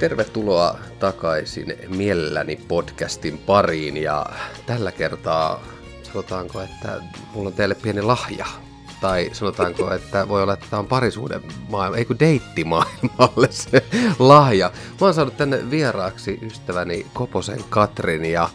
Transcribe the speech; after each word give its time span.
Tervetuloa 0.00 0.78
takaisin 0.98 1.76
Mielelläni 1.88 2.56
podcastin 2.68 3.38
pariin 3.38 3.96
ja 3.96 4.26
tällä 4.66 4.92
kertaa 4.92 5.62
sanotaanko, 6.02 6.60
että 6.60 7.00
mulla 7.34 7.48
on 7.48 7.54
teille 7.54 7.74
pieni 7.74 8.02
lahja. 8.02 8.46
Tai 9.00 9.30
sanotaanko, 9.32 9.90
että 9.94 10.28
voi 10.28 10.42
olla, 10.42 10.52
että 10.52 10.66
tämä 10.70 10.80
on 10.80 10.86
parisuuden 10.86 11.42
maailma, 11.68 11.96
ei 11.96 12.04
kun 12.04 12.18
deittimaailmalle 12.18 13.48
se 13.50 13.84
lahja. 14.18 14.72
Mä 15.00 15.06
oon 15.06 15.14
saanut 15.14 15.36
tänne 15.36 15.70
vieraaksi 15.70 16.38
ystäväni 16.42 17.06
Koposen 17.12 17.64
Katrin 17.68 18.24
ja 18.24 18.48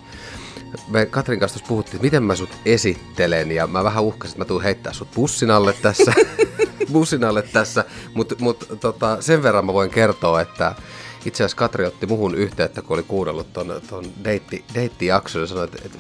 me 0.88 1.06
Katrin 1.06 1.40
kanssa 1.40 1.66
puhuttiin, 1.68 1.96
että 1.96 2.06
miten 2.06 2.24
mä 2.24 2.36
sut 2.36 2.58
esittelen 2.66 3.52
ja 3.52 3.68
mä 3.68 3.84
vähän 3.84 4.04
uhkasin, 4.04 4.34
että 4.34 4.42
mä 4.42 4.48
tuun 4.48 4.64
heittää 4.64 4.94
sut 4.94 5.12
bussin 5.16 5.52
alle 5.52 5.74
tässä, 5.74 6.14
bussin 6.94 7.24
alle 7.24 7.42
tässä. 7.42 7.86
mutta 8.14 8.36
mut, 8.40 8.68
tota, 8.80 9.18
sen 9.22 9.44
verran 9.44 9.66
mä 9.66 9.74
voin 9.74 9.90
kertoa, 9.90 10.42
että 10.42 10.76
itse 11.26 11.44
asiassa 11.44 11.58
Katri 11.58 11.86
otti 11.86 12.06
muhun 12.06 12.36
yhteyttä, 12.36 12.82
kun 12.82 12.94
oli 12.94 13.04
kuunnellut 13.04 13.54
ton, 13.54 13.82
ton 13.90 14.06
deitti, 14.24 14.64
deittijakson 14.74 15.42
ja 15.42 15.48
sanoi, 15.48 15.64
että, 15.64 15.78
että 15.86 15.98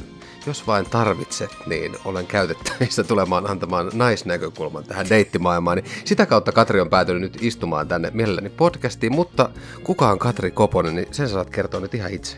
jos 0.48 0.68
vain 0.68 0.86
tarvitset, 0.90 1.50
niin 1.66 1.96
olen 2.06 2.28
käytettävissä 2.28 3.04
tulemaan 3.04 3.50
antamaan 3.50 3.92
naisnäkökulman 3.94 4.84
tähän 4.84 5.10
deittimaailmaan. 5.10 5.78
Niin 5.78 5.92
sitä 6.06 6.26
kautta 6.26 6.52
Katri 6.52 6.82
on 6.82 6.90
päätynyt 6.90 7.22
nyt 7.22 7.38
istumaan 7.42 7.88
tänne 7.88 8.12
mielelläni 8.14 8.50
podcastiin, 8.50 9.16
mutta 9.16 9.50
kuka 9.84 10.10
on 10.10 10.20
Katri 10.20 10.52
Koponen, 10.52 10.96
niin 10.96 11.08
sen 11.12 11.30
saat 11.30 11.50
kertoa 11.50 11.80
nyt 11.80 11.94
ihan 11.94 12.12
itse. 12.12 12.38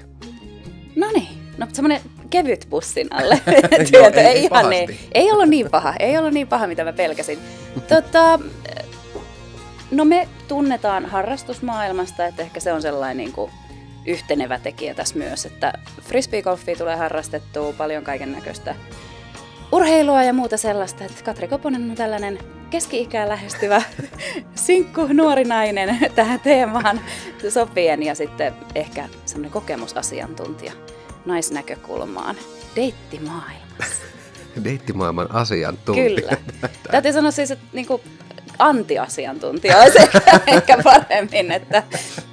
No 0.95 1.11
niin, 1.11 1.27
no 1.57 1.67
semmoinen 1.73 2.01
kevyt 2.29 2.67
bussin 2.69 3.07
alle. 3.13 3.41
Joo, 3.93 4.11
ei, 4.13 4.25
ei, 4.25 4.43
ihan 4.43 4.69
niin. 4.69 4.97
ei 5.11 5.31
ollut 5.31 5.49
niin 5.49 5.69
paha, 5.69 5.93
ei 5.99 6.17
ollut 6.17 6.33
niin 6.33 6.47
paha, 6.47 6.67
mitä 6.67 6.83
mä 6.83 6.93
pelkäsin. 6.93 7.39
tota, 7.87 8.39
no 9.91 10.05
me 10.05 10.27
tunnetaan 10.47 11.05
harrastusmaailmasta, 11.05 12.25
että 12.25 12.41
ehkä 12.41 12.59
se 12.59 12.73
on 12.73 12.81
sellainen 12.81 13.17
niin 13.17 13.31
kuin 13.31 13.51
yhtenevä 14.05 14.59
tekijä 14.59 14.93
tässä 14.93 15.17
myös, 15.17 15.45
että 15.45 15.73
frisbeegolfia 16.01 16.75
tulee 16.75 16.95
harrastettua 16.95 17.73
paljon 17.73 18.03
kaiken 18.03 18.31
näköistä 18.31 18.75
urheilua 19.71 20.23
ja 20.23 20.33
muuta 20.33 20.57
sellaista, 20.57 21.03
että 21.03 21.23
Katri 21.23 21.47
Koponen 21.47 21.89
on 21.89 21.95
tällainen 21.95 22.39
keski-ikään 22.69 23.29
lähestyvä 23.29 23.81
sinkku 24.55 25.07
nuori 25.13 25.43
nainen 25.43 25.97
tähän 26.15 26.39
teemaan 26.39 27.01
sopien 27.49 28.03
ja 28.03 28.15
sitten 28.15 28.53
ehkä 28.75 29.09
semmoinen 29.25 29.51
kokemusasiantuntija 29.51 30.73
naisnäkökulmaan 31.25 32.35
deittimaailmassa. 32.75 34.03
Deittimaailman 34.63 35.35
asiantuntija. 35.35 36.09
Kyllä. 36.09 36.37
Täytyy 36.91 37.13
sanoa 37.13 37.31
siis, 37.31 37.51
että 37.51 37.65
niinku, 37.73 38.01
antiasiantuntija 38.59 39.77
olisi 39.77 39.99
ehkä 40.47 40.77
paremmin, 40.83 41.51
että, 41.51 41.83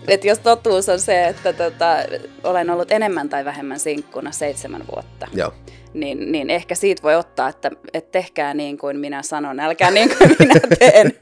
että 0.08 0.26
jos 0.26 0.38
totuus 0.38 0.88
on 0.88 1.00
se, 1.00 1.26
että 1.26 1.52
tota, 1.52 1.96
olen 2.44 2.70
ollut 2.70 2.92
enemmän 2.92 3.28
tai 3.28 3.44
vähemmän 3.44 3.80
sinkkuna 3.80 4.32
seitsemän 4.32 4.84
vuotta. 4.92 5.26
Joo 5.34 5.52
niin, 5.94 6.32
niin 6.32 6.50
ehkä 6.50 6.74
siitä 6.74 7.02
voi 7.02 7.14
ottaa, 7.14 7.48
että, 7.48 7.70
että 7.94 8.12
tehkää 8.12 8.54
niin 8.54 8.78
kuin 8.78 8.98
minä 8.98 9.22
sanon, 9.22 9.60
älkää 9.60 9.90
niin 9.90 10.08
kuin 10.18 10.36
minä 10.38 10.60
teen. 10.78 11.12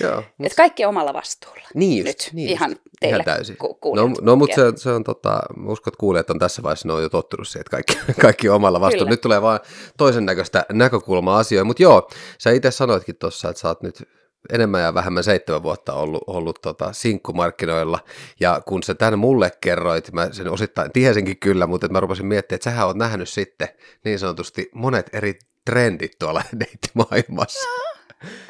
Joo, 0.00 0.16
mut... 0.16 0.46
että 0.46 0.56
kaikki 0.56 0.84
omalla 0.84 1.12
vastuulla. 1.12 1.68
Niin 1.74 2.06
just, 2.06 2.18
Nyt, 2.18 2.30
niin 2.32 2.48
ihan 2.48 2.70
just. 2.70 2.82
teille 3.00 3.16
ihan 3.16 3.24
täysin. 3.24 3.56
Ku- 3.56 3.94
no, 3.94 4.10
no 4.20 4.36
mutta 4.36 4.54
se, 4.54 4.62
se 4.76 4.90
on 4.90 5.04
tota, 5.04 5.40
uskon, 5.66 5.90
että 5.90 6.00
kuulijat 6.00 6.30
on 6.30 6.38
tässä 6.38 6.62
vaiheessa, 6.62 6.88
ne 6.88 6.94
on 6.94 7.02
jo 7.02 7.08
tottunut 7.08 7.48
siihen, 7.48 7.60
että 7.60 7.70
kaikki, 7.70 8.12
kaikki 8.22 8.48
omalla 8.48 8.80
vastuulla. 8.80 9.04
Kyllä. 9.04 9.10
Nyt 9.10 9.20
tulee 9.20 9.42
vaan 9.42 9.60
toisen 9.98 10.26
näköistä 10.26 10.66
näkökulmaa 10.72 11.38
asioihin, 11.38 11.66
mutta 11.66 11.82
joo, 11.82 12.10
sä 12.38 12.50
itse 12.50 12.70
sanoitkin 12.70 13.16
tuossa, 13.16 13.48
että 13.48 13.60
sä 13.60 13.68
oot 13.68 13.82
nyt 13.82 14.08
enemmän 14.52 14.82
ja 14.82 14.94
vähemmän 14.94 15.24
seitsemän 15.24 15.62
vuotta 15.62 15.92
ollut, 15.94 16.22
ollut 16.26 16.58
tota, 16.62 16.92
sinkkumarkkinoilla, 16.92 17.98
ja 18.40 18.62
kun 18.66 18.82
sä 18.82 18.94
tänne 18.94 19.16
mulle 19.16 19.50
kerroit, 19.60 20.12
mä 20.12 20.28
sen 20.32 20.48
osittain 20.48 20.92
tiesinkin 20.92 21.38
kyllä, 21.38 21.66
mutta 21.66 21.88
mä 21.88 22.00
rupesin 22.00 22.26
miettimään, 22.26 22.56
että 22.56 22.70
sähän 22.70 22.86
oot 22.86 22.96
nähnyt 22.96 23.28
sitten 23.28 23.68
niin 24.04 24.18
sanotusti 24.18 24.70
monet 24.74 25.10
eri 25.12 25.38
trendit 25.64 26.12
tuolla 26.18 26.42
deittimaailmassa. 26.60 27.68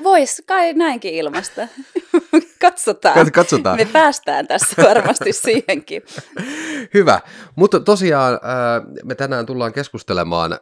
Vois 0.03 0.43
kai 0.47 0.73
näinkin 0.73 1.15
ilmasta. 1.15 1.69
Katsotaan. 2.61 3.33
Katsotaan. 3.33 3.77
Me 3.77 3.85
päästään 3.85 4.47
tässä 4.47 4.83
varmasti 4.83 5.33
siihenkin. 5.45 6.03
Hyvä. 6.95 7.21
Mutta 7.57 7.81
tosiaan 7.81 8.35
äh, 8.35 8.41
me 9.05 9.15
tänään 9.15 9.47
tullaan 9.47 9.73
keskustelemaan 9.73 10.59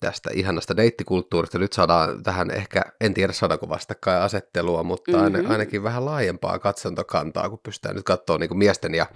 tästä 0.00 0.30
ihanasta 0.34 0.76
deittikulttuurista. 0.76 1.58
Nyt 1.58 1.72
saadaan 1.72 2.22
tähän 2.22 2.50
ehkä, 2.50 2.82
en 3.00 3.14
tiedä 3.14 3.32
saadaanko 3.32 3.68
vastakkainasettelua, 3.68 4.82
mutta 4.82 5.18
mm-hmm. 5.18 5.50
ainakin 5.50 5.82
vähän 5.82 6.04
laajempaa 6.04 6.58
katsontokantaa, 6.58 7.48
kun 7.48 7.60
pystytään 7.62 7.96
nyt 7.96 8.04
katsoa 8.04 8.38
niin 8.38 8.58
miesten 8.58 8.94
ja 8.94 9.06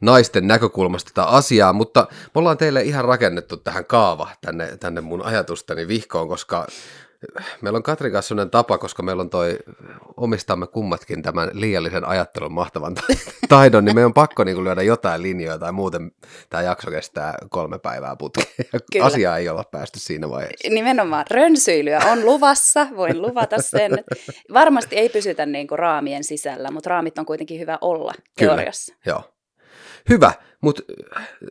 naisten 0.00 0.46
näkökulmasta 0.46 1.10
tätä 1.14 1.28
asiaa. 1.28 1.72
Mutta 1.72 2.06
me 2.10 2.30
ollaan 2.34 2.58
teille 2.58 2.82
ihan 2.82 3.04
rakennettu 3.04 3.56
tähän 3.56 3.84
kaava 3.84 4.28
tänne, 4.40 4.76
tänne 4.76 5.00
mun 5.00 5.22
ajatustani 5.22 5.88
vihkoon, 5.88 6.28
koska 6.28 6.66
meillä 7.60 7.76
on 7.76 7.82
Katrin 7.82 8.12
kanssa 8.12 8.28
sellainen 8.28 8.50
tapa, 8.50 8.78
koska 8.78 9.02
meillä 9.02 9.20
on 9.20 9.30
toi, 9.30 9.58
omistamme 10.16 10.66
kummatkin 10.66 11.22
tämän 11.22 11.50
liiallisen 11.52 12.04
ajattelun 12.04 12.52
mahtavan 12.52 12.94
taidon, 13.48 13.84
niin 13.84 13.94
meidän 13.94 14.06
on 14.06 14.14
pakko 14.14 14.44
niin 14.44 14.64
lyödä 14.64 14.82
jotain 14.82 15.22
linjoja 15.22 15.58
tai 15.58 15.72
muuten 15.72 16.12
tämä 16.50 16.62
jakso 16.62 16.90
kestää 16.90 17.34
kolme 17.50 17.78
päivää 17.78 18.16
putkeen. 18.16 19.04
Asiaa 19.04 19.38
ei 19.38 19.48
olla 19.48 19.64
päästy 19.70 19.98
siinä 19.98 20.30
vaiheessa. 20.30 20.68
Nimenomaan 20.68 21.24
rönsyilyä 21.30 22.00
on 22.12 22.24
luvassa, 22.24 22.86
voin 22.96 23.22
luvata 23.22 23.62
sen. 23.62 23.92
Varmasti 24.54 24.96
ei 24.96 25.08
pysytä 25.08 25.46
niin 25.46 25.68
kuin 25.68 25.78
raamien 25.78 26.24
sisällä, 26.24 26.70
mutta 26.70 26.90
raamit 26.90 27.18
on 27.18 27.26
kuitenkin 27.26 27.60
hyvä 27.60 27.78
olla 27.80 28.12
teoriassa. 28.36 28.94
Kyllä, 28.94 29.14
joo. 29.14 29.37
Hyvä, 30.08 30.32
mutta 30.60 30.82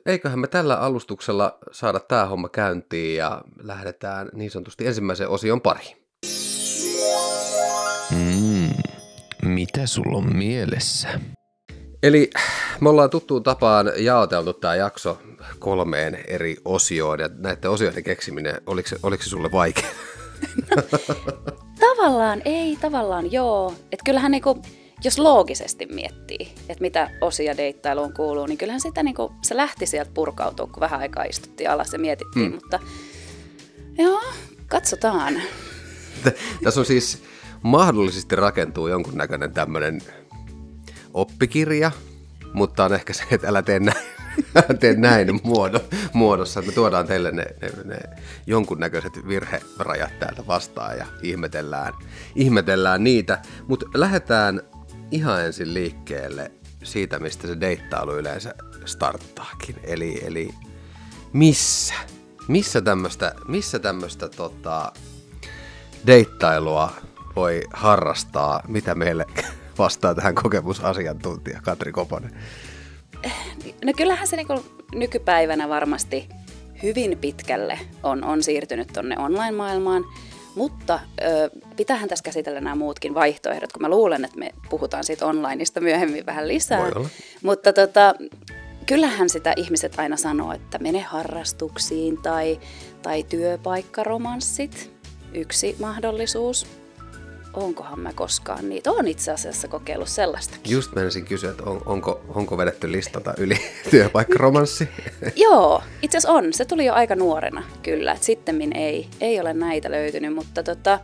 eiköhän 0.06 0.40
me 0.40 0.47
tällä 0.47 0.75
alustuksella 0.75 1.57
saada 1.72 2.00
tämä 2.00 2.25
homma 2.25 2.50
käyntiin 2.50 3.18
ja 3.18 3.41
lähdetään 3.63 4.29
niin 4.34 4.51
sanotusti 4.51 4.88
ensimmäisen 4.88 5.29
osion 5.29 5.62
pariin. 5.62 5.97
Mm, 8.12 8.69
mitä 9.41 9.85
sulla 9.85 10.18
on 10.18 10.35
mielessä? 10.35 11.19
Eli 12.03 12.29
me 12.81 12.90
ollaan 12.90 13.09
tuttuun 13.09 13.44
tapaan 13.44 13.91
jaoteltu 13.97 14.53
tämä 14.53 14.75
jakso 14.75 15.22
kolmeen 15.59 16.18
eri 16.28 16.57
osioon 16.66 17.19
ja 17.19 17.29
näiden 17.38 17.72
osioiden 17.72 18.03
keksiminen, 18.03 18.62
oliko 18.66 18.89
se, 18.89 18.95
oliko 19.03 19.24
se 19.24 19.29
sulle 19.29 19.51
vaikea? 19.51 19.89
No, 20.75 20.84
tavallaan 21.88 22.41
ei, 22.45 22.78
tavallaan 22.81 23.31
joo. 23.31 23.74
Että 23.91 24.03
kyllähän 24.06 24.31
niinku, 24.31 24.62
jos 25.03 25.19
loogisesti 25.19 25.85
miettii, 25.85 26.53
että 26.69 26.81
mitä 26.81 27.09
osia 27.21 27.57
deittailuun 27.57 28.13
kuuluu, 28.13 28.45
niin 28.45 28.57
kyllähän 28.57 28.81
sitä 28.81 29.03
niin 29.03 29.15
kuin, 29.15 29.33
se 29.41 29.57
lähti 29.57 29.85
sieltä 29.85 30.11
purkautua, 30.13 30.67
kun 30.67 30.81
vähän 30.81 30.99
aikaa 30.99 31.23
istuttiin 31.23 31.69
alas 31.69 31.93
ja 31.93 31.99
mietittiin, 31.99 32.45
mm. 32.45 32.53
mutta 32.53 32.79
joo, 33.97 34.21
katsotaan. 34.67 35.41
Tässä 36.63 36.79
on 36.79 36.85
siis 36.85 37.23
mahdollisesti 37.63 38.35
rakentuu 38.35 38.87
jonkunnäköinen 38.87 39.53
tämmöinen 39.53 40.01
oppikirja, 41.13 41.91
mutta 42.53 42.85
on 42.85 42.93
ehkä 42.93 43.13
se, 43.13 43.23
että 43.31 43.47
älä 43.47 43.61
tee 43.61 43.79
näin, 43.79 44.05
tee 44.79 44.95
näin 44.95 45.39
muodo, 45.43 45.79
muodossa. 46.13 46.61
Me 46.61 46.71
tuodaan 46.71 47.07
teille 47.07 47.31
ne, 47.31 47.45
ne, 47.61 47.69
ne 47.83 47.97
jonkunnäköiset 48.47 49.27
virherajat 49.27 50.19
täältä 50.19 50.47
vastaan 50.47 50.97
ja 50.97 51.05
ihmetellään, 51.21 51.93
ihmetellään 52.35 53.03
niitä. 53.03 53.41
Mutta 53.67 53.85
lähdetään 53.93 54.61
ihan 55.12 55.45
ensin 55.45 55.73
liikkeelle 55.73 56.51
siitä, 56.84 57.19
mistä 57.19 57.47
se 57.47 57.59
deittailu 57.62 58.16
yleensä 58.16 58.56
starttaakin. 58.85 59.75
Eli, 59.84 60.19
eli 60.25 60.50
missä? 61.33 61.94
Missä 62.48 62.81
tämmöistä 62.81 63.36
missä 63.48 63.80
tämmöistä 63.80 64.30
tota, 64.30 64.92
deittailua 66.07 66.94
voi 67.36 67.63
harrastaa? 67.74 68.62
Mitä 68.68 68.95
meille 68.95 69.25
vastaa 69.77 70.15
tähän 70.15 70.36
kokemusasiantuntija 70.36 71.62
Katri 71.63 71.92
Koponen? 71.92 72.31
No 73.86 73.94
kyllähän 73.98 74.27
se 74.27 74.36
niin 74.36 74.48
nykypäivänä 74.95 75.69
varmasti 75.69 76.30
hyvin 76.83 77.18
pitkälle 77.18 77.80
on, 78.03 78.24
on 78.24 78.44
siirtynyt 78.44 78.88
tuonne 78.94 79.18
online-maailmaan. 79.18 80.03
Mutta 80.57 81.00
ö, 81.21 81.50
pitähän 81.75 82.09
tässä 82.09 82.24
käsitellä 82.24 82.62
nämä 82.62 82.75
muutkin 82.75 83.13
vaihtoehdot, 83.13 83.74
kun 83.74 83.81
mä 83.81 83.89
luulen, 83.89 84.25
että 84.25 84.38
me 84.39 84.50
puhutaan 84.69 85.04
siitä 85.04 85.25
onlineista 85.25 85.80
myöhemmin 85.80 86.25
vähän 86.25 86.48
lisää. 86.48 86.80
Mutta 87.44 87.74
tota, 87.74 88.15
kyllähän 88.86 89.30
sitä 89.30 89.54
ihmiset 89.56 90.00
aina 90.00 90.18
sanoo, 90.18 90.54
että 90.54 90.77
mene 90.80 91.01
harrastuksiin 91.01 92.18
tai, 92.18 92.59
tai 93.01 93.24
työpaikkaromanssit, 93.24 94.92
yksi 95.33 95.75
mahdollisuus 95.80 96.68
onkohan 97.57 98.00
mä 98.00 98.13
koskaan 98.13 98.69
niitä. 98.69 98.92
Olen 98.92 99.07
itse 99.07 99.31
asiassa 99.31 99.68
kokeillut 99.68 100.07
sellaista. 100.07 100.57
Just 100.68 100.95
menisin 100.95 101.25
kysyä, 101.25 101.51
että 101.51 101.63
on, 101.63 101.81
onko, 101.86 102.21
onko 102.30 102.57
vedetty 102.57 102.92
listata 102.92 103.33
yli 103.38 103.57
työpaikkaromanssi? 103.92 104.89
Joo, 105.36 105.83
itse 106.01 106.18
asiassa 106.18 106.33
on. 106.33 106.54
Se 106.54 106.65
tuli 106.65 106.86
jo 106.86 106.94
aika 106.94 107.15
nuorena 107.15 107.63
kyllä. 107.83 108.18
Sitten 108.21 108.77
ei, 108.77 109.07
ei 109.21 109.39
ole 109.39 109.54
näitä 109.54 109.92
löytynyt, 109.92 110.33
mutta 110.33 110.63
tota, 110.63 111.00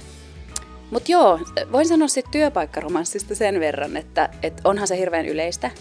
Mutta 0.92 1.12
joo, 1.12 1.40
voin 1.72 1.88
sanoa 1.88 2.08
sitten 2.08 2.32
työpaikkaromanssista 2.32 3.36
sen 3.36 3.60
verran, 3.60 3.98
että, 3.98 4.30
että 4.44 4.62
onhan 4.66 4.88
se 4.88 4.98
hirveän 4.98 5.26
yleistä. 5.26 5.72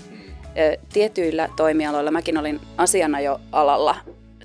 Tietyillä 0.92 1.48
toimialoilla, 1.56 2.10
mäkin 2.10 2.38
olin 2.38 2.60
asianajoalalla, 2.76 3.96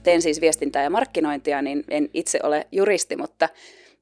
teen 0.03 0.21
siis 0.21 0.41
viestintää 0.41 0.83
ja 0.83 0.89
markkinointia, 0.89 1.61
niin 1.61 1.83
en 1.89 2.09
itse 2.13 2.39
ole 2.43 2.67
juristi, 2.71 3.15
mutta, 3.15 3.49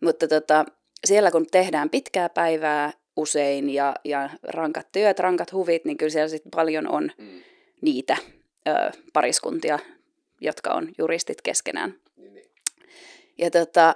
mutta 0.02 0.28
tota, 0.28 0.66
siellä 1.06 1.32
kun 1.32 1.48
tehdään 1.52 1.90
pitkää 1.90 2.30
päivää 2.30 2.92
usein 3.16 3.70
ja, 3.70 3.96
ja 4.04 4.30
rankat 4.44 4.88
työt, 4.92 5.20
rankat 5.20 5.52
huvit, 5.52 5.86
niin 5.86 5.98
kyllä 5.98 6.10
siellä 6.10 6.28
sitten 6.28 6.52
paljon 6.56 6.88
on 6.88 7.12
mm. 7.18 7.42
niitä 7.82 8.18
ö, 8.68 8.72
pariskuntia, 9.14 9.80
jotka 10.42 10.74
on 10.74 10.92
juristit 10.98 11.42
keskenään. 11.42 11.96
Niin, 12.18 12.34
niin. 12.34 12.46
Ja 13.38 13.52
tota, 13.52 13.96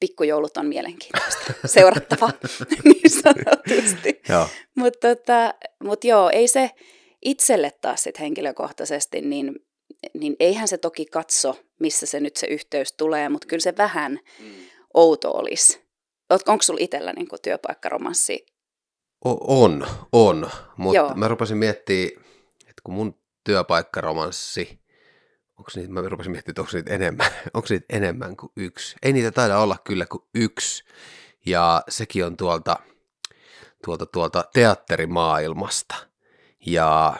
pikkujoulut 0.00 0.56
on 0.56 0.66
mielenkiintoista 0.66 1.52
seurattava 1.68 2.30
niin 2.84 3.10
sanotusti. 3.10 4.22
Mutta 4.74 5.08
tota, 5.08 5.54
mut 5.84 6.04
joo, 6.04 6.30
ei 6.30 6.48
se 6.48 6.70
itselle 7.24 7.72
taas 7.80 8.02
sit 8.02 8.20
henkilökohtaisesti, 8.20 9.20
niin, 9.20 9.54
niin 10.14 10.36
eihän 10.40 10.68
se 10.68 10.78
toki 10.78 11.06
katso, 11.06 11.60
missä 11.78 12.06
se 12.06 12.20
nyt 12.20 12.36
se 12.36 12.46
yhteys 12.46 12.92
tulee, 12.92 13.28
mutta 13.28 13.46
kyllä 13.46 13.60
se 13.60 13.76
vähän 13.76 14.20
mm. 14.40 14.52
outo 14.94 15.30
olisi. 15.30 15.81
Onko 16.32 16.62
sulla 16.62 16.80
itsellä 16.82 17.12
niin 17.12 17.28
työpaikkaromanssi? 17.42 18.46
O- 19.24 19.62
on, 19.62 19.86
on. 20.12 20.50
Mutta 20.76 21.14
mä 21.14 21.28
rupesin 21.28 21.56
miettimään, 21.56 22.24
että 22.60 22.82
kun 22.84 22.94
mun 22.94 23.20
työpaikkaromanssi 23.44 24.82
onko 25.62 25.70
niitä, 25.74 25.92
mä 25.92 26.00
rupesin 26.08 26.32
miettimään, 26.32 26.60
onko 26.60 26.70
niitä 26.72 26.94
enemmän, 26.94 27.30
onko 27.54 27.66
niitä 27.70 27.86
enemmän 27.90 28.36
kuin 28.36 28.52
yksi. 28.56 28.96
Ei 29.02 29.12
niitä 29.12 29.30
taida 29.30 29.58
olla 29.58 29.76
kyllä 29.84 30.06
kuin 30.06 30.24
yksi. 30.34 30.84
Ja 31.46 31.82
sekin 31.88 32.24
on 32.24 32.36
tuolta, 32.36 32.76
tuolta, 33.84 34.06
tuolta 34.06 34.44
teatterimaailmasta. 34.52 35.94
Ja 36.66 37.16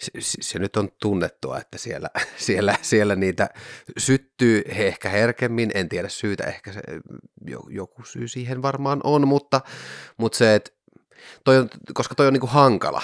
se, 0.00 0.10
se 0.20 0.58
nyt 0.58 0.76
on 0.76 0.88
tunnettua, 1.00 1.58
että 1.58 1.78
siellä, 1.78 2.08
siellä, 2.36 2.76
siellä 2.82 3.16
niitä 3.16 3.48
syttyy 3.98 4.62
ehkä 4.66 5.08
herkemmin, 5.08 5.70
en 5.74 5.88
tiedä 5.88 6.08
syytä, 6.08 6.44
ehkä 6.44 6.72
se, 6.72 6.80
joku 7.70 8.04
syy 8.04 8.28
siihen 8.28 8.62
varmaan 8.62 9.00
on, 9.04 9.28
mutta, 9.28 9.60
mutta 10.16 10.38
se, 10.38 10.54
että 10.54 10.70
toi 11.44 11.58
on, 11.58 11.68
koska 11.94 12.14
toi 12.14 12.26
on 12.26 12.32
niinku 12.32 12.46
hankala, 12.46 13.02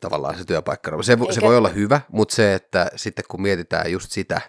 tavallaan 0.00 0.38
se 0.38 0.44
työpaikka. 0.44 1.02
Se, 1.02 1.16
se 1.30 1.40
voi 1.40 1.56
olla 1.56 1.68
hyvä, 1.68 2.00
mutta 2.08 2.34
se, 2.34 2.54
että 2.54 2.90
sitten 2.96 3.24
kun 3.28 3.42
mietitään 3.42 3.92
just 3.92 4.10
sitä, 4.10 4.40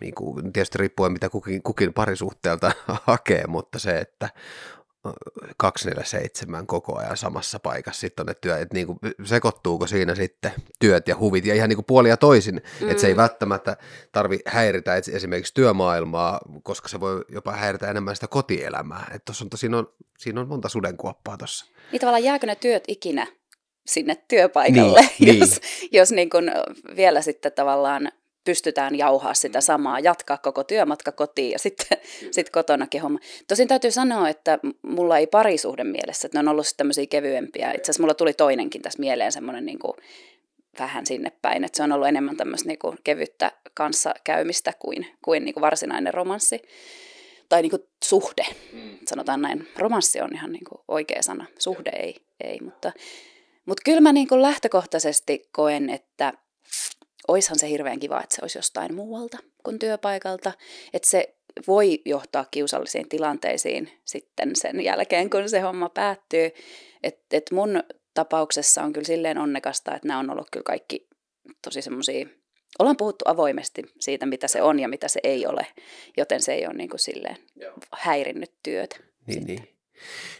niin 0.00 0.14
kuin, 0.14 0.52
tietysti 0.52 0.78
riippuen 0.78 1.12
mitä 1.12 1.28
kukin, 1.28 1.62
kukin 1.62 1.94
parisuhteelta 1.94 2.72
hakee, 3.06 3.44
mutta 3.46 3.78
se, 3.78 3.98
että 3.98 4.28
247 5.56 6.66
koko 6.66 6.98
ajan 6.98 7.16
samassa 7.16 7.58
paikassa 7.58 8.00
sitten 8.00 8.22
on 8.22 8.26
ne 8.26 8.34
työt, 8.34 8.60
että 8.60 8.74
niin 8.74 8.86
kuin, 8.86 8.98
sekoittuuko 9.24 9.86
siinä 9.86 10.14
sitten 10.14 10.52
työt 10.80 11.08
ja 11.08 11.16
huvit 11.18 11.46
ja 11.46 11.54
ihan 11.54 11.68
niin 11.68 11.76
kuin 11.76 11.86
puoli 11.86 12.08
ja 12.08 12.16
toisin, 12.16 12.62
mm. 12.80 12.90
että 12.90 13.00
se 13.00 13.06
ei 13.06 13.16
välttämättä 13.16 13.76
tarvi 14.12 14.38
häiritä 14.46 14.94
esimerkiksi 15.12 15.54
työmaailmaa, 15.54 16.40
koska 16.62 16.88
se 16.88 17.00
voi 17.00 17.24
jopa 17.28 17.52
häiritä 17.52 17.90
enemmän 17.90 18.14
sitä 18.14 18.28
kotielämää, 18.28 19.10
että 19.14 19.32
on, 19.42 19.48
siinä, 19.54 19.78
on, 19.78 19.94
siinä 20.18 20.40
on 20.40 20.48
monta 20.48 20.68
sudenkuoppaa 20.68 21.36
tuossa. 21.36 21.66
Niin 21.92 22.00
tavallaan 22.00 22.24
jääkö 22.24 22.46
ne 22.46 22.56
työt 22.56 22.84
ikinä 22.88 23.26
sinne 23.86 24.16
työpaikalle, 24.28 25.08
niin, 25.18 25.38
jos, 25.40 25.60
niin. 25.60 25.90
jos 25.92 26.12
niin 26.12 26.30
kun 26.30 26.50
vielä 26.96 27.22
sitten 27.22 27.52
tavallaan 27.52 28.12
pystytään 28.44 28.98
jauhaa 28.98 29.34
sitä 29.34 29.60
samaa, 29.60 30.00
jatkaa 30.00 30.38
koko 30.38 30.64
työmatka 30.64 31.12
kotiin 31.12 31.50
ja 31.50 31.58
sitten 31.58 31.98
sit 32.30 32.50
kotonakin 32.50 33.02
homma. 33.02 33.18
Tosin 33.48 33.68
täytyy 33.68 33.90
sanoa, 33.90 34.28
että 34.28 34.58
mulla 34.82 35.18
ei 35.18 35.26
parisuhden 35.26 35.86
mielessä, 35.86 36.26
että 36.26 36.38
ne 36.38 36.40
on 36.40 36.48
ollut 36.48 36.66
tämmöisiä 36.76 37.06
kevyempiä. 37.06 37.70
Itse 37.70 37.82
asiassa 37.82 38.02
mulla 38.02 38.14
tuli 38.14 38.32
toinenkin 38.32 38.82
tässä 38.82 39.00
mieleen 39.00 39.32
semmoinen 39.32 39.66
niin 39.66 39.78
kuin 39.78 39.94
vähän 40.78 41.06
sinne 41.06 41.32
päin, 41.42 41.64
että 41.64 41.76
se 41.76 41.82
on 41.82 41.92
ollut 41.92 42.08
enemmän 42.08 42.36
tämmöistä 42.36 42.68
niin 42.68 42.78
kuin 42.78 42.98
kevyttä 43.04 43.52
kanssakäymistä 43.74 44.72
kuin, 44.78 45.06
kuin, 45.24 45.44
niin 45.44 45.54
kuin 45.54 45.62
varsinainen 45.62 46.14
romanssi 46.14 46.62
tai 47.48 47.62
niin 47.62 47.70
kuin 47.70 47.82
suhde. 48.04 48.46
Mm. 48.72 48.98
Sanotaan 49.08 49.42
näin, 49.42 49.68
romanssi 49.76 50.20
on 50.20 50.34
ihan 50.34 50.52
niin 50.52 50.64
kuin 50.64 50.80
oikea 50.88 51.22
sana, 51.22 51.46
suhde 51.58 51.90
ei, 51.90 52.16
ei 52.40 52.58
mutta 52.60 52.92
mutta 53.66 53.82
kyllä 53.84 54.00
mä 54.00 54.12
niin 54.12 54.28
kuin 54.28 54.42
lähtökohtaisesti 54.42 55.48
koen, 55.52 55.90
että 55.90 56.32
oishan 57.28 57.58
se 57.58 57.68
hirveän 57.68 57.98
kiva, 57.98 58.20
että 58.22 58.36
se 58.36 58.42
olisi 58.42 58.58
jostain 58.58 58.94
muualta 58.94 59.38
kuin 59.64 59.78
työpaikalta. 59.78 60.52
Että 60.92 61.08
se 61.08 61.36
voi 61.66 62.02
johtaa 62.04 62.44
kiusallisiin 62.50 63.08
tilanteisiin 63.08 63.90
sitten 64.04 64.56
sen 64.56 64.80
jälkeen, 64.80 65.30
kun 65.30 65.48
se 65.48 65.60
homma 65.60 65.88
päättyy. 65.88 66.50
Että 67.02 67.36
et 67.36 67.50
mun 67.52 67.82
tapauksessa 68.14 68.82
on 68.82 68.92
kyllä 68.92 69.06
silleen 69.06 69.38
onnekasta, 69.38 69.94
että 69.94 70.08
nämä 70.08 70.20
on 70.20 70.30
ollut 70.30 70.50
kyllä 70.50 70.64
kaikki 70.64 71.08
tosi 71.64 71.82
semmoisia, 71.82 72.26
ollaan 72.78 72.96
puhuttu 72.96 73.24
avoimesti 73.28 73.82
siitä, 74.00 74.26
mitä 74.26 74.48
se 74.48 74.62
on 74.62 74.78
ja 74.80 74.88
mitä 74.88 75.08
se 75.08 75.20
ei 75.22 75.46
ole, 75.46 75.66
joten 76.16 76.42
se 76.42 76.54
ei 76.54 76.66
ole 76.66 76.74
niin 76.74 76.90
kuin 76.90 77.00
silleen 77.00 77.36
häirinnyt 77.92 78.52
työtä. 78.62 78.96
Niin, 79.26 79.44
niin. 79.44 79.68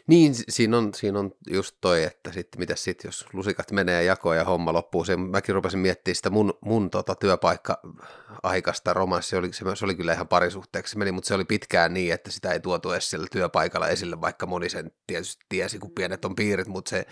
Niin, 0.06 0.34
siinä 0.48 0.78
on, 0.78 0.94
siinä 0.94 1.18
on 1.18 1.30
just 1.50 1.76
toi, 1.80 2.02
että 2.02 2.32
sitten 2.32 2.60
mitä 2.60 2.76
sitten, 2.76 3.08
jos 3.08 3.26
lusikat 3.32 3.70
menee 3.70 4.04
jakoon 4.04 4.36
ja 4.36 4.44
homma 4.44 4.72
loppuu. 4.72 5.04
Se, 5.04 5.16
mäkin 5.16 5.54
rupesin 5.54 5.80
miettimään 5.80 6.16
sitä 6.16 6.30
mun, 6.30 6.58
mun 6.60 6.90
tota, 6.90 7.14
työpaikka-aikaista 7.14 8.92
romanssia, 8.92 9.38
oli, 9.38 9.52
se, 9.52 9.64
se, 9.74 9.84
oli 9.84 9.94
kyllä 9.94 10.12
ihan 10.12 10.28
parisuhteeksi 10.28 10.98
meni, 10.98 11.12
mutta 11.12 11.28
se 11.28 11.34
oli 11.34 11.44
pitkään 11.44 11.94
niin, 11.94 12.12
että 12.12 12.30
sitä 12.30 12.52
ei 12.52 12.60
tuotu 12.60 12.92
edes 12.92 13.16
työpaikalla 13.32 13.88
esille, 13.88 14.20
vaikka 14.20 14.46
moni 14.46 14.68
sen 14.68 14.92
tietysti 15.06 15.44
tiesi, 15.48 15.78
kun 15.78 15.90
pienet 15.90 16.24
on 16.24 16.34
piirit, 16.34 16.68
mutta 16.68 16.88
se, 16.88 17.06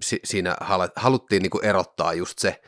si, 0.00 0.20
siinä 0.24 0.56
haluttiin 0.96 1.42
niinku 1.42 1.60
erottaa 1.62 2.14
just 2.14 2.38
se, 2.38 2.60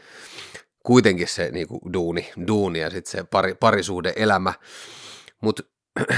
kuitenkin 0.82 1.28
se 1.28 1.50
niinku 1.50 1.80
duuni, 1.92 2.32
duuni 2.46 2.80
ja 2.80 2.90
sitten 2.90 3.10
se 3.10 3.24
pari, 3.24 3.54
parisuhde 3.54 4.12
elämä, 4.16 4.52
mutta 5.40 5.62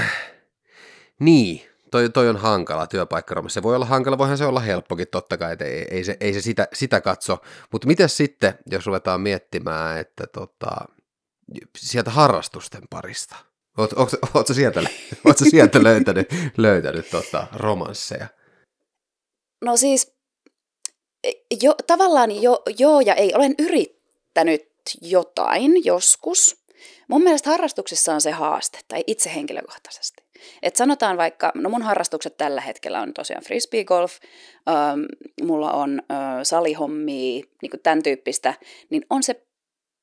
niin, 1.19 1.61
toi, 1.93 2.09
toi 2.09 2.29
on 2.29 2.37
hankala 2.37 2.87
työpaikka 2.87 3.43
Se 3.47 3.63
voi 3.63 3.75
olla 3.75 3.85
hankala, 3.85 4.17
voihan 4.17 4.37
se 4.37 4.45
olla 4.45 4.59
helppokin 4.59 5.07
totta 5.07 5.37
kai, 5.37 5.53
että 5.53 5.65
ei, 5.65 5.85
ei 5.91 6.03
se, 6.03 6.17
ei 6.19 6.33
se 6.33 6.41
sitä, 6.41 6.67
sitä 6.73 7.01
katso. 7.01 7.37
Mutta 7.71 7.87
miten 7.87 8.09
sitten, 8.09 8.53
jos 8.71 8.85
ruvetaan 8.85 9.21
miettimään, 9.21 9.99
että 9.99 10.27
tota, 10.27 10.71
sieltä 11.77 12.11
harrastusten 12.11 12.81
parista, 12.89 13.35
Oot, 13.77 13.93
oot, 14.33 14.47
sieltä, 14.47 14.79
ootko 15.25 15.45
sieltä 15.49 15.83
löytänyt, 15.83 16.27
löytänyt 16.57 17.09
tota, 17.09 17.47
romansseja? 17.53 18.27
No 19.61 19.77
siis, 19.77 20.13
jo, 21.61 21.75
tavallaan 21.87 22.41
jo, 22.41 22.61
joo 22.79 22.99
ja 22.99 23.15
ei. 23.15 23.33
Olen 23.35 23.55
yrittänyt 23.59 24.61
jotain 25.01 25.85
joskus. 25.85 26.63
Mun 27.07 27.23
mielestä 27.23 27.49
harrastuksissa 27.49 28.13
on 28.13 28.21
se 28.21 28.31
haaste, 28.31 28.79
tai 28.87 29.03
itse 29.07 29.33
henkilökohtaisesti. 29.35 30.22
Et 30.63 30.75
sanotaan 30.75 31.17
vaikka, 31.17 31.51
no 31.55 31.69
mun 31.69 31.81
harrastukset 31.81 32.37
tällä 32.37 32.61
hetkellä 32.61 33.01
on 33.01 33.13
tosiaan 33.13 33.43
frisbee 33.43 33.83
golf, 33.83 34.13
ähm, 34.69 35.01
mulla 35.41 35.71
on 35.71 36.01
äh, 36.11 36.17
salihommia, 36.43 37.43
niin 37.61 37.71
tämän 37.83 38.03
tyyppistä, 38.03 38.53
niin 38.89 39.05
on 39.09 39.23
se 39.23 39.45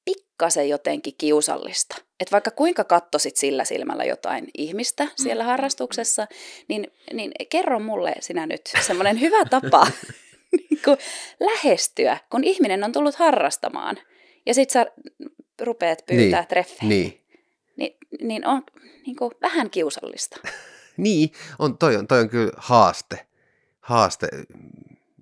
pikkasen 0.05 0.69
jotenkin 0.69 1.15
kiusallista. 1.19 1.97
Että 2.21 2.33
vaikka 2.33 2.51
kuinka 2.51 2.85
kattosit 2.85 3.37
sillä 3.37 3.65
silmällä 3.65 4.05
jotain 4.05 4.49
ihmistä 4.59 5.09
siellä 5.17 5.43
mm. 5.43 5.47
harrastuksessa, 5.47 6.27
niin, 6.69 6.87
niin 7.13 7.33
kerro 7.49 7.79
mulle 7.79 8.13
sinä 8.21 8.47
nyt 8.47 8.63
semmoinen 8.87 9.21
hyvä 9.21 9.45
tapa 9.45 9.87
niin 10.57 10.81
kuin 10.85 10.97
lähestyä, 11.41 12.19
kun 12.31 12.45
ihminen 12.45 12.85
on 12.85 12.93
tullut 12.93 13.15
harrastamaan. 13.15 13.99
Ja 14.47 14.55
sit 14.55 14.71
sä 14.71 14.87
rupeat 15.61 16.07
pyytää 16.07 16.41
niin, 16.41 16.49
treffejä. 16.49 16.89
Niin. 16.89 17.20
Niin, 18.21 18.47
on, 18.47 18.63
niin 19.07 19.17
kuin 19.17 19.33
vähän 19.43 19.71
kiusallista. 19.71 20.41
niin, 20.97 21.33
on, 21.59 21.79
toi, 21.79 21.97
on, 21.97 22.07
toi 22.07 22.21
on 22.21 22.29
kyllä 22.29 22.53
haaste. 22.57 23.27
Haaste, 23.81 24.29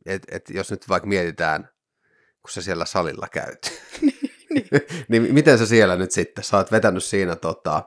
että 0.07 0.37
et 0.37 0.51
jos 0.51 0.71
nyt 0.71 0.89
vaikka 0.89 1.09
mietitään, 1.09 1.69
kun 2.43 2.51
sä 2.51 2.63
siellä 2.63 2.85
salilla 2.85 3.29
käyt, 3.29 3.73
niin. 4.01 4.19
niin 5.09 5.35
miten 5.35 5.59
sä 5.59 5.67
siellä 5.67 5.97
nyt 5.97 6.11
sitten, 6.11 6.45
sä 6.45 6.57
oot 6.57 6.73
vetänyt 6.73 7.05
siinä 7.05 7.37
tota, 7.37 7.83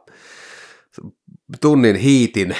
tunnin 1.61 1.95
hiitin 1.95 2.55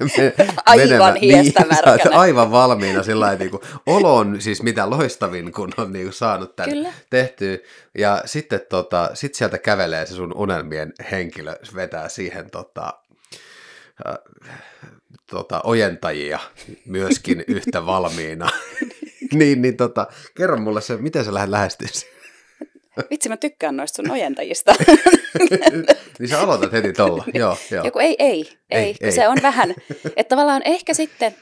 aivan 0.66 1.16
hiestä 1.16 1.62
niin, 1.62 2.14
aivan 2.14 2.50
valmiina 2.50 3.02
sillä 3.02 3.34
niin 3.34 3.50
kuin, 3.50 3.62
olo 3.86 4.16
on 4.16 4.40
siis 4.40 4.62
mitä 4.62 4.90
loistavin, 4.90 5.52
kun 5.52 5.72
on 5.76 5.92
niin 5.92 6.04
kuin, 6.04 6.12
saanut 6.12 6.56
tämän 6.56 6.70
Kyllä. 6.70 6.92
tehtyä. 7.10 7.58
Ja 7.98 8.22
sitten 8.24 8.60
tota, 8.68 9.10
sit 9.14 9.34
sieltä 9.34 9.58
kävelee 9.58 10.06
se 10.06 10.14
sun 10.14 10.34
unelmien 10.34 10.92
henkilö, 11.10 11.56
vetää 11.74 12.08
siihen 12.08 12.50
tota, 12.50 12.94
äh, 14.06 14.14
tota, 15.26 15.60
ojentajia 15.64 16.38
myöskin 16.86 17.44
yhtä 17.48 17.86
valmiina. 17.86 18.48
niin, 19.34 19.62
niin 19.62 19.76
tota, 19.76 20.06
kerro 20.34 20.56
mulle 20.56 20.80
se, 20.80 20.96
miten 20.96 21.24
sä 21.24 21.34
lähdet 21.34 21.50
lähestyä 21.50 21.88
Vitsi, 23.10 23.28
mä 23.28 23.36
tykkään 23.36 23.76
noista 23.76 23.96
sun 23.96 24.10
ojentajista. 24.10 24.74
niin 26.18 26.28
sä 26.28 26.40
aloitat 26.40 26.72
heti 26.72 26.92
tolla, 26.92 27.24
joo, 27.34 27.56
joo. 27.70 27.84
Joku 27.84 27.98
ei, 27.98 28.16
ei, 28.18 28.48
ei, 28.70 28.84
ei, 28.84 28.96
ei. 29.00 29.12
se 29.12 29.28
on 29.28 29.38
vähän. 29.42 29.74
Että 30.16 30.36
tavallaan 30.36 30.62
ehkä 30.64 30.94
sitten 30.94 31.34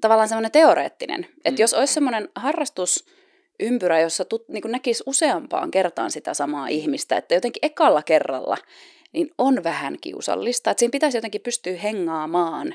tavallaan 0.00 0.28
semmoinen 0.28 0.52
teoreettinen, 0.52 1.26
että 1.36 1.50
mm. 1.50 1.62
jos 1.62 1.74
olisi 1.74 1.94
semmoinen 1.94 2.28
harrastusympyrä, 2.34 4.00
jossa 4.00 4.24
tut, 4.24 4.48
niin 4.48 4.62
näkisi 4.66 5.02
useampaan 5.06 5.70
kertaan 5.70 6.10
sitä 6.10 6.34
samaa 6.34 6.68
ihmistä, 6.68 7.16
että 7.16 7.34
jotenkin 7.34 7.64
ekalla 7.64 8.02
kerralla 8.02 8.56
niin 9.12 9.30
on 9.38 9.64
vähän 9.64 9.96
kiusallista, 10.00 10.70
että 10.70 10.78
siinä 10.78 10.92
pitäisi 10.92 11.16
jotenkin 11.16 11.40
pystyä 11.40 11.76
hengaamaan 11.76 12.74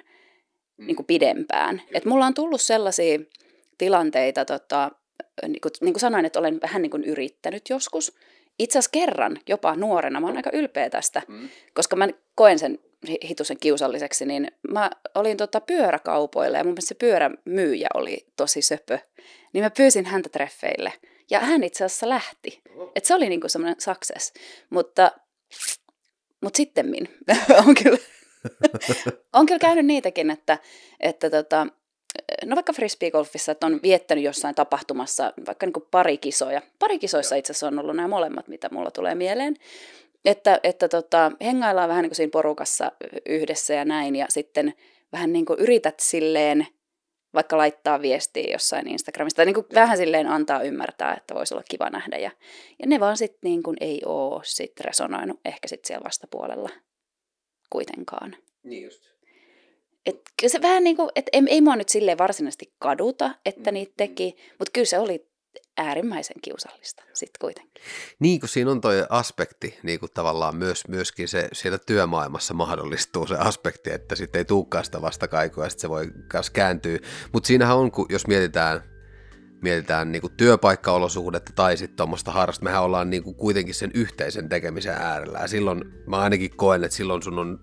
mm. 0.77 0.87
niin 0.87 0.95
kuin 0.95 1.05
pidempään. 1.05 1.81
Että 1.93 2.09
mulla 2.09 2.25
on 2.25 2.33
tullut 2.33 2.61
sellaisia 2.61 3.19
tilanteita, 3.77 4.45
tota, 4.45 4.91
niin 5.47 5.61
kuin, 5.61 5.71
niin 5.81 5.93
kuin 5.93 6.01
sanoin, 6.01 6.25
että 6.25 6.39
olen 6.39 6.61
vähän 6.61 6.81
niin 6.81 6.91
kuin 6.91 7.03
yrittänyt 7.03 7.69
joskus. 7.69 8.15
Itse 8.59 8.79
asiassa 8.79 8.91
kerran, 8.93 9.39
jopa 9.47 9.75
nuorena, 9.75 10.19
mä 10.19 10.27
oon 10.27 10.37
aika 10.37 10.49
ylpeä 10.53 10.89
tästä, 10.89 11.21
mm. 11.27 11.49
koska 11.73 11.95
mä 11.95 12.07
koen 12.35 12.59
sen 12.59 12.79
hitusen 13.29 13.57
kiusalliseksi, 13.59 14.25
niin 14.25 14.47
mä 14.71 14.91
olin 15.15 15.37
tota 15.37 15.61
pyöräkaupoilla 15.61 16.57
ja 16.57 16.63
mun 16.63 16.73
mielestä 16.73 16.87
se 16.87 16.95
pyörämyyjä 16.95 17.87
oli 17.93 18.25
tosi 18.35 18.61
söpö. 18.61 18.99
Niin 19.53 19.63
mä 19.63 19.69
pyysin 19.69 20.05
häntä 20.05 20.29
treffeille 20.29 20.93
ja 21.29 21.39
hän 21.39 21.63
itse 21.63 21.85
asiassa 21.85 22.09
lähti. 22.09 22.61
Et 22.95 23.05
se 23.05 23.15
oli 23.15 23.29
niinku 23.29 23.49
semmoinen 23.49 23.81
success. 23.81 24.33
Mutta, 24.69 25.11
mutta 26.41 26.57
sittemmin 26.57 27.09
on 27.67 27.75
kyllä, 27.83 27.97
on 29.33 29.45
kyllä 29.45 29.59
käynyt 29.59 29.85
niitäkin, 29.85 30.31
että, 30.31 30.57
että 30.99 31.29
tota, 31.29 31.67
no 32.45 32.55
vaikka 32.55 32.73
frisbeegolfissa, 32.73 33.51
että 33.51 33.67
on 33.67 33.79
viettänyt 33.83 34.23
jossain 34.23 34.55
tapahtumassa 34.55 35.33
vaikka 35.47 35.65
niin 35.65 35.87
pari 35.91 36.17
kisoja. 36.17 36.61
Pari 36.79 36.99
kisoissa 36.99 37.35
itse 37.35 37.51
asiassa 37.51 37.67
on 37.67 37.79
ollut 37.79 37.95
nämä 37.95 38.07
molemmat, 38.07 38.47
mitä 38.47 38.69
mulla 38.71 38.91
tulee 38.91 39.15
mieleen. 39.15 39.55
Että, 40.25 40.59
että 40.63 40.89
tota, 40.89 41.31
hengaillaan 41.41 41.89
vähän 41.89 42.01
niin 42.01 42.09
kuin 42.09 42.15
siinä 42.15 42.31
porukassa 42.31 42.91
yhdessä 43.25 43.73
ja 43.73 43.85
näin, 43.85 44.15
ja 44.15 44.25
sitten 44.29 44.73
vähän 45.11 45.33
niin 45.33 45.45
kuin 45.45 45.59
yrität 45.59 45.99
silleen, 45.99 46.67
vaikka 47.33 47.57
laittaa 47.57 48.01
viestiä 48.01 48.51
jossain 48.51 48.87
Instagramista, 48.87 49.35
tai 49.35 49.45
niin 49.45 49.53
kuin 49.53 49.65
vähän 49.73 49.97
silleen 49.97 50.27
antaa 50.27 50.61
ymmärtää, 50.61 51.13
että 51.17 51.35
voisi 51.35 51.53
olla 51.53 51.63
kiva 51.69 51.89
nähdä, 51.89 52.17
ja, 52.17 52.31
ja 52.79 52.87
ne 52.87 52.99
vaan 52.99 53.17
sitten 53.17 53.39
niin 53.43 53.63
kuin 53.63 53.77
ei 53.81 54.01
ole 54.05 54.41
sit 54.43 54.79
resonoinut 54.79 55.39
ehkä 55.45 55.67
sitten 55.67 55.87
siellä 55.87 56.03
vastapuolella 56.03 56.69
kuitenkaan. 57.69 58.35
Niin 58.63 58.83
just. 58.83 59.12
Et 60.05 60.21
kyllä 60.39 60.51
se 60.51 60.61
vähän 60.61 60.83
niin 60.83 60.95
kuin, 60.95 61.09
että 61.15 61.29
ei, 61.33 61.41
ei 61.47 61.61
mua 61.61 61.75
nyt 61.75 61.89
silleen 61.89 62.17
varsinaisesti 62.17 62.73
kaduta, 62.79 63.35
että 63.45 63.71
mm, 63.71 63.73
niitä 63.73 63.93
teki, 63.97 64.35
mutta 64.59 64.71
kyllä 64.73 64.85
se 64.85 64.99
oli 64.99 65.33
äärimmäisen 65.77 66.35
kiusallista 66.41 67.03
sitten 67.13 67.39
kuitenkin. 67.41 67.83
Niin 68.19 68.39
kuin 68.39 68.49
siinä 68.49 68.71
on 68.71 68.81
toi 68.81 69.05
aspekti, 69.09 69.79
niin 69.83 69.99
kuin 69.99 70.11
tavallaan 70.13 70.55
myös, 70.55 70.87
myöskin 70.87 71.27
se 71.27 71.47
siellä 71.53 71.77
työmaailmassa 71.77 72.53
mahdollistuu 72.53 73.27
se 73.27 73.35
aspekti, 73.35 73.91
että 73.91 74.15
sitten 74.15 74.39
ei 74.39 74.45
tulekaan 74.45 74.85
sitä 74.85 75.01
vastakaikua 75.01 75.63
ja 75.63 75.69
sitten 75.69 75.81
se 75.81 75.89
voi 75.89 76.11
myös 76.33 76.49
kääntyä. 76.49 76.99
Mutta 77.33 77.47
siinähän 77.47 77.77
on, 77.77 77.91
kun 77.91 78.05
jos 78.09 78.27
mietitään, 78.27 78.83
mietitään 79.61 80.11
niin 80.11 80.21
kuin 80.21 80.33
työpaikkaolosuhdetta 80.37 81.51
tai 81.55 81.77
sitten 81.77 81.97
tuommoista 81.97 82.31
harrasta, 82.31 82.63
mehän 82.63 82.83
ollaan 82.83 83.09
niin 83.09 83.23
kuin 83.23 83.35
kuitenkin 83.35 83.75
sen 83.75 83.91
yhteisen 83.93 84.49
tekemisen 84.49 84.95
äärellä 84.95 85.39
ja 85.39 85.47
silloin 85.47 85.81
mä 86.07 86.17
ainakin 86.17 86.57
koen, 86.57 86.83
että 86.83 86.97
silloin 86.97 87.23
sun 87.23 87.39
on 87.39 87.59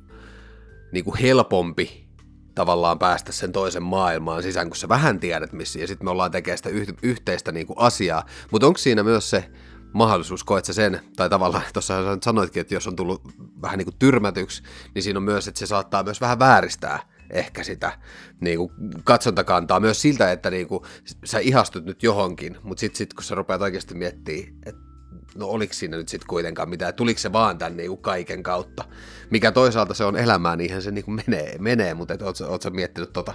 niin 0.93 1.05
kuin 1.05 1.19
helpompi 1.19 2.10
tavallaan 2.55 2.99
päästä 2.99 3.33
sen 3.33 3.53
toisen 3.53 3.83
maailmaan 3.83 4.43
sisään, 4.43 4.69
kun 4.69 4.77
sä 4.77 4.89
vähän 4.89 5.21
tiedät 5.21 5.53
missä, 5.53 5.79
ja 5.79 5.87
sitten 5.87 6.07
me 6.07 6.11
ollaan 6.11 6.31
tekemään 6.31 6.59
sitä 6.59 6.71
yhteistä 7.03 7.53
niin 7.53 7.67
kuin 7.67 7.79
asiaa. 7.79 8.27
Mutta 8.51 8.67
onko 8.67 8.79
siinä 8.79 9.03
myös 9.03 9.31
se 9.31 9.51
mahdollisuus, 9.93 10.45
koet 10.45 10.65
sä 10.65 10.73
sen, 10.73 11.01
tai 11.17 11.31
tavallaan 11.31 11.65
tuossa 11.73 11.95
sanoitkin, 12.25 12.61
että 12.61 12.75
jos 12.75 12.87
on 12.87 12.97
tullut 12.97 13.23
vähän 13.63 13.79
niin 13.79 13.87
kuin 13.87 13.99
tyrmätyksi, 13.99 14.63
niin 14.95 15.03
siinä 15.03 15.19
on 15.19 15.23
myös, 15.23 15.49
että 15.49 15.59
se 15.59 15.67
saattaa 15.67 16.03
myös 16.03 16.21
vähän 16.21 16.39
vääristää 16.39 16.99
ehkä 17.31 17.63
sitä 17.63 17.99
niin 18.41 18.59
kuin 18.59 18.73
katsontakantaa 19.05 19.81
myös 19.81 20.03
siltä, 20.03 20.33
että 20.33 20.51
niin 20.51 20.69
kuin, 20.69 20.85
sä 21.25 21.39
ihastut 21.39 21.85
nyt 21.85 22.03
johonkin, 22.03 22.57
mutta 22.63 22.81
sitten 22.81 22.99
sit, 22.99 23.15
kun 23.15 23.25
sä 23.25 23.35
rupeat 23.35 23.63
oikeasti 23.63 23.95
miettimään, 23.95 24.53
että 24.67 24.90
no 25.35 25.47
oliko 25.47 25.75
siinä 25.75 25.97
nyt 25.97 26.09
sitten 26.09 26.29
kuitenkaan 26.29 26.69
mitään, 26.69 26.95
tuliko 26.95 27.21
se 27.21 27.33
vaan 27.33 27.59
tämän 27.59 27.77
niinku 27.77 27.97
kaiken 27.97 28.43
kautta, 28.43 28.85
mikä 29.31 29.53
toisaalta 29.53 29.95
se 29.95 30.05
on 30.05 30.17
elämää, 30.17 30.57
niinhän 30.57 30.83
se 30.83 30.91
niinku 30.91 31.11
menee, 31.11 31.57
menee 31.59 31.95
mutta 31.95 32.15
et, 32.15 32.23
ootko, 32.23 32.45
ootko 32.45 32.71
miettinyt 32.71 33.13
tota? 33.13 33.35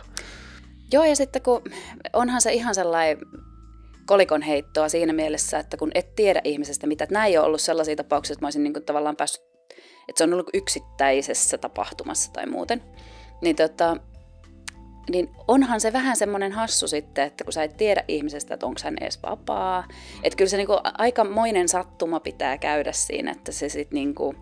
Joo, 0.91 1.03
ja 1.03 1.15
sitten 1.15 1.41
kun 1.41 1.61
onhan 2.13 2.41
se 2.41 2.53
ihan 2.53 2.75
sellainen 2.75 3.17
kolikon 4.05 4.41
heittoa 4.41 4.89
siinä 4.89 5.13
mielessä, 5.13 5.59
että 5.59 5.77
kun 5.77 5.91
et 5.95 6.15
tiedä 6.15 6.41
ihmisestä 6.43 6.87
mitä, 6.87 7.03
että 7.03 7.13
näin 7.13 7.31
ei 7.31 7.37
ole 7.37 7.45
ollut 7.45 7.61
sellaisia 7.61 7.95
tapauksia, 7.95 8.33
että 8.33 8.43
mä 8.43 8.47
olisin 8.47 8.63
niinku 8.63 8.79
tavallaan 8.79 9.15
päässyt, 9.15 9.43
että 10.09 10.17
se 10.17 10.23
on 10.23 10.33
ollut 10.33 10.49
yksittäisessä 10.53 11.57
tapahtumassa 11.57 12.31
tai 12.33 12.45
muuten, 12.45 12.83
niin 13.41 13.55
tota, 13.55 13.97
niin 15.09 15.29
onhan 15.47 15.81
se 15.81 15.93
vähän 15.93 16.17
semmoinen 16.17 16.51
hassu 16.51 16.87
sitten, 16.87 17.23
että 17.23 17.43
kun 17.43 17.53
sä 17.53 17.63
et 17.63 17.77
tiedä 17.77 18.03
ihmisestä, 18.07 18.53
että 18.53 18.65
onko 18.65 18.81
hän 18.83 18.95
edes 19.01 19.23
vapaa. 19.23 19.87
Että 20.23 20.37
kyllä 20.37 20.49
se 20.49 20.57
niinku 20.57 20.79
aikamoinen 20.83 21.69
sattuma 21.69 22.19
pitää 22.19 22.57
käydä 22.57 22.91
siinä, 22.91 23.31
että 23.31 23.51
se 23.51 23.69
sitten 23.69 23.95
niinku 23.95 24.35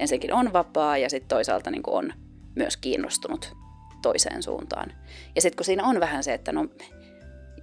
ensinnäkin 0.00 0.34
on 0.34 0.52
vapaa 0.52 0.98
ja 0.98 1.10
sitten 1.10 1.28
toisaalta 1.28 1.70
niinku 1.70 1.94
on 1.94 2.12
myös 2.54 2.76
kiinnostunut 2.76 3.56
toiseen 4.02 4.42
suuntaan. 4.42 4.92
Ja 5.34 5.42
sitten 5.42 5.56
kun 5.56 5.64
siinä 5.64 5.84
on 5.84 6.00
vähän 6.00 6.24
se, 6.24 6.34
että 6.34 6.52
no 6.52 6.66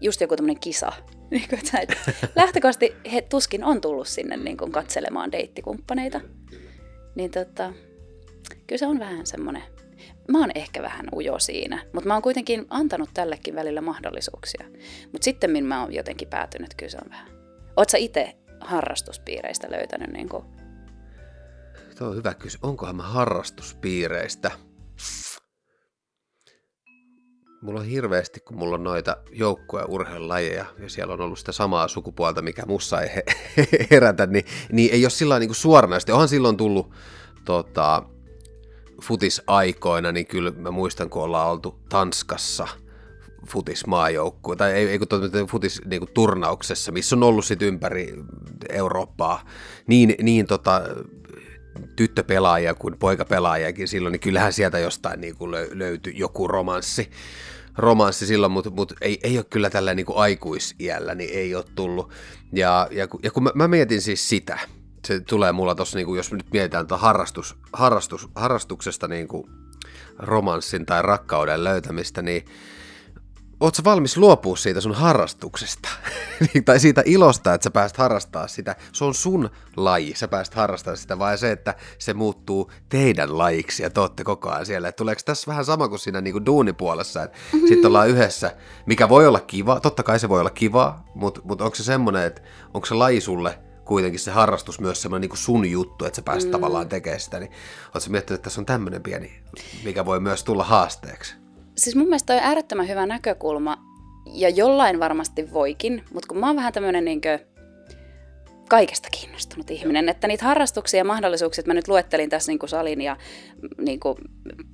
just 0.01 0.21
joku 0.21 0.35
tämmöinen 0.35 0.59
kisa, 0.59 0.91
niin 1.31 1.49
kuin, 1.49 1.59
että 1.59 1.95
lähtökohtaisesti 2.35 3.11
he 3.11 3.21
tuskin 3.21 3.63
on 3.63 3.81
tullut 3.81 4.07
sinne 4.07 4.37
niin 4.37 4.57
kuin 4.57 4.71
katselemaan 4.71 5.31
deittikumppaneita, 5.31 6.21
niin 7.15 7.31
tota, 7.31 7.73
kyllä 8.67 8.79
se 8.79 8.85
on 8.85 8.99
vähän 8.99 9.25
semmoinen 9.25 9.63
mä 10.29 10.39
oon 10.39 10.51
ehkä 10.55 10.81
vähän 10.81 11.05
ujo 11.15 11.39
siinä, 11.39 11.85
mutta 11.93 12.07
mä 12.07 12.13
oon 12.13 12.21
kuitenkin 12.21 12.65
antanut 12.69 13.09
tällekin 13.13 13.55
välillä 13.55 13.81
mahdollisuuksia. 13.81 14.65
Mutta 15.11 15.25
sitten 15.25 15.65
mä 15.65 15.81
oon 15.81 15.93
jotenkin 15.93 16.27
päätynyt, 16.27 16.73
se 16.87 16.97
on 17.05 17.09
vähän. 17.09 17.29
Sä 17.91 17.97
itse 17.97 18.35
harrastuspiireistä 18.61 19.71
löytänyt 19.71 20.13
niin 20.13 20.29
kuin... 20.29 20.43
Tuo 21.97 22.07
on 22.07 22.15
hyvä 22.15 22.33
kysymys. 22.33 22.63
Onkohan 22.63 22.95
mä 22.95 23.03
harrastuspiireistä? 23.03 24.51
Mulla 27.61 27.79
on 27.79 27.85
hirveästi, 27.85 28.39
kun 28.39 28.57
mulla 28.57 28.75
on 28.75 28.83
noita 28.83 29.17
joukkoja 29.31 29.85
urheilulajeja 29.85 30.65
ja 30.79 30.89
siellä 30.89 31.13
on 31.13 31.21
ollut 31.21 31.39
sitä 31.39 31.51
samaa 31.51 31.87
sukupuolta, 31.87 32.41
mikä 32.41 32.63
mussa 32.65 33.01
ei 33.01 33.09
herätä, 33.91 34.25
niin, 34.25 34.45
niin 34.71 34.93
ei 34.93 35.05
ole 35.05 35.09
sillä 35.09 35.39
niin 35.39 35.55
suoranaisesti. 35.55 36.11
Onhan 36.11 36.27
silloin 36.27 36.57
tullut 36.57 36.91
tota, 37.45 38.03
futisaikoina, 39.01 40.11
niin 40.11 40.25
kyllä 40.25 40.51
mä 40.51 40.71
muistan, 40.71 41.09
kun 41.09 41.23
ollaan 41.23 41.51
oltu 41.51 41.79
Tanskassa 41.89 42.67
futismaajoukkue, 43.47 44.55
tai 44.55 44.71
ei, 44.71 44.89
ei 44.89 44.99
kun 44.99 45.07
futis 45.47 45.81
niin 45.85 45.99
kuin 45.99 46.13
turnauksessa, 46.13 46.91
missä 46.91 47.15
on 47.15 47.23
ollut 47.23 47.45
sit 47.45 47.61
ympäri 47.61 48.15
Eurooppaa 48.69 49.45
niin, 49.87 50.15
niin 50.21 50.47
tota, 50.47 50.81
tyttöpelaajia 51.95 52.73
kuin 52.73 52.97
poikapelaajiakin 52.99 53.87
silloin, 53.87 54.11
niin 54.11 54.19
kyllähän 54.19 54.53
sieltä 54.53 54.79
jostain 54.79 55.21
niin 55.21 55.35
kuin 55.35 55.51
löytyi 55.73 56.13
joku 56.15 56.47
romanssi, 56.47 57.09
romanssi 57.77 58.25
silloin, 58.25 58.51
mutta, 58.51 58.69
mutta 58.69 58.95
ei, 59.01 59.19
ei 59.23 59.37
ole 59.37 59.45
kyllä 59.49 59.69
tällä 59.69 59.93
niin 59.93 60.05
aikuisiällä, 60.15 61.15
niin 61.15 61.29
ei 61.33 61.55
ole 61.55 61.65
tullut. 61.75 62.11
Ja, 62.53 62.87
ja, 62.91 63.07
ja 63.23 63.31
kun 63.31 63.43
mä, 63.43 63.51
mä 63.55 63.67
mietin 63.67 64.01
siis 64.01 64.29
sitä, 64.29 64.59
se 65.07 65.19
tulee 65.19 65.51
mulla 65.51 65.75
tuossa, 65.75 65.97
niin 65.97 66.15
jos 66.15 66.31
nyt 66.31 66.51
mietitään 66.51 66.87
tuota 66.87 67.01
harrastus, 67.01 67.55
harrastus, 67.73 68.29
harrastuksesta 68.35 69.07
niin 69.07 69.27
kuin 69.27 69.43
romanssin 70.19 70.85
tai 70.85 71.01
rakkauden 71.01 71.63
löytämistä, 71.63 72.21
niin 72.21 72.45
Oletko 73.59 73.81
valmis 73.83 74.17
luopua 74.17 74.55
siitä 74.55 74.81
sun 74.81 74.93
harrastuksesta? 74.93 75.89
Niin, 76.53 76.63
tai 76.65 76.79
siitä 76.79 77.03
ilosta, 77.05 77.53
että 77.53 77.63
sä 77.63 77.71
pääst 77.71 77.97
harrastaa 77.97 78.47
sitä. 78.47 78.75
Se 78.93 79.05
on 79.05 79.13
sun 79.13 79.49
laji, 79.75 80.13
sä 80.15 80.27
pääst 80.27 80.53
harrastaa 80.53 80.95
sitä, 80.95 81.19
vai 81.19 81.37
se, 81.37 81.51
että 81.51 81.75
se 81.97 82.13
muuttuu 82.13 82.71
teidän 82.89 83.37
lajiksi 83.37 83.83
ja 83.83 83.89
te 83.89 83.99
ootte 83.99 84.23
koko 84.23 84.49
ajan 84.49 84.65
siellä. 84.65 84.87
Et 84.87 84.95
tuleeko 84.95 85.21
tässä 85.25 85.47
vähän 85.47 85.65
sama 85.65 85.87
kuin 85.87 85.99
siinä 85.99 86.21
niinku 86.21 86.45
duunipuolessa, 86.45 87.23
että 87.23 87.37
mm-hmm. 87.53 87.67
sitten 87.67 87.87
ollaan 87.87 88.09
yhdessä, 88.09 88.55
mikä 88.85 89.09
voi 89.09 89.27
olla 89.27 89.39
kiva, 89.39 89.79
totta 89.79 90.03
kai 90.03 90.19
se 90.19 90.29
voi 90.29 90.39
olla 90.39 90.49
kiva, 90.49 91.03
mutta 91.15 91.41
mut 91.43 91.61
onko 91.61 91.75
se 91.75 91.83
semmoinen, 91.83 92.23
että 92.23 92.41
onko 92.73 92.85
se 92.85 92.93
laji 92.93 93.21
sulle 93.21 93.59
kuitenkin 93.89 94.19
se 94.19 94.31
harrastus 94.31 94.79
myös 94.79 95.01
semmoinen 95.01 95.29
niin 95.29 95.37
sun 95.37 95.71
juttu, 95.71 96.05
että 96.05 96.15
sä 96.15 96.21
pääset 96.21 96.49
mm. 96.49 96.51
tavallaan 96.51 96.89
tekemään 96.89 97.19
sitä, 97.19 97.39
niin 97.39 97.51
ootko 97.95 98.09
miettinyt, 98.09 98.39
että 98.39 98.43
tässä 98.43 98.61
on 98.61 98.65
tämmöinen 98.65 99.03
pieni, 99.03 99.31
mikä 99.83 100.05
voi 100.05 100.19
myös 100.19 100.43
tulla 100.43 100.63
haasteeksi? 100.63 101.35
Siis 101.77 101.95
mun 101.95 102.07
mielestä 102.07 102.33
on 102.33 102.39
äärettömän 102.39 102.87
hyvä 102.87 103.05
näkökulma, 103.05 103.77
ja 104.25 104.49
jollain 104.49 104.99
varmasti 104.99 105.53
voikin, 105.53 106.03
mutta 106.13 106.27
kun 106.27 106.37
mä 106.37 106.47
oon 106.47 106.55
vähän 106.55 106.73
tämmöinen 106.73 107.05
niin 107.05 107.21
kaikesta 108.69 109.07
kiinnostunut 109.11 109.71
ihminen, 109.71 110.09
että 110.09 110.27
niitä 110.27 110.45
harrastuksia 110.45 110.97
ja 110.97 111.05
mahdollisuuksia, 111.05 111.61
että 111.61 111.69
mä 111.69 111.73
nyt 111.73 111.87
luettelin 111.87 112.29
tässä 112.29 112.51
niin 112.51 112.59
kuin 112.59 112.69
salin 112.69 113.01
ja 113.01 113.17
niin 113.77 113.99
kuin 113.99 114.17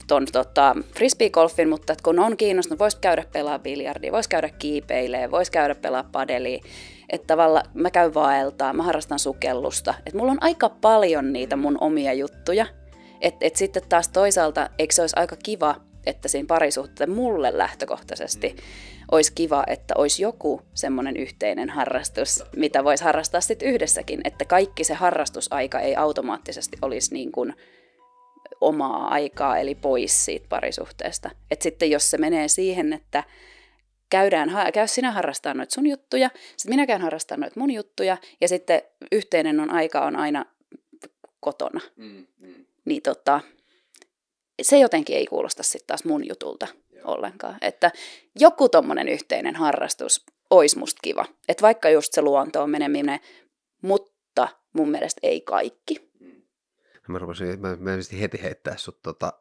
ton 0.07 0.25
tota, 0.31 0.75
frisbeegolfin, 0.95 1.69
mutta 1.69 1.93
että 1.93 2.03
kun 2.03 2.19
on 2.19 2.37
kiinnostunut, 2.37 2.79
voisi 2.79 2.97
käydä 3.01 3.25
pelaa 3.33 3.59
biljardia, 3.59 4.11
voisi 4.11 4.29
käydä 4.29 4.49
kiipeilee, 4.49 5.31
voisi 5.31 5.51
käydä 5.51 5.75
pelaa 5.75 6.03
padelia, 6.11 6.63
Että 7.15 7.27
tavallaan 7.27 7.65
mä 7.73 7.91
käyn 7.91 8.13
vaeltaa, 8.13 8.73
mä 8.73 8.83
harrastan 8.83 9.19
sukellusta. 9.19 9.93
Että 10.05 10.17
mulla 10.17 10.31
on 10.31 10.43
aika 10.43 10.69
paljon 10.69 11.33
niitä 11.33 11.55
mun 11.55 11.77
omia 11.81 12.13
juttuja. 12.13 12.65
Että 13.21 13.45
et 13.45 13.55
sitten 13.55 13.83
taas 13.89 14.07
toisaalta, 14.07 14.69
eikö 14.79 14.93
se 14.93 15.01
olisi 15.01 15.15
aika 15.19 15.35
kiva, 15.43 15.75
että 16.05 16.27
siinä 16.27 16.47
parisuhteessa 16.47 17.15
mulle 17.15 17.57
lähtökohtaisesti 17.57 18.55
olisi 19.11 19.31
kiva, 19.35 19.63
että 19.67 19.93
olisi 19.97 20.21
joku 20.23 20.61
semmoinen 20.73 21.17
yhteinen 21.17 21.69
harrastus, 21.69 22.43
mitä 22.55 22.83
voisi 22.83 23.03
harrastaa 23.03 23.41
sitten 23.41 23.69
yhdessäkin. 23.69 24.21
Että 24.23 24.45
kaikki 24.45 24.83
se 24.83 24.93
harrastusaika 24.93 25.79
ei 25.79 25.95
automaattisesti 25.95 26.77
olisi 26.81 27.13
niin 27.13 27.31
kuin 27.31 27.53
omaa 28.61 29.07
aikaa, 29.07 29.57
eli 29.57 29.75
pois 29.75 30.25
siitä 30.25 30.45
parisuhteesta. 30.49 31.29
Et 31.51 31.61
sitten 31.61 31.91
jos 31.91 32.11
se 32.11 32.17
menee 32.17 32.47
siihen, 32.47 32.93
että 32.93 33.23
käydään, 34.09 34.51
käy 34.73 34.87
sinä 34.87 35.11
harrastaa 35.11 35.53
noita 35.53 35.75
sun 35.75 35.87
juttuja, 35.87 36.29
sitten 36.57 36.69
minä 36.69 36.85
käyn 36.85 37.01
harrastaa 37.01 37.37
noita 37.37 37.59
mun 37.59 37.71
juttuja, 37.71 38.17
ja 38.41 38.47
sitten 38.47 38.81
yhteinen 39.11 39.59
on 39.59 39.71
aika 39.71 40.05
on 40.05 40.15
aina 40.15 40.45
kotona. 41.39 41.81
Mm, 41.95 42.27
mm. 42.39 42.65
Niin 42.85 43.01
tota, 43.01 43.41
se 44.61 44.79
jotenkin 44.79 45.15
ei 45.15 45.25
kuulosta 45.25 45.63
sitten 45.63 45.87
taas 45.87 46.03
mun 46.03 46.27
jutulta 46.29 46.67
Joo. 46.91 47.11
ollenkaan. 47.11 47.57
Että 47.61 47.91
joku 48.39 48.69
tommonen 48.69 49.07
yhteinen 49.07 49.55
harrastus 49.55 50.25
olisi 50.49 50.77
musta 50.79 50.99
kiva. 51.03 51.25
Että 51.47 51.61
vaikka 51.61 51.89
just 51.89 52.13
se 52.13 52.21
luontoon 52.21 52.69
meneminen, 52.69 53.19
mutta 53.81 54.47
mun 54.73 54.89
mielestä 54.91 55.19
ei 55.23 55.41
kaikki. 55.41 56.04
Mä 57.07 57.19
rupesin, 57.19 57.59
mä 57.59 57.75
menisin 57.75 58.19
heti 58.19 58.43
heittää, 58.43 58.77
sut, 58.77 59.01
tota, 59.01 59.33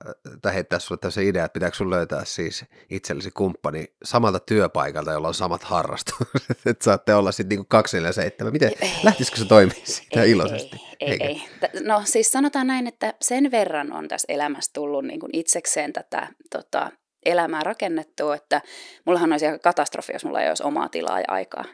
tai 0.43 0.55
heittää 0.55 0.79
sulle 0.79 0.99
tässä 0.99 1.21
idea, 1.21 1.45
että 1.45 1.53
pitääkö 1.53 1.77
sun 1.77 1.91
löytää 1.91 2.25
siis 2.25 2.65
itsellesi 2.91 3.31
kumppani 3.31 3.85
samalta 4.05 4.41
työpaikalta, 4.41 5.13
jolla 5.13 5.29
on 5.29 5.35
samat 5.35 5.63
harrastukset, 5.63 6.51
että 6.67 6.85
saatte 6.85 7.15
olla 7.15 7.33
sitten 7.33 7.49
niinku 7.49 7.67
247. 7.69 8.53
Miten, 8.53 8.73
ei, 8.81 8.91
lähtisikö 9.03 9.39
se 9.39 9.45
toimia 9.45 9.77
siitä 9.85 10.23
ei, 10.23 10.31
iloisesti? 10.31 10.77
Ei, 11.01 11.11
ei, 11.11 11.19
ei, 11.21 11.43
No 11.85 12.03
siis 12.05 12.33
sanotaan 12.33 12.67
näin, 12.67 12.87
että 12.87 13.15
sen 13.21 13.51
verran 13.51 13.93
on 13.93 14.09
tässä 14.09 14.33
elämässä 14.33 14.71
tullut 14.75 15.05
niin 15.05 15.21
kuin 15.21 15.31
itsekseen 15.33 15.93
tätä 15.93 16.29
tota, 16.51 16.91
elämää 17.25 17.65
rakennettu, 17.65 18.31
että 18.31 18.63
mullahan 19.05 19.33
olisi 19.33 19.47
aika 19.47 19.59
katastrofi, 19.59 20.13
jos 20.13 20.25
mulla 20.25 20.43
ei 20.43 20.49
olisi 20.49 20.63
omaa 20.63 20.89
tilaa 20.89 21.21
ja 21.21 21.25
aikaa. 21.29 21.65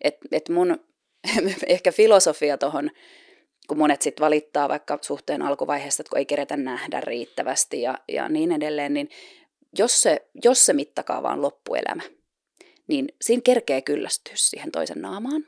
Että 0.00 0.28
et 0.32 0.48
mun 0.48 0.78
ehkä 1.66 1.92
filosofia 1.92 2.58
tuohon 2.58 2.90
kun 3.68 3.78
monet 3.78 4.02
sitten 4.02 4.24
valittaa 4.24 4.68
vaikka 4.68 4.98
suhteen 5.00 5.42
alkuvaiheessa, 5.42 6.02
että 6.02 6.10
kun 6.10 6.18
ei 6.18 6.26
keretä 6.26 6.56
nähdä 6.56 7.00
riittävästi 7.00 7.82
ja, 7.82 7.98
ja 8.08 8.28
niin 8.28 8.52
edelleen, 8.52 8.94
niin 8.94 9.10
jos 9.78 10.02
se, 10.02 10.28
jos 10.44 10.66
se 10.66 10.72
mittakaava 10.72 11.32
on 11.32 11.42
loppuelämä, 11.42 12.02
niin 12.86 13.08
siinä 13.22 13.42
kerkee 13.44 13.82
kyllästyä 13.82 14.32
siihen 14.36 14.72
toisen 14.72 15.02
naamaan. 15.02 15.44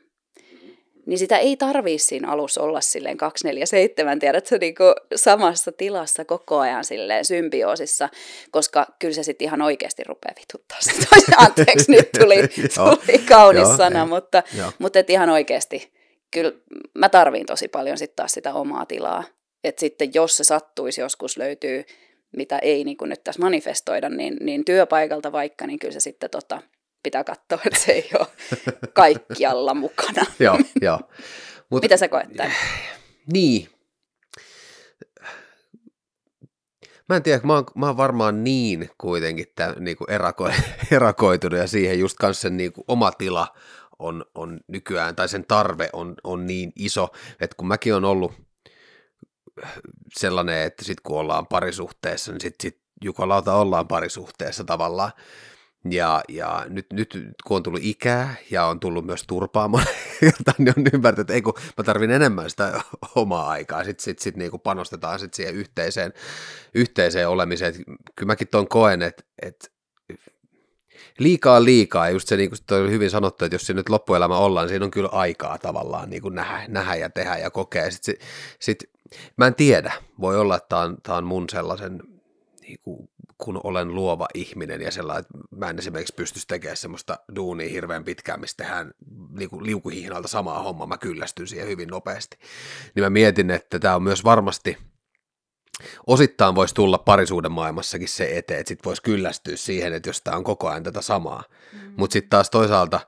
Niin 1.06 1.18
sitä 1.18 1.38
ei 1.38 1.56
tarvii 1.56 1.98
siinä 1.98 2.30
alussa 2.30 2.62
olla 2.62 2.80
silleen 2.80 3.16
247, 3.16 4.18
tiedätkö, 4.18 4.58
niin 4.58 4.74
kuin 4.74 4.94
samassa 5.14 5.72
tilassa 5.72 6.24
koko 6.24 6.58
ajan 6.58 6.84
silleen 6.84 7.24
symbioosissa, 7.24 8.08
koska 8.50 8.86
kyllä 8.98 9.14
se 9.14 9.22
sitten 9.22 9.44
ihan 9.46 9.62
oikeasti 9.62 10.04
rupeaa 10.04 10.34
vituttaa 10.40 10.78
se 10.80 10.92
toisen. 10.92 11.34
Anteeksi, 11.46 11.92
nyt 11.92 12.08
tuli, 12.18 12.36
tuli 12.74 13.18
kaunis 13.18 13.76
sana, 13.76 14.06
mutta, 14.06 14.42
mutta 14.78 14.98
et 14.98 15.10
ihan 15.10 15.30
oikeasti 15.30 15.92
kyllä 16.30 16.52
mä 16.94 17.08
tarviin 17.08 17.46
tosi 17.46 17.68
paljon 17.68 17.98
sitten 17.98 18.16
taas 18.16 18.32
sitä 18.32 18.54
omaa 18.54 18.86
tilaa. 18.86 19.24
Että 19.64 19.80
sitten 19.80 20.14
jos 20.14 20.36
se 20.36 20.44
sattuisi 20.44 21.00
joskus 21.00 21.36
löytyy, 21.36 21.84
mitä 22.36 22.58
ei 22.58 22.84
niin 22.84 22.96
kuin 22.96 23.08
nyt 23.08 23.24
tässä 23.24 23.42
manifestoida, 23.42 24.08
niin, 24.08 24.36
niin 24.40 24.64
työpaikalta 24.64 25.32
vaikka, 25.32 25.66
niin 25.66 25.78
kyllä 25.78 25.92
se 25.92 26.00
sitten 26.00 26.30
tota, 26.30 26.62
pitää 27.02 27.24
katsoa, 27.24 27.58
että 27.66 27.80
se 27.80 27.92
ei 27.92 28.10
ole 28.18 28.26
kaikkialla 28.92 29.74
mukana. 29.74 30.26
joo, 30.38 30.58
joo. 30.82 31.00
Mut, 31.70 31.82
mitä 31.82 31.96
sä 31.96 32.08
koet 32.08 32.32
tämän? 32.36 32.52
Niin. 33.32 33.68
Mä 37.08 37.16
en 37.16 37.22
tiedä, 37.22 37.40
mä 37.44 37.54
oon, 37.54 37.64
mä 37.74 37.86
oon 37.86 37.96
varmaan 37.96 38.44
niin 38.44 38.90
kuitenkin 38.98 39.46
tämän, 39.54 39.74
niin 39.80 39.96
kuin 39.96 40.10
erako, 40.10 40.50
erakoitunut 40.96 41.58
ja 41.58 41.66
siihen 41.66 41.98
just 41.98 42.16
kanssa 42.16 42.40
sen 42.40 42.56
niin 42.56 42.72
kuin 42.72 42.84
oma 42.88 43.10
tila 43.12 43.48
on, 44.00 44.24
on 44.34 44.60
nykyään, 44.68 45.16
tai 45.16 45.28
sen 45.28 45.44
tarve 45.48 45.90
on, 45.92 46.14
on 46.24 46.46
niin 46.46 46.72
iso, 46.76 47.08
että 47.40 47.56
kun 47.56 47.68
mäkin 47.68 47.94
on 47.94 48.04
ollut 48.04 48.32
sellainen, 50.18 50.62
että 50.62 50.84
sitten 50.84 51.02
kun 51.02 51.18
ollaan 51.18 51.46
parisuhteessa, 51.46 52.32
niin 52.32 52.40
sitten 52.40 52.70
sit 52.70 52.82
jukolauta 53.04 53.54
ollaan 53.54 53.88
parisuhteessa 53.88 54.64
tavallaan, 54.64 55.12
ja, 55.90 56.22
ja 56.28 56.66
nyt, 56.68 56.86
nyt 56.92 57.18
kun 57.46 57.56
on 57.56 57.62
tullut 57.62 57.80
ikää 57.82 58.34
ja 58.50 58.64
on 58.64 58.80
tullut 58.80 59.06
myös 59.06 59.24
turpaamaan, 59.26 59.86
niin 60.58 60.74
on 60.76 60.84
ymmärtänyt, 60.94 61.20
että 61.20 61.34
ei 61.34 61.42
kun 61.42 61.54
mä 61.78 61.84
tarvin 61.84 62.10
enemmän 62.10 62.50
sitä 62.50 62.80
omaa 63.14 63.48
aikaa, 63.48 63.84
sitten 63.84 64.04
sit, 64.04 64.18
sit 64.18 64.36
niin 64.36 64.60
panostetaan 64.64 65.18
sit 65.18 65.34
siihen 65.34 65.54
yhteiseen, 65.54 66.12
yhteiseen 66.74 67.28
olemiseen. 67.28 67.74
Kyllä 68.16 68.30
mäkin 68.30 68.48
tuon 68.48 68.68
koen, 68.68 69.02
että, 69.02 69.22
että 69.42 69.68
liikaa 71.18 71.64
liikaa, 71.64 72.10
just 72.10 72.28
se 72.28 72.36
niin 72.36 72.50
kuin 72.50 72.80
oli 72.80 72.90
hyvin 72.90 73.10
sanottu, 73.10 73.44
että 73.44 73.54
jos 73.54 73.66
se 73.66 73.74
nyt 73.74 73.88
loppuelämä 73.88 74.36
ollaan, 74.36 74.64
niin 74.64 74.68
siinä 74.68 74.84
on 74.84 74.90
kyllä 74.90 75.08
aikaa 75.08 75.58
tavallaan 75.58 76.10
niin 76.10 76.22
kuin 76.22 76.34
nähdä, 76.34 76.64
nähdä 76.68 76.94
ja 76.94 77.10
tehdä 77.10 77.36
ja 77.36 77.50
kokea. 77.50 77.90
Sitten, 77.90 78.14
sit, 78.58 78.90
mä 79.36 79.46
en 79.46 79.54
tiedä, 79.54 79.92
voi 80.20 80.38
olla, 80.38 80.56
että 80.56 80.68
tämä 80.68 80.82
on, 80.82 80.96
tämä 81.02 81.18
on 81.18 81.24
mun 81.24 81.48
sellaisen, 81.50 82.02
niin 82.60 82.78
kuin, 82.84 83.08
kun 83.38 83.60
olen 83.64 83.94
luova 83.94 84.28
ihminen 84.34 84.80
ja 84.80 84.90
sellainen, 84.90 85.20
että 85.20 85.56
mä 85.56 85.70
en 85.70 85.78
esimerkiksi 85.78 86.14
pystyisi 86.14 86.46
tekemään 86.46 86.76
semmoista 86.76 87.18
duunia 87.36 87.68
hirveän 87.68 88.04
pitkään, 88.04 88.40
missä 88.40 88.56
tehdään 88.56 88.90
niin 89.38 89.50
kuin 89.50 89.66
liukuhihnalta 89.66 90.28
samaa 90.28 90.62
hommaa, 90.62 90.86
mä 90.86 90.98
kyllästyn 90.98 91.46
siihen 91.46 91.68
hyvin 91.68 91.88
nopeasti. 91.88 92.38
Niin 92.94 93.04
mä 93.04 93.10
mietin, 93.10 93.50
että 93.50 93.78
tämä 93.78 93.94
on 93.94 94.02
myös 94.02 94.24
varmasti– 94.24 94.76
osittain 96.06 96.54
voisi 96.54 96.74
tulla 96.74 96.98
parisuuden 96.98 97.52
maailmassakin 97.52 98.08
se 98.08 98.38
eteen, 98.38 98.60
että 98.60 98.68
sitten 98.68 98.84
voisi 98.84 99.02
kyllästyä 99.02 99.56
siihen, 99.56 99.92
että 99.92 100.08
jos 100.08 100.20
tämä 100.20 100.36
on 100.36 100.44
koko 100.44 100.68
ajan 100.68 100.82
tätä 100.82 101.02
samaa. 101.02 101.42
Mm. 101.72 101.92
Mutta 101.96 102.12
sitten 102.12 102.30
taas 102.30 102.50
toisaalta 102.50 103.00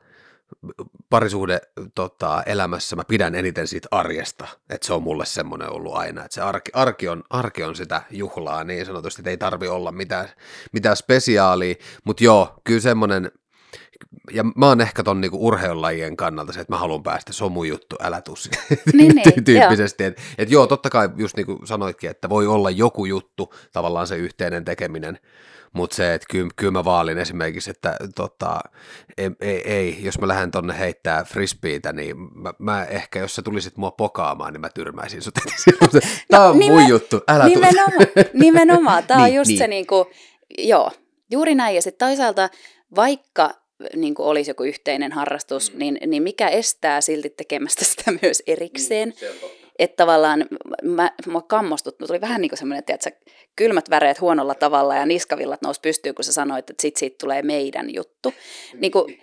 parisuhde 1.10 1.60
tota, 1.94 2.42
elämässä 2.46 2.96
mä 2.96 3.04
pidän 3.08 3.34
eniten 3.34 3.68
siitä 3.68 3.88
arjesta, 3.90 4.48
että 4.70 4.86
se 4.86 4.92
on 4.92 5.02
mulle 5.02 5.26
semmoinen 5.26 5.72
ollut 5.72 5.94
aina, 5.94 6.24
että 6.24 6.34
se 6.34 6.40
arki, 6.40 6.70
arki, 6.74 7.08
on, 7.08 7.24
arki 7.30 7.62
on 7.62 7.76
sitä 7.76 8.02
juhlaa 8.10 8.64
niin 8.64 8.86
sanotusti, 8.86 9.20
että 9.20 9.30
ei 9.30 9.36
tarvi 9.36 9.68
olla 9.68 9.92
mitään, 9.92 10.28
mitään 10.72 10.96
spesiaalia, 10.96 11.74
mutta 12.04 12.24
joo, 12.24 12.54
kyllä 12.64 12.80
semmoinen 12.80 13.30
ja 14.30 14.44
mä 14.56 14.68
oon 14.68 14.80
ehkä 14.80 15.02
ton 15.02 15.20
niinku 15.20 15.46
urheilulajien 15.46 16.16
kannalta 16.16 16.52
se, 16.52 16.60
että 16.60 16.72
mä 16.72 16.78
haluan 16.78 17.02
päästä, 17.02 17.32
se 17.32 17.44
on 17.44 17.52
mun 17.52 17.68
juttu, 17.68 17.96
älä 18.02 18.20
tussi. 18.20 18.50
Niin, 18.92 19.14
niin, 19.14 19.44
tyyppisesti. 19.44 20.04
Että 20.04 20.22
et 20.38 20.50
joo, 20.50 20.66
totta 20.66 20.90
kai 20.90 21.08
just 21.16 21.36
niin 21.36 21.46
kuin 21.46 21.66
sanoitkin, 21.66 22.10
että 22.10 22.28
voi 22.28 22.46
olla 22.46 22.70
joku 22.70 23.04
juttu, 23.04 23.54
tavallaan 23.72 24.06
se 24.06 24.16
yhteinen 24.16 24.64
tekeminen, 24.64 25.18
mutta 25.72 25.96
se, 25.96 26.14
että 26.14 26.26
kyllä, 26.30 26.50
kyllä 26.56 26.72
mä 26.72 26.84
vaalin 26.84 27.18
esimerkiksi, 27.18 27.70
että 27.70 27.96
tota, 28.14 28.60
ei, 29.18 29.30
ei, 29.40 29.72
ei, 29.72 29.98
jos 30.02 30.20
mä 30.20 30.28
lähden 30.28 30.50
tonne 30.50 30.78
heittää 30.78 31.24
frisbeitä, 31.24 31.92
niin 31.92 32.16
mä, 32.18 32.52
mä 32.58 32.84
ehkä, 32.84 33.18
jos 33.18 33.34
sä 33.34 33.42
tulisit 33.42 33.76
mua 33.76 33.90
pokaamaan, 33.90 34.52
niin 34.52 34.60
mä 34.60 34.68
tyrmäisin 34.68 35.22
sut. 35.22 35.34
Tämä 36.30 36.46
on 36.46 36.58
no, 36.58 36.66
mun 36.66 36.88
juttu, 36.88 37.20
älä 37.28 37.44
nimenomaan, 37.44 38.06
nimenomaan, 38.34 39.04
tämä 39.04 39.20
on 39.20 39.26
niin, 39.26 39.36
just 39.36 39.48
niin. 39.48 39.58
se 39.58 39.66
niinku, 39.66 40.10
joo, 40.58 40.90
juuri 41.30 41.54
näin. 41.54 41.74
Ja 41.74 41.82
sitten 41.82 42.08
toisaalta, 42.08 42.50
vaikka 42.96 43.61
niin 43.96 44.14
kuin 44.14 44.26
olisi 44.26 44.50
joku 44.50 44.62
yhteinen 44.62 45.12
harrastus, 45.12 45.72
mm. 45.72 45.78
niin, 45.78 45.98
niin 46.06 46.22
mikä 46.22 46.48
estää 46.48 47.00
silti 47.00 47.30
tekemästä 47.30 47.84
sitä 47.90 48.12
myös 48.22 48.42
erikseen. 48.46 49.08
Mm, 49.08 49.48
että 49.78 49.96
tavallaan 49.96 50.46
mä, 50.82 51.10
mä 51.26 51.40
kammostut, 51.46 51.98
tuli 51.98 52.20
vähän 52.20 52.40
niin 52.40 52.48
kuin 52.48 52.58
semmoinen, 52.58 52.84
että 52.88 53.10
kylmät 53.56 53.90
väreet 53.90 54.20
huonolla 54.20 54.54
tavalla 54.54 54.96
ja 54.96 55.06
niskavillat 55.06 55.62
nousi 55.62 55.80
pystyyn, 55.80 56.14
kun 56.14 56.24
sä 56.24 56.32
sanoit, 56.32 56.70
että 56.70 56.82
sit 56.82 56.96
siitä 56.96 57.16
tulee 57.20 57.42
meidän 57.42 57.94
juttu. 57.94 58.34
Niin 58.74 58.92
kuin, 58.92 59.18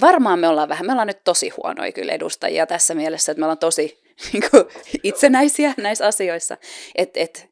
varmaan 0.00 0.38
me 0.38 0.48
ollaan 0.48 0.68
vähän, 0.68 0.86
me 0.86 0.92
ollaan 0.92 1.06
nyt 1.06 1.24
tosi 1.24 1.48
huonoja 1.48 1.92
kyllä 1.92 2.12
edustajia 2.12 2.66
tässä 2.66 2.94
mielessä, 2.94 3.32
että 3.32 3.40
me 3.40 3.44
ollaan 3.44 3.58
tosi 3.58 4.02
niin 4.32 4.42
kuin, 4.50 4.64
itsenäisiä 5.02 5.74
näissä 5.82 6.06
asioissa. 6.06 6.56
Että 6.94 7.20
et, 7.20 7.48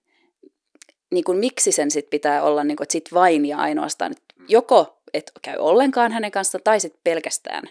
niin 1.10 1.24
kuin, 1.24 1.38
miksi 1.38 1.72
sen 1.72 1.90
sit 1.90 2.10
pitää 2.10 2.42
olla, 2.42 2.64
niin 2.64 2.76
kuin, 2.76 2.84
että 2.84 2.92
sit 2.92 3.14
vain 3.14 3.46
ja 3.46 3.58
ainoastaan, 3.58 4.12
että 4.12 4.34
joko 4.48 4.97
et 5.14 5.32
käy 5.42 5.56
ollenkaan 5.58 6.12
hänen 6.12 6.30
kanssaan 6.30 6.64
tai 6.64 6.80
sitten 6.80 7.00
pelkästään. 7.04 7.64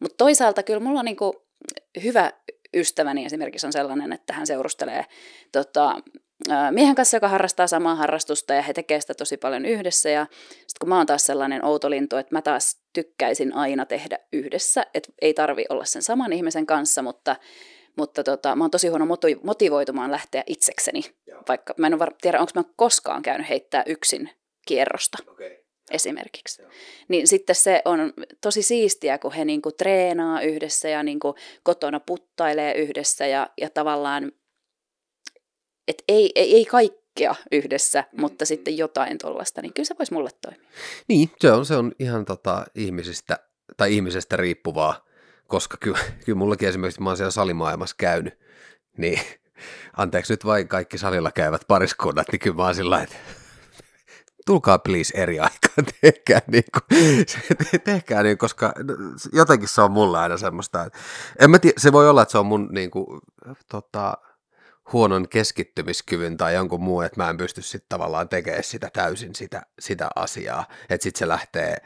Mutta 0.00 0.16
toisaalta 0.16 0.62
kyllä 0.62 0.80
mulla 0.80 0.98
on 0.98 1.04
niinku 1.04 1.46
hyvä 2.02 2.32
ystäväni 2.74 3.24
esimerkiksi 3.24 3.66
on 3.66 3.72
sellainen, 3.72 4.12
että 4.12 4.32
hän 4.32 4.46
seurustelee 4.46 5.04
tota, 5.52 6.00
miehen 6.70 6.94
kanssa, 6.94 7.16
joka 7.16 7.28
harrastaa 7.28 7.66
samaa 7.66 7.94
harrastusta 7.94 8.54
ja 8.54 8.62
he 8.62 8.72
tekevät 8.72 9.00
sitä 9.02 9.14
tosi 9.14 9.36
paljon 9.36 9.64
yhdessä. 9.64 10.10
Ja 10.10 10.26
sitten 10.50 10.76
kun 10.80 10.88
mä 10.88 10.96
oon 10.96 11.06
taas 11.06 11.26
sellainen 11.26 11.64
outolintu, 11.64 12.16
että 12.16 12.34
mä 12.34 12.42
taas 12.42 12.80
tykkäisin 12.92 13.54
aina 13.54 13.86
tehdä 13.86 14.18
yhdessä, 14.32 14.86
että 14.94 15.12
ei 15.22 15.34
tarvi 15.34 15.64
olla 15.68 15.84
sen 15.84 16.02
saman 16.02 16.32
ihmisen 16.32 16.66
kanssa, 16.66 17.02
mutta, 17.02 17.36
mutta 17.96 18.24
tota, 18.24 18.56
mä 18.56 18.64
oon 18.64 18.70
tosi 18.70 18.88
huono 18.88 19.06
motivoitumaan 19.42 20.10
lähteä 20.10 20.42
itsekseni. 20.46 21.00
Joo. 21.26 21.42
Vaikka 21.48 21.74
mä 21.76 21.86
en 21.86 21.98
var- 21.98 22.14
tiedä, 22.22 22.40
onko 22.40 22.52
mä 22.54 22.64
koskaan 22.76 23.22
käynyt 23.22 23.48
heittää 23.48 23.82
yksin 23.86 24.30
kierrosta. 24.66 25.18
Okay. 25.30 25.50
Esimerkiksi. 25.90 26.62
Niin 27.08 27.28
sitten 27.28 27.56
se 27.56 27.82
on 27.84 28.12
tosi 28.40 28.62
siistiä, 28.62 29.18
kun 29.18 29.32
he 29.32 29.44
niinku 29.44 29.72
treenaa 29.72 30.40
yhdessä 30.40 30.88
ja 30.88 31.02
niinku 31.02 31.34
kotona 31.62 32.00
puttailee 32.00 32.74
yhdessä 32.74 33.26
ja, 33.26 33.50
ja 33.60 33.70
tavallaan, 33.70 34.32
että 35.88 36.04
ei, 36.08 36.32
ei, 36.34 36.56
ei 36.56 36.64
kaikkea 36.64 37.34
yhdessä, 37.52 38.04
mutta 38.18 38.44
sitten 38.44 38.78
jotain 38.78 39.18
tuollaista, 39.18 39.62
niin 39.62 39.72
kyllä 39.72 39.86
se 39.86 39.94
voisi 39.98 40.12
mulle 40.12 40.30
toimia. 40.40 40.68
Niin, 41.08 41.30
se 41.40 41.52
on, 41.52 41.66
se 41.66 41.76
on 41.76 41.92
ihan 41.98 42.24
tota, 42.24 42.66
ihmisistä 42.74 43.38
tai 43.76 43.94
ihmisestä 43.94 44.36
riippuvaa, 44.36 45.06
koska 45.46 45.76
kyllä, 45.82 45.98
kyllä 46.24 46.38
mullakin 46.38 46.68
esimerkiksi, 46.68 47.02
mä 47.02 47.10
oon 47.10 47.16
siellä 47.16 47.30
salimaailmassa 47.30 47.96
käynyt, 47.98 48.38
niin 48.98 49.20
anteeksi 49.96 50.32
nyt 50.32 50.44
vain 50.44 50.68
kaikki 50.68 50.98
salilla 50.98 51.32
käyvät 51.32 51.62
pariskunnat, 51.68 52.26
niin 52.32 52.40
kyllä 52.40 52.56
mä 52.56 52.64
oon 52.64 52.74
sillä 52.74 53.02
että 53.02 53.16
tulkaa 54.46 54.78
please 54.78 55.18
eri 55.18 55.40
aikaan, 55.40 55.86
tehkää 56.00 56.40
niin 56.46 56.64
kuin, 56.72 57.00
tehkää 57.84 58.22
niin, 58.22 58.38
koska 58.38 58.72
jotenkin 59.32 59.68
se 59.68 59.82
on 59.82 59.92
mulla 59.92 60.22
aina 60.22 60.36
semmoista, 60.36 60.88
en 61.40 61.50
mä 61.50 61.58
tiedä, 61.58 61.74
se 61.78 61.92
voi 61.92 62.08
olla, 62.08 62.22
että 62.22 62.32
se 62.32 62.38
on 62.38 62.46
mun 62.46 62.68
niin 62.72 62.90
kuin, 62.90 63.20
tota, 63.70 64.18
huonon 64.92 65.28
keskittymiskyvyn 65.28 66.36
tai 66.36 66.54
jonkun 66.54 66.82
muu, 66.82 67.00
että 67.00 67.22
mä 67.22 67.30
en 67.30 67.36
pysty 67.36 67.62
sitten 67.62 67.88
tavallaan 67.88 68.28
tekemään 68.28 68.64
sitä 68.64 68.90
täysin 68.92 69.34
sitä, 69.34 69.62
sitä 69.78 70.08
asiaa, 70.16 70.64
että 70.90 71.02
sitten 71.02 71.18
se 71.18 71.28
lähtee 71.28 71.76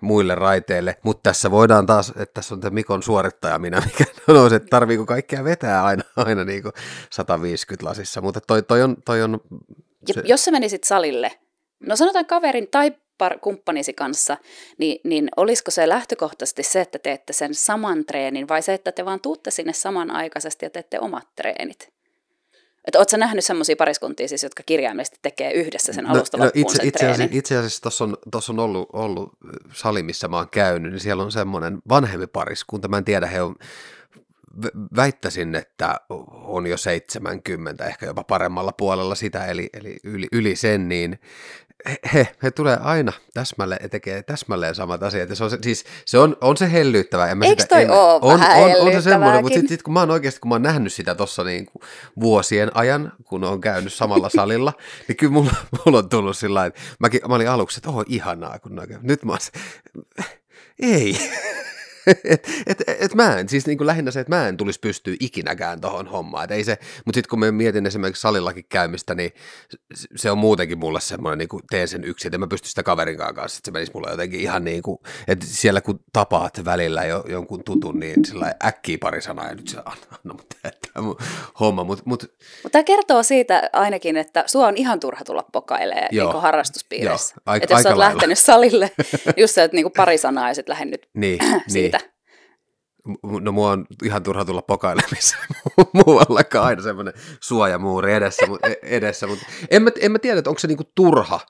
muille 0.00 0.34
raiteille, 0.34 0.96
mutta 1.02 1.30
tässä 1.30 1.50
voidaan 1.50 1.86
taas, 1.86 2.08
että 2.08 2.34
tässä 2.34 2.54
on 2.54 2.60
tämä 2.60 2.74
Mikon 2.74 3.02
suorittaja 3.02 3.58
minä, 3.58 3.80
mikä 3.80 4.04
on 4.42 4.54
että 4.54 4.68
tarviiko 4.70 5.06
kaikkea 5.06 5.44
vetää 5.44 5.84
aina, 5.84 6.02
aina 6.16 6.44
niin 6.44 6.62
kuin 6.62 6.72
150 7.10 7.86
lasissa, 7.86 8.20
mutta 8.20 8.40
toi, 8.40 8.62
toi 8.62 8.82
on... 8.82 8.96
Toi 9.04 9.22
on 9.22 9.40
se... 10.12 10.22
Jos 10.24 10.44
sä 10.44 10.50
menisit 10.50 10.84
salille, 10.84 11.38
no 11.80 11.96
sanotaan 11.96 12.26
kaverin 12.26 12.68
tai 12.70 12.92
par, 13.18 13.38
kumppanisi 13.38 13.92
kanssa, 13.92 14.36
niin, 14.78 15.00
niin 15.04 15.28
olisiko 15.36 15.70
se 15.70 15.88
lähtökohtaisesti 15.88 16.62
se, 16.62 16.80
että 16.80 16.98
teette 16.98 17.32
sen 17.32 17.54
saman 17.54 18.04
treenin 18.04 18.48
vai 18.48 18.62
se, 18.62 18.74
että 18.74 18.92
te 18.92 19.04
vaan 19.04 19.20
tuutte 19.20 19.50
sinne 19.50 19.72
samanaikaisesti 19.72 20.66
ja 20.66 20.70
teette 20.70 21.00
omat 21.00 21.28
treenit? 21.36 21.94
Että 22.84 22.98
ootko 22.98 23.16
nähnyt 23.16 23.44
semmoisia 23.44 23.76
pariskuntia 23.76 24.28
siis, 24.28 24.42
jotka 24.42 24.62
kirjaimellisesti 24.66 25.18
tekee 25.22 25.52
yhdessä 25.52 25.92
sen 25.92 26.06
alusta 26.06 26.36
no, 26.36 26.44
no 26.44 26.50
itse, 26.54 26.76
sen 26.76 26.86
itse, 26.86 27.06
asiassa, 27.06 27.36
itse 27.38 27.56
asiassa 27.56 27.82
tuossa 27.82 28.04
on, 28.04 28.16
tossa 28.30 28.52
on 28.52 28.58
ollut, 28.58 28.88
ollut 28.92 29.32
sali, 29.72 30.02
missä 30.02 30.28
mä 30.28 30.36
oon 30.36 30.50
käynyt, 30.50 30.92
niin 30.92 31.00
siellä 31.00 31.22
on 31.22 31.32
semmoinen 31.32 31.78
vanhempi 31.88 32.26
pariskunta, 32.26 32.88
mä 32.88 32.98
en 32.98 33.04
tiedä, 33.04 33.26
he 33.26 33.42
on, 33.42 33.56
väittäisin, 34.96 35.54
että 35.54 36.00
on 36.30 36.66
jo 36.66 36.76
70, 36.76 37.84
ehkä 37.84 38.06
jopa 38.06 38.24
paremmalla 38.24 38.72
puolella 38.72 39.14
sitä, 39.14 39.46
eli, 39.46 39.70
eli 39.72 39.96
yli, 40.04 40.26
yli 40.32 40.56
sen, 40.56 40.88
niin 40.88 41.18
he, 42.14 42.28
he 42.42 42.50
tulee 42.50 42.78
aina 42.80 43.12
täsmälleen 43.34 43.80
ja 43.82 43.88
tekee 43.88 44.22
täsmälleen 44.22 44.74
samat 44.74 45.02
asiat. 45.02 45.30
Ja 45.30 45.36
se 45.36 45.44
on, 45.44 45.50
se, 45.50 45.58
siis, 45.62 45.84
se 46.04 46.18
on, 46.18 46.36
on 46.40 46.56
se 46.56 46.72
hellyyttävä. 46.72 47.26
En 47.26 47.42
Eikö 47.42 47.62
sitä, 47.62 47.74
toi 47.74 47.82
en, 47.82 47.90
ole 47.90 48.12
on, 48.14 48.40
on, 48.40 48.86
on, 48.86 48.92
se 48.92 49.00
semmoinen, 49.02 49.42
mutta 49.42 49.54
sitten 49.54 49.68
sit, 49.68 49.82
kun 49.82 49.94
mä 49.94 50.00
oon 50.00 50.10
oikeasti, 50.10 50.40
kun 50.40 50.48
mä 50.48 50.54
oon 50.54 50.62
nähnyt 50.62 50.92
sitä 50.92 51.14
tuossa 51.14 51.44
niin 51.44 51.66
vuosien 52.20 52.76
ajan, 52.76 53.12
kun 53.24 53.44
on 53.44 53.60
käynyt 53.60 53.92
samalla 53.92 54.28
salilla, 54.28 54.72
niin 55.08 55.16
kyllä 55.16 55.32
mulla, 55.32 55.52
mulla 55.86 55.98
on 55.98 56.08
tullut 56.08 56.36
sillä 56.36 56.66
että 56.66 56.80
mäkin, 56.98 57.20
mä 57.28 57.34
olin 57.34 57.50
aluksi, 57.50 57.78
että 57.78 57.88
oho, 57.88 58.04
ihanaa, 58.08 58.58
kun 58.58 58.80
nyt 59.02 59.24
mä 59.24 59.32
oon 59.32 59.40
se, 59.40 59.50
ei. 60.78 61.18
et, 62.24 62.48
et, 62.66 62.82
et 62.86 63.14
mä 63.14 63.38
en, 63.38 63.48
siis 63.48 63.66
niin 63.66 63.78
kuin 63.78 63.86
lähinnä 63.86 64.10
se, 64.10 64.20
että 64.20 64.36
mä 64.36 64.48
en 64.48 64.56
tulisi 64.56 64.80
pystyä 64.80 65.14
ikinäkään 65.20 65.80
tuohon 65.80 66.06
hommaan. 66.06 66.44
Et 66.44 66.50
ei 66.50 66.64
se, 66.64 66.78
mutta 67.04 67.16
sitten 67.16 67.30
kun 67.30 67.38
mä 67.38 67.52
mietin 67.52 67.86
esimerkiksi 67.86 68.22
salillakin 68.22 68.64
käymistä, 68.68 69.14
niin 69.14 69.30
se 70.16 70.30
on 70.30 70.38
muutenkin 70.38 70.78
mulle 70.78 71.00
semmoinen, 71.00 71.38
niin 71.38 71.48
kuin 71.48 71.62
teen 71.70 71.88
sen 71.88 72.04
yksin, 72.04 72.28
että 72.28 72.38
mä 72.38 72.46
pysty 72.46 72.68
sitä 72.68 72.82
kaverin 72.82 73.16
kanssa, 73.16 73.58
että 73.58 73.60
se 73.64 73.70
menisi 73.70 73.92
mulle 73.94 74.10
jotenkin 74.10 74.40
ihan 74.40 74.64
niin 74.64 74.82
kuin, 74.82 74.98
että 75.28 75.46
siellä 75.48 75.80
kun 75.80 76.00
tapaat 76.12 76.64
välillä 76.64 77.04
jo, 77.04 77.24
jonkun 77.28 77.64
tutun, 77.64 78.00
niin 78.00 78.24
sillä 78.24 78.54
äkkiä 78.64 78.98
pari 79.00 79.22
sanaa 79.22 79.48
ja 79.48 79.54
nyt 79.54 79.68
se 79.68 79.78
anna, 79.78 80.06
anna 80.10 80.34
mut 80.34 80.46
tämä 80.94 81.06
mun 81.06 81.16
homma. 81.60 81.84
Mut, 81.84 82.06
mut. 82.06 82.22
Mutta 82.62 82.70
tämä 82.70 82.82
kertoo 82.82 83.22
siitä 83.22 83.70
ainakin, 83.72 84.16
että 84.16 84.44
sua 84.46 84.66
on 84.66 84.76
ihan 84.76 85.00
turha 85.00 85.24
tulla 85.24 85.44
pokailemaan 85.52 86.08
niin 86.10 86.42
harrastuspiirissä. 86.42 87.34
Että 87.62 87.74
jos 87.74 87.82
sä 87.82 87.88
oot 87.88 87.98
lähtenyt 87.98 88.38
salille, 88.38 88.90
just 89.36 89.54
se, 89.54 89.62
että 89.62 89.74
niin 89.74 89.92
pari 89.96 90.18
sanaa 90.18 90.48
ja 90.48 90.54
sitten 90.54 90.72
lähden 90.72 90.98
niin, 91.14 91.38
siitä. 91.66 91.93
Niin 91.93 91.93
no 93.40 93.52
mua 93.52 93.70
on 93.70 93.86
ihan 94.02 94.22
turha 94.22 94.44
tulla 94.44 94.62
pokailemissa 94.62 95.36
muuallakaan 96.06 96.66
aina 96.66 96.82
semmoinen 96.82 97.14
suojamuuri 97.40 98.12
edessä, 98.12 98.46
e, 98.62 98.74
edessä 98.82 99.26
mutta 99.26 99.46
en 99.70 99.82
mä, 99.82 99.90
en 100.00 100.12
mä 100.12 100.18
tiedä, 100.18 100.38
että 100.38 100.50
onko 100.50 100.58
se 100.58 100.68
niinku 100.68 100.90
turha. 100.94 101.40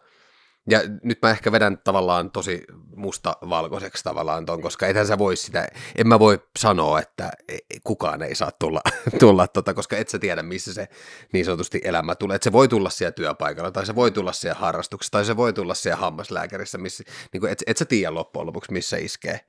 Ja 0.71 0.81
nyt 1.03 1.19
mä 1.23 1.31
ehkä 1.31 1.53
vedän 1.53 1.79
tavallaan 1.79 2.31
tosi 2.31 2.64
musta-valkoiseksi 2.97 4.05
tavallaan 4.05 4.47
ton, 4.47 4.62
koska 4.62 4.87
ethän 4.87 5.07
sä 5.07 5.19
voi 5.19 5.37
sitä, 5.37 5.69
en 5.97 6.09
mä 6.09 6.19
voi 6.19 6.43
sanoa, 6.59 7.01
että 7.01 7.31
e, 7.49 7.59
kukaan 7.85 8.23
ei 8.23 8.35
saa 8.35 8.51
tulla, 8.59 8.81
tulla 9.21 9.49
tota, 9.49 9.75
koska 9.75 9.97
et 9.97 10.09
sä 10.09 10.19
tiedä, 10.19 10.43
missä 10.43 10.75
se 10.75 10.88
niin 11.33 11.45
sanotusti 11.45 11.81
elämä 11.85 12.14
tulee. 12.14 12.35
Että 12.35 12.45
se 12.45 12.53
voi 12.53 12.69
tulla 12.69 12.90
siellä 12.90 13.12
työpaikalla, 13.12 13.71
tai 13.71 13.87
se 13.87 13.95
voi 13.95 14.11
tulla 14.11 14.33
siellä 14.33 14.61
harrastuksessa, 14.61 15.12
tai 15.12 15.25
se 15.25 15.37
voi 15.37 15.53
tulla 15.53 15.75
siellä 15.75 15.97
hammaslääkärissä, 15.97 16.79
missä, 16.79 17.05
niin 17.33 17.40
kuin, 17.40 17.53
et, 17.53 17.62
et 17.67 17.77
sä 17.77 17.85
tiedä 17.85 18.14
loppujen 18.14 18.47
lopuksi, 18.47 18.73
missä 18.73 18.97
iskee. 18.97 19.40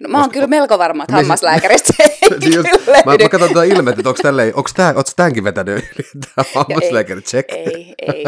No 0.00 0.08
mä 0.08 0.20
oon 0.20 0.30
kyllä 0.30 0.46
melko 0.46 0.78
varma, 0.78 1.02
että 1.02 1.16
hammaslääkäristä 1.16 1.92
ei 2.02 2.54
just, 2.54 2.68
mä, 3.06 3.16
mä 3.22 3.28
katson 3.28 3.48
tätä 3.48 3.64
ilmettä, 3.64 4.00
että 4.00 4.08
onko 4.08 4.22
tälleen, 4.22 4.56
onko 4.56 4.70
tää, 4.76 4.94
ootko 4.96 5.12
tämänkin 5.16 5.44
vetänyt 5.44 5.74
yli, 5.74 6.04
tämä 6.34 6.44
hammaslääkäri 6.54 7.22
check? 7.22 7.52
Ei, 7.52 7.94
ei, 7.98 8.24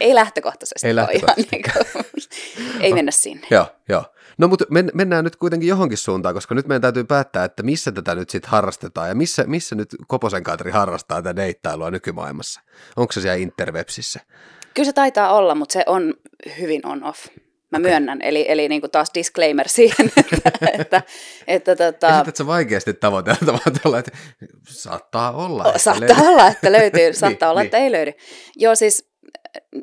ei 0.00 0.14
lähtökohtaisesti. 0.14 0.86
Ei 0.86 0.96
lähtökohtaisesti. 0.96 1.56
Niin 1.56 1.62
kuin, 1.62 2.04
ei 2.84 2.94
mennä 2.94 3.10
sinne. 3.10 3.46
Joo, 3.50 3.66
joo. 3.88 4.04
No 4.38 4.48
mutta 4.48 4.64
men, 4.70 4.90
mennään 4.94 5.24
nyt 5.24 5.36
kuitenkin 5.36 5.68
johonkin 5.68 5.98
suuntaan, 5.98 6.34
koska 6.34 6.54
nyt 6.54 6.66
meidän 6.66 6.82
täytyy 6.82 7.04
päättää, 7.04 7.44
että 7.44 7.62
missä 7.62 7.92
tätä 7.92 8.14
nyt 8.14 8.30
sitten 8.30 8.50
harrastetaan 8.50 9.08
ja 9.08 9.14
missä, 9.14 9.44
missä 9.46 9.74
nyt 9.74 9.88
Koposen 10.06 10.42
Katri 10.42 10.70
harrastaa 10.70 11.22
tätä 11.22 11.36
deittailua 11.36 11.90
nykymaailmassa. 11.90 12.60
Onko 12.96 13.12
se 13.12 13.20
siellä 13.20 13.36
interwebsissä? 13.36 14.20
Kyllä 14.74 14.86
se 14.86 14.92
taitaa 14.92 15.32
olla, 15.32 15.54
mutta 15.54 15.72
se 15.72 15.84
on 15.86 16.14
hyvin 16.60 16.86
on-off. 16.86 17.26
Mä 17.72 17.78
okay. 17.78 17.90
myönnän, 17.90 18.22
eli, 18.22 18.44
eli 18.48 18.68
niin 18.68 18.80
kuin 18.80 18.90
taas 18.90 19.10
disclaimer 19.14 19.68
siihen, 19.68 20.12
että, 20.16 20.50
että, 20.78 21.02
että 21.46 21.76
tota... 21.76 22.14
Esität 22.16 22.36
sä 22.36 22.46
vaikeasti 22.46 22.94
tavoiteltavaa 22.94 23.60
että 23.98 24.10
saattaa 24.68 25.32
olla. 25.32 25.66
Että 25.66 25.78
saattaa 25.78 26.06
löytyy. 26.08 26.26
olla, 26.28 26.48
että 26.48 26.72
löytyy, 26.72 27.12
saattaa 27.14 27.46
niin, 27.46 27.50
olla, 27.50 27.60
niin. 27.60 27.66
että 27.66 27.78
ei 27.78 27.92
löydy. 27.92 28.12
Joo, 28.56 28.74
siis 28.74 29.08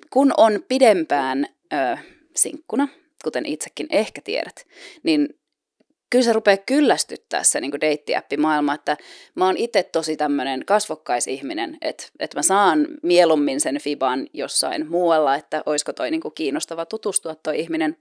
kun 0.10 0.34
on 0.38 0.63
pidempään 0.67 1.45
ö, 1.73 1.97
sinkkuna, 2.36 2.88
kuten 3.23 3.45
itsekin 3.45 3.88
ehkä 3.89 4.21
tiedät, 4.23 4.65
niin 5.04 5.30
kyllä 6.10 6.26
se 6.26 6.34
rupeaa 6.34 6.58
kyllästyttää 6.58 7.43
se 7.43 7.62
niin 7.62 7.82
deittiäppimaailma, 7.82 8.74
että 8.74 8.98
mä 9.36 9.45
oon 9.45 9.58
itse 9.58 9.84
tosi 9.84 10.17
tämmöinen 10.17 10.65
kasvokkaisihminen, 10.65 11.78
että, 11.82 12.08
että 12.19 12.38
mä 12.38 12.41
saan 12.41 12.88
mieluummin 13.04 13.62
sen 13.62 13.82
fiban 13.82 14.28
jossain 14.34 14.89
muualla, 14.89 15.36
että 15.36 15.63
olisiko 15.65 15.93
toi 15.93 16.12
niin 16.12 16.22
kiinnostava 16.36 16.86
tutustua 16.86 17.36
toi 17.36 17.60
ihminen. 17.60 17.98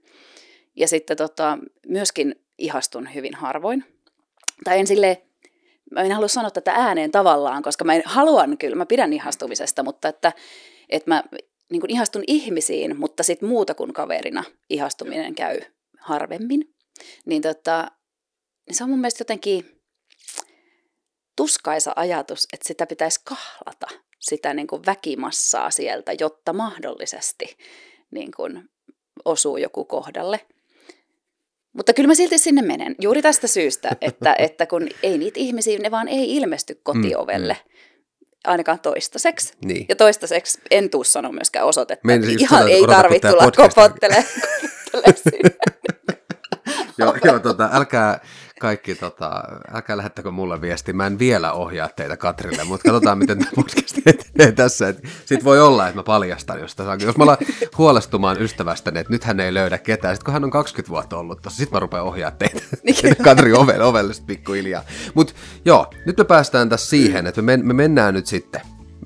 Ja 0.75 0.87
sitten 0.87 1.17
tota, 1.17 1.57
myöskin 1.87 2.35
ihastun 2.57 3.13
hyvin 3.15 3.35
harvoin. 3.35 3.85
Tai 4.63 4.79
en 4.79 4.87
silleen, 4.87 5.17
mä 5.91 6.01
en 6.01 6.11
halua 6.11 6.27
sanoa 6.27 6.51
tätä 6.51 6.71
ääneen 6.71 7.11
tavallaan, 7.11 7.63
koska 7.63 7.85
mä 7.85 7.95
en, 7.95 8.01
haluan 8.05 8.57
kyllä, 8.57 8.75
mä 8.75 8.85
pidän 8.85 9.13
ihastumisesta, 9.13 9.83
mutta 9.83 10.07
että, 10.07 10.33
että 10.89 11.11
mä 11.11 11.23
niin 11.69 11.81
ihastun 11.87 12.23
ihmisiin, 12.27 12.99
mutta 12.99 13.23
sitten 13.23 13.49
muuta 13.49 13.73
kuin 13.73 13.93
kaverina 13.93 14.43
ihastuminen 14.69 15.35
käy 15.35 15.59
harvemmin. 15.99 16.73
Niin 17.25 17.41
tota, 17.41 17.91
se 18.71 18.83
on 18.83 18.89
mun 18.89 18.99
mielestä 18.99 19.21
jotenkin 19.21 19.81
tuskaisa 21.35 21.93
ajatus, 21.95 22.47
että 22.53 22.67
sitä 22.67 22.85
pitäisi 22.85 23.21
kahlata, 23.23 23.87
sitä 24.19 24.53
niin 24.53 24.67
kuin 24.67 24.85
väkimassaa 24.85 25.71
sieltä, 25.71 26.11
jotta 26.19 26.53
mahdollisesti 26.53 27.57
niin 28.11 28.31
kuin 28.35 28.69
osuu 29.25 29.57
joku 29.57 29.85
kohdalle. 29.85 30.39
Mutta 31.73 31.93
kyllä 31.93 32.07
mä 32.07 32.15
silti 32.15 32.37
sinne 32.37 32.61
menen, 32.61 32.95
juuri 33.01 33.21
tästä 33.21 33.47
syystä, 33.47 33.89
että, 34.01 34.35
että 34.39 34.65
kun 34.65 34.87
ei 35.03 35.17
niitä 35.17 35.39
ihmisiä, 35.39 35.79
ne 35.79 35.91
vaan 35.91 36.07
ei 36.07 36.35
ilmesty 36.35 36.79
kotiovelle. 36.83 37.53
Mm, 37.53 37.69
mm. 37.69 37.79
Ainakaan 38.43 38.79
toistaiseksi. 38.79 39.53
Niin. 39.65 39.85
Ja 39.89 39.95
toistaiseksi 39.95 40.61
en 40.71 40.89
tuu 40.89 41.03
sanoa 41.03 41.31
myöskään 41.31 41.65
osoitetta. 41.65 42.07
Ihan 42.39 42.69
ei 42.69 42.87
tarvitse 42.87 43.29
tulla 43.29 43.51
kopottelemaan 43.51 44.25
joo, 46.97 47.15
joo 47.23 47.39
tota, 47.39 47.69
älkää, 47.73 48.19
kaikki, 48.59 48.95
tota, 48.95 49.43
älkää 49.73 49.97
lähettäkö 49.97 50.31
mulle 50.31 50.61
viesti, 50.61 50.93
mä 50.93 51.07
en 51.07 51.19
vielä 51.19 51.51
ohjaa 51.51 51.89
teitä 51.95 52.17
Katrille, 52.17 52.63
mutta 52.63 52.91
katsotaan, 52.91 53.17
miten 53.17 53.39
tämä 53.39 53.51
podcast 53.55 53.97
etenee 54.05 54.51
tässä. 54.51 54.93
Sitten 55.25 55.43
voi 55.43 55.61
olla, 55.61 55.87
että 55.87 55.99
mä 55.99 56.03
paljastan, 56.03 56.59
jos, 56.59 56.75
tässä, 56.75 57.05
jos 57.05 57.17
mä 57.17 57.23
alan 57.23 57.37
huolestumaan 57.77 58.41
ystävästäni, 58.41 58.99
että 58.99 59.13
nyt 59.13 59.23
hän 59.23 59.39
ei 59.39 59.53
löydä 59.53 59.77
ketään, 59.77 60.15
sitten 60.15 60.25
kun 60.25 60.33
hän 60.33 60.43
on 60.43 60.51
20 60.51 60.89
vuotta 60.89 61.17
ollut 61.17 61.41
tuossa, 61.41 61.57
sitten 61.57 61.75
mä 61.75 61.79
rupean 61.79 62.03
ohjaa 62.03 62.31
teitä, 62.31 62.61
Katri 63.23 63.53
ovelle, 63.53 63.83
ovelle 63.83 64.13
pikkuhiljaa. 64.27 64.83
Mutta 65.13 65.33
joo, 65.65 65.93
nyt 66.05 66.17
me 66.17 66.23
päästään 66.23 66.69
tässä 66.69 66.89
siihen, 66.89 67.27
että 67.27 67.41
me, 67.41 67.57
men, 67.57 67.67
me 67.67 67.73
mennään 67.73 68.13
nyt 68.13 68.27
sitten. 68.27 68.61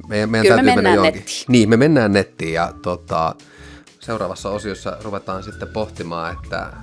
Me, 0.08 0.26
meidän 0.26 0.48
Kyllä 0.48 0.64
me 0.64 0.76
mennään 0.76 1.02
nettiin. 1.02 1.46
Niin, 1.48 1.70
me 1.70 1.78
mennään 1.78 2.14
nettiin 2.14 2.54
ja 2.54 2.74
tota, 2.82 3.36
seuraavassa 4.00 4.50
osiossa 4.50 4.98
ruvetaan 5.04 5.44
sitten 5.44 5.68
pohtimaan, 5.68 6.34
että 6.34 6.74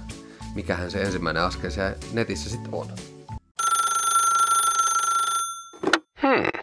mikähän 0.54 0.90
se 0.90 1.02
ensimmäinen 1.02 1.42
askel 1.42 1.70
siellä 1.70 1.94
netissä 2.12 2.50
sitten 2.50 2.74
on. 2.74 2.86
Hmm. 6.22 6.60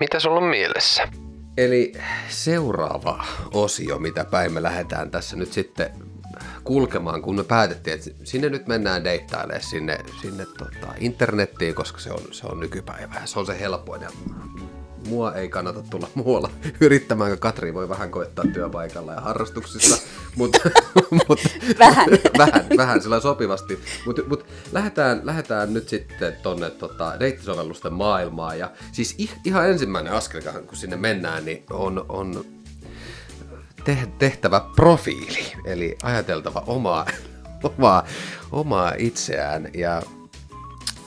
Mitä 0.00 0.20
sulla 0.20 0.40
on 0.40 0.46
mielessä? 0.46 1.08
Eli 1.56 1.92
seuraava 2.28 3.24
osio, 3.52 3.98
mitä 3.98 4.24
päin 4.24 4.52
me 4.52 4.62
lähdetään 4.62 5.10
tässä 5.10 5.36
nyt 5.36 5.52
sitten 5.52 5.90
kulkemaan, 6.64 7.22
kun 7.22 7.36
me 7.36 7.44
päätettiin, 7.44 7.94
että 7.94 8.10
sinne 8.24 8.48
nyt 8.48 8.66
mennään 8.66 9.04
deittailemaan 9.04 9.62
sinne, 9.62 9.98
sinne 10.20 10.46
tota, 10.46 10.94
internettiin, 10.98 11.74
koska 11.74 11.98
se 11.98 12.12
on, 12.12 12.20
se 12.30 12.46
on 12.46 12.60
nykypäivää. 12.60 13.26
Se 13.26 13.38
on 13.38 13.46
se 13.46 13.60
helpoin 13.60 14.02
ja 14.02 14.10
mua 15.08 15.34
ei 15.34 15.48
kannata 15.48 15.82
tulla 15.90 16.08
muualla 16.14 16.50
yrittämään, 16.80 17.30
kun 17.30 17.38
Katri 17.38 17.74
voi 17.74 17.88
vähän 17.88 18.10
koettaa 18.10 18.44
työpaikalla 18.52 19.12
ja 19.12 19.20
harrastuksissa, 19.20 20.06
mutta 20.36 20.58
mut, 21.28 21.40
vähän. 21.78 22.08
vähän, 22.38 22.66
vähän 22.76 23.02
sillä 23.02 23.20
sopivasti. 23.20 23.80
Mutta 24.06 24.22
mut 24.26 24.46
lähdetään, 24.72 25.20
lähdetään 25.24 25.74
nyt 25.74 25.88
sitten 25.88 26.36
tonne 26.42 26.70
tota, 26.70 27.20
deittisovellusten 27.20 27.92
maailmaan. 27.92 28.58
Ja 28.58 28.70
siis 28.92 29.16
ihan 29.44 29.70
ensimmäinen 29.70 30.12
askel, 30.12 30.42
kun 30.66 30.76
sinne 30.76 30.96
mennään, 30.96 31.44
niin 31.44 31.64
on, 31.70 32.04
on 32.08 32.44
tehtävä 34.18 34.60
profiili, 34.76 35.52
eli 35.64 35.96
ajateltava 36.02 36.62
omaa, 36.66 37.06
omaa, 37.62 38.04
omaa 38.52 38.92
itseään. 38.98 39.68
Ja 39.74 40.02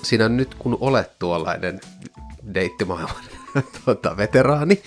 siinä 0.03 0.29
nyt 0.29 0.55
kun 0.55 0.77
olet 0.81 1.19
tuollainen 1.19 1.81
deittimaailman 2.53 3.32
tuota, 3.85 4.17
veteraani, 4.17 4.81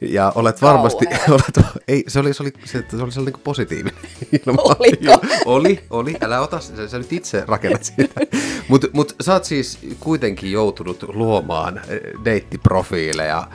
ja 0.00 0.32
olet 0.34 0.62
varmasti, 0.62 1.06
olet, 1.28 1.66
ei, 1.88 2.04
se 2.08 2.20
oli, 2.20 2.34
se 2.34 2.42
oli, 2.42 2.52
se, 2.64 2.84
se 2.88 3.02
oli 3.02 3.12
sellainen 3.12 3.40
positiivinen 3.44 4.00
ilma. 4.46 4.62
Oliko? 4.62 5.26
Oli, 5.44 5.80
oli, 5.90 6.16
älä 6.20 6.40
ota, 6.40 6.60
sä, 6.60 6.88
sä 6.88 6.98
nyt 6.98 7.12
itse 7.12 7.44
rakennat 7.46 7.84
sitä. 7.84 8.20
Mutta 8.68 8.86
mut, 8.92 9.16
sä 9.20 9.32
oot 9.32 9.44
siis 9.44 9.78
kuitenkin 10.00 10.52
joutunut 10.52 11.04
luomaan 11.08 11.80
eh, 11.88 12.00
deittiprofiileja, 12.24 13.48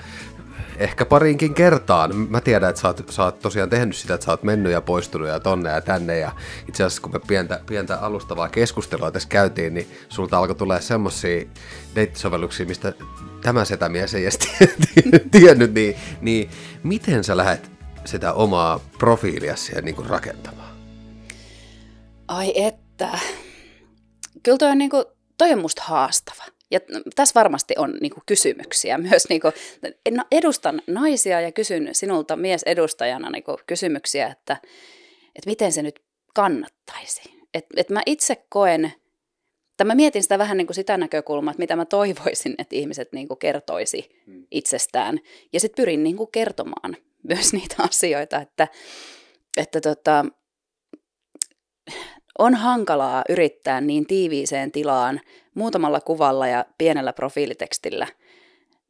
ehkä 0.77 1.05
parinkin 1.05 1.53
kertaan. 1.53 2.15
Mä 2.15 2.41
tiedän, 2.41 2.69
että 2.69 2.81
sä 2.81 2.87
oot, 2.87 3.03
sä 3.09 3.23
oot 3.23 3.39
tosiaan 3.39 3.69
tehnyt 3.69 3.95
sitä, 3.95 4.13
että 4.13 4.25
sä 4.25 4.31
oot 4.31 4.43
mennyt 4.43 4.71
ja 4.71 4.81
poistunut 4.81 5.27
ja 5.27 5.39
tonne 5.39 5.69
ja 5.69 5.81
tänne. 5.81 6.19
Ja 6.19 6.31
itse 6.69 6.83
asiassa 6.83 7.01
kun 7.01 7.11
me 7.11 7.19
pientä, 7.27 7.59
pientä 7.65 7.99
alustavaa 7.99 8.49
keskustelua 8.49 9.11
tässä 9.11 9.29
käytiin, 9.29 9.73
niin 9.73 9.87
sulta 10.09 10.37
alkoi 10.37 10.55
tulee 10.55 10.81
semmosia 10.81 11.45
deittisovelluksia, 11.95 12.65
mistä 12.65 12.93
tämä 13.43 13.65
setämies 13.65 14.13
ei 14.13 14.23
edes 14.23 14.39
tiennyt, 15.31 15.73
niin, 15.73 15.95
niin 16.21 16.49
miten 16.83 17.23
sä 17.23 17.37
lähdet 17.37 17.71
sitä 18.05 18.33
omaa 18.33 18.79
profiilia 18.97 19.55
siihen 19.55 19.85
niin 19.85 20.05
rakentamaan? 20.05 20.77
Ai 22.27 22.53
että. 22.55 23.19
Kyllä 24.43 24.57
toi 24.57 24.69
on, 24.69 24.77
niin 24.77 24.89
kuin, 24.89 25.05
toi 25.37 25.51
on 25.53 25.61
musta 25.61 25.81
haastava. 25.85 26.43
Ja 26.71 26.79
tässä 27.15 27.39
varmasti 27.39 27.73
on 27.77 27.97
niin 28.01 28.11
kuin, 28.11 28.23
kysymyksiä 28.25 28.97
myös. 28.97 29.29
Niin 29.29 29.41
kuin, 29.41 29.53
no, 30.11 30.23
edustan 30.31 30.81
naisia 30.87 31.41
ja 31.41 31.51
kysyn 31.51 31.89
sinulta 31.91 32.35
miesedustajana 32.35 33.29
niin 33.29 33.43
kuin, 33.43 33.57
kysymyksiä, 33.67 34.27
että, 34.27 34.57
että 35.35 35.49
miten 35.49 35.71
se 35.71 35.81
nyt 35.81 35.99
kannattaisi. 36.33 37.21
Et, 37.53 37.65
et 37.77 37.89
mä 37.89 38.01
itse 38.05 38.45
koen, 38.49 38.93
tai 39.77 39.85
mä 39.85 39.95
mietin 39.95 40.23
sitä 40.23 40.37
vähän 40.37 40.57
niin 40.57 40.67
kuin 40.67 40.75
sitä 40.75 40.97
näkökulmaa, 40.97 41.51
että 41.51 41.61
mitä 41.61 41.75
mä 41.75 41.85
toivoisin, 41.85 42.55
että 42.57 42.75
ihmiset 42.75 43.09
niin 43.11 43.27
kuin 43.27 43.37
kertoisi 43.37 44.23
hmm. 44.25 44.47
itsestään. 44.51 45.19
Ja 45.53 45.59
sitten 45.59 45.81
pyrin 45.81 46.03
niin 46.03 46.17
kuin 46.17 46.31
kertomaan 46.31 46.97
myös 47.29 47.53
niitä 47.53 47.75
asioita, 47.77 48.41
että, 48.41 48.67
että 49.57 49.81
tota, 49.81 50.25
on 52.39 52.55
hankalaa 52.55 53.23
yrittää 53.29 53.81
niin 53.81 54.07
tiiviiseen 54.07 54.71
tilaan 54.71 55.21
muutamalla 55.55 56.01
kuvalla 56.01 56.47
ja 56.47 56.65
pienellä 56.77 57.13
profiilitekstillä 57.13 58.07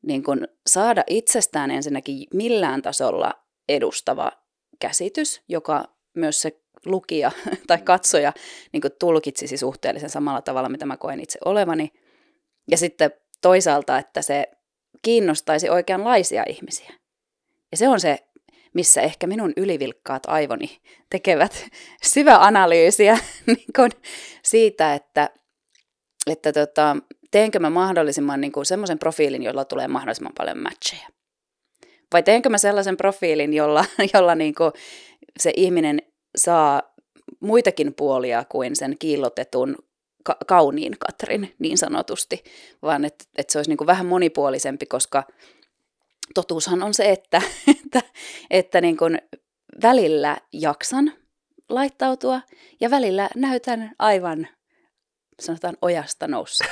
niin 0.03 0.23
kun 0.23 0.47
saada 0.67 1.03
itsestään 1.07 1.71
ensinnäkin 1.71 2.27
millään 2.33 2.81
tasolla 2.81 3.33
edustava 3.69 4.31
käsitys, 4.79 5.41
joka 5.47 5.83
myös 6.13 6.41
se 6.41 6.62
lukija 6.85 7.31
tai 7.67 7.77
katsoja 7.77 8.33
niin 8.71 8.83
tulkitsisi 8.99 9.57
suhteellisen 9.57 10.09
samalla 10.09 10.41
tavalla, 10.41 10.69
mitä 10.69 10.85
mä 10.85 10.97
koen 10.97 11.19
itse 11.19 11.39
olevani. 11.45 11.91
Ja 12.71 12.77
sitten 12.77 13.11
toisaalta, 13.41 13.97
että 13.97 14.21
se 14.21 14.47
kiinnostaisi 15.01 15.69
oikeanlaisia 15.69 16.43
ihmisiä. 16.47 16.93
Ja 17.71 17.77
se 17.77 17.87
on 17.87 17.99
se 17.99 18.19
missä 18.73 19.01
ehkä 19.01 19.27
minun 19.27 19.53
ylivilkkaat 19.57 20.23
aivoni 20.27 20.77
tekevät 21.11 21.65
syväanalyysiä 22.13 23.17
niin 23.45 23.91
siitä, 24.43 24.93
että, 24.93 25.29
että 26.27 26.53
tota, 26.53 26.97
teenkö 27.31 27.59
mä 27.59 27.69
mahdollisimman 27.69 28.41
niin 28.41 28.51
kuin 28.51 28.65
semmoisen 28.65 28.99
profiilin, 28.99 29.43
jolla 29.43 29.65
tulee 29.65 29.87
mahdollisimman 29.87 30.33
paljon 30.37 30.63
matcheja. 30.63 31.07
Vai 32.13 32.23
teenkö 32.23 32.49
mä 32.49 32.57
sellaisen 32.57 32.97
profiilin, 32.97 33.53
jolla, 33.53 33.85
jolla 34.13 34.35
niin 34.35 34.55
kuin 34.55 34.71
se 35.39 35.53
ihminen 35.55 36.01
saa 36.37 36.93
muitakin 37.39 37.93
puolia 37.93 38.45
kuin 38.49 38.75
sen 38.75 38.97
kiillotetun 38.99 39.75
ka- 40.23 40.37
kauniin 40.47 40.95
Katrin 40.99 41.55
niin 41.59 41.77
sanotusti, 41.77 42.43
vaan 42.81 43.05
että, 43.05 43.25
että 43.37 43.53
se 43.53 43.59
olisi 43.59 43.71
niin 43.71 43.77
kuin 43.77 43.87
vähän 43.87 44.05
monipuolisempi, 44.05 44.85
koska 44.85 45.23
totuushan 46.33 46.83
on 46.83 46.93
se, 46.93 47.11
että, 47.11 47.41
että, 47.67 48.01
että 48.49 48.81
niin 48.81 48.97
kuin 48.97 49.17
välillä 49.83 50.37
jaksan 50.53 51.13
laittautua 51.69 52.41
ja 52.81 52.89
välillä 52.89 53.29
näytän 53.35 53.91
aivan 53.99 54.47
sanotaan 55.39 55.77
ojasta 55.81 56.27
noussa. 56.27 56.65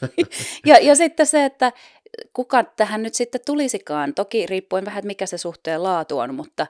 ja, 0.66 0.78
ja 0.78 0.94
sitten 0.94 1.26
se, 1.26 1.44
että 1.44 1.72
kuka 2.32 2.64
tähän 2.64 3.02
nyt 3.02 3.14
sitten 3.14 3.40
tulisikaan, 3.46 4.14
toki 4.14 4.46
riippuen 4.46 4.84
vähän, 4.84 4.98
että 4.98 5.06
mikä 5.06 5.26
se 5.26 5.38
suhteen 5.38 5.82
laatu 5.82 6.18
on, 6.18 6.34
mutta, 6.34 6.66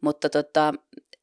mutta 0.00 0.30
tota, 0.30 0.74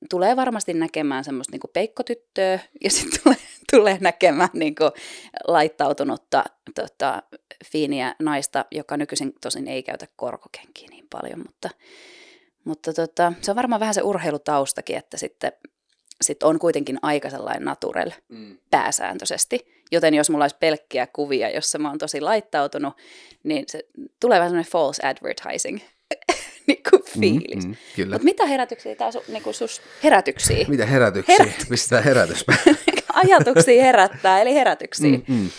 tulee 0.10 0.36
varmasti 0.36 0.74
näkemään 0.74 1.24
semmoista 1.24 1.52
niin 1.52 1.74
peikkotyttöä 1.74 2.60
ja 2.84 2.89
sitten 2.89 3.20
tulee, 3.24 3.38
tulee 3.72 3.98
näkemään 4.02 4.50
niin 4.54 4.76
laittautunutta 5.48 6.44
tota, 6.76 7.24
fiiniä 7.72 8.15
naista, 8.20 8.65
joka 8.72 8.98
nykyisin 8.98 9.34
tosin 9.41 9.68
ei 9.68 9.84
käytä 9.84 10.08
korkokenkiä 10.15 10.88
niin 10.89 11.08
paljon, 11.10 11.39
mutta, 11.39 11.70
mutta 12.63 12.94
tota, 12.94 13.34
se 13.41 13.52
on 13.52 13.56
varmaan 13.56 13.80
vähän 13.80 13.94
se 13.94 14.02
urheilutaustakin, 14.02 14.98
että 14.98 15.18
sitten 15.18 15.52
sit 16.22 16.44
on 16.44 16.60
kuitenkin 16.60 17.00
aika 17.02 17.30
sellainen 17.30 17.65
naturel 17.65 18.12
mm. 18.30 18.58
pääsääntöisesti. 18.72 19.76
Joten 19.91 20.13
jos 20.13 20.30
mulla 20.30 20.44
olisi 20.44 20.58
pelkkiä 20.60 21.08
kuvia, 21.08 21.50
jossa 21.50 21.78
mä 21.78 21.89
oon 21.89 21.98
tosi 21.98 22.22
laittautunut, 22.22 22.94
niin 23.44 23.63
se 23.68 23.84
tulee 24.20 24.39
vähän 24.39 24.50
sellainen 24.50 24.72
false 24.72 25.08
advertising 25.08 25.80
niin 26.67 26.82
kuin 26.89 27.04
fiilis. 27.04 27.65
Mm, 27.65 27.71
mm, 27.71 27.78
kyllä. 27.95 28.15
Mutta 28.15 28.25
mitä 28.25 28.45
herätyksiä 28.45 28.95
tämä 28.95 29.12
niin 29.28 29.43
kuin 29.43 29.54
sus 29.54 29.82
herätyksiä? 30.04 30.65
Mitä 30.67 30.86
herätyksiä? 30.86 31.36
Herät... 31.39 31.69
Mistä 31.69 32.01
herätys? 32.01 32.45
Ajatuksia 33.13 33.84
herättää, 33.84 34.41
eli 34.41 34.54
herätyksiä. 34.54 35.17
Mm, 35.17 35.23
mm. 35.28 35.49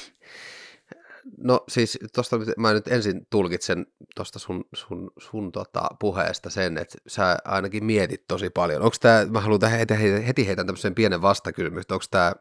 No 1.38 1.64
siis 1.68 1.98
tuosta 2.14 2.36
mä 2.56 2.72
nyt 2.72 2.88
ensin 2.88 3.26
tulkitsen 3.30 3.86
tuosta 4.16 4.38
sun, 4.38 4.64
sun, 4.74 5.10
sun 5.18 5.52
tota 5.52 5.88
puheesta 6.00 6.50
sen, 6.50 6.78
että 6.78 6.98
sä 7.06 7.36
ainakin 7.44 7.84
mietit 7.84 8.24
tosi 8.28 8.50
paljon. 8.50 8.82
Onko 8.82 8.96
tämä, 9.00 9.26
mä 9.30 9.40
haluan 9.40 9.70
heti, 9.70 9.94
heti 10.26 10.46
heitän 10.46 10.66
tämmöisen 10.66 10.94
pienen 10.94 11.22
vastakysymyksen, 11.22 11.94
onko 11.94 12.04
tämä 12.10 12.32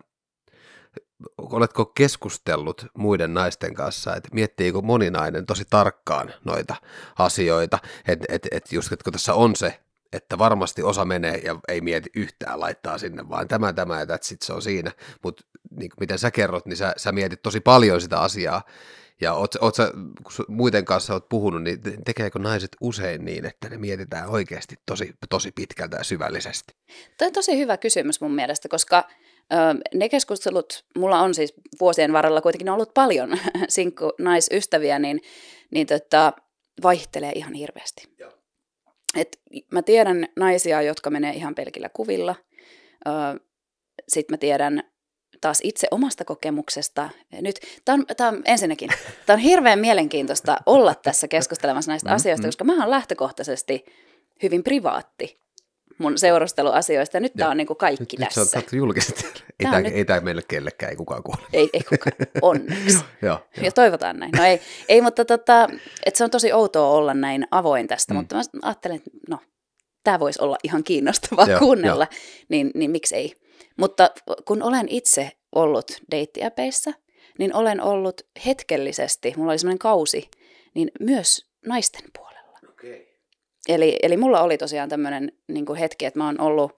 oletko 1.37 1.85
keskustellut 1.85 2.85
muiden 2.97 3.33
naisten 3.33 3.73
kanssa, 3.73 4.15
että 4.15 4.29
miettiikö 4.33 4.81
moninainen 4.81 5.45
tosi 5.45 5.63
tarkkaan 5.69 6.33
noita 6.43 6.75
asioita, 7.19 7.79
että 8.07 8.25
et, 8.29 8.47
et 8.51 8.71
just 8.71 8.91
että 8.91 9.03
kun 9.03 9.13
tässä 9.13 9.33
on 9.33 9.55
se, 9.55 9.79
että 10.13 10.37
varmasti 10.37 10.83
osa 10.83 11.05
menee 11.05 11.37
ja 11.37 11.59
ei 11.67 11.81
mieti 11.81 12.09
yhtään 12.15 12.59
laittaa 12.59 12.97
sinne, 12.97 13.29
vaan 13.29 13.47
tämä, 13.47 13.73
tämä 13.73 13.99
ja 13.99 14.17
sitten 14.21 14.45
se 14.45 14.53
on 14.53 14.61
siinä, 14.61 14.91
mutta 15.23 15.43
niin 15.69 15.91
miten 15.99 16.19
sä 16.19 16.31
kerrot, 16.31 16.65
niin 16.65 16.77
sä, 16.77 16.93
sä 16.97 17.11
mietit 17.11 17.41
tosi 17.41 17.59
paljon 17.59 18.01
sitä 18.01 18.19
asiaa, 18.19 18.61
ja 19.21 19.33
oot, 19.33 19.55
oot 19.61 19.75
sä, 19.75 19.91
kun 20.23 20.45
muiden 20.47 20.85
kanssa 20.85 21.13
oot 21.13 21.29
puhunut, 21.29 21.63
niin 21.63 21.81
tekeekö 22.05 22.39
naiset 22.39 22.75
usein 22.81 23.25
niin, 23.25 23.45
että 23.45 23.69
ne 23.69 23.77
mietitään 23.77 24.29
oikeasti 24.29 24.75
tosi, 24.85 25.13
tosi 25.29 25.51
pitkältä 25.51 25.97
ja 25.97 26.03
syvällisesti? 26.03 26.75
Tämä 27.17 27.27
on 27.27 27.33
tosi 27.33 27.57
hyvä 27.57 27.77
kysymys 27.77 28.21
mun 28.21 28.35
mielestä, 28.35 28.69
koska 28.69 29.03
ne 29.93 30.09
keskustelut, 30.09 30.85
mulla 30.97 31.19
on 31.19 31.35
siis 31.35 31.53
vuosien 31.79 32.13
varrella 32.13 32.41
kuitenkin 32.41 32.69
ollut 32.69 32.93
paljon 32.93 33.29
sinkku 33.67 34.11
naisystäviä, 34.19 34.99
niin, 34.99 35.21
niin 35.71 35.87
tota, 35.87 36.33
vaihtelee 36.83 37.31
ihan 37.35 37.53
hirveästi. 37.53 38.15
Et 39.15 39.39
mä 39.71 39.81
tiedän 39.81 40.27
naisia, 40.35 40.81
jotka 40.81 41.09
menee 41.09 41.33
ihan 41.33 41.55
pelkillä 41.55 41.89
kuvilla. 41.89 42.35
Sitten 44.07 44.33
mä 44.33 44.37
tiedän 44.37 44.83
taas 45.41 45.59
itse 45.63 45.87
omasta 45.91 46.25
kokemuksesta. 46.25 47.09
Nyt, 47.41 47.55
tämä 47.85 47.93
on, 47.93 48.05
tämä 48.17 48.29
on 48.29 48.41
ensinnäkin, 48.45 48.89
tämä 49.25 49.35
on 49.35 49.39
hirveän 49.39 49.79
mielenkiintoista 49.79 50.57
olla 50.65 50.95
tässä 50.95 51.27
keskustelemassa 51.27 51.91
näistä 51.91 52.09
mm, 52.09 52.15
asioista, 52.15 52.47
koska 52.47 52.63
mä 52.63 52.79
oon 52.79 52.89
lähtökohtaisesti 52.89 53.85
hyvin 54.43 54.63
privaatti 54.63 55.44
mun 55.97 56.17
seurusteluasioista. 56.17 57.19
Nyt 57.19 57.33
tämä 57.37 57.51
on 57.51 57.57
niin 57.57 57.67
kuin 57.67 57.77
kaikki 57.77 58.17
nyt, 58.19 58.25
tässä. 58.25 58.41
Nyt 58.41 58.49
se 58.69 58.75
on 58.75 58.77
julkisesti. 58.77 59.23
Ei 59.59 59.63
tämä, 59.63 59.81
nyt- 59.81 59.93
ei 59.93 60.05
tämä 60.05 60.19
meille 60.19 60.41
kellekään, 60.47 60.89
ei 60.89 60.95
kukaan 60.95 61.23
kuule. 61.23 61.41
Ei, 61.53 61.69
ei 61.73 61.81
kukaan, 61.89 62.13
onneksi. 62.41 62.99
Joo, 63.21 63.39
Ja 63.61 63.71
toivotaan 63.71 64.19
näin. 64.19 64.31
No 64.37 64.43
ei, 64.43 64.61
ei 64.89 65.01
mutta 65.01 65.25
tota, 65.25 65.69
et 66.05 66.15
se 66.15 66.23
on 66.23 66.29
tosi 66.29 66.53
outoa 66.53 66.89
olla 66.89 67.13
näin 67.13 67.47
avoin 67.51 67.87
tästä, 67.87 68.13
Mm. 68.13 68.17
mutta 68.17 68.35
mä 68.35 68.41
ajattelen, 68.61 68.97
että 68.97 69.09
no, 69.29 69.39
tämä 70.03 70.19
voisi 70.19 70.41
olla 70.41 70.57
ihan 70.63 70.83
kiinnostavaa 70.83 71.45
Joo, 71.49 71.59
kuunnella, 71.59 72.07
niin, 72.49 72.71
niin 72.75 72.91
miksi 72.91 73.15
ei. 73.15 73.33
Mutta 73.77 74.09
kun 74.45 74.63
olen 74.63 74.87
itse 74.89 75.31
ollut 75.55 75.91
deittiäpeissä, 76.11 76.93
niin 77.39 77.55
olen 77.55 77.81
ollut 77.81 78.21
hetkellisesti, 78.45 79.33
mulla 79.37 79.51
oli 79.51 79.59
semmoinen 79.59 79.79
kausi, 79.79 80.29
niin 80.73 80.91
myös 80.99 81.45
naisten 81.67 82.03
puolella. 82.17 82.34
Eli, 83.67 83.99
eli 84.03 84.17
mulla 84.17 84.41
oli 84.41 84.57
tosiaan 84.57 84.89
tämmöinen 84.89 85.31
niin 85.47 85.75
hetki, 85.79 86.05
että 86.05 86.19
mä 86.19 86.25
oon 86.25 86.41
ollut 86.41 86.71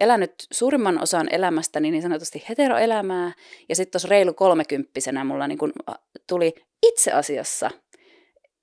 elänyt 0.00 0.34
suurimman 0.52 1.02
osan 1.02 1.28
elämästäni 1.30 1.90
niin 1.90 2.02
sanotusti 2.02 2.44
heteroelämää, 2.48 3.32
ja 3.68 3.76
sitten 3.76 3.92
tuossa 3.92 4.08
reilu 4.08 4.34
kolmekymppisenä 4.34 5.24
mulla 5.24 5.48
niin 5.48 5.58
kun, 5.58 5.72
a, 5.86 5.94
tuli 6.26 6.54
itse 6.82 7.12
asiassa 7.12 7.70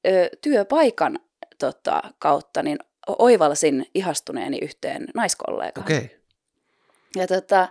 ö, 0.07 0.29
työpaikan 0.41 1.19
tota, 1.59 2.01
kautta, 2.19 2.63
niin 2.63 2.77
oivalsin 3.07 3.85
ihastuneeni 3.95 4.59
yhteen 4.61 5.07
naiskollegaan. 5.15 5.85
Okei. 5.85 5.97
Okay. 5.97 6.09
Ja 7.15 7.27
tota, 7.27 7.67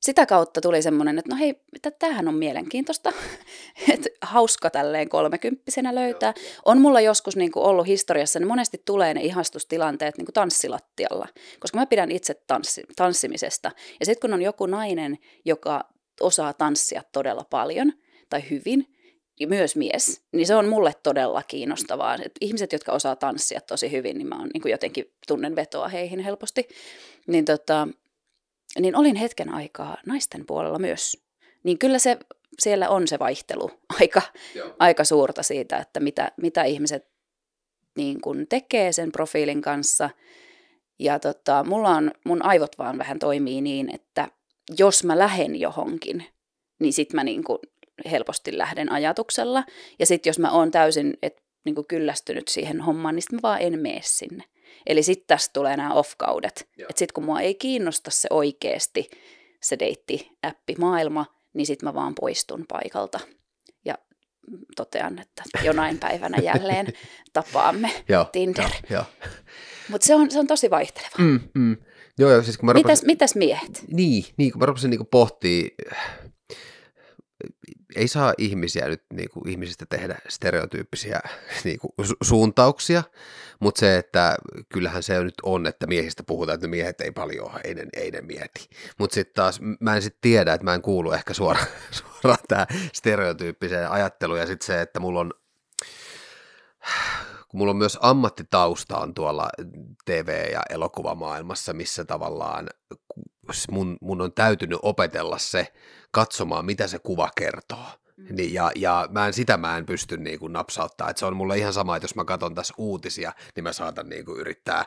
sitä 0.00 0.26
kautta 0.26 0.60
tuli 0.60 0.82
semmoinen, 0.82 1.18
että 1.18 1.34
no 1.34 1.38
hei, 1.38 1.60
tämähän 1.98 2.28
on 2.28 2.34
mielenkiintoista, 2.34 3.12
että 3.94 4.08
hauska 4.22 4.70
tälleen 4.70 5.08
kolmekymppisenä 5.08 5.94
löytää. 5.94 6.34
On 6.64 6.80
mulla 6.80 7.00
joskus 7.00 7.36
niin 7.36 7.52
kuin 7.52 7.64
ollut 7.64 7.86
historiassa, 7.86 8.38
niin 8.38 8.48
monesti 8.48 8.82
tulee 8.84 9.14
ne 9.14 9.22
ihastustilanteet 9.22 10.16
niin 10.16 10.26
kuin 10.26 10.34
tanssilattialla, 10.34 11.28
koska 11.60 11.78
mä 11.78 11.86
pidän 11.86 12.10
itse 12.10 12.34
tanssi, 12.46 12.82
tanssimisesta. 12.96 13.70
Ja 14.00 14.06
sitten 14.06 14.20
kun 14.20 14.34
on 14.34 14.42
joku 14.42 14.66
nainen, 14.66 15.18
joka 15.44 15.84
osaa 16.20 16.52
tanssia 16.52 17.02
todella 17.12 17.44
paljon 17.50 17.92
tai 18.30 18.42
hyvin, 18.50 18.86
ja 19.40 19.46
myös 19.46 19.76
mies, 19.76 20.22
niin 20.32 20.46
se 20.46 20.54
on 20.54 20.68
mulle 20.68 20.92
todella 21.02 21.42
kiinnostavaa. 21.42 22.14
Et 22.14 22.32
ihmiset, 22.40 22.72
jotka 22.72 22.92
osaa 22.92 23.16
tanssia 23.16 23.60
tosi 23.60 23.92
hyvin, 23.92 24.18
niin 24.18 24.28
mä 24.28 24.38
oon 24.38 24.50
niin 24.54 24.62
kuin 24.62 24.72
jotenkin 24.72 25.12
tunnen 25.26 25.56
vetoa 25.56 25.88
heihin 25.88 26.20
helposti. 26.20 26.68
Niin 27.26 27.44
tota, 27.44 27.88
niin 28.78 28.96
olin 28.96 29.16
hetken 29.16 29.54
aikaa 29.54 29.96
naisten 30.06 30.46
puolella 30.46 30.78
myös. 30.78 31.16
Niin 31.64 31.78
kyllä 31.78 31.98
se, 31.98 32.18
siellä 32.58 32.88
on 32.88 33.08
se 33.08 33.18
vaihtelu 33.18 33.70
aika, 34.00 34.22
Joo. 34.54 34.74
aika 34.78 35.04
suurta 35.04 35.42
siitä, 35.42 35.76
että 35.76 36.00
mitä, 36.00 36.32
mitä 36.36 36.64
ihmiset 36.64 37.08
niin 37.96 38.20
kun 38.20 38.46
tekee 38.48 38.92
sen 38.92 39.12
profiilin 39.12 39.62
kanssa. 39.62 40.10
Ja 40.98 41.18
tota, 41.18 41.64
mulla 41.64 41.88
on, 41.88 42.12
mun 42.24 42.44
aivot 42.44 42.78
vaan 42.78 42.98
vähän 42.98 43.18
toimii 43.18 43.60
niin, 43.60 43.94
että 43.94 44.28
jos 44.78 45.04
mä 45.04 45.18
lähden 45.18 45.60
johonkin, 45.60 46.24
niin 46.80 46.92
sit 46.92 47.12
mä 47.12 47.24
niin 47.24 47.44
kun 47.44 47.58
helposti 48.10 48.58
lähden 48.58 48.92
ajatuksella. 48.92 49.64
Ja 49.98 50.06
sitten 50.06 50.30
jos 50.30 50.38
mä 50.38 50.50
oon 50.50 50.70
täysin 50.70 51.18
et, 51.22 51.42
niin 51.64 51.74
kun 51.74 51.86
kyllästynyt 51.86 52.48
siihen 52.48 52.80
hommaan, 52.80 53.14
niin 53.14 53.22
sit 53.22 53.32
mä 53.32 53.38
vaan 53.42 53.60
en 53.60 53.78
mene 53.78 54.00
sinne. 54.02 54.44
Eli 54.86 55.02
sitten 55.02 55.26
tästä 55.26 55.52
tulee 55.52 55.76
nämä 55.76 55.94
off-kaudet. 55.94 56.68
Että 56.78 56.98
sitten 56.98 57.14
kun 57.14 57.24
mua 57.24 57.40
ei 57.40 57.54
kiinnosta 57.54 58.10
se 58.10 58.28
oikeasti, 58.30 59.10
se 59.62 59.78
deitti-appi 59.78 60.74
maailma, 60.78 61.26
niin 61.54 61.66
sitten 61.66 61.88
mä 61.88 61.94
vaan 61.94 62.14
poistun 62.20 62.64
paikalta. 62.68 63.20
Ja 63.84 63.94
totean, 64.76 65.18
että 65.18 65.42
jonain 65.62 65.98
päivänä 66.08 66.38
jälleen 66.38 66.86
tapaamme 67.32 67.90
Joo, 68.08 68.24
Tinder. 68.24 68.70
Joo, 68.90 68.90
joo. 68.90 69.04
Mutta 69.88 70.06
se 70.06 70.14
on, 70.14 70.30
se 70.30 70.38
on 70.38 70.46
tosi 70.46 70.70
vaihteleva. 70.70 71.16
Mm, 71.18 71.40
mm. 71.54 71.76
Joo, 72.18 72.30
joo, 72.30 72.42
siis 72.42 72.58
kun 72.58 72.66
mä 72.66 72.72
Mitäs, 72.72 72.88
rupesin, 72.88 73.06
mitäs 73.06 73.34
miehet? 73.34 73.84
niin, 73.92 74.24
niin, 74.36 74.52
kun 74.52 74.60
mä 74.60 74.66
rupesin 74.66 74.90
niin 74.90 75.06
pohtia, 75.06 75.68
ei 77.98 78.08
saa 78.08 78.34
ihmisiä 78.38 78.88
nyt 78.88 79.02
niin 79.12 79.30
kuin, 79.30 79.48
ihmisistä 79.48 79.86
tehdä 79.86 80.18
stereotyyppisiä 80.28 81.20
niin 81.64 81.78
kuin, 81.78 81.92
su- 82.02 82.16
suuntauksia, 82.22 83.02
mutta 83.60 83.80
se, 83.80 83.96
että 83.96 84.36
kyllähän 84.68 85.02
se 85.02 85.24
nyt 85.24 85.34
on, 85.42 85.66
että 85.66 85.86
miehistä 85.86 86.22
puhutaan, 86.22 86.54
että 86.54 86.68
miehet 86.68 87.00
ei 87.00 87.12
paljon, 87.12 87.50
ei 87.64 87.74
ne, 87.74 87.86
ei 87.96 88.10
ne 88.10 88.20
mieti. 88.20 88.68
Mutta 88.98 89.14
sitten 89.14 89.34
taas 89.34 89.60
mä 89.80 89.96
en 89.96 90.02
sitten 90.02 90.20
tiedä, 90.20 90.52
että 90.54 90.64
mä 90.64 90.74
en 90.74 90.82
kuulu 90.82 91.12
ehkä 91.12 91.34
suoraan, 91.34 91.66
suoraan 91.90 92.44
tähän 92.48 92.66
stereotyyppiseen 92.92 93.90
ajatteluun 93.90 94.38
ja 94.38 94.46
sitten 94.46 94.66
se, 94.66 94.80
että 94.80 95.00
mulla 95.00 95.20
on 95.20 95.32
kun 97.48 97.58
mulla 97.58 97.70
on 97.70 97.76
myös 97.76 97.98
ammattitausta 98.00 98.98
on 98.98 99.14
tuolla 99.14 99.48
TV- 100.04 100.52
ja 100.52 100.60
elokuvamaailmassa, 100.70 101.72
missä 101.72 102.04
tavallaan 102.04 102.68
mun, 103.70 103.96
mun 104.00 104.20
on 104.20 104.32
täytynyt 104.32 104.78
opetella 104.82 105.38
se 105.38 105.72
katsomaan, 106.10 106.64
mitä 106.64 106.86
se 106.86 106.98
kuva 106.98 107.30
kertoo. 107.36 107.86
Niin, 108.30 108.54
ja, 108.54 108.70
ja 108.74 109.08
mä 109.10 109.26
en, 109.26 109.32
sitä 109.32 109.56
mä 109.56 109.78
en 109.78 109.86
pysty 109.86 110.16
niin 110.16 110.38
kuin 110.38 110.52
napsauttaa. 110.52 111.10
Et 111.10 111.16
se 111.16 111.26
on 111.26 111.36
mulle 111.36 111.58
ihan 111.58 111.72
sama, 111.72 111.96
että 111.96 112.04
jos 112.04 112.14
mä 112.14 112.24
katson 112.24 112.54
tässä 112.54 112.74
uutisia, 112.76 113.32
niin 113.56 113.64
mä 113.64 113.72
saatan 113.72 114.08
niin 114.08 114.24
kuin 114.24 114.40
yrittää 114.40 114.84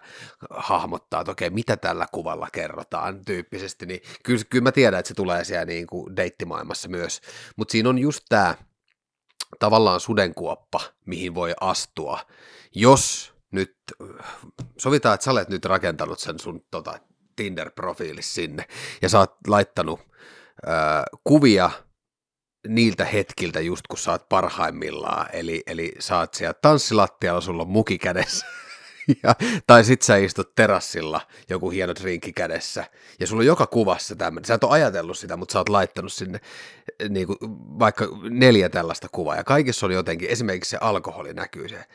hahmottaa, 0.50 1.22
että 1.22 1.32
okei, 1.32 1.50
mitä 1.50 1.78
tällä 1.78 2.08
kuvalla 2.12 2.48
kerrotaan 2.52 3.26
tyyppisesti. 3.26 3.86
Niin 3.86 4.02
kyllä, 4.24 4.44
kyllä 4.50 4.64
mä 4.64 4.72
tiedän, 4.72 5.00
että 5.00 5.08
se 5.08 5.14
tulee 5.14 5.44
siellä 5.44 5.66
niin 5.66 5.88
kuin 5.88 6.16
deittimaailmassa 6.16 6.90
myös. 6.90 7.22
Mutta 7.56 7.72
siinä 7.72 7.90
on 7.90 8.00
just 8.00 8.24
tämä 8.30 8.56
tavallaan 9.60 10.00
sudenkuoppa, 10.00 10.80
mihin 11.06 11.36
voi 11.36 11.54
astua, 11.62 12.20
jos 12.76 13.34
nyt, 13.52 13.76
sovitaan, 14.78 15.14
että 15.14 15.24
sä 15.24 15.32
olet 15.32 15.50
nyt 15.50 15.66
rakentanut 15.66 16.20
sen 16.20 16.40
sun 16.40 16.66
tota, 16.72 17.00
Tinder-profiilis 17.42 18.34
sinne, 18.34 18.66
ja 19.02 19.10
sä 19.10 19.20
oot 19.20 19.34
laittanut 19.48 20.00
ää, 20.66 21.04
kuvia 21.24 21.72
niiltä 22.68 23.06
hetkiltä 23.06 23.60
just 23.60 23.88
kun 23.88 23.98
sä 23.98 24.12
oot 24.12 24.30
parhaimmillaan, 24.30 25.28
eli, 25.34 25.64
eli 25.68 25.92
sä 26.00 26.18
oot 26.18 26.34
siellä 26.34 26.54
tanssilattialla, 26.54 27.42
sulla 27.42 27.62
on 27.62 27.70
muki 27.70 27.98
kädessä, 27.98 28.46
ja, 29.24 29.36
tai 29.68 29.84
sit 29.84 30.02
sä 30.02 30.18
istut 30.18 30.56
terassilla, 30.56 31.22
joku 31.50 31.70
hieno 31.70 31.96
drinkki 31.96 32.34
kädessä, 32.34 32.86
ja 33.20 33.28
sulla 33.28 33.42
on 33.42 33.46
joka 33.46 33.68
kuvassa 33.68 34.16
tämmöinen, 34.16 34.46
sä 34.46 34.54
et 34.54 34.64
ole 34.64 34.72
ajatellut 34.72 35.18
sitä, 35.18 35.38
mutta 35.38 35.54
sä 35.54 35.60
oot 35.60 35.70
laittanut 35.70 36.14
sinne 36.14 36.40
niin 37.10 37.28
kuin, 37.28 37.38
vaikka 37.80 38.08
neljä 38.30 38.70
tällaista 38.70 39.08
kuvaa, 39.12 39.36
ja 39.36 39.44
kaikissa 39.44 39.86
on 39.86 39.92
jotenkin, 39.92 40.30
esimerkiksi 40.30 40.70
se 40.70 40.78
alkoholi 40.82 41.34
näkyy 41.34 41.70
se, 41.70 41.86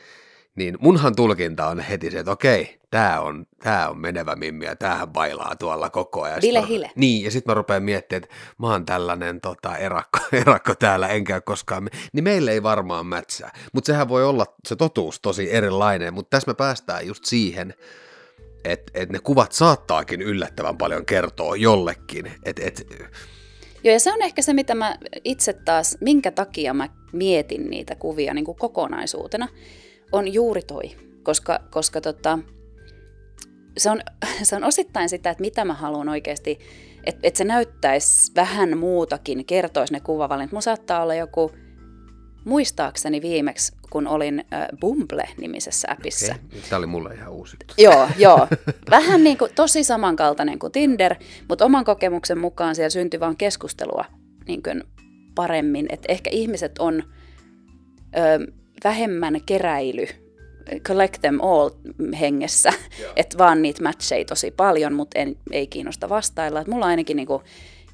niin 0.57 0.77
munhan 0.79 1.15
tulkinta 1.15 1.67
on 1.67 1.79
heti 1.79 2.11
se, 2.11 2.19
että 2.19 2.31
okei, 2.31 2.79
tää 2.89 3.21
on, 3.21 3.45
tää 3.63 3.89
on 3.89 3.99
menevä 3.99 4.35
mimmi 4.35 4.65
ja 4.65 4.75
tämähän 4.75 5.09
bailaa 5.09 5.55
tuolla 5.55 5.89
koko 5.89 6.21
ajan. 6.21 6.41
Mä- 6.53 6.65
hile. 6.65 6.91
Niin, 6.95 7.23
ja 7.23 7.31
sitten 7.31 7.51
mä 7.51 7.53
rupean 7.53 7.83
miettimään, 7.83 8.23
että 8.23 8.35
mä 8.57 8.67
oon 8.67 8.85
tällainen 8.85 9.41
tota, 9.41 9.77
erakko, 9.77 10.19
erakko 10.41 10.75
täällä, 10.75 11.07
enkä 11.07 11.41
koskaan, 11.41 11.89
niin 12.13 12.23
meille 12.23 12.51
ei 12.51 12.63
varmaan 12.63 13.05
mätsää. 13.05 13.51
Mutta 13.73 13.87
sehän 13.87 14.09
voi 14.09 14.25
olla 14.25 14.45
se 14.67 14.75
totuus 14.75 15.19
tosi 15.19 15.53
erilainen, 15.53 16.13
mutta 16.13 16.29
tässä 16.29 16.51
me 16.51 16.55
päästään 16.55 17.07
just 17.07 17.25
siihen, 17.25 17.73
että 18.63 18.91
et 18.93 19.09
ne 19.09 19.19
kuvat 19.19 19.51
saattaakin 19.51 20.21
yllättävän 20.21 20.77
paljon 20.77 21.05
kertoa 21.05 21.55
jollekin. 21.55 22.31
Et, 22.43 22.59
et, 22.59 22.87
Joo, 23.83 23.93
ja 23.93 23.99
se 23.99 24.13
on 24.13 24.21
ehkä 24.21 24.41
se, 24.41 24.53
mitä 24.53 24.75
mä 24.75 24.97
itse 25.23 25.53
taas, 25.53 25.97
minkä 26.01 26.31
takia 26.31 26.73
mä 26.73 26.89
mietin 27.13 27.69
niitä 27.69 27.95
kuvia 27.95 28.33
niin 28.33 28.45
kuin 28.45 28.57
kokonaisuutena, 28.57 29.47
on 30.11 30.33
juuri 30.33 30.61
toi. 30.61 30.83
Koska, 31.23 31.59
koska 31.69 32.01
tota, 32.01 32.39
se, 33.77 33.89
on, 33.89 34.01
se 34.43 34.55
on 34.55 34.63
osittain 34.63 35.09
sitä, 35.09 35.29
että 35.29 35.41
mitä 35.41 35.65
mä 35.65 35.73
haluan 35.73 36.09
oikeasti, 36.09 36.59
että 37.03 37.19
et 37.23 37.35
se 37.35 37.43
näyttäisi 37.43 38.31
vähän 38.35 38.77
muutakin, 38.77 39.45
kertoisi 39.45 39.93
ne 39.93 39.99
kuvavalinnat. 39.99 40.51
Mun 40.51 40.61
saattaa 40.61 41.03
olla 41.03 41.15
joku, 41.15 41.51
muistaakseni 42.47 43.21
viimeksi, 43.21 43.73
kun 43.89 44.07
olin 44.07 44.45
äh, 44.53 44.67
Bumble-nimisessä 44.79 45.87
appissa. 45.91 46.35
okay. 46.35 46.59
Tämä 46.69 46.77
oli 46.77 46.87
mulle 46.87 47.13
ihan 47.13 47.33
uusi. 47.33 47.57
Joo, 47.77 48.09
joo. 48.17 48.47
Vähän 48.89 49.23
niin 49.23 49.37
kuin, 49.37 49.51
tosi 49.55 49.83
samankaltainen 49.83 50.59
kuin 50.59 50.71
Tinder, 50.71 51.15
mutta 51.49 51.65
oman 51.65 51.85
kokemuksen 51.85 52.37
mukaan 52.37 52.75
siellä 52.75 52.89
syntyi 52.89 53.19
vaan 53.19 53.37
keskustelua 53.37 54.05
niin 54.47 54.63
kuin 54.63 54.83
paremmin. 55.35 55.85
Että 55.89 56.11
ehkä 56.11 56.29
ihmiset 56.29 56.79
on 56.79 57.03
ö, 58.17 58.51
vähemmän 58.83 59.41
keräily, 59.45 60.07
collect 60.79 61.21
them 61.21 61.39
all 61.41 61.69
hengessä, 62.19 62.73
että 63.15 63.37
vaan 63.37 63.61
niitä 63.61 63.83
matcheja 63.83 64.25
tosi 64.25 64.51
paljon, 64.51 64.93
mutta 64.93 65.19
en, 65.19 65.35
ei 65.51 65.67
kiinnosta 65.67 66.09
vastailla. 66.09 66.61
Et 66.61 66.67
mulla 66.67 66.85
ainakin 66.85 67.17
niin 67.17 67.27
kuin, 67.27 67.43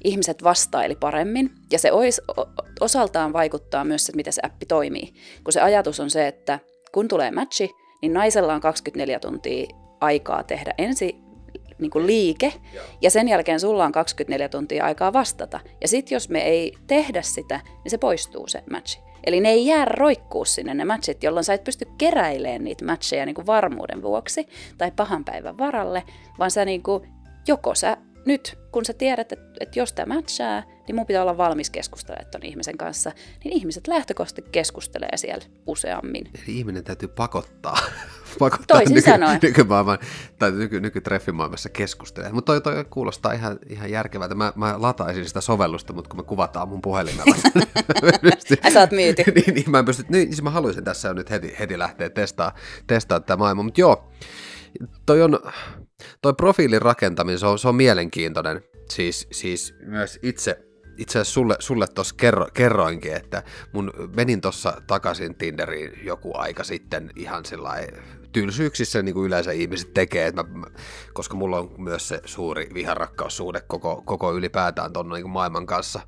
ihmiset 0.04 0.44
vastaili 0.44 0.96
paremmin, 0.96 1.50
ja 1.72 1.78
se 1.78 1.92
ois, 1.92 2.20
osaltaan 2.80 3.32
vaikuttaa 3.32 3.84
myös, 3.84 4.08
että 4.08 4.16
miten 4.16 4.32
se 4.32 4.42
appi 4.44 4.66
toimii. 4.66 5.14
Kun 5.44 5.52
se 5.52 5.60
ajatus 5.60 6.00
on 6.00 6.10
se, 6.10 6.26
että 6.26 6.58
kun 6.92 7.08
tulee 7.08 7.30
matchi, 7.30 7.70
niin 8.02 8.12
naisella 8.12 8.54
on 8.54 8.60
24 8.60 9.20
tuntia 9.20 9.66
aikaa 10.00 10.42
tehdä 10.42 10.74
ensi 10.78 11.16
niin 11.78 11.90
kuin 11.90 12.06
liike, 12.06 12.52
ja 13.02 13.10
sen 13.10 13.28
jälkeen 13.28 13.60
sulla 13.60 13.84
on 13.84 13.92
24 13.92 14.48
tuntia 14.48 14.84
aikaa 14.84 15.12
vastata. 15.12 15.60
Ja 15.80 15.88
sitten 15.88 16.16
jos 16.16 16.28
me 16.28 16.42
ei 16.42 16.72
tehdä 16.86 17.22
sitä, 17.22 17.60
niin 17.84 17.90
se 17.90 17.98
poistuu 17.98 18.48
se 18.48 18.62
matchi. 18.70 19.00
Eli 19.26 19.40
ne 19.40 19.48
ei 19.48 19.66
jää 19.66 19.84
roikkuu 19.84 20.44
sinne 20.44 20.74
ne 20.74 20.84
matchit, 20.84 21.22
jolloin 21.22 21.44
sä 21.44 21.54
et 21.54 21.64
pysty 21.64 21.84
keräilemään 21.98 22.64
niitä 22.64 22.84
matcheja 22.84 23.26
niin 23.26 23.34
kuin 23.34 23.46
varmuuden 23.46 24.02
vuoksi 24.02 24.48
tai 24.78 24.90
pahan 24.96 25.24
päivän 25.24 25.58
varalle, 25.58 26.02
vaan 26.38 26.50
sä 26.50 26.64
niin 26.64 26.82
kuin, 26.82 27.08
joko 27.48 27.74
sä 27.74 27.96
nyt, 28.24 28.58
kun 28.72 28.84
sä 28.84 28.92
tiedät, 28.92 29.32
että, 29.32 29.44
että 29.60 29.78
jos 29.78 29.92
tämä 29.92 30.14
matchaa, 30.14 30.62
niin 30.86 30.96
mun 30.96 31.06
pitää 31.06 31.22
olla 31.22 31.36
valmis 31.36 31.70
keskustelemaan 31.70 32.30
ton 32.30 32.42
ihmisen 32.44 32.78
kanssa, 32.78 33.12
niin 33.44 33.52
ihmiset 33.52 33.86
lähtökohtaisesti 33.86 34.50
keskustelee 34.52 35.16
siellä 35.16 35.44
useammin. 35.66 36.30
Eli 36.34 36.58
ihminen 36.58 36.84
täytyy 36.84 37.08
pakottaa, 37.08 37.78
pakottaa 38.38 38.78
Toisin 38.78 38.94
nyky, 38.94 39.10
sanoen. 39.10 39.38
nykymaailman, 39.42 39.98
tai 40.38 40.50
nyky, 40.52 40.80
nykytreffimaailmassa 40.80 41.68
keskustelemaan. 41.68 42.34
Mutta 42.34 42.52
toi, 42.52 42.60
toi 42.60 42.84
kuulostaa 42.84 43.32
ihan, 43.32 43.58
ihan 43.68 43.90
järkevältä. 43.90 44.34
Mä, 44.34 44.52
mä 44.56 44.74
lataisin 44.78 45.26
sitä 45.26 45.40
sovellusta, 45.40 45.92
mutta 45.92 46.08
kun 46.08 46.18
me 46.18 46.24
kuvataan 46.24 46.68
mun 46.68 46.82
puhelimella. 46.82 47.36
Ai 48.64 48.72
sä 48.72 48.80
oot 48.80 48.90
myyty. 48.90 49.22
niin, 49.34 49.54
niin, 49.54 49.70
mä 49.70 49.78
en 49.78 49.84
pysty, 49.84 50.04
niin, 50.08 50.28
siis 50.28 50.42
mä 50.42 50.50
haluaisin 50.50 50.84
tässä 50.84 51.14
nyt 51.14 51.30
heti, 51.30 51.56
heti 51.58 51.78
lähteä 51.78 52.10
testaa, 52.10 52.54
testaa 52.86 53.20
tätä 53.20 53.36
maailmaa. 53.36 53.64
Mutta 53.64 53.80
joo, 53.80 54.10
toi 55.06 55.22
on, 55.22 55.38
toi 56.22 56.34
profiilin 56.34 56.82
rakentaminen, 56.82 57.38
se 57.38 57.46
on, 57.46 57.58
se 57.58 57.68
on 57.68 57.74
mielenkiintoinen. 57.74 58.62
Siis, 58.90 59.28
siis 59.32 59.74
myös 59.80 60.18
itse, 60.22 60.58
itse 60.96 61.18
asiassa 61.18 61.32
sulle, 61.32 61.56
sulle 61.58 61.86
tuossa 61.94 62.14
kerro, 62.18 62.46
kerroinkin, 62.54 63.16
että 63.16 63.42
mun 63.72 63.92
menin 64.16 64.40
tuossa 64.40 64.82
takaisin 64.86 65.34
Tinderiin 65.34 65.92
joku 66.02 66.32
aika 66.34 66.64
sitten 66.64 67.10
ihan 67.16 67.44
sellainen 67.44 68.02
tylsyyksissä 68.34 69.02
niin 69.02 69.14
kuin 69.14 69.26
yleensä 69.26 69.52
ihmiset 69.52 69.94
tekee, 69.94 70.26
että 70.26 70.42
mä, 70.42 70.66
koska 71.12 71.36
mulla 71.36 71.58
on 71.58 71.70
myös 71.78 72.08
se 72.08 72.20
suuri 72.24 72.70
viharakkaussuhde 72.74 73.60
koko, 73.60 74.02
koko 74.04 74.34
ylipäätään 74.34 74.92
tuon 74.92 75.08
niin 75.08 75.30
maailman 75.30 75.66
kanssa. 75.66 76.00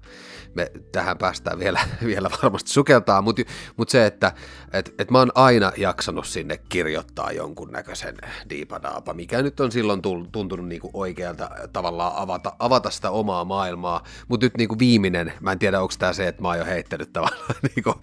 Me 0.55 0.72
tähän 0.93 1.18
päästään 1.18 1.59
vielä, 1.59 1.81
vielä 2.07 2.31
varmasti 2.43 2.70
sukeltaa, 2.70 3.22
mutta 3.22 3.43
mut 3.77 3.89
se, 3.89 4.07
että 4.07 4.33
et, 4.72 4.95
et 4.99 5.11
mä 5.11 5.18
oon 5.18 5.33
aina 5.35 5.72
jaksanut 5.77 6.27
sinne 6.27 6.59
kirjoittaa 6.68 7.33
jonkunnäköisen 7.33 8.16
diipadaapa, 8.51 9.14
mikä 9.14 9.43
nyt 9.43 9.61
on 9.61 9.72
silloin 9.72 10.03
tuntunut 10.33 10.68
niin 10.68 10.81
kuin 10.81 10.91
oikealta 10.95 11.51
tavallaan 11.72 12.12
avata, 12.16 12.53
avata 12.59 12.91
sitä 12.91 13.11
omaa 13.11 13.45
maailmaa, 13.45 14.03
mutta 14.29 14.47
nyt 14.47 14.57
niin 14.57 14.68
kuin 14.68 14.79
viimeinen, 14.79 15.33
mä 15.41 15.53
en 15.53 15.59
tiedä 15.59 15.81
onko 15.81 15.95
tämä 15.99 16.12
se, 16.12 16.29
että 16.29 16.43
mä 16.43 16.49
oon 16.49 16.59
jo 16.59 16.64
heittänyt 16.64 17.12
tavallaan 17.12 17.55
niin 17.74 17.85
kuin, 17.85 17.97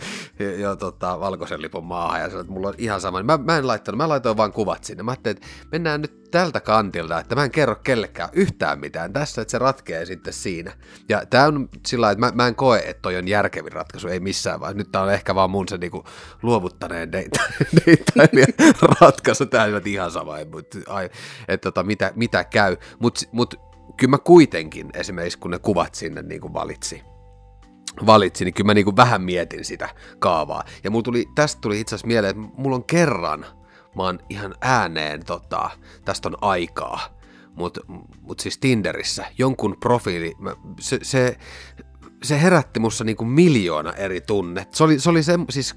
jo 0.59 0.75
tota, 0.75 1.19
valkoisen 1.19 1.61
lipun 1.61 1.85
maahan 1.85 2.21
ja 2.21 2.27
sanoin, 2.27 2.41
että 2.41 2.53
mulla 2.53 2.67
on 2.67 2.75
ihan 2.77 3.01
sama. 3.01 3.23
Mä, 3.23 3.37
mä 3.37 3.57
en 3.57 3.67
laittanut, 3.67 3.97
mä 3.97 4.09
laitoin 4.13 4.37
vaan 4.37 4.53
kuvat 4.53 4.83
sinne. 4.83 5.03
Mä 5.03 5.11
ajattelin, 5.11 5.37
että 5.37 5.47
mennään 5.71 6.01
nyt 6.01 6.31
tältä 6.31 6.59
kantilta, 6.59 7.19
että 7.19 7.35
mä 7.35 7.43
en 7.43 7.51
kerro 7.51 7.75
kellekään 7.75 8.29
yhtään 8.33 8.79
mitään 8.79 9.13
tässä, 9.13 9.41
että 9.41 9.51
se 9.51 9.57
ratkee 9.57 10.05
sitten 10.05 10.33
siinä. 10.33 10.71
Ja 11.09 11.25
tää 11.25 11.47
on 11.47 11.69
sillä 11.85 12.11
että 12.11 12.25
mä, 12.25 12.31
mä 12.35 12.47
en 12.47 12.55
koe, 12.55 12.79
että 12.79 13.01
toi 13.01 13.17
on 13.17 13.27
järkevin 13.27 13.71
ratkaisu, 13.71 14.07
ei 14.07 14.19
missään 14.19 14.59
vaan. 14.59 14.77
Nyt 14.77 14.91
tää 14.91 15.01
on 15.01 15.13
ehkä 15.13 15.35
vaan 15.35 15.49
mun 15.49 15.67
se 15.67 15.77
niinku 15.77 16.03
luovuttaneen 16.41 17.11
deittailija 17.85 18.47
ratkaisu. 19.01 19.45
Tää 19.45 19.63
on 19.63 19.81
ihan 19.85 20.11
sama, 20.11 20.33
mutta 20.51 20.77
että 21.47 21.67
tota, 21.67 21.83
mitä, 21.83 22.11
mitä 22.15 22.43
käy. 22.43 22.77
Mutta 22.99 23.21
mut, 23.31 23.55
kyllä 23.97 24.11
mä 24.11 24.17
kuitenkin 24.17 24.89
esimerkiksi, 24.93 25.39
kun 25.39 25.51
ne 25.51 25.59
kuvat 25.59 25.95
sinne 25.95 26.21
niin 26.21 26.41
kuin 26.41 26.53
valitsi, 26.53 27.03
valitsi, 28.05 28.45
niin 28.45 28.53
kyllä 28.53 28.67
mä 28.67 28.73
niin 28.73 28.85
kuin 28.85 28.95
vähän 28.95 29.21
mietin 29.21 29.65
sitä 29.65 29.89
kaavaa. 30.19 30.63
Ja 30.83 30.91
mulla 30.91 31.03
tuli, 31.03 31.25
tästä 31.35 31.61
tuli 31.61 31.79
itse 31.79 31.95
asiassa 31.95 32.07
mieleen, 32.07 32.35
että 32.39 32.53
mulla 32.57 32.75
on 32.75 32.83
kerran 32.83 33.45
mä 33.95 34.03
oon 34.03 34.19
ihan 34.29 34.55
ääneen, 34.61 35.25
tota, 35.25 35.69
tästä 36.05 36.29
on 36.29 36.37
aikaa, 36.41 36.99
mutta 37.55 37.81
mut 38.21 38.39
siis 38.39 38.57
Tinderissä 38.57 39.25
jonkun 39.37 39.77
profiili, 39.79 40.33
se, 40.79 40.99
se, 41.01 41.37
se 42.23 42.41
herätti 42.41 42.79
mussa 42.79 43.03
niinku 43.03 43.25
miljoona 43.25 43.93
eri 43.93 44.21
tunnet. 44.21 44.73
Se 44.73 44.83
oli, 44.83 44.99
se 44.99 45.09
oli 45.09 45.23
se, 45.23 45.39
siis 45.49 45.75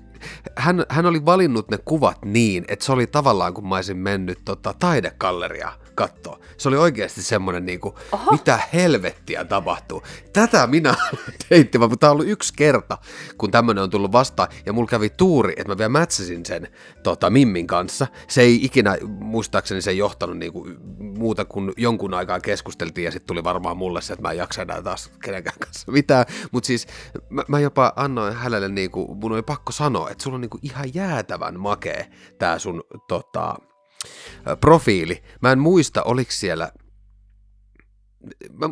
hän, 0.57 0.85
hän 0.89 1.07
oli 1.07 1.25
valinnut 1.25 1.71
ne 1.71 1.79
kuvat 1.85 2.25
niin, 2.25 2.65
että 2.69 2.85
se 2.85 2.93
oli 2.93 3.07
tavallaan 3.07 3.55
kun 3.55 3.69
mä 3.69 3.75
olisin 3.75 3.97
mennyt 3.97 4.39
tota, 4.45 4.75
taidekalleria 4.79 5.73
katsoa. 5.97 6.39
Se 6.57 6.69
oli 6.69 6.77
oikeasti 6.77 7.23
semmoinen, 7.23 7.67
niin 7.67 7.81
kuin, 7.81 7.95
mitä 8.31 8.59
helvettiä 8.75 9.45
tapahtuu. 9.45 10.03
Tätä 10.33 10.67
minä 10.67 10.95
teitti, 11.49 11.79
mutta 11.79 11.97
tämä 11.97 12.11
on 12.11 12.15
ollut 12.15 12.29
yksi 12.29 12.53
kerta, 12.57 12.99
kun 13.39 13.51
tämmöinen 13.51 13.85
on 13.85 13.91
tullut 13.91 14.13
vastaan, 14.13 14.49
ja 14.67 14.73
mulla 14.73 14.89
kävi 14.89 15.11
tuuri, 15.11 15.53
että 15.57 15.73
mä 15.73 15.79
vielä 15.79 15.89
mätsäsin 15.89 16.47
sen 16.47 16.69
tota, 17.03 17.31
Mimmin 17.31 17.67
kanssa. 17.67 18.07
Se 18.29 18.43
ei 18.43 18.65
ikinä, 18.65 18.97
muistaakseni 19.09 19.83
se 19.83 19.91
ei 19.91 19.99
johtanut 19.99 20.39
niin 20.39 20.53
kuin, 20.53 20.77
muuta 20.99 21.45
kuin 21.45 21.73
jonkun 21.77 22.15
aikaa 22.15 22.41
keskusteltiin, 22.41 23.05
ja 23.05 23.11
sitten 23.11 23.27
tuli 23.27 23.45
varmaan 23.45 23.77
mulle 23.77 24.03
se, 24.03 24.13
että 24.13 24.23
mä 24.23 24.31
en 24.31 24.39
jaksa 24.39 24.63
enää 24.63 24.83
taas 24.83 25.11
kenenkään 25.23 25.59
kanssa 25.59 25.93
mitään. 25.93 26.27
Mutta 26.53 26.67
siis 26.67 26.87
mä, 27.31 27.45
mä, 27.49 27.61
jopa 27.61 27.93
annoin 27.97 28.35
hänelle, 28.35 28.69
niin 28.69 28.91
kuin, 28.91 29.19
mun 29.19 29.33
oli 29.33 29.43
pakko 29.43 29.73
sanoa, 29.73 30.11
että 30.11 30.25
sulla 30.25 30.35
on 30.35 30.41
niin 30.41 30.51
kuin, 30.51 30.61
ihan 30.63 30.95
jäätävän 30.95 31.61
makee 31.61 32.11
tämä 32.39 32.59
sun 32.59 32.83
tota, 33.09 33.55
profiili. 34.61 35.23
Mä 35.41 35.53
en 35.53 35.59
muista, 35.59 36.03
oliko 36.03 36.31
siellä 36.33 36.73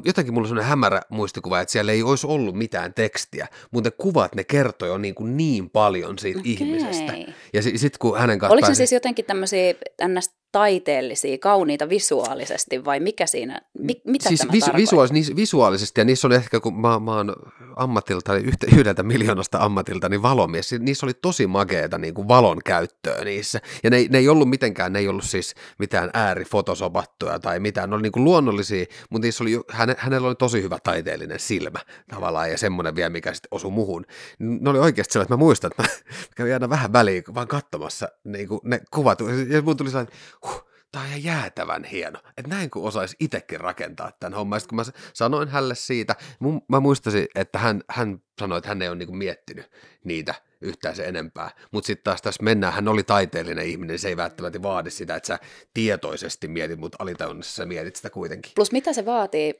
jotenkin 0.05 0.35
mulla 0.35 0.45
on 0.45 0.49
sellainen 0.49 0.70
hämärä 0.70 1.01
muistikuva, 1.09 1.61
että 1.61 1.72
siellä 1.72 1.93
ei 1.93 2.03
olisi 2.03 2.26
ollut 2.26 2.55
mitään 2.55 2.95
tekstiä, 2.95 3.47
mutta 3.70 3.91
ne 3.91 3.95
kuvat, 3.99 4.35
ne 4.35 4.45
kertoi 4.45 4.89
jo 4.89 4.99
niin, 4.99 5.14
kuin 5.14 5.37
niin 5.37 5.70
paljon 5.70 6.18
siitä 6.18 6.41
okay. 6.41 6.53
ihmisestä. 6.53 7.12
Ja 7.53 7.62
sitten 7.62 7.99
kun 7.99 8.18
hänen 8.18 8.39
kanssa 8.39 8.53
Oliko 8.53 8.66
pääsi... 8.66 8.76
se 8.76 8.80
siis 8.80 8.93
jotenkin 8.93 9.24
tämmöisiä 9.24 9.74
ns 10.09 10.30
taiteellisia, 10.55 11.38
kauniita 11.38 11.88
visuaalisesti 11.88 12.84
vai 12.84 13.00
mikä 13.00 13.26
siinä, 13.26 13.61
mi, 13.78 14.00
mitä 14.05 14.28
siis 14.28 14.40
tämä 14.40 14.52
vis, 14.52 14.64
visuaalis, 14.76 15.12
niin 15.12 15.36
visuaalisesti 15.36 16.00
ja 16.00 16.05
niissä 16.05 16.26
oli 16.26 16.34
ehkä, 16.34 16.61
kun 16.61 16.80
mä, 16.80 16.98
mä 16.98 17.16
oon 17.16 17.34
ammatilta, 17.76 18.36
yhtä, 18.36 18.66
yhdeltä 18.76 19.02
miljoonasta 19.02 19.59
ammatilta, 19.59 20.09
niin 20.09 20.22
valomies, 20.22 20.72
niissä 20.78 21.07
oli 21.07 21.14
tosi 21.14 21.46
makeeta 21.46 21.98
niin 21.98 22.14
kuin 22.14 22.28
valon 22.28 22.59
käyttöä 22.64 23.24
niissä. 23.24 23.61
Ja 23.84 23.90
ne, 23.90 24.07
ne 24.11 24.18
ei 24.18 24.28
ollut 24.28 24.50
mitenkään, 24.50 24.92
ne 24.92 24.98
ei 24.98 25.09
ollut 25.09 25.24
siis 25.24 25.55
mitään 25.78 26.11
äärifotosobattuja 26.12 27.38
tai 27.38 27.61
mitään, 27.61 27.90
ne 27.90 27.94
oli 27.94 28.02
niin 28.02 28.12
kuin 28.12 28.24
luonnollisia, 28.24 28.84
mutta 29.11 29.26
niissä 29.26 29.44
oli, 29.44 29.61
häne, 29.70 29.96
hänellä 29.98 30.28
oli 30.28 30.34
tosi 30.34 30.62
hyvä 30.62 30.78
taiteellinen 30.84 31.40
silmä 31.40 31.78
tavallaan 32.09 32.50
ja 32.50 32.59
semmoinen 32.59 32.96
vielä, 32.96 33.11
mikä 33.11 33.32
sitten 33.32 33.48
osui 33.50 33.70
muhun. 33.70 34.07
Ne 34.38 34.70
oli 34.70 34.78
oikeasti 34.78 35.12
sellainen, 35.12 35.26
että 35.26 35.34
mä 35.34 35.44
muistan, 35.44 35.70
että 35.70 35.82
mä 35.82 35.88
kävin 36.36 36.52
aina 36.52 36.68
vähän 36.68 36.92
väliin 36.92 37.24
vaan 37.34 37.48
katsomassa 37.48 38.09
niin 38.24 38.48
kuin 38.48 38.61
ne 38.64 38.80
kuvat 38.90 39.18
ja 39.48 39.62
mun 39.62 39.76
tuli 39.76 39.90
sellainen, 39.90 40.14
huh, 40.47 40.68
tämä 40.92 41.05
on 41.05 41.09
ihan 41.09 41.24
jäätävän 41.24 41.84
hieno, 41.84 42.18
että 42.36 42.51
näin 42.51 42.70
kun 42.70 42.88
osaisi 42.88 43.16
itsekin 43.20 43.61
rakentaa 43.61 44.12
tämän 44.20 44.34
homman. 44.34 44.61
Sitten 44.61 44.78
kun 44.78 44.86
mä 44.86 44.92
sanoin 45.12 45.49
hänelle 45.49 45.74
siitä, 45.74 46.16
mun, 46.38 46.62
mä 46.68 46.80
muistasin, 46.80 47.26
että 47.34 47.59
hän, 47.59 47.82
hän 47.90 48.22
sanoi, 48.40 48.59
että 48.59 48.68
hän 48.68 48.82
ei 48.82 48.88
ole 48.88 48.97
niinku 48.97 49.14
miettinyt 49.14 49.70
niitä 50.05 50.34
yhtään 50.61 50.97
se 50.97 51.05
enempää. 51.05 51.51
Mutta 51.70 51.86
sitten 51.86 52.05
taas 52.05 52.22
tässä 52.22 52.42
mennään, 52.42 52.72
hän 52.72 52.88
oli 52.88 53.03
taiteellinen 53.03 53.66
ihminen, 53.66 53.99
se 53.99 54.09
ei 54.09 54.16
välttämättä 54.16 54.62
vaadi 54.62 54.90
sitä, 54.90 55.16
että 55.16 55.26
sä 55.26 55.38
tietoisesti 55.74 56.49
mietit, 56.49 56.78
mutta 56.78 56.97
alitajunnassa 57.01 57.55
sä 57.55 57.66
mietit 57.66 57.97
sitä 57.97 58.11
kuitenkin. 58.11 58.53
Plus 58.55 58.72
mitä 58.72 58.92
se 58.92 59.07
vaatii, 59.07 59.55